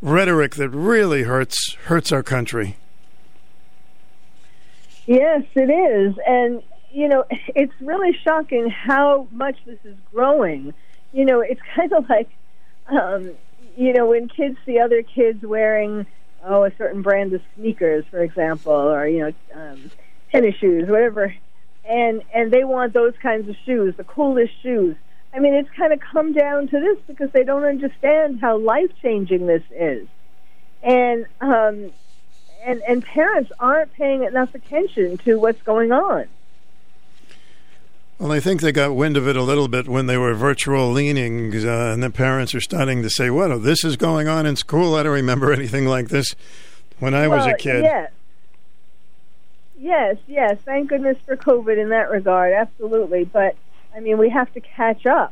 [0.02, 2.78] rhetoric that really hurts hurts our country.
[5.08, 6.16] Yes, it is.
[6.28, 6.62] And,
[6.92, 10.74] you know, it's really shocking how much this is growing.
[11.14, 12.30] You know, it's kind of like,
[12.88, 13.32] um,
[13.76, 16.06] you know, when kids see other kids wearing,
[16.46, 19.92] oh, a certain brand of sneakers, for example, or, you know, um,
[20.32, 21.34] tennis shoes, whatever,
[21.86, 24.98] and, and they want those kinds of shoes, the coolest shoes.
[25.34, 28.92] I mean, it's kind of come down to this because they don't understand how life
[29.02, 30.08] changing this is.
[30.84, 31.92] And, um,
[32.68, 36.26] and and parents aren't paying enough attention to what's going on.
[38.20, 40.92] Well, I think they got wind of it a little bit when they were virtual
[40.92, 43.52] leanings, uh, and the parents are starting to say, "What?
[43.52, 44.96] Oh, this is going on in school?
[44.96, 46.36] I don't remember anything like this
[47.00, 48.12] when I was a kid." Yes.
[49.80, 50.58] Yes, yes.
[50.66, 52.52] Thank goodness for COVID in that regard.
[52.52, 53.24] Absolutely.
[53.24, 53.56] But
[53.96, 55.32] I mean, we have to catch up.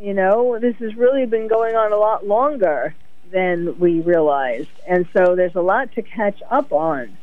[0.00, 2.94] You know, this has really been going on a lot longer
[3.30, 7.16] than we realized, and so there's a lot to catch up on.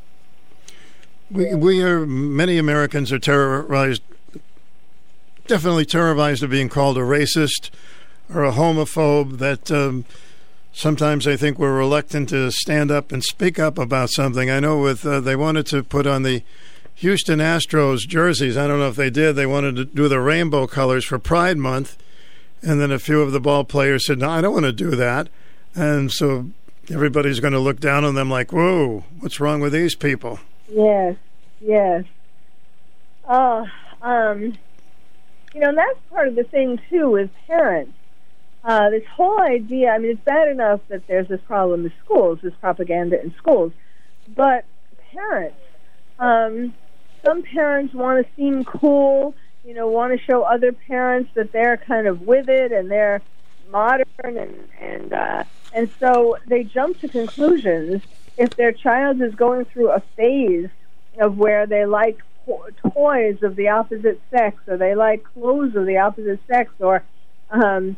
[1.31, 4.01] We, we are many Americans are terrorized,
[5.47, 7.69] definitely terrorized of being called a racist
[8.33, 9.39] or a homophobe.
[9.39, 10.05] That um,
[10.73, 14.49] sometimes I think we're reluctant to stand up and speak up about something.
[14.49, 16.43] I know with uh, they wanted to put on the
[16.95, 18.57] Houston Astros jerseys.
[18.57, 19.33] I don't know if they did.
[19.33, 21.97] They wanted to do the rainbow colors for Pride Month,
[22.61, 24.91] and then a few of the ball players said, "No, I don't want to do
[24.91, 25.29] that."
[25.75, 26.49] And so
[26.89, 31.15] everybody's going to look down on them like, "Whoa, what's wrong with these people?" Yes,
[31.61, 32.03] yes.
[33.27, 33.65] Oh,
[34.01, 34.57] um,
[35.53, 37.93] you know, and that's part of the thing too with parents.
[38.63, 39.89] Uh, this whole idea.
[39.91, 43.73] I mean, it's bad enough that there's this problem in schools, this propaganda in schools,
[44.35, 44.65] but
[45.11, 45.57] parents.
[46.19, 46.73] Um,
[47.25, 49.35] some parents want to seem cool.
[49.65, 53.21] You know, want to show other parents that they're kind of with it and they're
[53.71, 55.43] modern and and uh,
[55.73, 58.01] and so they jump to conclusions
[58.37, 60.69] if their child is going through a phase
[61.21, 62.17] of where they like
[62.93, 67.03] toys of the opposite sex or they like clothes of the opposite sex or
[67.49, 67.95] um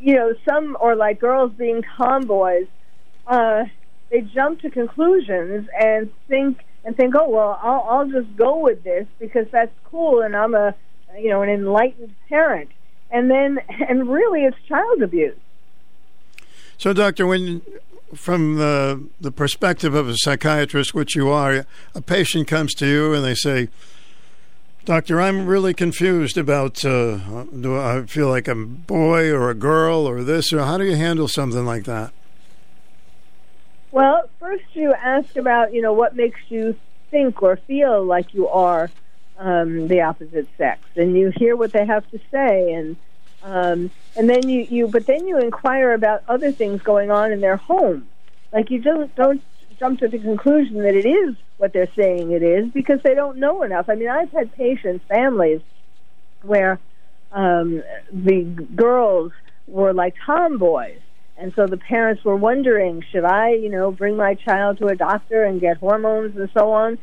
[0.00, 2.66] you know some or like girls being tomboys
[3.26, 3.62] uh
[4.10, 8.82] they jump to conclusions and think and think oh well I'll I'll just go with
[8.82, 10.74] this because that's cool and I'm a
[11.16, 12.70] you know an enlightened parent.
[13.10, 15.38] And then and really it's child abuse
[16.78, 17.60] So, doctor, when
[18.14, 23.12] from the the perspective of a psychiatrist, which you are, a patient comes to you
[23.14, 23.68] and they say,
[24.84, 29.54] "Doctor, I'm really confused about uh, do I feel like I'm a boy or a
[29.54, 32.12] girl or this or how do you handle something like that?"
[33.90, 36.76] Well, first you ask about, you know, what makes you
[37.10, 38.90] think or feel like you are
[39.38, 42.96] um, the opposite sex, and you hear what they have to say, and
[43.42, 47.40] um, and then you, you, but then you inquire about other things going on in
[47.40, 48.08] their home.
[48.52, 49.42] Like you don't don't
[49.78, 53.38] jump to the conclusion that it is what they're saying it is because they don't
[53.38, 53.86] know enough.
[53.88, 55.60] I mean, I've had patients, families,
[56.42, 56.80] where
[57.32, 58.42] um, the
[58.74, 59.32] girls
[59.66, 61.00] were like tomboys.
[61.36, 64.96] And so the parents were wondering, should I, you know, bring my child to a
[64.96, 66.98] doctor and get hormones and so on?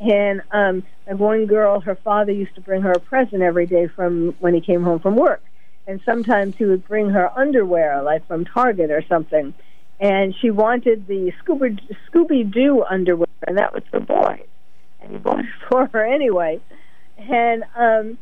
[0.00, 3.88] And um, like one girl, her father used to bring her a present every day
[3.88, 5.42] from when he came home from work.
[5.88, 9.54] And sometimes he would bring her underwear, like from Target or something.
[9.98, 11.80] And she wanted the Scooby
[12.12, 14.46] Scooby Doo underwear, and that was for boys.
[15.00, 16.60] And he bought it for her anyway.
[17.16, 18.18] And um,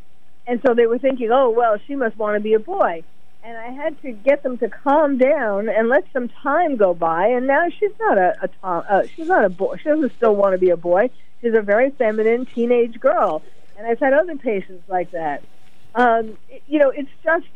[0.47, 3.03] and so they were thinking, oh well, she must want to be a boy.
[3.43, 7.27] And I had to get them to calm down and let some time go by.
[7.27, 9.77] And now she's not a, a tom, uh, she's not a boy.
[9.79, 11.11] She doesn't still want to be a boy.
[11.41, 13.43] She's a very feminine teenage girl.
[13.77, 15.43] And I've had other patients like that.
[15.97, 16.37] Um,
[16.69, 17.47] you know, it's just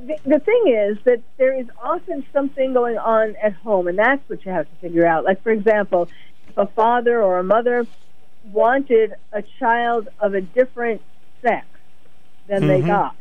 [0.00, 4.22] the, the thing is that there is often something going on at home, and that's
[4.28, 5.24] what you have to figure out.
[5.24, 6.08] Like, for example,
[6.48, 7.86] if a father or a mother
[8.44, 11.02] wanted a child of a different
[11.42, 11.66] sex
[12.48, 12.86] than they Mhm.
[12.86, 13.16] got,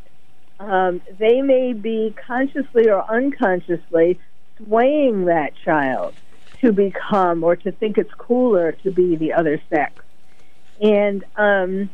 [0.60, 4.20] um, they may be consciously or unconsciously
[4.58, 6.16] swaying that child
[6.64, 9.94] to become or to think it's cooler to be the other sex.
[10.82, 11.90] And um,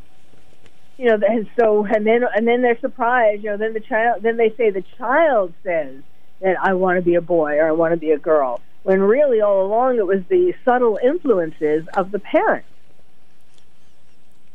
[0.98, 3.44] you know, and so and then and then they're surprised.
[3.44, 5.96] You know, then the child, then they say the child says
[6.42, 9.02] that I want to be a boy or I want to be a girl, when
[9.02, 12.68] really all along it was the subtle influences of the parents.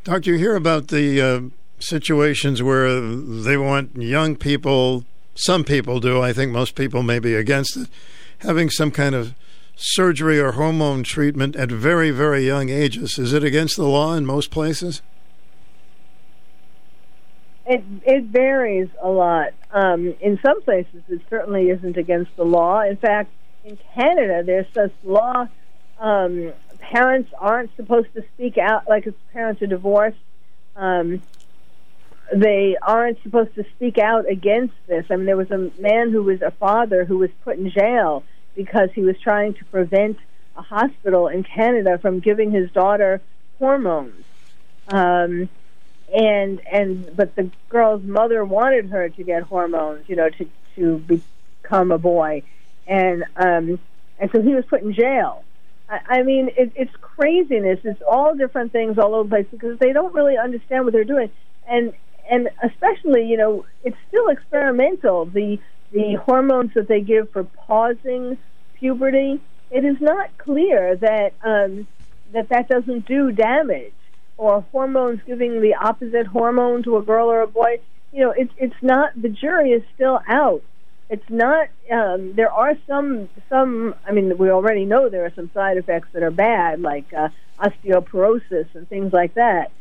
[0.05, 1.41] Doctor, you hear about the uh,
[1.81, 5.05] situations where they want young people.
[5.35, 6.21] Some people do.
[6.21, 7.89] I think most people may be against it.
[8.39, 9.35] Having some kind of
[9.77, 13.19] surgery or hormone treatment at very, very young ages.
[13.19, 15.03] Is it against the law in most places?
[17.69, 19.53] It it varies a lot.
[19.71, 22.81] Um, in some places, it certainly isn't against the law.
[22.81, 23.31] In fact,
[23.63, 25.47] in Canada, there's such law.
[26.01, 28.89] Um, parents aren't supposed to speak out.
[28.89, 30.17] Like if parents are divorced,
[30.77, 31.21] um,
[32.35, 35.05] they aren't supposed to speak out against this.
[35.11, 38.25] I mean, there was a man who was a father who was put in jail
[38.55, 40.19] because he was trying to prevent
[40.57, 43.21] a hospital in Canada from giving his daughter
[43.59, 44.25] hormones.
[44.89, 45.51] Um,
[46.13, 50.99] and and but the girl's mother wanted her to get hormones, you know, to to
[50.99, 52.43] become a boy,
[52.87, 53.79] and um,
[54.19, 55.45] and so he was put in jail.
[55.89, 57.81] I, I mean, it, it's craziness.
[57.85, 61.05] It's all different things all over the place because they don't really understand what they're
[61.05, 61.31] doing,
[61.67, 61.93] and
[62.31, 65.27] and especially, you know, it's still experimental.
[65.27, 65.59] The
[65.93, 68.39] the hormones that they give for pausing
[68.75, 71.87] puberty, it is not clear that um,
[72.33, 73.93] that that doesn't do damage
[74.39, 77.81] or hormones giving the opposite hormone to a girl or a boy.
[78.13, 79.11] You know, it's it's not.
[79.21, 80.63] The jury is still out.
[81.11, 81.69] It's not.
[81.91, 83.95] Um, there are some some.
[84.07, 87.29] I mean, we already know there are some side effects that are bad, like uh,
[87.59, 89.73] osteoporosis and things like that.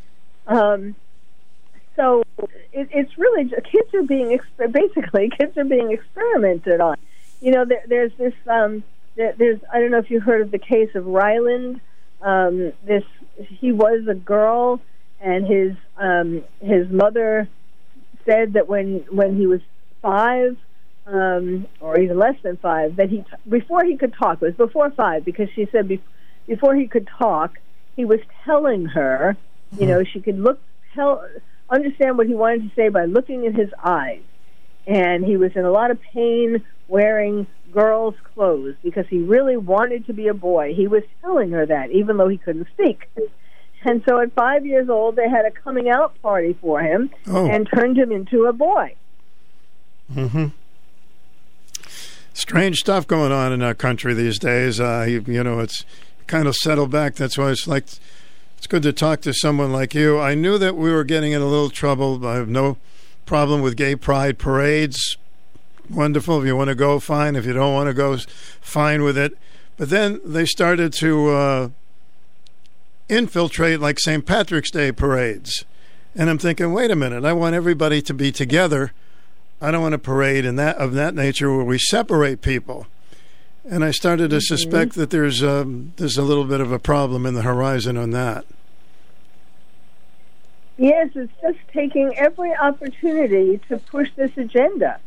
[0.47, 0.95] Um,
[1.95, 2.23] so
[2.73, 4.37] it, it's really kids are being
[4.71, 6.97] basically kids are being experimented on.
[7.41, 8.33] You know, there, there's this.
[8.47, 8.83] Um,
[9.15, 11.81] there, there's I don't know if you heard of the case of Ryland.
[12.21, 13.03] Um, this
[13.37, 14.81] he was a girl,
[15.21, 17.47] and his um, his mother
[18.25, 19.61] said that when when he was
[20.01, 20.57] five,
[21.05, 24.91] um, or even less than five, that he before he could talk it was before
[24.91, 26.01] five because she said be,
[26.47, 27.59] before he could talk,
[27.95, 29.37] he was telling her,
[29.77, 30.59] you know, she could look
[30.95, 31.23] tell
[31.69, 34.21] understand what he wanted to say by looking at his eyes,
[34.88, 40.07] and he was in a lot of pain wearing girls' clothes because he really wanted
[40.07, 40.74] to be a boy.
[40.74, 43.09] He was telling her that, even though he couldn't speak.
[43.83, 47.48] And so at five years old, they had a coming out party for him Oh.
[47.49, 48.95] and turned him into a boy.
[50.14, 50.45] hmm
[52.33, 54.80] Strange stuff going on in our country these days.
[54.80, 55.83] Uh, you, you know, it's
[56.27, 57.16] kind of settled back.
[57.16, 57.85] That's why it's like
[58.57, 60.19] it's good to talk to someone like you.
[60.19, 62.25] I knew that we were getting in a little trouble.
[62.27, 62.77] I have no
[63.27, 65.17] problem with gay pride parades.
[65.89, 66.41] Wonderful.
[66.41, 67.35] If you want to go, fine.
[67.35, 68.17] If you don't want to go,
[68.61, 69.38] fine with it.
[69.77, 71.69] But then they started to uh,
[73.07, 74.25] infiltrate like St.
[74.25, 75.64] Patrick's Day parades.
[76.15, 78.91] And I'm thinking, wait a minute, I want everybody to be together.
[79.61, 82.88] I don't want a parade in that of that nature where we separate people.
[83.64, 87.25] And I started to suspect that there's um, there's a little bit of a problem
[87.25, 88.45] in the horizon on that.
[90.77, 94.99] Yes, it's just taking every opportunity to push this agenda.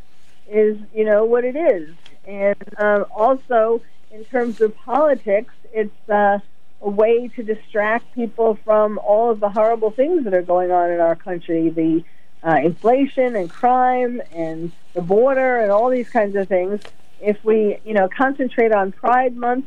[0.49, 6.41] Is you know what it is, and um, also in terms of politics, it's uh,
[6.83, 10.91] a way to distract people from all of the horrible things that are going on
[10.91, 12.03] in our country, the
[12.43, 16.81] uh, inflation and crime and the border and all these kinds of things.
[17.21, 19.67] If we you know concentrate on Pride Month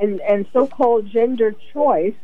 [0.00, 2.14] and and so-called gender choice,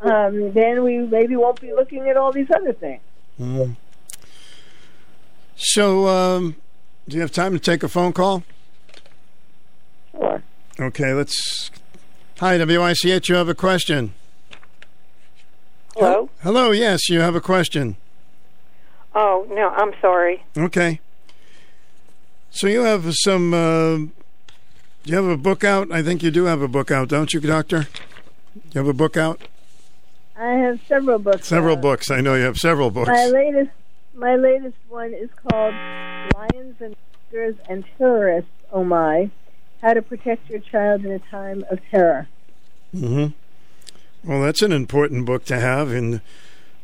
[0.00, 3.00] um, then we maybe won't be looking at all these other things.
[3.38, 3.76] Mm.
[5.56, 6.56] So, um,
[7.08, 8.42] do you have time to take a phone call?
[10.12, 10.42] Sure.
[10.78, 11.70] Okay, let's.
[12.38, 13.28] Hi, WICH.
[13.28, 14.14] You have a question?
[15.94, 16.30] Hello?
[16.42, 16.70] Hello.
[16.70, 17.96] Yes, you have a question.
[19.14, 20.44] Oh, no, I'm sorry.
[20.56, 21.00] Okay.
[22.50, 23.52] So you have some.
[23.52, 23.98] Uh,
[25.04, 25.92] you have a book out?
[25.92, 27.88] I think you do have a book out, don't you, Doctor?
[28.54, 29.40] You have a book out?
[30.40, 31.46] I have several books.
[31.46, 31.82] Several out.
[31.82, 32.10] books.
[32.10, 33.08] I know you have several books.
[33.10, 33.70] My latest,
[34.14, 35.74] my latest one is called
[36.34, 36.96] "Lions and
[37.30, 39.30] Tigers and Terrorists." Oh my!
[39.82, 42.28] How to protect your child in a time of terror.
[42.92, 43.26] hmm
[44.24, 45.90] Well, that's an important book to have.
[45.90, 46.20] And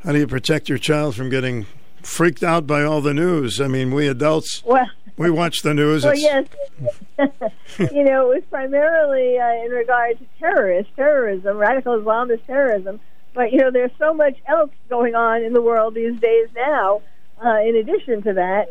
[0.04, 1.66] how do you protect your child from getting
[2.02, 3.60] freaked out by all the news?
[3.60, 4.86] I mean, we adults, Well,
[5.16, 6.04] we watch the news.
[6.04, 6.46] well, yes.
[7.18, 13.00] you know, it was primarily uh, in regard to terrorists, terrorism, radical Islamist terrorism.
[13.36, 17.02] But you know, there's so much else going on in the world these days now.
[17.44, 18.68] Uh, in addition to that,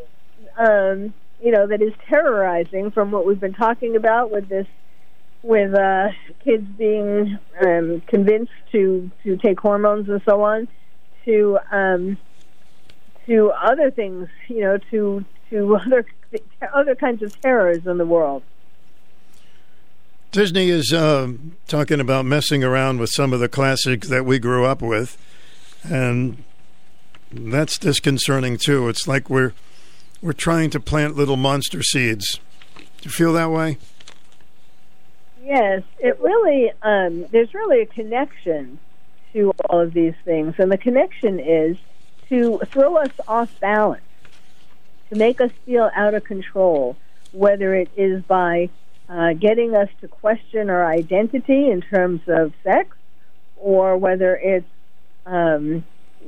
[0.58, 4.66] um, you know, that is terrorizing from what we've been talking about with this,
[5.44, 6.08] with uh,
[6.44, 10.68] kids being um, convinced to to take hormones and so on,
[11.26, 12.18] to um,
[13.28, 16.06] to other things, you know, to to other
[16.74, 18.42] other kinds of terrors in the world.
[20.36, 21.32] Disney is uh,
[21.66, 25.18] talking about messing around with some of the classics that we grew up with,
[25.82, 26.44] and
[27.32, 28.90] that's disconcerting too.
[28.90, 29.54] It's like we're
[30.22, 32.42] we're trying to plant little monster seeds.
[32.76, 33.78] Do you feel that way?
[35.42, 36.70] Yes, it really.
[36.82, 38.78] Um, there's really a connection
[39.32, 41.78] to all of these things, and the connection is
[42.28, 44.04] to throw us off balance,
[45.12, 46.98] to make us feel out of control,
[47.32, 48.70] whether it is by
[49.08, 52.96] uh, getting us to question our identity in terms of sex,
[53.58, 54.66] or whether it's
[55.26, 55.84] um,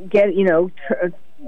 [0.09, 1.07] get you know tr-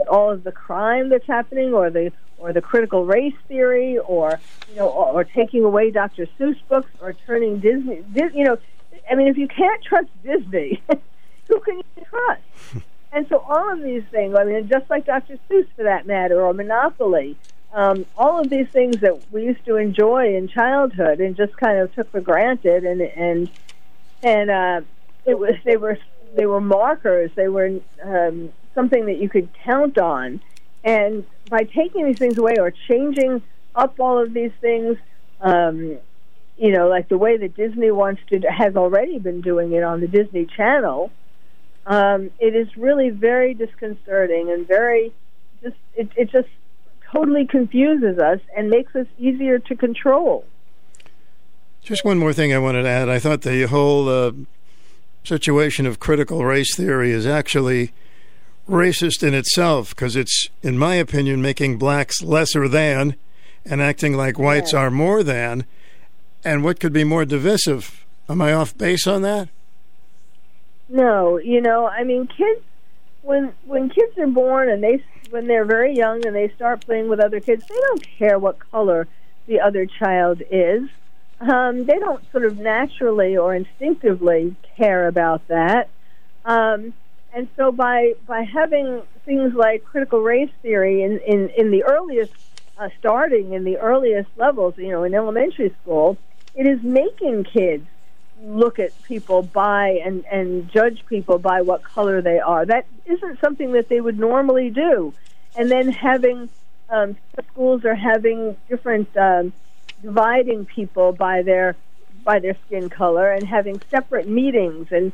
[0.10, 4.76] all of the crime that's happening, or the or the critical race theory, or you
[4.76, 6.28] know, or, or taking away Dr.
[6.40, 8.04] Seuss books, or turning Disney.
[8.14, 8.58] Dis, you know,
[9.10, 10.82] I mean, if you can't trust Disney,
[11.48, 12.84] who can you trust?
[13.12, 15.38] and so all of these things, I mean, just like Dr.
[15.50, 17.38] Seuss for that matter, or Monopoly,
[17.74, 21.80] um, all of these things that we used to enjoy in childhood and just kind
[21.80, 23.50] of took for granted, and and
[24.24, 24.82] and uh,
[25.26, 25.98] it was they were
[26.36, 30.42] they were markers, they were um, something that you could count on,
[30.84, 33.42] and by taking these things away or changing
[33.76, 34.98] up all of these things,
[35.42, 35.98] um,
[36.58, 40.02] you know, like the way that Disney wants to has already been doing it on
[40.02, 41.12] the Disney Channel.
[41.86, 45.14] Um, it is really very disconcerting and very
[45.62, 46.50] just it, it just
[47.12, 50.46] totally confuses us and makes us easier to control.
[51.82, 53.10] Just one more thing I wanted to add.
[53.10, 54.32] I thought the whole uh,
[55.24, 57.92] situation of critical race theory is actually
[58.68, 63.16] racist in itself because it's, in my opinion, making blacks lesser than
[63.66, 65.66] and acting like whites are more than.
[66.44, 68.06] And what could be more divisive?
[68.28, 69.50] Am I off base on that?
[70.88, 72.62] No, you know, I mean, kids
[73.22, 77.10] when when kids are born and they when they're very young and they start playing
[77.10, 79.08] with other kids, they don't care what color
[79.48, 80.90] the other child is.
[81.40, 85.90] Um, they don't sort of naturally or instinctively care about that.
[86.46, 86.94] Um,
[87.34, 92.34] and so by by having things like critical race theory in in, in the earliest
[92.78, 96.18] uh, starting in the earliest levels, you know, in elementary school,
[96.56, 97.86] it is making kids
[98.42, 102.66] look at people by and and judge people by what color they are.
[102.66, 105.14] That isn't something that they would normally do.
[105.56, 106.50] And then having
[106.90, 107.18] um,
[107.52, 109.54] schools are having different um,
[110.02, 111.76] dividing people by their
[112.24, 115.12] by their skin color and having separate meetings and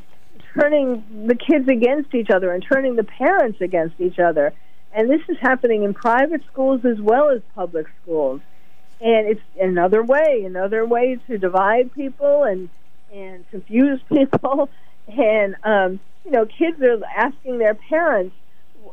[0.54, 4.52] turning the kids against each other and turning the parents against each other.
[4.92, 8.40] And this is happening in private schools as well as public schools.
[9.00, 12.70] And it's another way, another way to divide people and
[13.12, 14.68] and confuse people.
[15.08, 18.34] And um, you know, kids are asking their parents,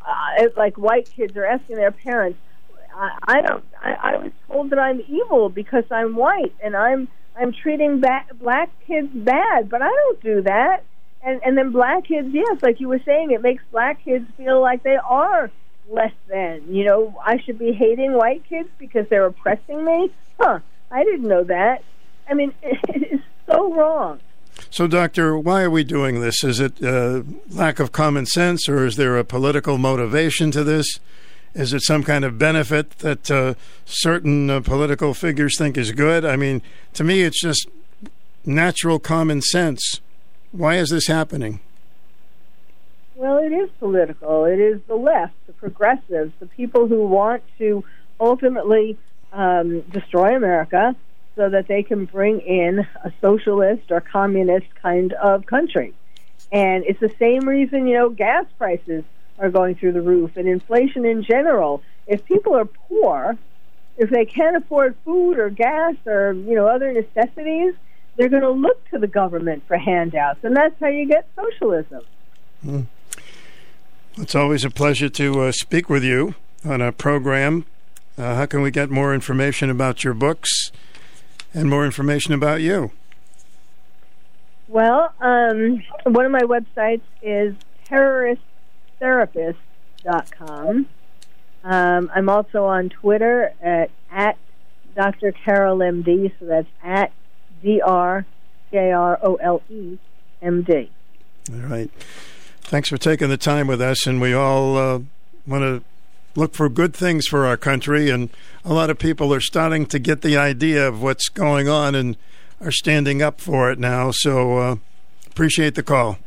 [0.08, 2.40] uh, like white kids are asking their parents,
[2.96, 3.64] I, I don't.
[3.82, 8.26] I, I was told that I'm evil because I'm white, and I'm I'm treating ba-
[8.40, 10.84] black kids bad, but I don't do that.
[11.24, 14.62] And and then black kids, yes, like you were saying, it makes black kids feel
[14.62, 15.52] like they are
[15.90, 16.74] less than.
[16.74, 20.12] You know, I should be hating white kids because they're oppressing me.
[20.40, 20.60] Huh?
[20.92, 21.84] I didn't know that.
[22.30, 24.20] I mean, it is so wrong.
[24.70, 26.44] So, Doctor, why are we doing this?
[26.44, 31.00] Is it uh, lack of common sense, or is there a political motivation to this?
[31.54, 33.54] Is it some kind of benefit that uh,
[33.86, 36.26] certain uh, political figures think is good?
[36.26, 36.62] I mean,
[36.94, 37.68] to me, it's just
[38.46, 40.02] natural common sense.
[40.52, 41.60] Why is this happening?
[43.16, 44.46] Well, it is political.
[44.46, 47.84] It is the left, the progressives, the people who want to
[48.20, 48.98] ultimately
[49.32, 50.96] um, destroy America
[51.36, 55.94] so that they can bring in a socialist or communist kind of country.
[56.52, 59.04] And it's the same reason, you know, gas prices
[59.40, 61.82] are going through the roof and inflation in general.
[62.06, 63.38] If people are poor,
[63.98, 67.74] if they can't afford food or gas or, you know, other necessities,
[68.16, 70.44] they're going to look to the government for handouts.
[70.44, 72.02] And that's how you get socialism.
[72.62, 72.82] Hmm.
[74.18, 77.66] It's always a pleasure to uh, speak with you on a program.
[78.16, 80.72] Uh, how can we get more information about your books
[81.54, 82.92] and more information about you?
[84.68, 87.56] Well, um, one of my websites is
[87.90, 90.88] terroristtherapist.com.
[91.64, 94.38] Um, I'm also on Twitter at, at
[94.96, 95.32] Dr.
[95.32, 97.12] Carole MD, so that's at
[97.62, 98.26] D R
[98.72, 99.98] K R O L E
[100.42, 100.90] M D.
[101.52, 101.92] All right.
[102.62, 105.00] Thanks for taking the time with us, and we all uh,
[105.46, 105.84] want to
[106.36, 108.10] look for good things for our country.
[108.10, 108.30] And
[108.66, 112.18] a lot of people are starting to get the idea of what's going on and
[112.62, 114.12] are standing up for it now.
[114.12, 114.76] So uh,
[115.28, 116.18] appreciate the call.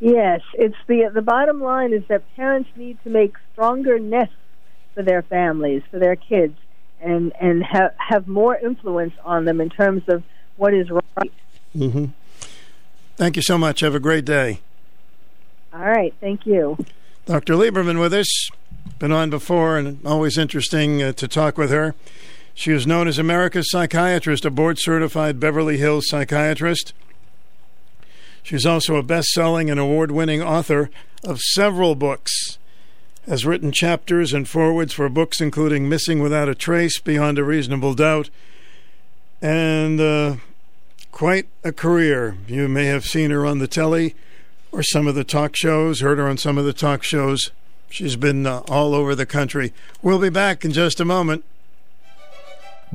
[0.00, 4.34] Yes, it's the the bottom line is that parents need to make stronger nests
[4.94, 6.58] for their families, for their kids,
[7.00, 10.24] and and have have more influence on them in terms of
[10.56, 11.32] what is right.
[11.76, 12.06] Mm-hmm.
[13.16, 13.78] Thank you so much.
[13.78, 14.58] Have a great day.
[15.72, 16.76] All right, thank you.
[17.26, 17.54] Dr.
[17.54, 18.50] Lieberman with us.
[18.98, 21.94] Been on before and always interesting uh, to talk with her.
[22.54, 26.92] She is known as America's psychiatrist, a board certified Beverly Hills psychiatrist.
[28.42, 30.90] She's also a best selling and award winning author
[31.24, 32.58] of several books.
[33.26, 37.94] Has written chapters and forewords for books including Missing Without a Trace, Beyond a Reasonable
[37.94, 38.30] Doubt,
[39.40, 40.36] and uh,
[41.12, 42.36] quite a career.
[42.48, 44.16] You may have seen her on the telly
[44.72, 47.52] or some of the talk shows, heard her on some of the talk shows.
[47.92, 49.74] She's been uh, all over the country.
[50.00, 51.44] We'll be back in just a moment.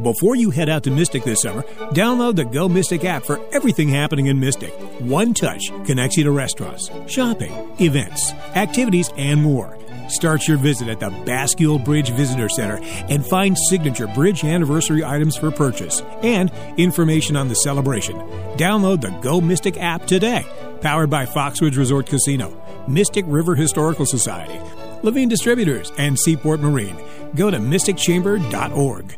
[0.02, 1.62] Before you head out to Mystic this summer,
[1.92, 4.72] download the Go Mystic app for everything happening in Mystic.
[5.00, 9.78] One touch connects you to restaurants, shopping, events, activities, and more.
[10.10, 15.36] Start your visit at the Bascule Bridge Visitor Center and find signature bridge anniversary items
[15.36, 18.16] for purchase and information on the celebration.
[18.58, 20.46] Download the Go Mystic app today.
[20.82, 22.56] Powered by Foxwoods Resort Casino,
[22.88, 24.60] Mystic River Historical Society,
[25.04, 26.98] Levine Distributors, and Seaport Marine.
[27.36, 29.18] Go to mysticchamber.org.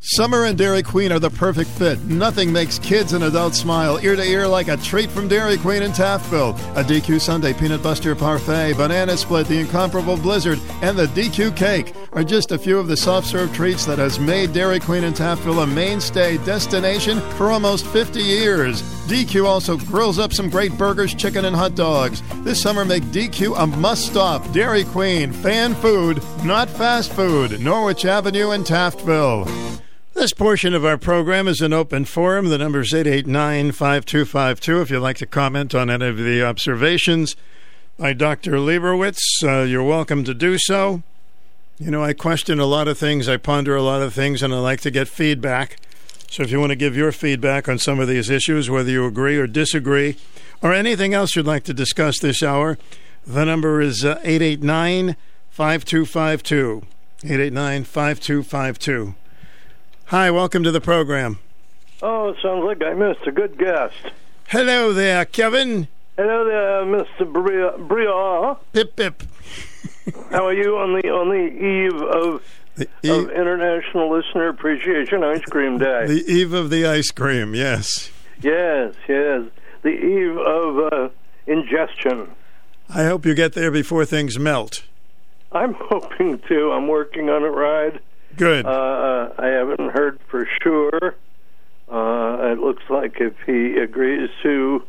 [0.00, 2.02] Summer and Dairy Queen are the perfect fit.
[2.04, 5.82] Nothing makes kids and adults smile ear to ear like a treat from Dairy Queen
[5.82, 6.56] in Taftville.
[6.76, 11.94] A DQ Sundae Peanut Buster Parfait, Banana Split, the Incomparable Blizzard, and the DQ Cake
[12.12, 15.12] are just a few of the soft serve treats that has made Dairy Queen in
[15.12, 18.82] Taftville a mainstay destination for almost 50 years.
[19.08, 22.22] DQ also grills up some great burgers, chicken, and hot dogs.
[22.44, 24.48] This summer, make DQ a must stop.
[24.52, 27.60] Dairy Queen, fan food, not fast food.
[27.60, 29.78] Norwich Avenue in Taftville.
[30.18, 32.48] This portion of our program is an open forum.
[32.48, 37.36] The number is 889 5252 if you'd like to comment on any of the observations
[37.96, 38.58] by Dr.
[38.58, 39.20] Leibowitz.
[39.44, 41.04] Uh, you're welcome to do so.
[41.78, 44.52] You know, I question a lot of things, I ponder a lot of things, and
[44.52, 45.76] I like to get feedback.
[46.28, 49.06] So if you want to give your feedback on some of these issues, whether you
[49.06, 50.16] agree or disagree,
[50.60, 52.76] or anything else you'd like to discuss this hour,
[53.24, 55.14] the number is uh, 889
[55.52, 56.82] 5252.
[57.22, 59.14] 889 5252.
[60.08, 61.38] Hi, welcome to the program.
[62.02, 63.94] Oh, it sounds like I missed a good guest.
[64.48, 65.88] Hello there, Kevin.
[66.16, 67.30] Hello there, Mr.
[67.30, 67.76] Bria.
[67.78, 68.56] Bria.
[68.72, 69.22] Pip pip.
[70.30, 72.42] How are you on the on the eve of
[73.02, 76.06] eve- of International Listener Appreciation Ice Cream Day?
[76.06, 78.10] The eve of the ice cream, yes.
[78.40, 79.42] yes, yes.
[79.82, 81.08] The eve of uh,
[81.46, 82.30] ingestion.
[82.88, 84.84] I hope you get there before things melt.
[85.52, 86.72] I'm hoping to.
[86.72, 88.00] I'm working on a ride.
[88.38, 88.64] Good.
[88.66, 91.14] Uh, I haven't heard for sure.
[91.90, 94.82] Uh, it looks like if he agrees to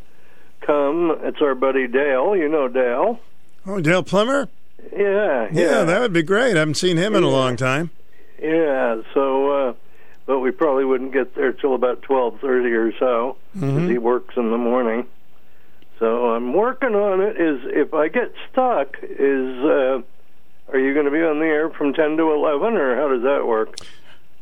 [0.62, 2.36] come, it's our buddy Dale.
[2.36, 3.20] You know Dale.
[3.66, 4.50] Oh, Dale Plummer?
[4.96, 5.62] Yeah, yeah.
[5.62, 6.56] Yeah, that would be great.
[6.56, 7.90] I haven't seen him in a long time.
[8.42, 9.74] Yeah, so uh
[10.26, 13.90] but we probably wouldn't get there till about 12:30 or so because Mhm.
[13.92, 15.06] he works in the morning.
[15.98, 20.02] So I'm working on it is if I get stuck is uh
[20.72, 23.24] are you going to be on the air from 10 to 11 or how does
[23.24, 23.76] that work?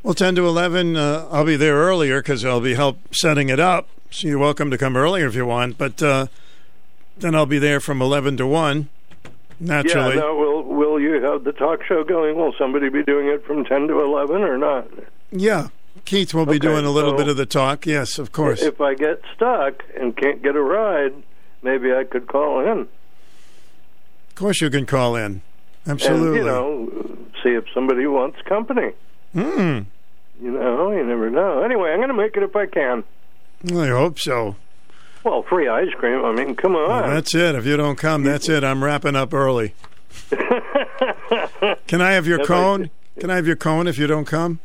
[0.04, 3.60] Well, 10 to 11, uh, I'll be there earlier because I'll be help setting it
[3.60, 3.88] up.
[4.10, 5.78] So you're welcome to come earlier if you want.
[5.78, 6.28] But uh,
[7.18, 8.88] then I'll be there from 11 to 1,
[9.60, 10.16] naturally.
[10.16, 12.38] Yeah, now will will you have the talk show going?
[12.38, 14.88] Will somebody be doing it from 10 to 11 or not?
[15.32, 15.68] Yeah.
[16.06, 17.86] Keith will be Okay, doing a little so- bit of the talk.
[17.86, 18.62] Yes, of course.
[18.62, 21.14] If I get stuck and can't get a ride,
[21.64, 22.82] maybe I could call in.
[22.82, 25.42] of course, you can call in.
[25.88, 26.40] And, Absolutely.
[26.40, 26.92] you know,
[27.44, 28.92] see if somebody wants company.
[29.34, 29.86] Mm.
[30.42, 31.64] You know, you never know.
[31.64, 33.04] Anyway, I'm going to make it if I can.
[33.72, 34.56] I hope so.
[35.24, 36.24] Well, free ice cream.
[36.26, 36.90] I mean, come on.
[36.90, 37.56] Well, that's it.
[37.56, 38.64] If you don't come, that's it.
[38.64, 39.74] I'm wrapping up early.
[41.88, 42.90] Can I have your If I- cone?
[43.20, 44.60] Can I have your cone if you don't come?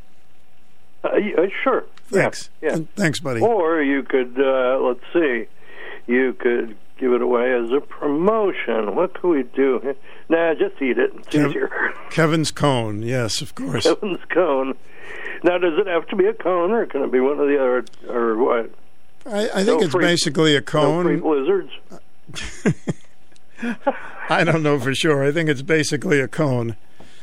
[1.02, 1.84] Uh, uh, sure.
[2.09, 2.51] Thanks.
[2.60, 2.76] Yeah.
[2.97, 3.41] Thanks, buddy.
[3.41, 5.47] Or you could, uh, let's see,
[6.07, 8.94] you could give it away as a promotion.
[8.94, 9.94] What could we do?
[10.28, 11.10] Nah, just eat it.
[11.16, 11.70] It's Kev- easier.
[12.10, 13.02] Kevin's cone.
[13.02, 13.82] Yes, of course.
[13.84, 14.74] Kevin's cone.
[15.42, 17.58] Now, does it have to be a cone, or can it be one of the
[17.58, 18.70] other, or what?
[19.26, 21.20] I, I think No it's free- basically a No free cone.
[21.20, 21.72] blizzards.
[24.28, 25.24] I don't know for sure.
[25.24, 26.76] I think it's basically a cone.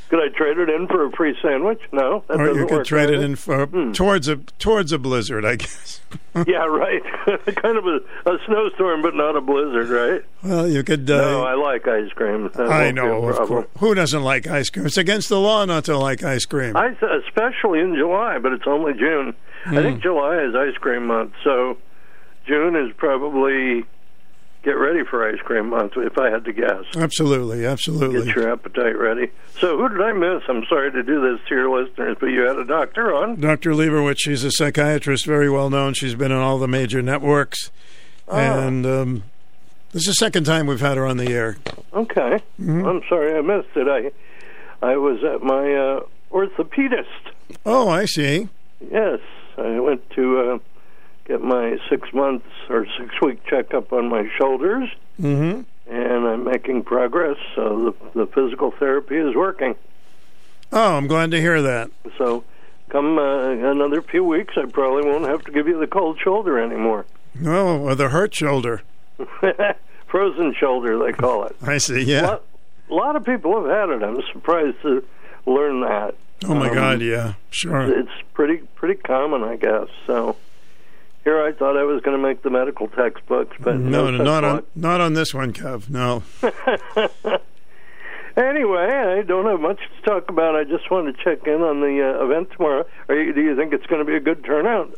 [0.09, 1.79] Could I trade it in for a free sandwich?
[1.91, 5.45] No, that or you could work, trade it in for towards a towards a blizzard,
[5.45, 6.01] I guess.
[6.47, 7.01] yeah, right.
[7.55, 10.23] kind of a, a snowstorm, but not a blizzard, right?
[10.43, 11.09] Well, you could.
[11.11, 12.49] Uh, no, I like ice cream.
[12.55, 13.67] That I won't be a know, of course.
[13.77, 14.87] Who doesn't like ice cream?
[14.87, 16.75] It's against the law not to like ice cream.
[16.75, 16.87] I,
[17.27, 19.35] especially in July, but it's only June.
[19.65, 19.75] I Hmm.
[19.75, 21.77] think July is ice cream month, so
[22.47, 23.83] June is probably
[24.63, 26.83] get ready for ice cream month, if I had to guess.
[26.95, 28.25] Absolutely, absolutely.
[28.25, 29.31] Get your appetite ready.
[29.59, 30.43] So, who did I miss?
[30.47, 33.39] I'm sorry to do this to your listeners, but you had a doctor on.
[33.39, 33.73] Dr.
[33.73, 35.93] Leibowitz, she's a psychiatrist, very well known.
[35.93, 37.71] She's been on all the major networks.
[38.27, 38.37] Oh.
[38.37, 39.23] And um,
[39.91, 41.57] this is the second time we've had her on the air.
[41.93, 42.39] Okay.
[42.59, 42.85] Mm-hmm.
[42.85, 43.87] I'm sorry I missed it.
[43.87, 44.11] I
[44.85, 45.99] I was at my uh,
[46.31, 47.33] orthopedist.
[47.65, 48.49] Oh, I see.
[48.79, 49.19] Yes,
[49.57, 50.59] I went to uh,
[51.25, 54.89] get my six months or six week checkup on my shoulders,
[55.19, 55.61] Mm-hmm.
[55.93, 57.37] and I'm making progress.
[57.55, 59.75] So the the physical therapy is working.
[60.71, 61.89] Oh, I'm glad to hear that.
[62.17, 62.43] So
[62.89, 66.59] come uh, another few weeks, I probably won't have to give you the cold shoulder
[66.59, 67.05] anymore.
[67.45, 68.81] Oh, or the hurt shoulder.
[70.07, 71.55] Frozen shoulder, they call it.
[71.61, 72.21] I see, yeah.
[72.21, 72.43] A lot,
[72.89, 74.03] a lot of people have had it.
[74.03, 75.03] I'm surprised to
[75.45, 76.15] learn that.
[76.45, 77.81] Oh, my Um, God, yeah, sure.
[77.99, 79.87] It's pretty pretty common, I guess.
[80.07, 80.35] So
[81.29, 84.43] here I thought I was going to make the medical textbooks, but No, no, not
[84.43, 85.89] on, not on this one, Kev.
[85.89, 86.23] No.
[88.37, 90.55] Anyway, I don't have much to talk about.
[90.55, 92.85] I just want to check in on the uh, event tomorrow.
[93.09, 94.97] You, do you think it's going to be a good turnout?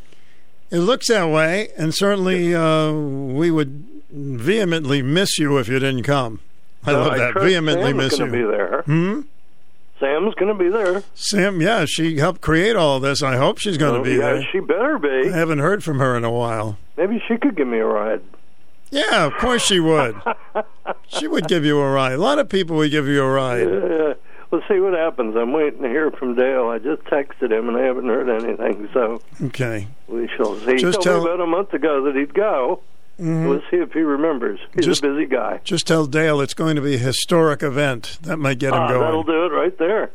[0.70, 6.04] It looks that way, and certainly uh, we would vehemently miss you if you didn't
[6.04, 6.38] come.
[6.84, 7.34] I Uh, love I that.
[7.34, 8.26] Vehemently Sam's miss you.
[8.26, 8.82] be there.
[8.82, 9.20] Hmm?
[10.02, 11.04] Sam's going to be there.
[11.14, 13.22] Sam, yeah, she helped create all this.
[13.22, 14.48] I hope she's going to Oh, be yeah, there.
[14.50, 15.30] She better be.
[15.30, 16.76] I haven't heard from her in a while.
[16.96, 18.20] Maybe she could give me a ride.
[18.90, 20.16] Yeah, of course she would.
[21.06, 22.12] she would give you a ride.
[22.14, 23.66] A lot of people would give you a ride.
[23.66, 24.14] Uh,
[24.50, 25.36] we'll see what happens.
[25.36, 26.68] I'm waiting to hear from Dale.
[26.68, 29.86] I just texted him and I haven't heard anything, so Okay.
[30.08, 30.76] we shall see.
[30.76, 32.80] Just he told tell- me about a month ago that he'd go.
[33.20, 33.48] Mhm.
[33.48, 34.58] We'll see if he remembers.
[34.74, 35.60] He's Just- a busy guy.
[35.64, 38.18] Just tell Dale it's going to be a historic event.
[38.22, 39.02] That might get him going.
[39.02, 40.10] Ah, that'll do it right there.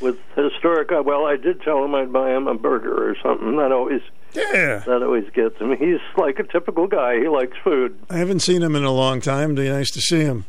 [0.00, 3.56] With historic, uh, well, I did tell him I'd buy him a burger or something.
[3.56, 4.00] That always,
[4.32, 5.76] yeah, that always gets him.
[5.76, 7.18] He's like a typical guy.
[7.18, 7.98] He likes food.
[8.08, 9.52] I haven't seen him in a long time.
[9.52, 10.44] It'd be nice to see him.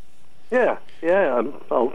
[0.52, 1.42] Yeah, yeah.
[1.72, 1.94] I'll,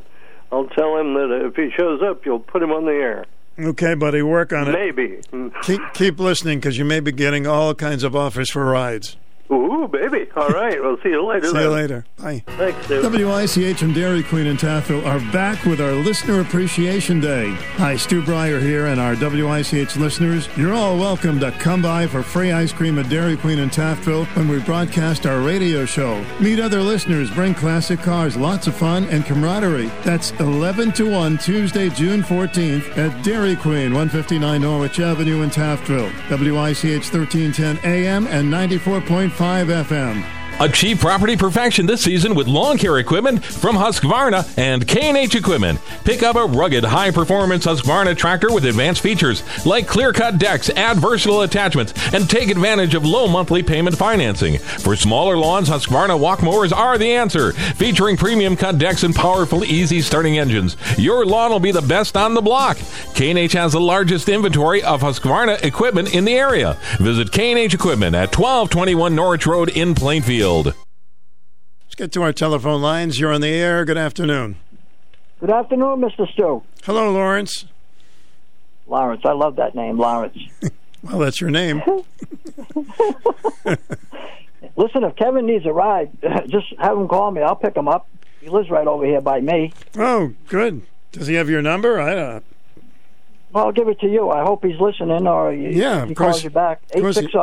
[0.51, 3.25] I'll tell him that if he shows up, you'll put him on the air.
[3.57, 4.73] Okay, buddy, work on it.
[4.73, 5.21] Maybe.
[5.63, 9.17] Keep keep listening because you may be getting all kinds of offers for rides.
[9.51, 10.27] Ooh, baby.
[10.35, 10.81] All right.
[10.83, 11.49] We'll see you later.
[11.49, 12.07] See you later.
[12.19, 12.43] Bye.
[12.47, 13.03] Thanks, Stu.
[13.03, 17.51] WICH and Dairy Queen in Taftville are back with our Listener Appreciation Day.
[17.77, 20.49] Hi, Stu Bryer here, and our WICH listeners.
[20.57, 24.25] You're all welcome to come by for free ice cream at Dairy Queen in Taftville
[24.37, 26.25] when we broadcast our radio show.
[26.41, 29.91] Meet other listeners, bring classic cars, lots of fun and camaraderie.
[30.05, 36.11] That's 11 to 1 Tuesday, June 14th at Dairy Queen, 159 Norwich Avenue in Taftville.
[36.31, 40.44] WICH 1310 AM and 94.5 FM.
[40.61, 45.81] Achieve property perfection this season with lawn care equipment from Husqvarna and K&H Equipment.
[46.05, 51.43] Pick up a rugged, high-performance Husqvarna tractor with advanced features like clear-cut decks, add versatile
[51.43, 54.59] attachments, and take advantage of low monthly payment financing.
[54.59, 59.65] For smaller lawns, Husqvarna walk mowers are the answer, featuring premium cut decks and powerful,
[59.65, 60.77] easy starting engines.
[60.97, 62.79] Your lawn will be the best on the block.
[63.15, 66.79] K&H has the largest inventory of Husqvarna equipment in the area.
[67.01, 70.44] Visit K&H Equipment at 1221 Norwich Road in Plainfield.
[70.45, 70.77] Let's
[71.97, 73.19] get to our telephone lines.
[73.19, 73.87] You're on the air.
[73.87, 74.57] Good afternoon.
[75.41, 76.31] Good afternoon, Mr.
[76.31, 76.63] Stu.
[76.85, 77.65] Hello, Lawrence.
[78.87, 80.37] Lawrence, I love that name, Lawrence.
[81.03, 81.83] Well, that's your name.
[84.75, 86.11] Listen, if Kevin needs a ride,
[86.49, 87.43] just have him call me.
[87.43, 88.09] I'll pick him up.
[88.41, 89.75] He lives right over here by me.
[89.99, 90.81] Oh, good.
[91.13, 92.01] Does he have your number?
[92.01, 92.45] I don't.
[93.53, 94.31] Well, I'll give it to you.
[94.31, 96.37] I hope he's listening, or he, Yeah, he of course.
[96.37, 96.81] calls you back.
[96.95, 97.37] Of 860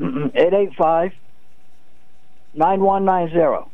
[0.00, 0.28] Mm-hmm.
[0.34, 1.12] 885
[2.54, 3.70] 9190.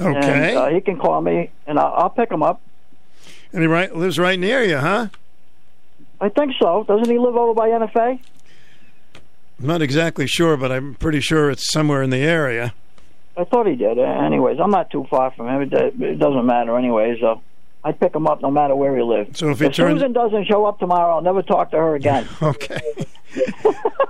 [0.00, 0.48] Okay.
[0.50, 2.60] And, uh, he can call me, and I'll, I'll pick him up.
[3.52, 5.08] And he right, lives right near you, huh?
[6.20, 6.84] I think so.
[6.86, 8.18] Doesn't he live over by NFA?
[9.60, 12.74] I'm not exactly sure, but I'm pretty sure it's somewhere in the area.
[13.36, 13.98] I thought he did.
[13.98, 15.62] Uh, anyways, I'm not too far from him.
[15.62, 17.20] It, it doesn't matter, anyways.
[17.20, 17.42] So
[17.84, 19.38] I'd pick him up no matter where he lives.
[19.38, 21.94] So if he if turns- Susan doesn't show up tomorrow, I'll never talk to her
[21.94, 22.26] again.
[22.42, 22.80] Okay.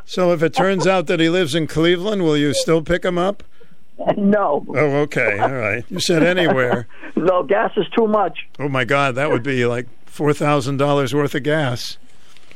[0.04, 3.16] so if it turns out that he lives in Cleveland, will you still pick him
[3.18, 3.42] up?
[4.16, 4.64] no.
[4.68, 5.38] Oh, okay.
[5.38, 5.84] All right.
[5.88, 6.86] You said anywhere.
[7.16, 8.38] no, gas is too much.
[8.58, 11.96] Oh my God, that would be like four thousand dollars worth of gas.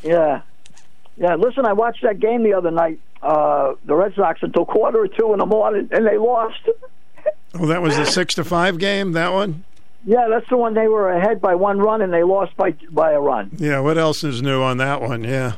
[0.03, 0.43] Yeah.
[1.17, 5.01] Yeah, listen, I watched that game the other night, uh, the Red Sox, until quarter
[5.01, 6.61] or two in the morning, and they lost.
[7.55, 9.13] Oh, that was the six to five game.
[9.13, 9.65] That one.
[10.05, 13.13] Yeah, that's the one they were ahead by one run, and they lost by by
[13.13, 13.51] a run.
[13.57, 13.81] Yeah.
[13.81, 15.25] What else is new on that one?
[15.25, 15.55] Yeah.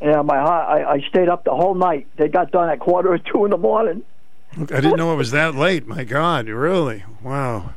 [0.00, 2.06] Yeah, my heart, I, I stayed up the whole night.
[2.16, 4.02] They got done at quarter or two in the morning.
[4.56, 5.86] I didn't know it was that late.
[5.86, 7.04] My God, really?
[7.22, 7.70] Wow.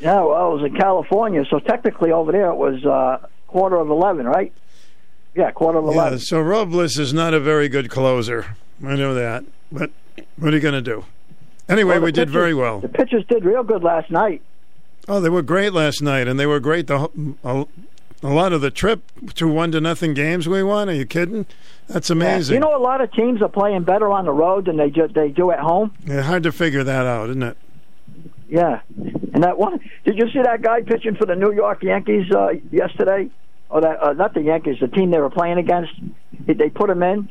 [0.00, 3.90] Yeah, well, it was in California, so technically over there it was uh, quarter of
[3.90, 4.52] 11, right?
[5.34, 6.12] Yeah, quarter of 11.
[6.14, 6.18] Yeah.
[6.18, 8.56] So Robles is not a very good closer.
[8.84, 9.90] I know that, but
[10.36, 11.04] What are you going to do?
[11.68, 12.80] Anyway, Well, we did very well.
[12.80, 14.42] The pitchers did real good last night.
[15.08, 17.64] Oh, they were great last night, and they were great the whole- a,
[18.22, 19.02] a lot of the trip.
[19.36, 20.88] to one to nothing games we won.
[20.88, 21.46] Are you kidding?
[21.88, 22.54] That's amazing.
[22.54, 25.08] You know, a lot of teams are playing better on the road than they ju-
[25.08, 25.92] they do at home.
[26.06, 27.56] Yeah, hard to figure that out, isn't it?
[28.48, 28.80] Yeah,
[29.34, 29.80] and that one.
[30.04, 33.30] Did you see that guy pitching for the New York Yankees uh, yesterday?
[33.70, 35.92] Or that uh, not the Yankees, the team they were playing against.
[36.46, 37.28] They put him in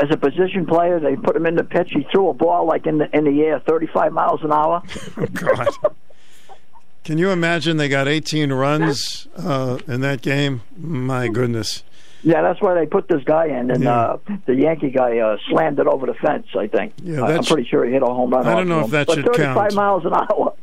[0.00, 1.00] as a position player.
[1.00, 1.90] They put him in the pitch.
[1.92, 4.82] He threw a ball like in the in the air, thirty five miles an hour.
[5.16, 5.68] Oh God.
[7.06, 10.62] Can you imagine they got 18 runs uh, in that game?
[10.76, 11.84] My goodness.
[12.24, 15.78] Yeah, that's why they put this guy in, and uh, the Yankee guy uh, slammed
[15.78, 16.48] it over the fence.
[16.58, 16.94] I think.
[17.00, 18.44] Yeah, I'm pretty sure he hit a home run.
[18.44, 18.90] I don't know if him.
[18.90, 19.74] that but should 35 count.
[19.74, 20.54] miles an hour.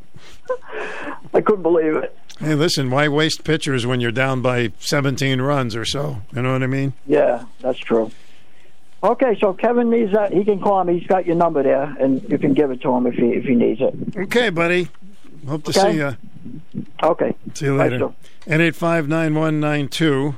[1.33, 2.17] I couldn't believe it.
[2.39, 6.23] Hey, listen, why waste pitchers when you're down by 17 runs or so?
[6.35, 6.91] You know what I mean?
[7.07, 8.11] Yeah, that's true.
[9.01, 10.33] Okay, so Kevin needs that.
[10.33, 10.99] He can call me.
[10.99, 13.45] He's got your number there, and you can give it to him if he if
[13.45, 14.17] he needs it.
[14.17, 14.89] Okay, buddy.
[15.47, 15.91] Hope to Okay.
[15.91, 16.17] see you.
[17.01, 17.35] Okay.
[17.53, 17.97] See you later.
[17.97, 18.13] Stu.
[18.47, 20.35] At eight five nine one nine two.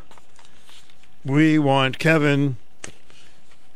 [1.24, 2.58] We want Kevin.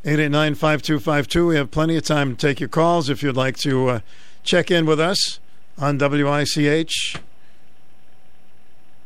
[0.06, 1.48] Eight eight nine five two five two.
[1.48, 4.00] We have plenty of time to take your calls if you'd like to uh,
[4.44, 5.40] check in with us
[5.78, 7.18] on WICH.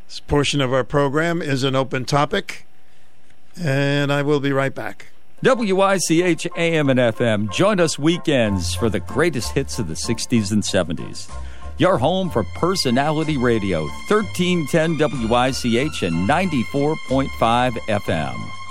[0.08, 2.68] This portion of our program is an open topic,
[3.60, 5.08] and I will be right back.
[5.42, 7.52] WICH AM and FM.
[7.52, 11.30] Join us weekends for the greatest hits of the 60s and 70s.
[11.80, 18.63] Your home for personality radio, 1310 WICH and 94.5 FM.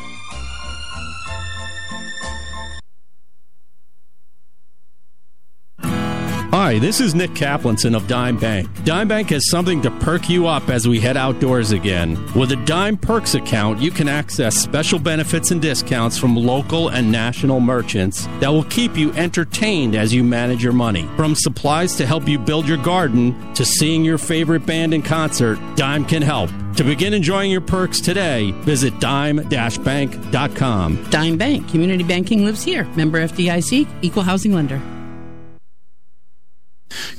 [6.62, 8.68] Hi, this is Nick Kaplanson of Dime Bank.
[8.84, 12.16] Dime Bank has something to perk you up as we head outdoors again.
[12.36, 17.10] With a Dime Perks account, you can access special benefits and discounts from local and
[17.10, 21.08] national merchants that will keep you entertained as you manage your money.
[21.16, 25.58] From supplies to help you build your garden to seeing your favorite band in concert,
[25.74, 26.49] Dime can help.
[26.76, 31.10] To begin enjoying your perks today, visit dime-bank.com.
[31.10, 32.84] Dime Bank, community banking lives here.
[32.94, 34.81] Member FDIC, equal housing lender.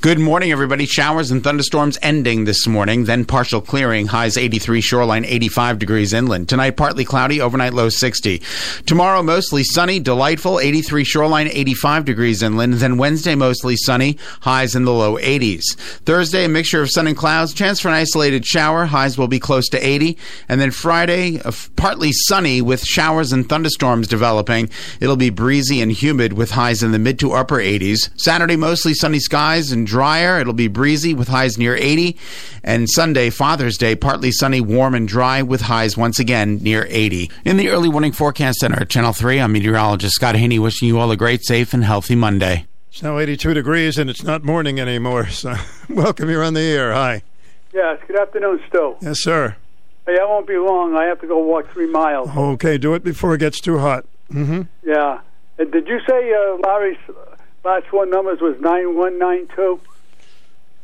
[0.02, 0.85] Good morning, everybody.
[0.85, 4.08] Showers and thunderstorms ending this morning, then partial clearing.
[4.08, 6.50] Highs 83, shoreline 85 degrees inland.
[6.50, 8.42] Tonight, partly cloudy, overnight low 60.
[8.85, 12.76] Tomorrow, mostly sunny, delightful, 83, shoreline 85 degrees inland.
[12.76, 15.76] Then Wednesday, mostly sunny, highs in the low 80s.
[16.06, 19.40] Thursday, a mixture of sun and clouds, chance for an isolated shower, highs will be
[19.40, 20.18] close to 80.
[20.50, 21.40] And then Friday,
[21.76, 24.69] partly sunny with showers and thunderstorms developing.
[25.00, 28.10] It'll be breezy and humid with highs in the mid to upper 80s.
[28.19, 30.40] Saturday, mostly sunny skies and drier.
[30.40, 32.17] It'll be breezy with highs near 80.
[32.64, 37.30] And Sunday, Father's Day, partly sunny, warm, and dry with highs once again near 80.
[37.45, 41.00] In the early warning forecast center at Channel 3, I'm meteorologist Scott Haney wishing you
[41.00, 42.66] all a great, safe, and healthy Monday.
[42.90, 45.27] It's now 82 degrees, and it's not morning anymore.
[45.27, 45.56] So,
[45.90, 46.30] welcome.
[46.30, 46.93] You're on the air.
[46.93, 47.24] Hi.
[47.74, 48.95] Yes, good afternoon, Stu.
[49.01, 49.56] Yes, sir.
[50.06, 50.95] Hey, I won't be long.
[50.95, 52.30] I have to go walk three miles.
[52.35, 54.06] Okay, do it before it gets too hot.
[54.32, 54.64] Mm-hmm.
[54.83, 55.22] Yeah.
[55.58, 56.98] And did you say uh, Larry's
[57.64, 59.80] last four numbers was 9192?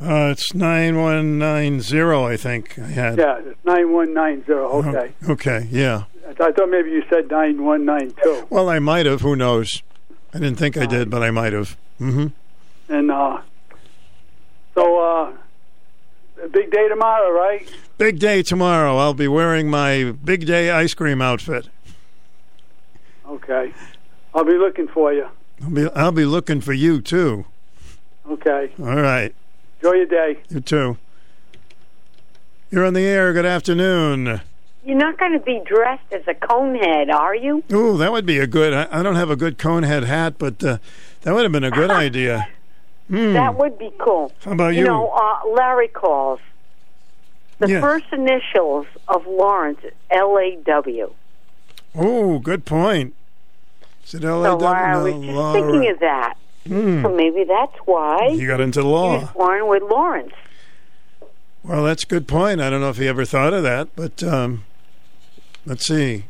[0.02, 2.02] Uh, it's 9190,
[2.34, 3.18] I think I had.
[3.18, 4.52] Yeah, it's 9190.
[4.54, 5.14] Okay.
[5.30, 6.04] Okay, yeah.
[6.24, 8.48] I th- I thought maybe you said 9192.
[8.50, 9.22] Well, I might have.
[9.22, 9.84] Who knows?
[10.34, 11.76] I didn't think I did, but I might have.
[12.00, 12.28] Mm-hmm.
[12.88, 13.42] And uh,
[14.74, 15.32] so, uh,
[16.52, 17.68] big day tomorrow, right?
[17.98, 18.96] Big day tomorrow.
[18.98, 21.68] I'll be wearing my big day ice cream outfit.
[23.28, 23.74] Okay.
[24.34, 25.28] I'll be looking for you.
[25.64, 27.46] I'll be, I'll be looking for you, too.
[28.30, 28.72] Okay.
[28.80, 29.34] All right.
[29.82, 30.38] Enjoy your day.
[30.50, 30.98] You, too.
[32.72, 33.34] You're on the air.
[33.34, 34.42] Good afternoon.
[34.86, 37.64] You're not going to be dressed as a conehead, are you?
[37.72, 38.74] Ooh, that would be a good.
[38.74, 40.78] I, I don't have a good cone head hat, but uh,
[41.22, 42.48] that would have been a good idea.
[43.10, 43.34] Hmm.
[43.34, 44.32] That would be cool.
[44.46, 44.82] How about you?
[44.82, 44.86] you?
[44.86, 46.40] know, uh, Larry calls.
[47.58, 47.82] The Yes.
[47.82, 49.80] first initials of Lawrence,
[50.12, 51.12] L A W.
[51.96, 53.16] Oh, good point.
[54.14, 54.66] It So LAW?
[54.68, 55.54] I was just Laura.
[55.62, 56.34] thinking of that.
[56.68, 57.04] Hmm.
[57.04, 59.20] So maybe that's why He got into he law.
[59.22, 60.34] was born with Lawrence.
[61.64, 62.62] Well, that's a good point.
[62.62, 64.64] I don't know if he ever thought of that, but um,
[65.66, 66.26] let's see.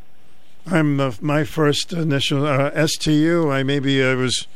[0.66, 3.50] I'm the, my first initial uh, STU.
[3.50, 4.46] I maybe I was.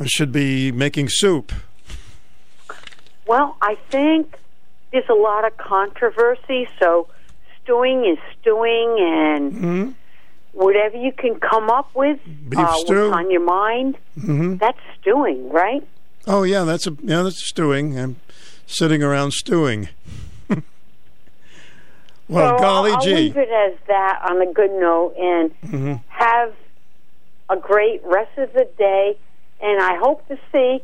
[0.00, 1.52] I should be making soup.
[3.26, 4.36] Well, I think
[4.92, 7.08] there's a lot of controversy, so
[7.62, 9.90] stewing is stewing, and hmm
[10.52, 12.18] whatever you can come up with,
[12.48, 13.04] Beef uh, stew.
[13.10, 15.86] what's on your mind, hmm that's stewing, right?
[16.26, 17.98] Oh yeah, that's a yeah that's stewing.
[17.98, 18.16] I'm
[18.66, 19.88] sitting around stewing.
[22.28, 23.28] well, so golly I'll, I'll gee.
[23.28, 26.52] leave it as that on a good note, and hmm have
[27.50, 29.16] a great rest of the day.
[29.62, 30.80] and I hope to see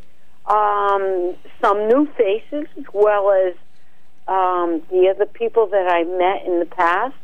[0.47, 3.55] um, some new faces as well as
[4.29, 7.15] um, the other people that I met in the past.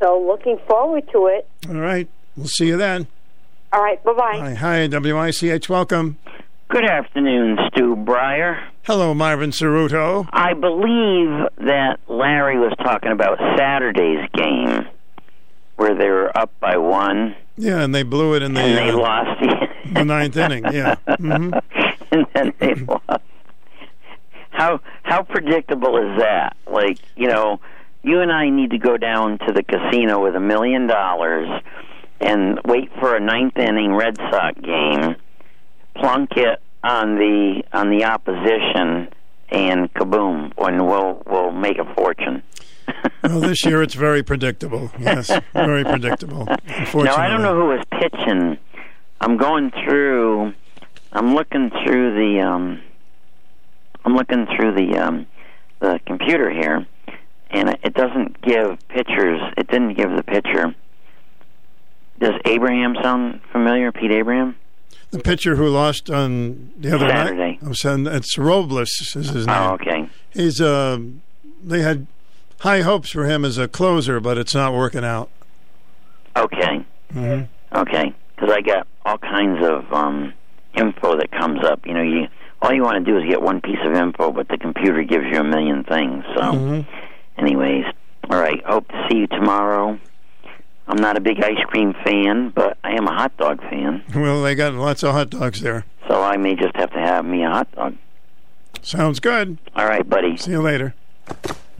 [0.00, 1.48] So looking forward to it.
[1.68, 2.08] All right.
[2.36, 3.06] We'll see you then.
[3.72, 4.02] All right.
[4.04, 4.38] Bye bye.
[4.38, 5.68] Hi, hi, WICH.
[5.68, 6.18] Welcome.
[6.68, 8.68] Good afternoon, Stu Bryer.
[8.82, 10.28] Hello, Marvin Ceruto.
[10.32, 14.86] I believe that Larry was talking about Saturday's game
[15.76, 18.90] where they were up by one Yeah, and they blew it in the, and they
[18.90, 20.64] uh, lost the, the ninth inning.
[20.72, 20.94] Yeah.
[21.16, 21.52] hmm
[22.10, 23.22] and then they lost.
[24.50, 26.56] How how predictable is that?
[26.66, 27.60] Like, you know,
[28.04, 31.48] you and I need to go down to the casino with a million dollars
[32.20, 35.16] and wait for a ninth inning Red Sox game,
[35.96, 39.08] plunk it on the on the opposition,
[39.50, 42.42] and kaboom, and we'll we'll make a fortune.
[43.22, 44.90] Well, this year it's very predictable.
[44.98, 46.46] Yes, very predictable.
[46.46, 47.04] Unfortunately.
[47.04, 48.58] Now I don't know who was pitching.
[49.18, 50.52] I'm going through.
[51.12, 52.40] I'm looking through the.
[52.42, 52.82] Um,
[54.04, 55.26] I'm looking through the um,
[55.80, 56.86] the computer here,
[57.54, 59.40] and it- doesn't give pitchers.
[59.56, 60.74] It didn't give the pitcher.
[62.20, 63.92] Does Abraham sound familiar?
[63.92, 64.56] Pete Abraham.
[65.10, 67.38] The pitcher who lost on the other Saturday.
[67.38, 67.58] night.
[67.62, 69.56] I'm saying it's Robles is his name.
[69.56, 70.08] Oh, okay.
[70.32, 70.98] He's uh,
[71.62, 72.06] they had
[72.60, 75.30] high hopes for him as a closer, but it's not working out.
[76.36, 76.84] Okay.
[77.12, 77.42] hmm
[77.74, 78.12] Okay.
[78.34, 80.32] Because I got all kinds of um,
[80.76, 81.86] info that comes up.
[81.86, 82.26] You know, you
[82.62, 85.24] all you want to do is get one piece of info, but the computer gives
[85.30, 86.24] you a million things.
[86.34, 86.86] So, Mhm.
[87.38, 87.84] Anyways,
[88.30, 88.62] all right.
[88.64, 89.98] Hope to see you tomorrow.
[90.86, 94.02] I'm not a big ice cream fan, but I am a hot dog fan.
[94.14, 95.84] Well, they got lots of hot dogs there.
[96.08, 97.96] So I may just have to have me a hot dog.
[98.82, 99.58] Sounds good.
[99.74, 100.36] All right, buddy.
[100.36, 100.94] See you later.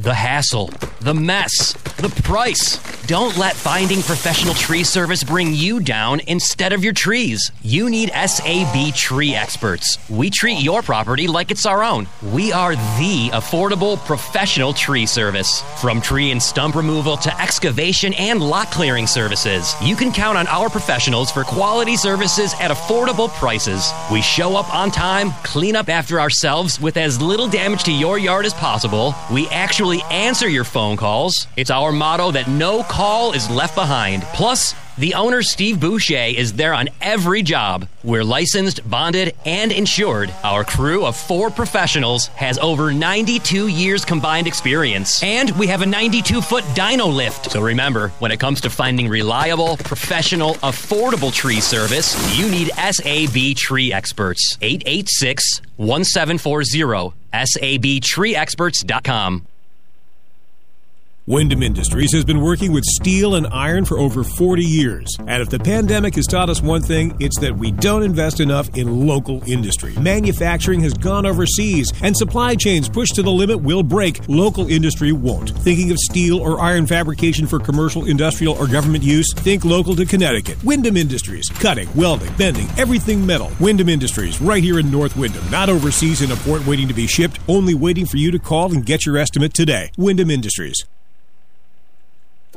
[0.01, 2.81] The hassle, the mess, the price.
[3.07, 7.53] Don't let finding professional tree service bring you down instead of your trees.
[7.63, 9.99] You need SAB Tree Experts.
[10.09, 12.09] We treat your property like it's our own.
[12.33, 15.63] We are the affordable professional tree service.
[15.81, 20.49] From tree and stump removal to excavation and lot clearing services, you can count on
[20.49, 23.93] our professionals for quality services at affordable prices.
[24.11, 28.19] We show up on time, clean up after ourselves with as little damage to your
[28.19, 29.15] yard as possible.
[29.31, 31.47] We actually answer your phone calls.
[31.57, 34.23] It's our motto that no call is left behind.
[34.35, 37.89] Plus, the owner, Steve Boucher, is there on every job.
[38.05, 40.33] We're licensed, bonded, and insured.
[40.45, 45.21] Our crew of four professionals has over 92 years combined experience.
[45.23, 47.51] And we have a 92 foot dyno lift.
[47.51, 53.57] So remember, when it comes to finding reliable, professional, affordable tree service, you need SAB
[53.57, 54.57] Tree Experts.
[54.63, 57.15] 886 1740.
[57.35, 59.47] SABTreeExperts.com.
[61.27, 65.09] Wyndham Industries has been working with steel and iron for over 40 years.
[65.21, 68.69] And if the pandemic has taught us one thing, it's that we don't invest enough
[68.77, 69.95] in local industry.
[69.99, 74.21] Manufacturing has gone overseas, and supply chains pushed to the limit will break.
[74.29, 75.49] Local industry won't.
[75.61, 79.33] Thinking of steel or iron fabrication for commercial, industrial, or government use?
[79.33, 80.63] Think local to Connecticut.
[80.63, 81.49] Wyndham Industries.
[81.55, 83.51] Cutting, welding, bending, everything metal.
[83.61, 85.51] Wyndham Industries, right here in North Wyndham.
[85.51, 88.75] Not overseas in a port waiting to be shipped, only waiting for you to call
[88.75, 89.91] and get your estimate today.
[89.97, 90.85] Wyndham Industries.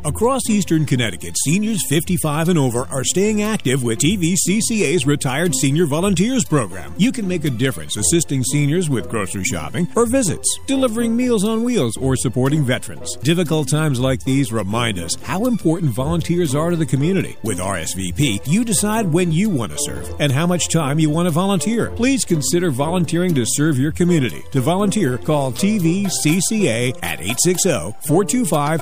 [0.05, 6.45] Across eastern Connecticut, seniors 55 and over are staying active with TVCCA's Retired Senior Volunteers
[6.45, 6.93] Program.
[6.97, 11.63] You can make a difference assisting seniors with grocery shopping or visits, delivering meals on
[11.63, 13.15] wheels, or supporting veterans.
[13.17, 17.35] Difficult times like these remind us how important volunteers are to the community.
[17.43, 21.25] With RSVP, you decide when you want to serve and how much time you want
[21.25, 21.89] to volunteer.
[21.91, 24.43] Please consider volunteering to serve your community.
[24.51, 27.69] To volunteer, call TVCCA at 860
[28.07, 28.81] 425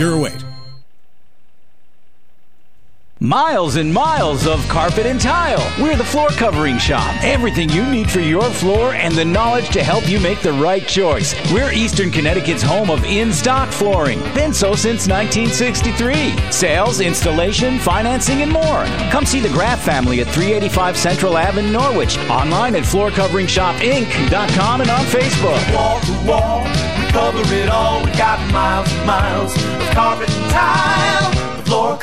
[0.00, 0.46] 6608.
[3.22, 5.60] Miles and miles of carpet and tile.
[5.78, 7.22] We're the floor covering shop.
[7.22, 10.88] Everything you need for your floor and the knowledge to help you make the right
[10.88, 11.34] choice.
[11.52, 14.20] We're Eastern Connecticut's home of in stock flooring.
[14.32, 16.50] Been so since 1963.
[16.50, 18.86] Sales, installation, financing, and more.
[19.10, 22.16] Come see the Graff family at 385 Central Ave in Norwich.
[22.30, 25.74] Online at floorcoveringshopinc.com and on Facebook.
[25.74, 26.64] Wall to wall,
[27.12, 28.04] cover it all.
[28.04, 31.56] We got miles and miles of carpet and tile.
[31.56, 31.98] The floor.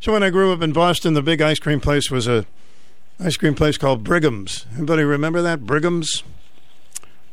[0.00, 2.46] So when I grew up in Boston, the big ice cream place was a
[3.20, 4.64] ice cream place called Brigham's.
[4.76, 5.66] Anybody remember that?
[5.66, 6.22] Brigham's?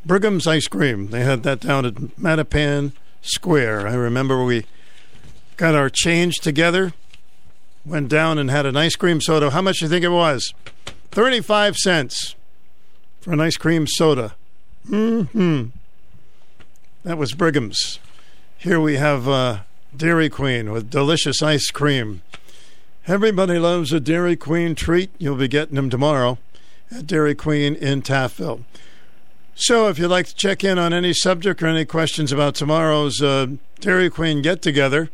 [0.05, 1.09] Brigham's ice cream.
[1.11, 2.91] They had that down at Mattapan
[3.22, 3.88] Square.
[3.88, 4.65] I remember we
[5.57, 6.93] got our change together,
[7.85, 9.51] went down and had an ice cream soda.
[9.51, 10.53] How much do you think it was?
[11.11, 12.35] 35 cents
[13.22, 14.35] for an ice cream soda.
[14.88, 15.65] hmm
[17.06, 18.00] That was Brigham's.
[18.58, 19.59] Here we have uh,
[19.95, 22.24] Dairy Queen with delicious ice cream.
[23.06, 25.11] Everybody loves a Dairy Queen treat.
[25.19, 26.40] You'll be getting them tomorrow
[26.90, 28.64] at Dairy Queen in Taftville.
[29.53, 33.22] So, if you'd like to check in on any subject or any questions about tomorrow's
[33.22, 35.11] uh, Dairy Queen get together,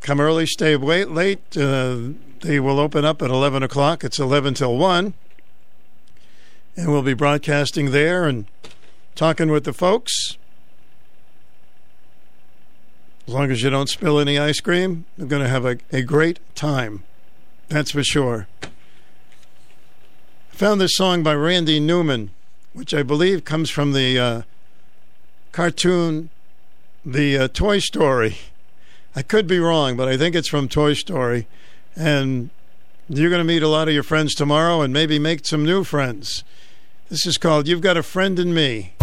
[0.00, 1.56] come early, stay late.
[1.56, 1.98] Uh,
[2.40, 4.02] they will open up at 11 o'clock.
[4.02, 5.14] It's 11 till 1.
[6.76, 8.46] And we'll be broadcasting there and
[9.14, 10.36] talking with the folks.
[13.26, 16.02] As long as you don't spill any ice cream, you're going to have a, a
[16.02, 17.04] great time.
[17.68, 18.46] That's for sure.
[18.62, 18.68] I
[20.56, 22.30] found this song by Randy Newman,
[22.74, 24.42] which I believe comes from the uh,
[25.52, 26.28] cartoon,
[27.04, 28.36] the uh, Toy Story.
[29.16, 31.46] I could be wrong, but I think it's from Toy Story.
[31.96, 32.50] And
[33.08, 35.82] you're going to meet a lot of your friends tomorrow and maybe make some new
[35.82, 36.44] friends.
[37.08, 38.94] This is called You've Got a Friend in Me.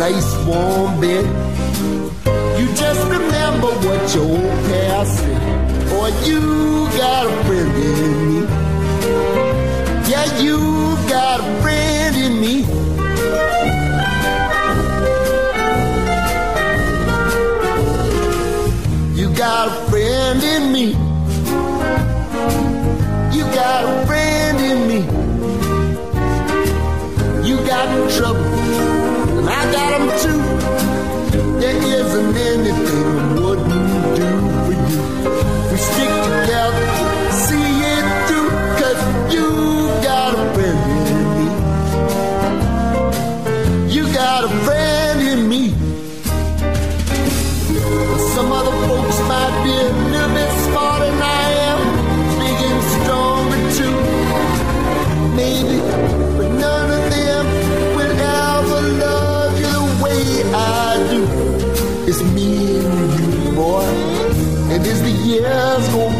[0.00, 1.26] Nice warm bed,
[2.58, 5.90] you just remember what your old past said.
[5.90, 6.40] Boy, you
[6.96, 8.40] got a friend in me.
[10.10, 10.56] Yeah, you
[11.06, 12.54] got a friend in me.
[19.20, 20.86] You got a friend in me.
[23.36, 25.00] You got a friend in me.
[27.46, 28.99] You got trouble,
[29.52, 30.40] I got 'em too.
[31.60, 32.29] There isn't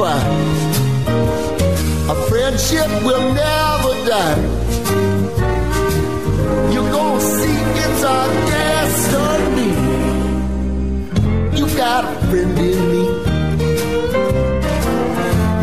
[0.01, 0.17] by,
[2.09, 4.41] our friendship will never die.
[6.73, 9.73] You're gonna see it's our destiny.
[11.59, 13.03] You got a friend in me.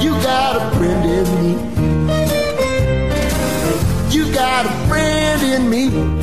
[0.04, 1.52] You got a friend in me.
[4.16, 6.17] You got a friend in me.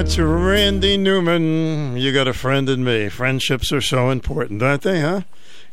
[0.00, 1.98] That's Randy Newman.
[1.98, 3.10] You got a friend in me.
[3.10, 5.24] Friendships are so important, aren't they, huh?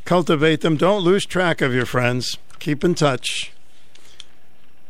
[0.04, 0.76] Cultivate them.
[0.76, 2.38] Don't lose track of your friends.
[2.60, 3.54] Keep in touch.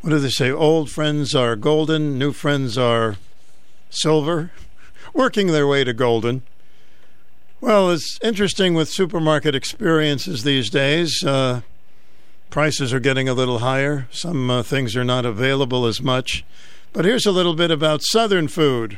[0.01, 0.49] What do they say?
[0.49, 3.17] Old friends are golden, new friends are
[3.91, 4.49] silver,
[5.13, 6.41] working their way to golden.
[7.61, 11.23] Well, it's interesting with supermarket experiences these days.
[11.23, 11.61] Uh,
[12.49, 14.07] prices are getting a little higher.
[14.09, 16.43] Some uh, things are not available as much.
[16.91, 18.97] But here's a little bit about Southern food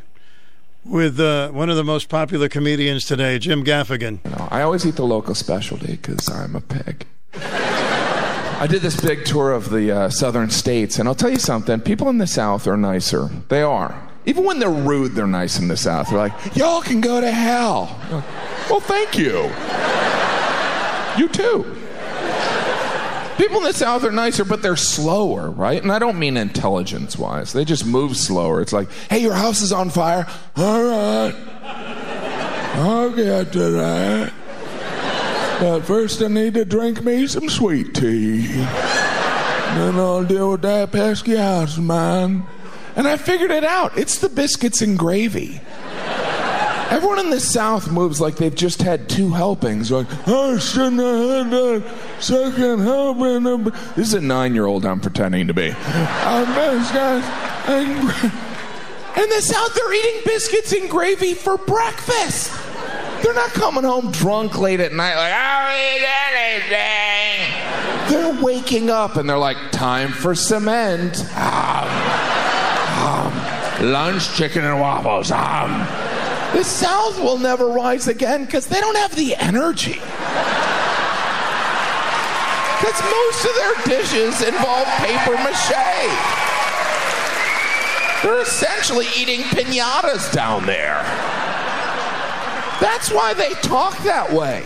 [0.85, 4.19] with uh, one of the most popular comedians today, Jim Gaffigan.
[4.51, 7.05] I always eat the local specialty because I'm a pig.
[7.33, 11.79] I did this big tour of the uh, southern states, and I'll tell you something
[11.79, 13.29] people in the South are nicer.
[13.47, 14.09] They are.
[14.25, 16.09] Even when they're rude, they're nice in the South.
[16.09, 17.97] They're like, y'all can go to hell.
[18.69, 19.49] Well, thank you.
[21.17, 21.78] You too.
[23.39, 25.81] People in the South are nicer, but they're slower, right?
[25.81, 27.53] And I don't mean intelligence wise.
[27.53, 28.59] They just move slower.
[28.59, 30.27] It's like, hey, your house is on fire.
[30.57, 31.33] All right.
[32.75, 34.33] I'll get to that.
[35.61, 38.45] But first, I need to drink me some sweet tea.
[38.47, 42.43] then I'll deal with that pesky house mine.
[42.97, 43.97] And I figured it out.
[43.97, 45.61] It's the biscuits and gravy.
[46.89, 49.91] Everyone in the South moves like they've just had two helpings.
[49.91, 51.83] Like, I shouldn't have had that
[52.19, 53.43] second helping.
[53.95, 55.71] This is a nine year old I'm pretending to be.
[55.71, 56.45] I.
[57.67, 62.51] And in the South, they're eating biscuits and gravy for breakfast.
[63.21, 67.49] They're not coming home drunk late at night, like, I'll eat anything.
[68.09, 71.19] They're waking up and they're like, time for cement.
[71.37, 71.87] Um,
[73.05, 75.29] um, lunch, chicken, and waffles.
[75.29, 76.08] Um.
[76.53, 79.99] The South will never rise again because they don't have the energy.
[82.79, 86.39] Because most of their dishes involve paper mache.
[88.23, 91.03] They're essentially eating pinatas down there.
[92.81, 94.63] That's why they talk that way.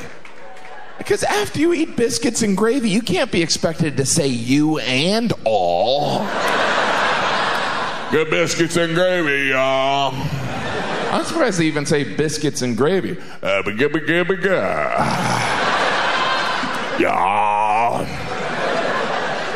[0.97, 5.33] Because after you eat biscuits and gravy, you can't be expected to say you and
[5.43, 6.19] all.
[8.11, 10.13] Good biscuits and gravy, y'all.
[11.13, 13.17] I'm surprised they even say biscuits and gravy.
[13.41, 13.61] Uh.
[16.99, 18.03] Y'all.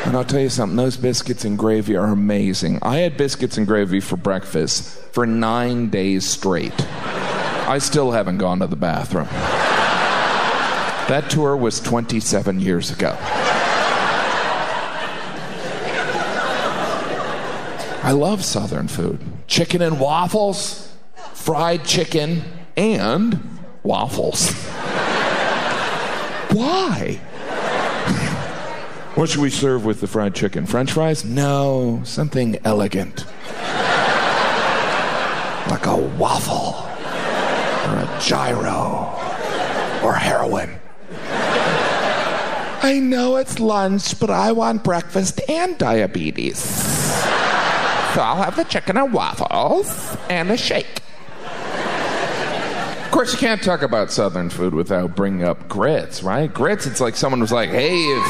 [0.06, 2.78] And I'll tell you something, those biscuits and gravy are amazing.
[2.84, 6.74] I had biscuits and gravy for breakfast for nine days straight.
[7.68, 9.28] I still haven't gone to the bathroom.
[11.10, 13.18] That tour was 27 years ago.
[18.04, 20.87] I love Southern food chicken and waffles,
[21.38, 22.42] fried chicken,
[22.76, 23.40] and
[23.84, 24.52] waffles.
[26.52, 27.20] Why?
[29.16, 30.66] What should we serve with the fried chicken?
[30.66, 31.24] French fries?
[31.24, 33.26] No, something elegant.
[35.70, 36.76] Like a waffle,
[37.88, 39.14] or a gyro,
[40.04, 40.78] or heroin.
[42.84, 46.60] I know it's lunch, but I want breakfast and diabetes.
[46.60, 51.02] So I'll have the chicken and waffles and a shake.
[53.08, 56.54] Of course, you can't talk about Southern food without bringing up grits, right?
[56.54, 58.28] Grits, it's like someone was like, hey, if,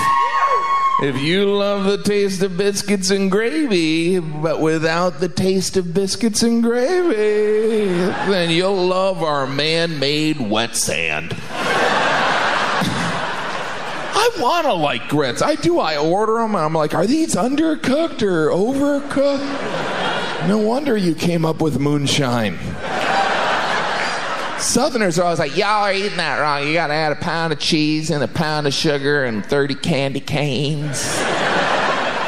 [1.01, 6.43] if you love the taste of biscuits and gravy, but without the taste of biscuits
[6.43, 7.87] and gravy,
[8.29, 11.35] then you'll love our man made wet sand.
[14.19, 15.41] I want to like grits.
[15.41, 15.79] I do.
[15.79, 16.53] I order them.
[16.53, 20.47] And I'm like, are these undercooked or overcooked?
[20.47, 22.59] No wonder you came up with moonshine.
[24.67, 26.67] Southerners are always like, y'all are eating that wrong.
[26.67, 29.75] You got to add a pound of cheese and a pound of sugar and 30
[29.75, 31.03] candy canes.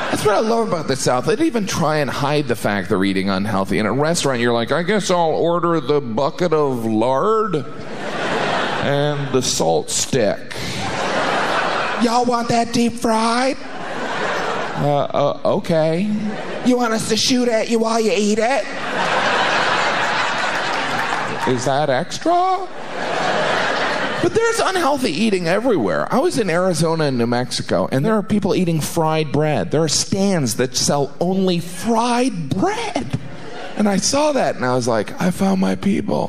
[0.10, 1.26] That's what I love about the South.
[1.26, 3.78] They even try and hide the fact they're eating unhealthy.
[3.78, 9.42] In a restaurant, you're like, I guess I'll order the bucket of lard and the
[9.42, 10.56] salt stick.
[12.02, 13.58] Y'all want that deep fried?
[14.78, 16.10] Uh, uh, okay.
[16.66, 19.19] You want us to shoot at you while you eat it?
[21.50, 22.68] Is that extra?
[24.22, 26.08] But there's unhealthy eating everywhere.
[26.14, 29.72] I was in Arizona and New Mexico, and there are people eating fried bread.
[29.72, 33.20] There are stands that sell only fried bread.
[33.78, 36.28] And I saw that, and I was like, I found my people.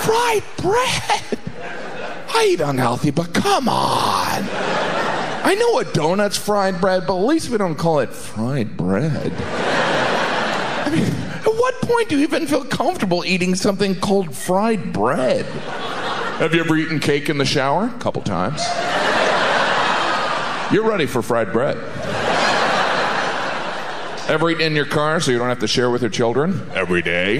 [0.00, 1.38] fried bread!
[2.34, 4.48] I eat unhealthy, but come on.
[5.44, 9.32] I know a donut's fried bread, but at least we don't call it fried bread.
[10.86, 15.44] I mean, at what point do you even feel comfortable eating something called fried bread?
[16.38, 17.84] Have you ever eaten cake in the shower?
[17.84, 18.62] A couple times.
[20.72, 21.76] You're ready for fried bread.
[24.28, 26.68] Ever eaten in your car so you don't have to share with your children?
[26.74, 27.36] Every day.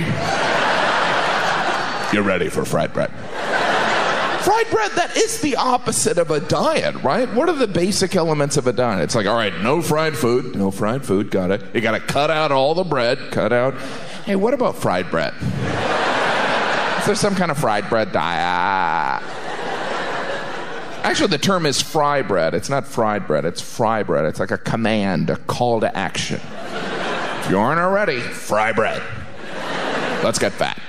[2.12, 3.10] You're ready for fried bread.
[4.48, 7.30] Fried bread, that is the opposite of a diet, right?
[7.34, 9.02] What are the basic elements of a diet?
[9.02, 11.62] It's like, all right, no fried food, no fried food, got it.
[11.74, 13.74] You got to cut out all the bread, cut out.
[14.24, 15.34] Hey, what about fried bread?
[15.34, 19.22] is there some kind of fried bread diet?
[21.04, 22.54] Actually, the term is fry bread.
[22.54, 24.24] It's not fried bread, it's fry bread.
[24.24, 26.40] It's like a command, a call to action.
[27.40, 29.02] If you aren't already, fry bread.
[30.24, 30.80] Let's get fat.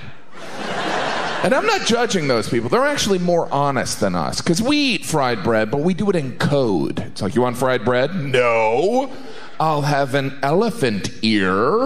[1.42, 2.68] And I'm not judging those people.
[2.68, 4.42] They're actually more honest than us.
[4.42, 7.00] Because we eat fried bread, but we do it in code.
[7.00, 8.14] It's like, you want fried bread?
[8.14, 9.10] No.
[9.58, 11.78] I'll have an elephant ear.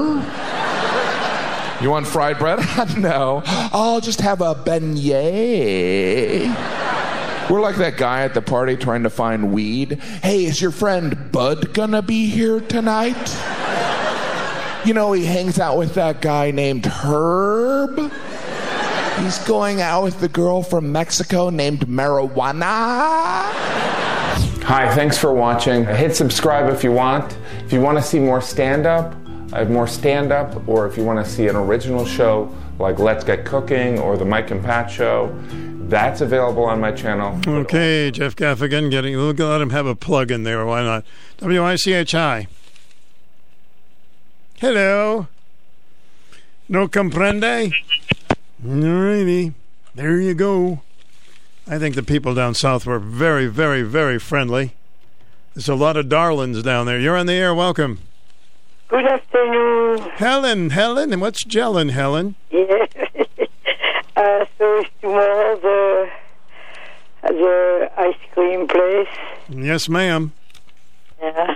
[1.81, 2.59] You want fried bread?
[2.97, 3.43] no.
[3.45, 6.47] I'll just have a beignet.
[7.49, 9.99] We're like that guy at the party trying to find weed.
[10.23, 13.37] Hey, is your friend Bud gonna be here tonight?
[14.85, 18.11] You know, he hangs out with that guy named Herb.
[19.19, 22.63] He's going out with the girl from Mexico named Marijuana.
[24.63, 25.85] Hi, thanks for watching.
[25.85, 27.37] Hit subscribe if you want.
[27.65, 29.13] If you want to see more stand up,
[29.51, 32.53] I uh, have more stand up, or if you want to see an original show
[32.79, 35.37] like Let's Get Cooking or The Mike and Pat Show,
[35.89, 37.39] that's available on my channel.
[37.45, 40.65] Okay, Jeff Gaffigan getting, look, let him have a plug in there.
[40.65, 41.05] Why not?
[41.39, 42.47] WICHI.
[44.57, 45.27] Hello.
[46.67, 47.73] No comprende?
[48.63, 49.53] Alrighty.
[49.93, 50.81] There you go.
[51.67, 54.73] I think the people down south were very, very, very friendly.
[55.53, 56.97] There's a lot of darlings down there.
[56.97, 57.53] You're on the air.
[57.53, 57.99] Welcome.
[58.87, 59.99] Good afternoon.
[60.15, 62.35] Helen, Helen, and what's gelling, Helen?
[62.51, 62.63] Yeah.
[64.15, 66.09] uh, so it's tomorrow the
[67.23, 69.07] the ice cream place.
[69.49, 70.31] Yes, ma'am.
[71.21, 71.55] Yeah.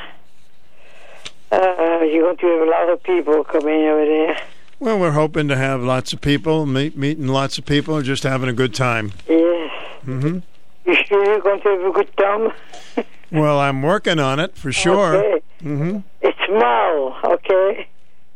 [1.53, 4.37] Uh, you're going to have a lot of people coming over there.
[4.79, 8.23] Well, we're hoping to have lots of people, meet, meeting lots of people, and just
[8.23, 9.11] having a good time.
[9.27, 9.71] Yes.
[10.05, 10.39] Mm-hmm.
[10.85, 12.51] You sure you're going to have a good time?
[13.29, 15.15] Well, I'm working on it for sure.
[15.17, 15.41] Okay.
[15.61, 17.85] hmm It's smile, okay?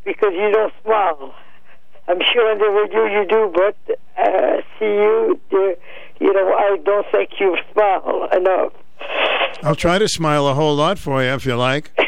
[0.04, 1.34] Because you don't smile.
[2.10, 5.78] I'm sure on the radio you do, but uh, see you, the,
[6.20, 8.74] you know, I don't think you smile enough.
[9.64, 11.90] I'll try to smile a whole lot for you if you like.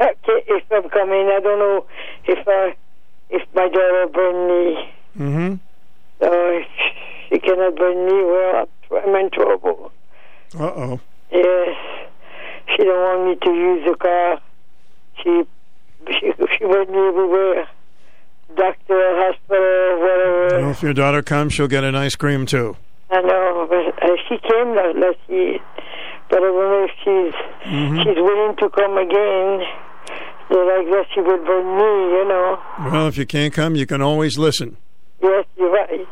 [0.00, 1.84] Okay, if I'm coming, I don't know
[2.26, 2.76] if I,
[3.30, 4.92] if my daughter burn me.
[5.16, 5.54] hmm
[6.20, 6.28] So
[6.58, 6.66] if
[7.28, 8.68] she cannot burn me, well,
[9.04, 9.92] I'm in trouble.
[10.58, 11.00] Uh oh.
[11.32, 11.76] Yes,
[12.76, 14.40] she don't want me to use the car.
[15.22, 15.42] She
[16.10, 17.68] she she burned me everywhere.
[18.56, 20.60] Doctor, hospital, whatever.
[20.62, 22.76] Well, if your daughter comes, she'll get an ice cream too.
[23.12, 25.58] I know, but uh, she came last, year.
[26.28, 27.34] But I don't know if she's
[27.72, 28.02] Mhm.
[28.02, 29.62] she's willing to come again.
[30.50, 32.58] That I guess she would burn me, you know.
[32.90, 34.76] Well, if you can't come, you can always listen.
[35.22, 36.06] Yes, you're right.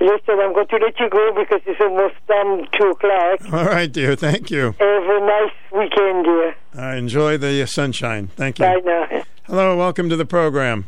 [0.00, 3.52] Listen, I'm going to let you go because it's almost time two o'clock.
[3.52, 4.16] All right, dear.
[4.16, 4.74] Thank you.
[4.78, 6.54] Have a nice weekend, dear.
[6.74, 8.28] I enjoy the uh, sunshine.
[8.36, 8.64] Thank you.
[8.64, 9.22] Bye now.
[9.44, 10.86] Hello, welcome to the program.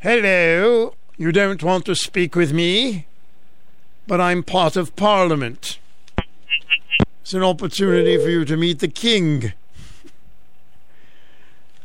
[0.00, 0.94] Hello.
[1.16, 3.06] You don't want to speak with me,
[4.08, 5.78] but I'm part of Parliament.
[7.22, 9.52] It's an opportunity for you to meet the King.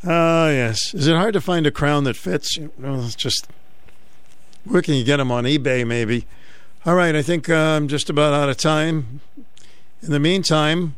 [0.04, 0.94] Ah, yes.
[0.94, 2.58] Is it hard to find a crown that fits?
[2.78, 3.48] Well, it's just.
[4.64, 6.26] Where can you get them on eBay, maybe?
[6.86, 9.22] All right, I think uh, I'm just about out of time.
[10.02, 10.96] In the meantime,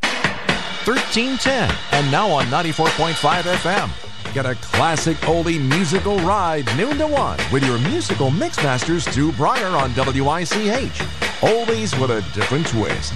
[0.00, 4.05] 1310 and now on 94.5 FM.
[4.36, 9.68] Get a classic oldie musical ride noon to 1 with your musical mixmasters Stu Bryer
[9.68, 10.98] on WICH.
[11.40, 13.14] Oldies with a different twist.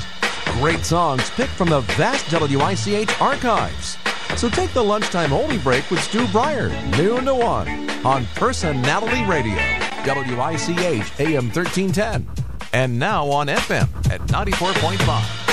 [0.52, 3.98] Great songs picked from the vast WICH archives.
[4.38, 9.60] So take the lunchtime oldie break with Stu Bryer noon to 1 on Personality Radio,
[10.06, 12.26] WICH AM 1310
[12.72, 15.49] and now on FM at 94.5.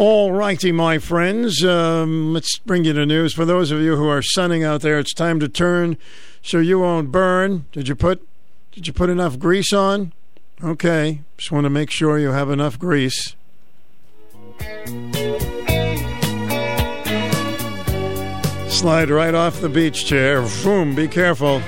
[0.00, 1.62] All righty, my friends.
[1.62, 3.34] Um, let's bring you the news.
[3.34, 5.98] For those of you who are sunning out there, it's time to turn
[6.40, 7.66] so you won't burn.
[7.72, 8.26] Did you put
[8.72, 10.14] Did you put enough grease on?
[10.64, 13.36] Okay, just want to make sure you have enough grease.
[18.70, 20.40] Slide right off the beach chair.
[20.64, 20.94] Boom!
[20.94, 21.60] Be careful.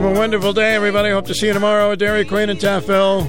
[0.00, 1.10] Have a wonderful day, everybody.
[1.10, 3.28] Hope to see you tomorrow at Dairy Queen and Taftville.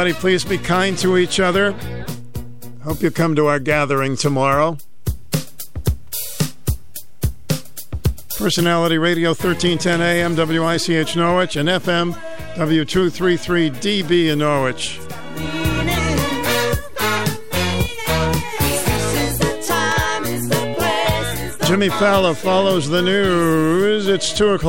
[0.00, 1.72] Everybody, please be kind to each other.
[2.84, 4.78] Hope you come to our gathering tomorrow.
[8.38, 12.14] Personality Radio 1310 AM WICH Norwich and FM
[12.54, 14.98] W233DB in Norwich.
[21.66, 24.08] Jimmy Fallon follows the news.
[24.08, 24.68] It's 2 o'clock.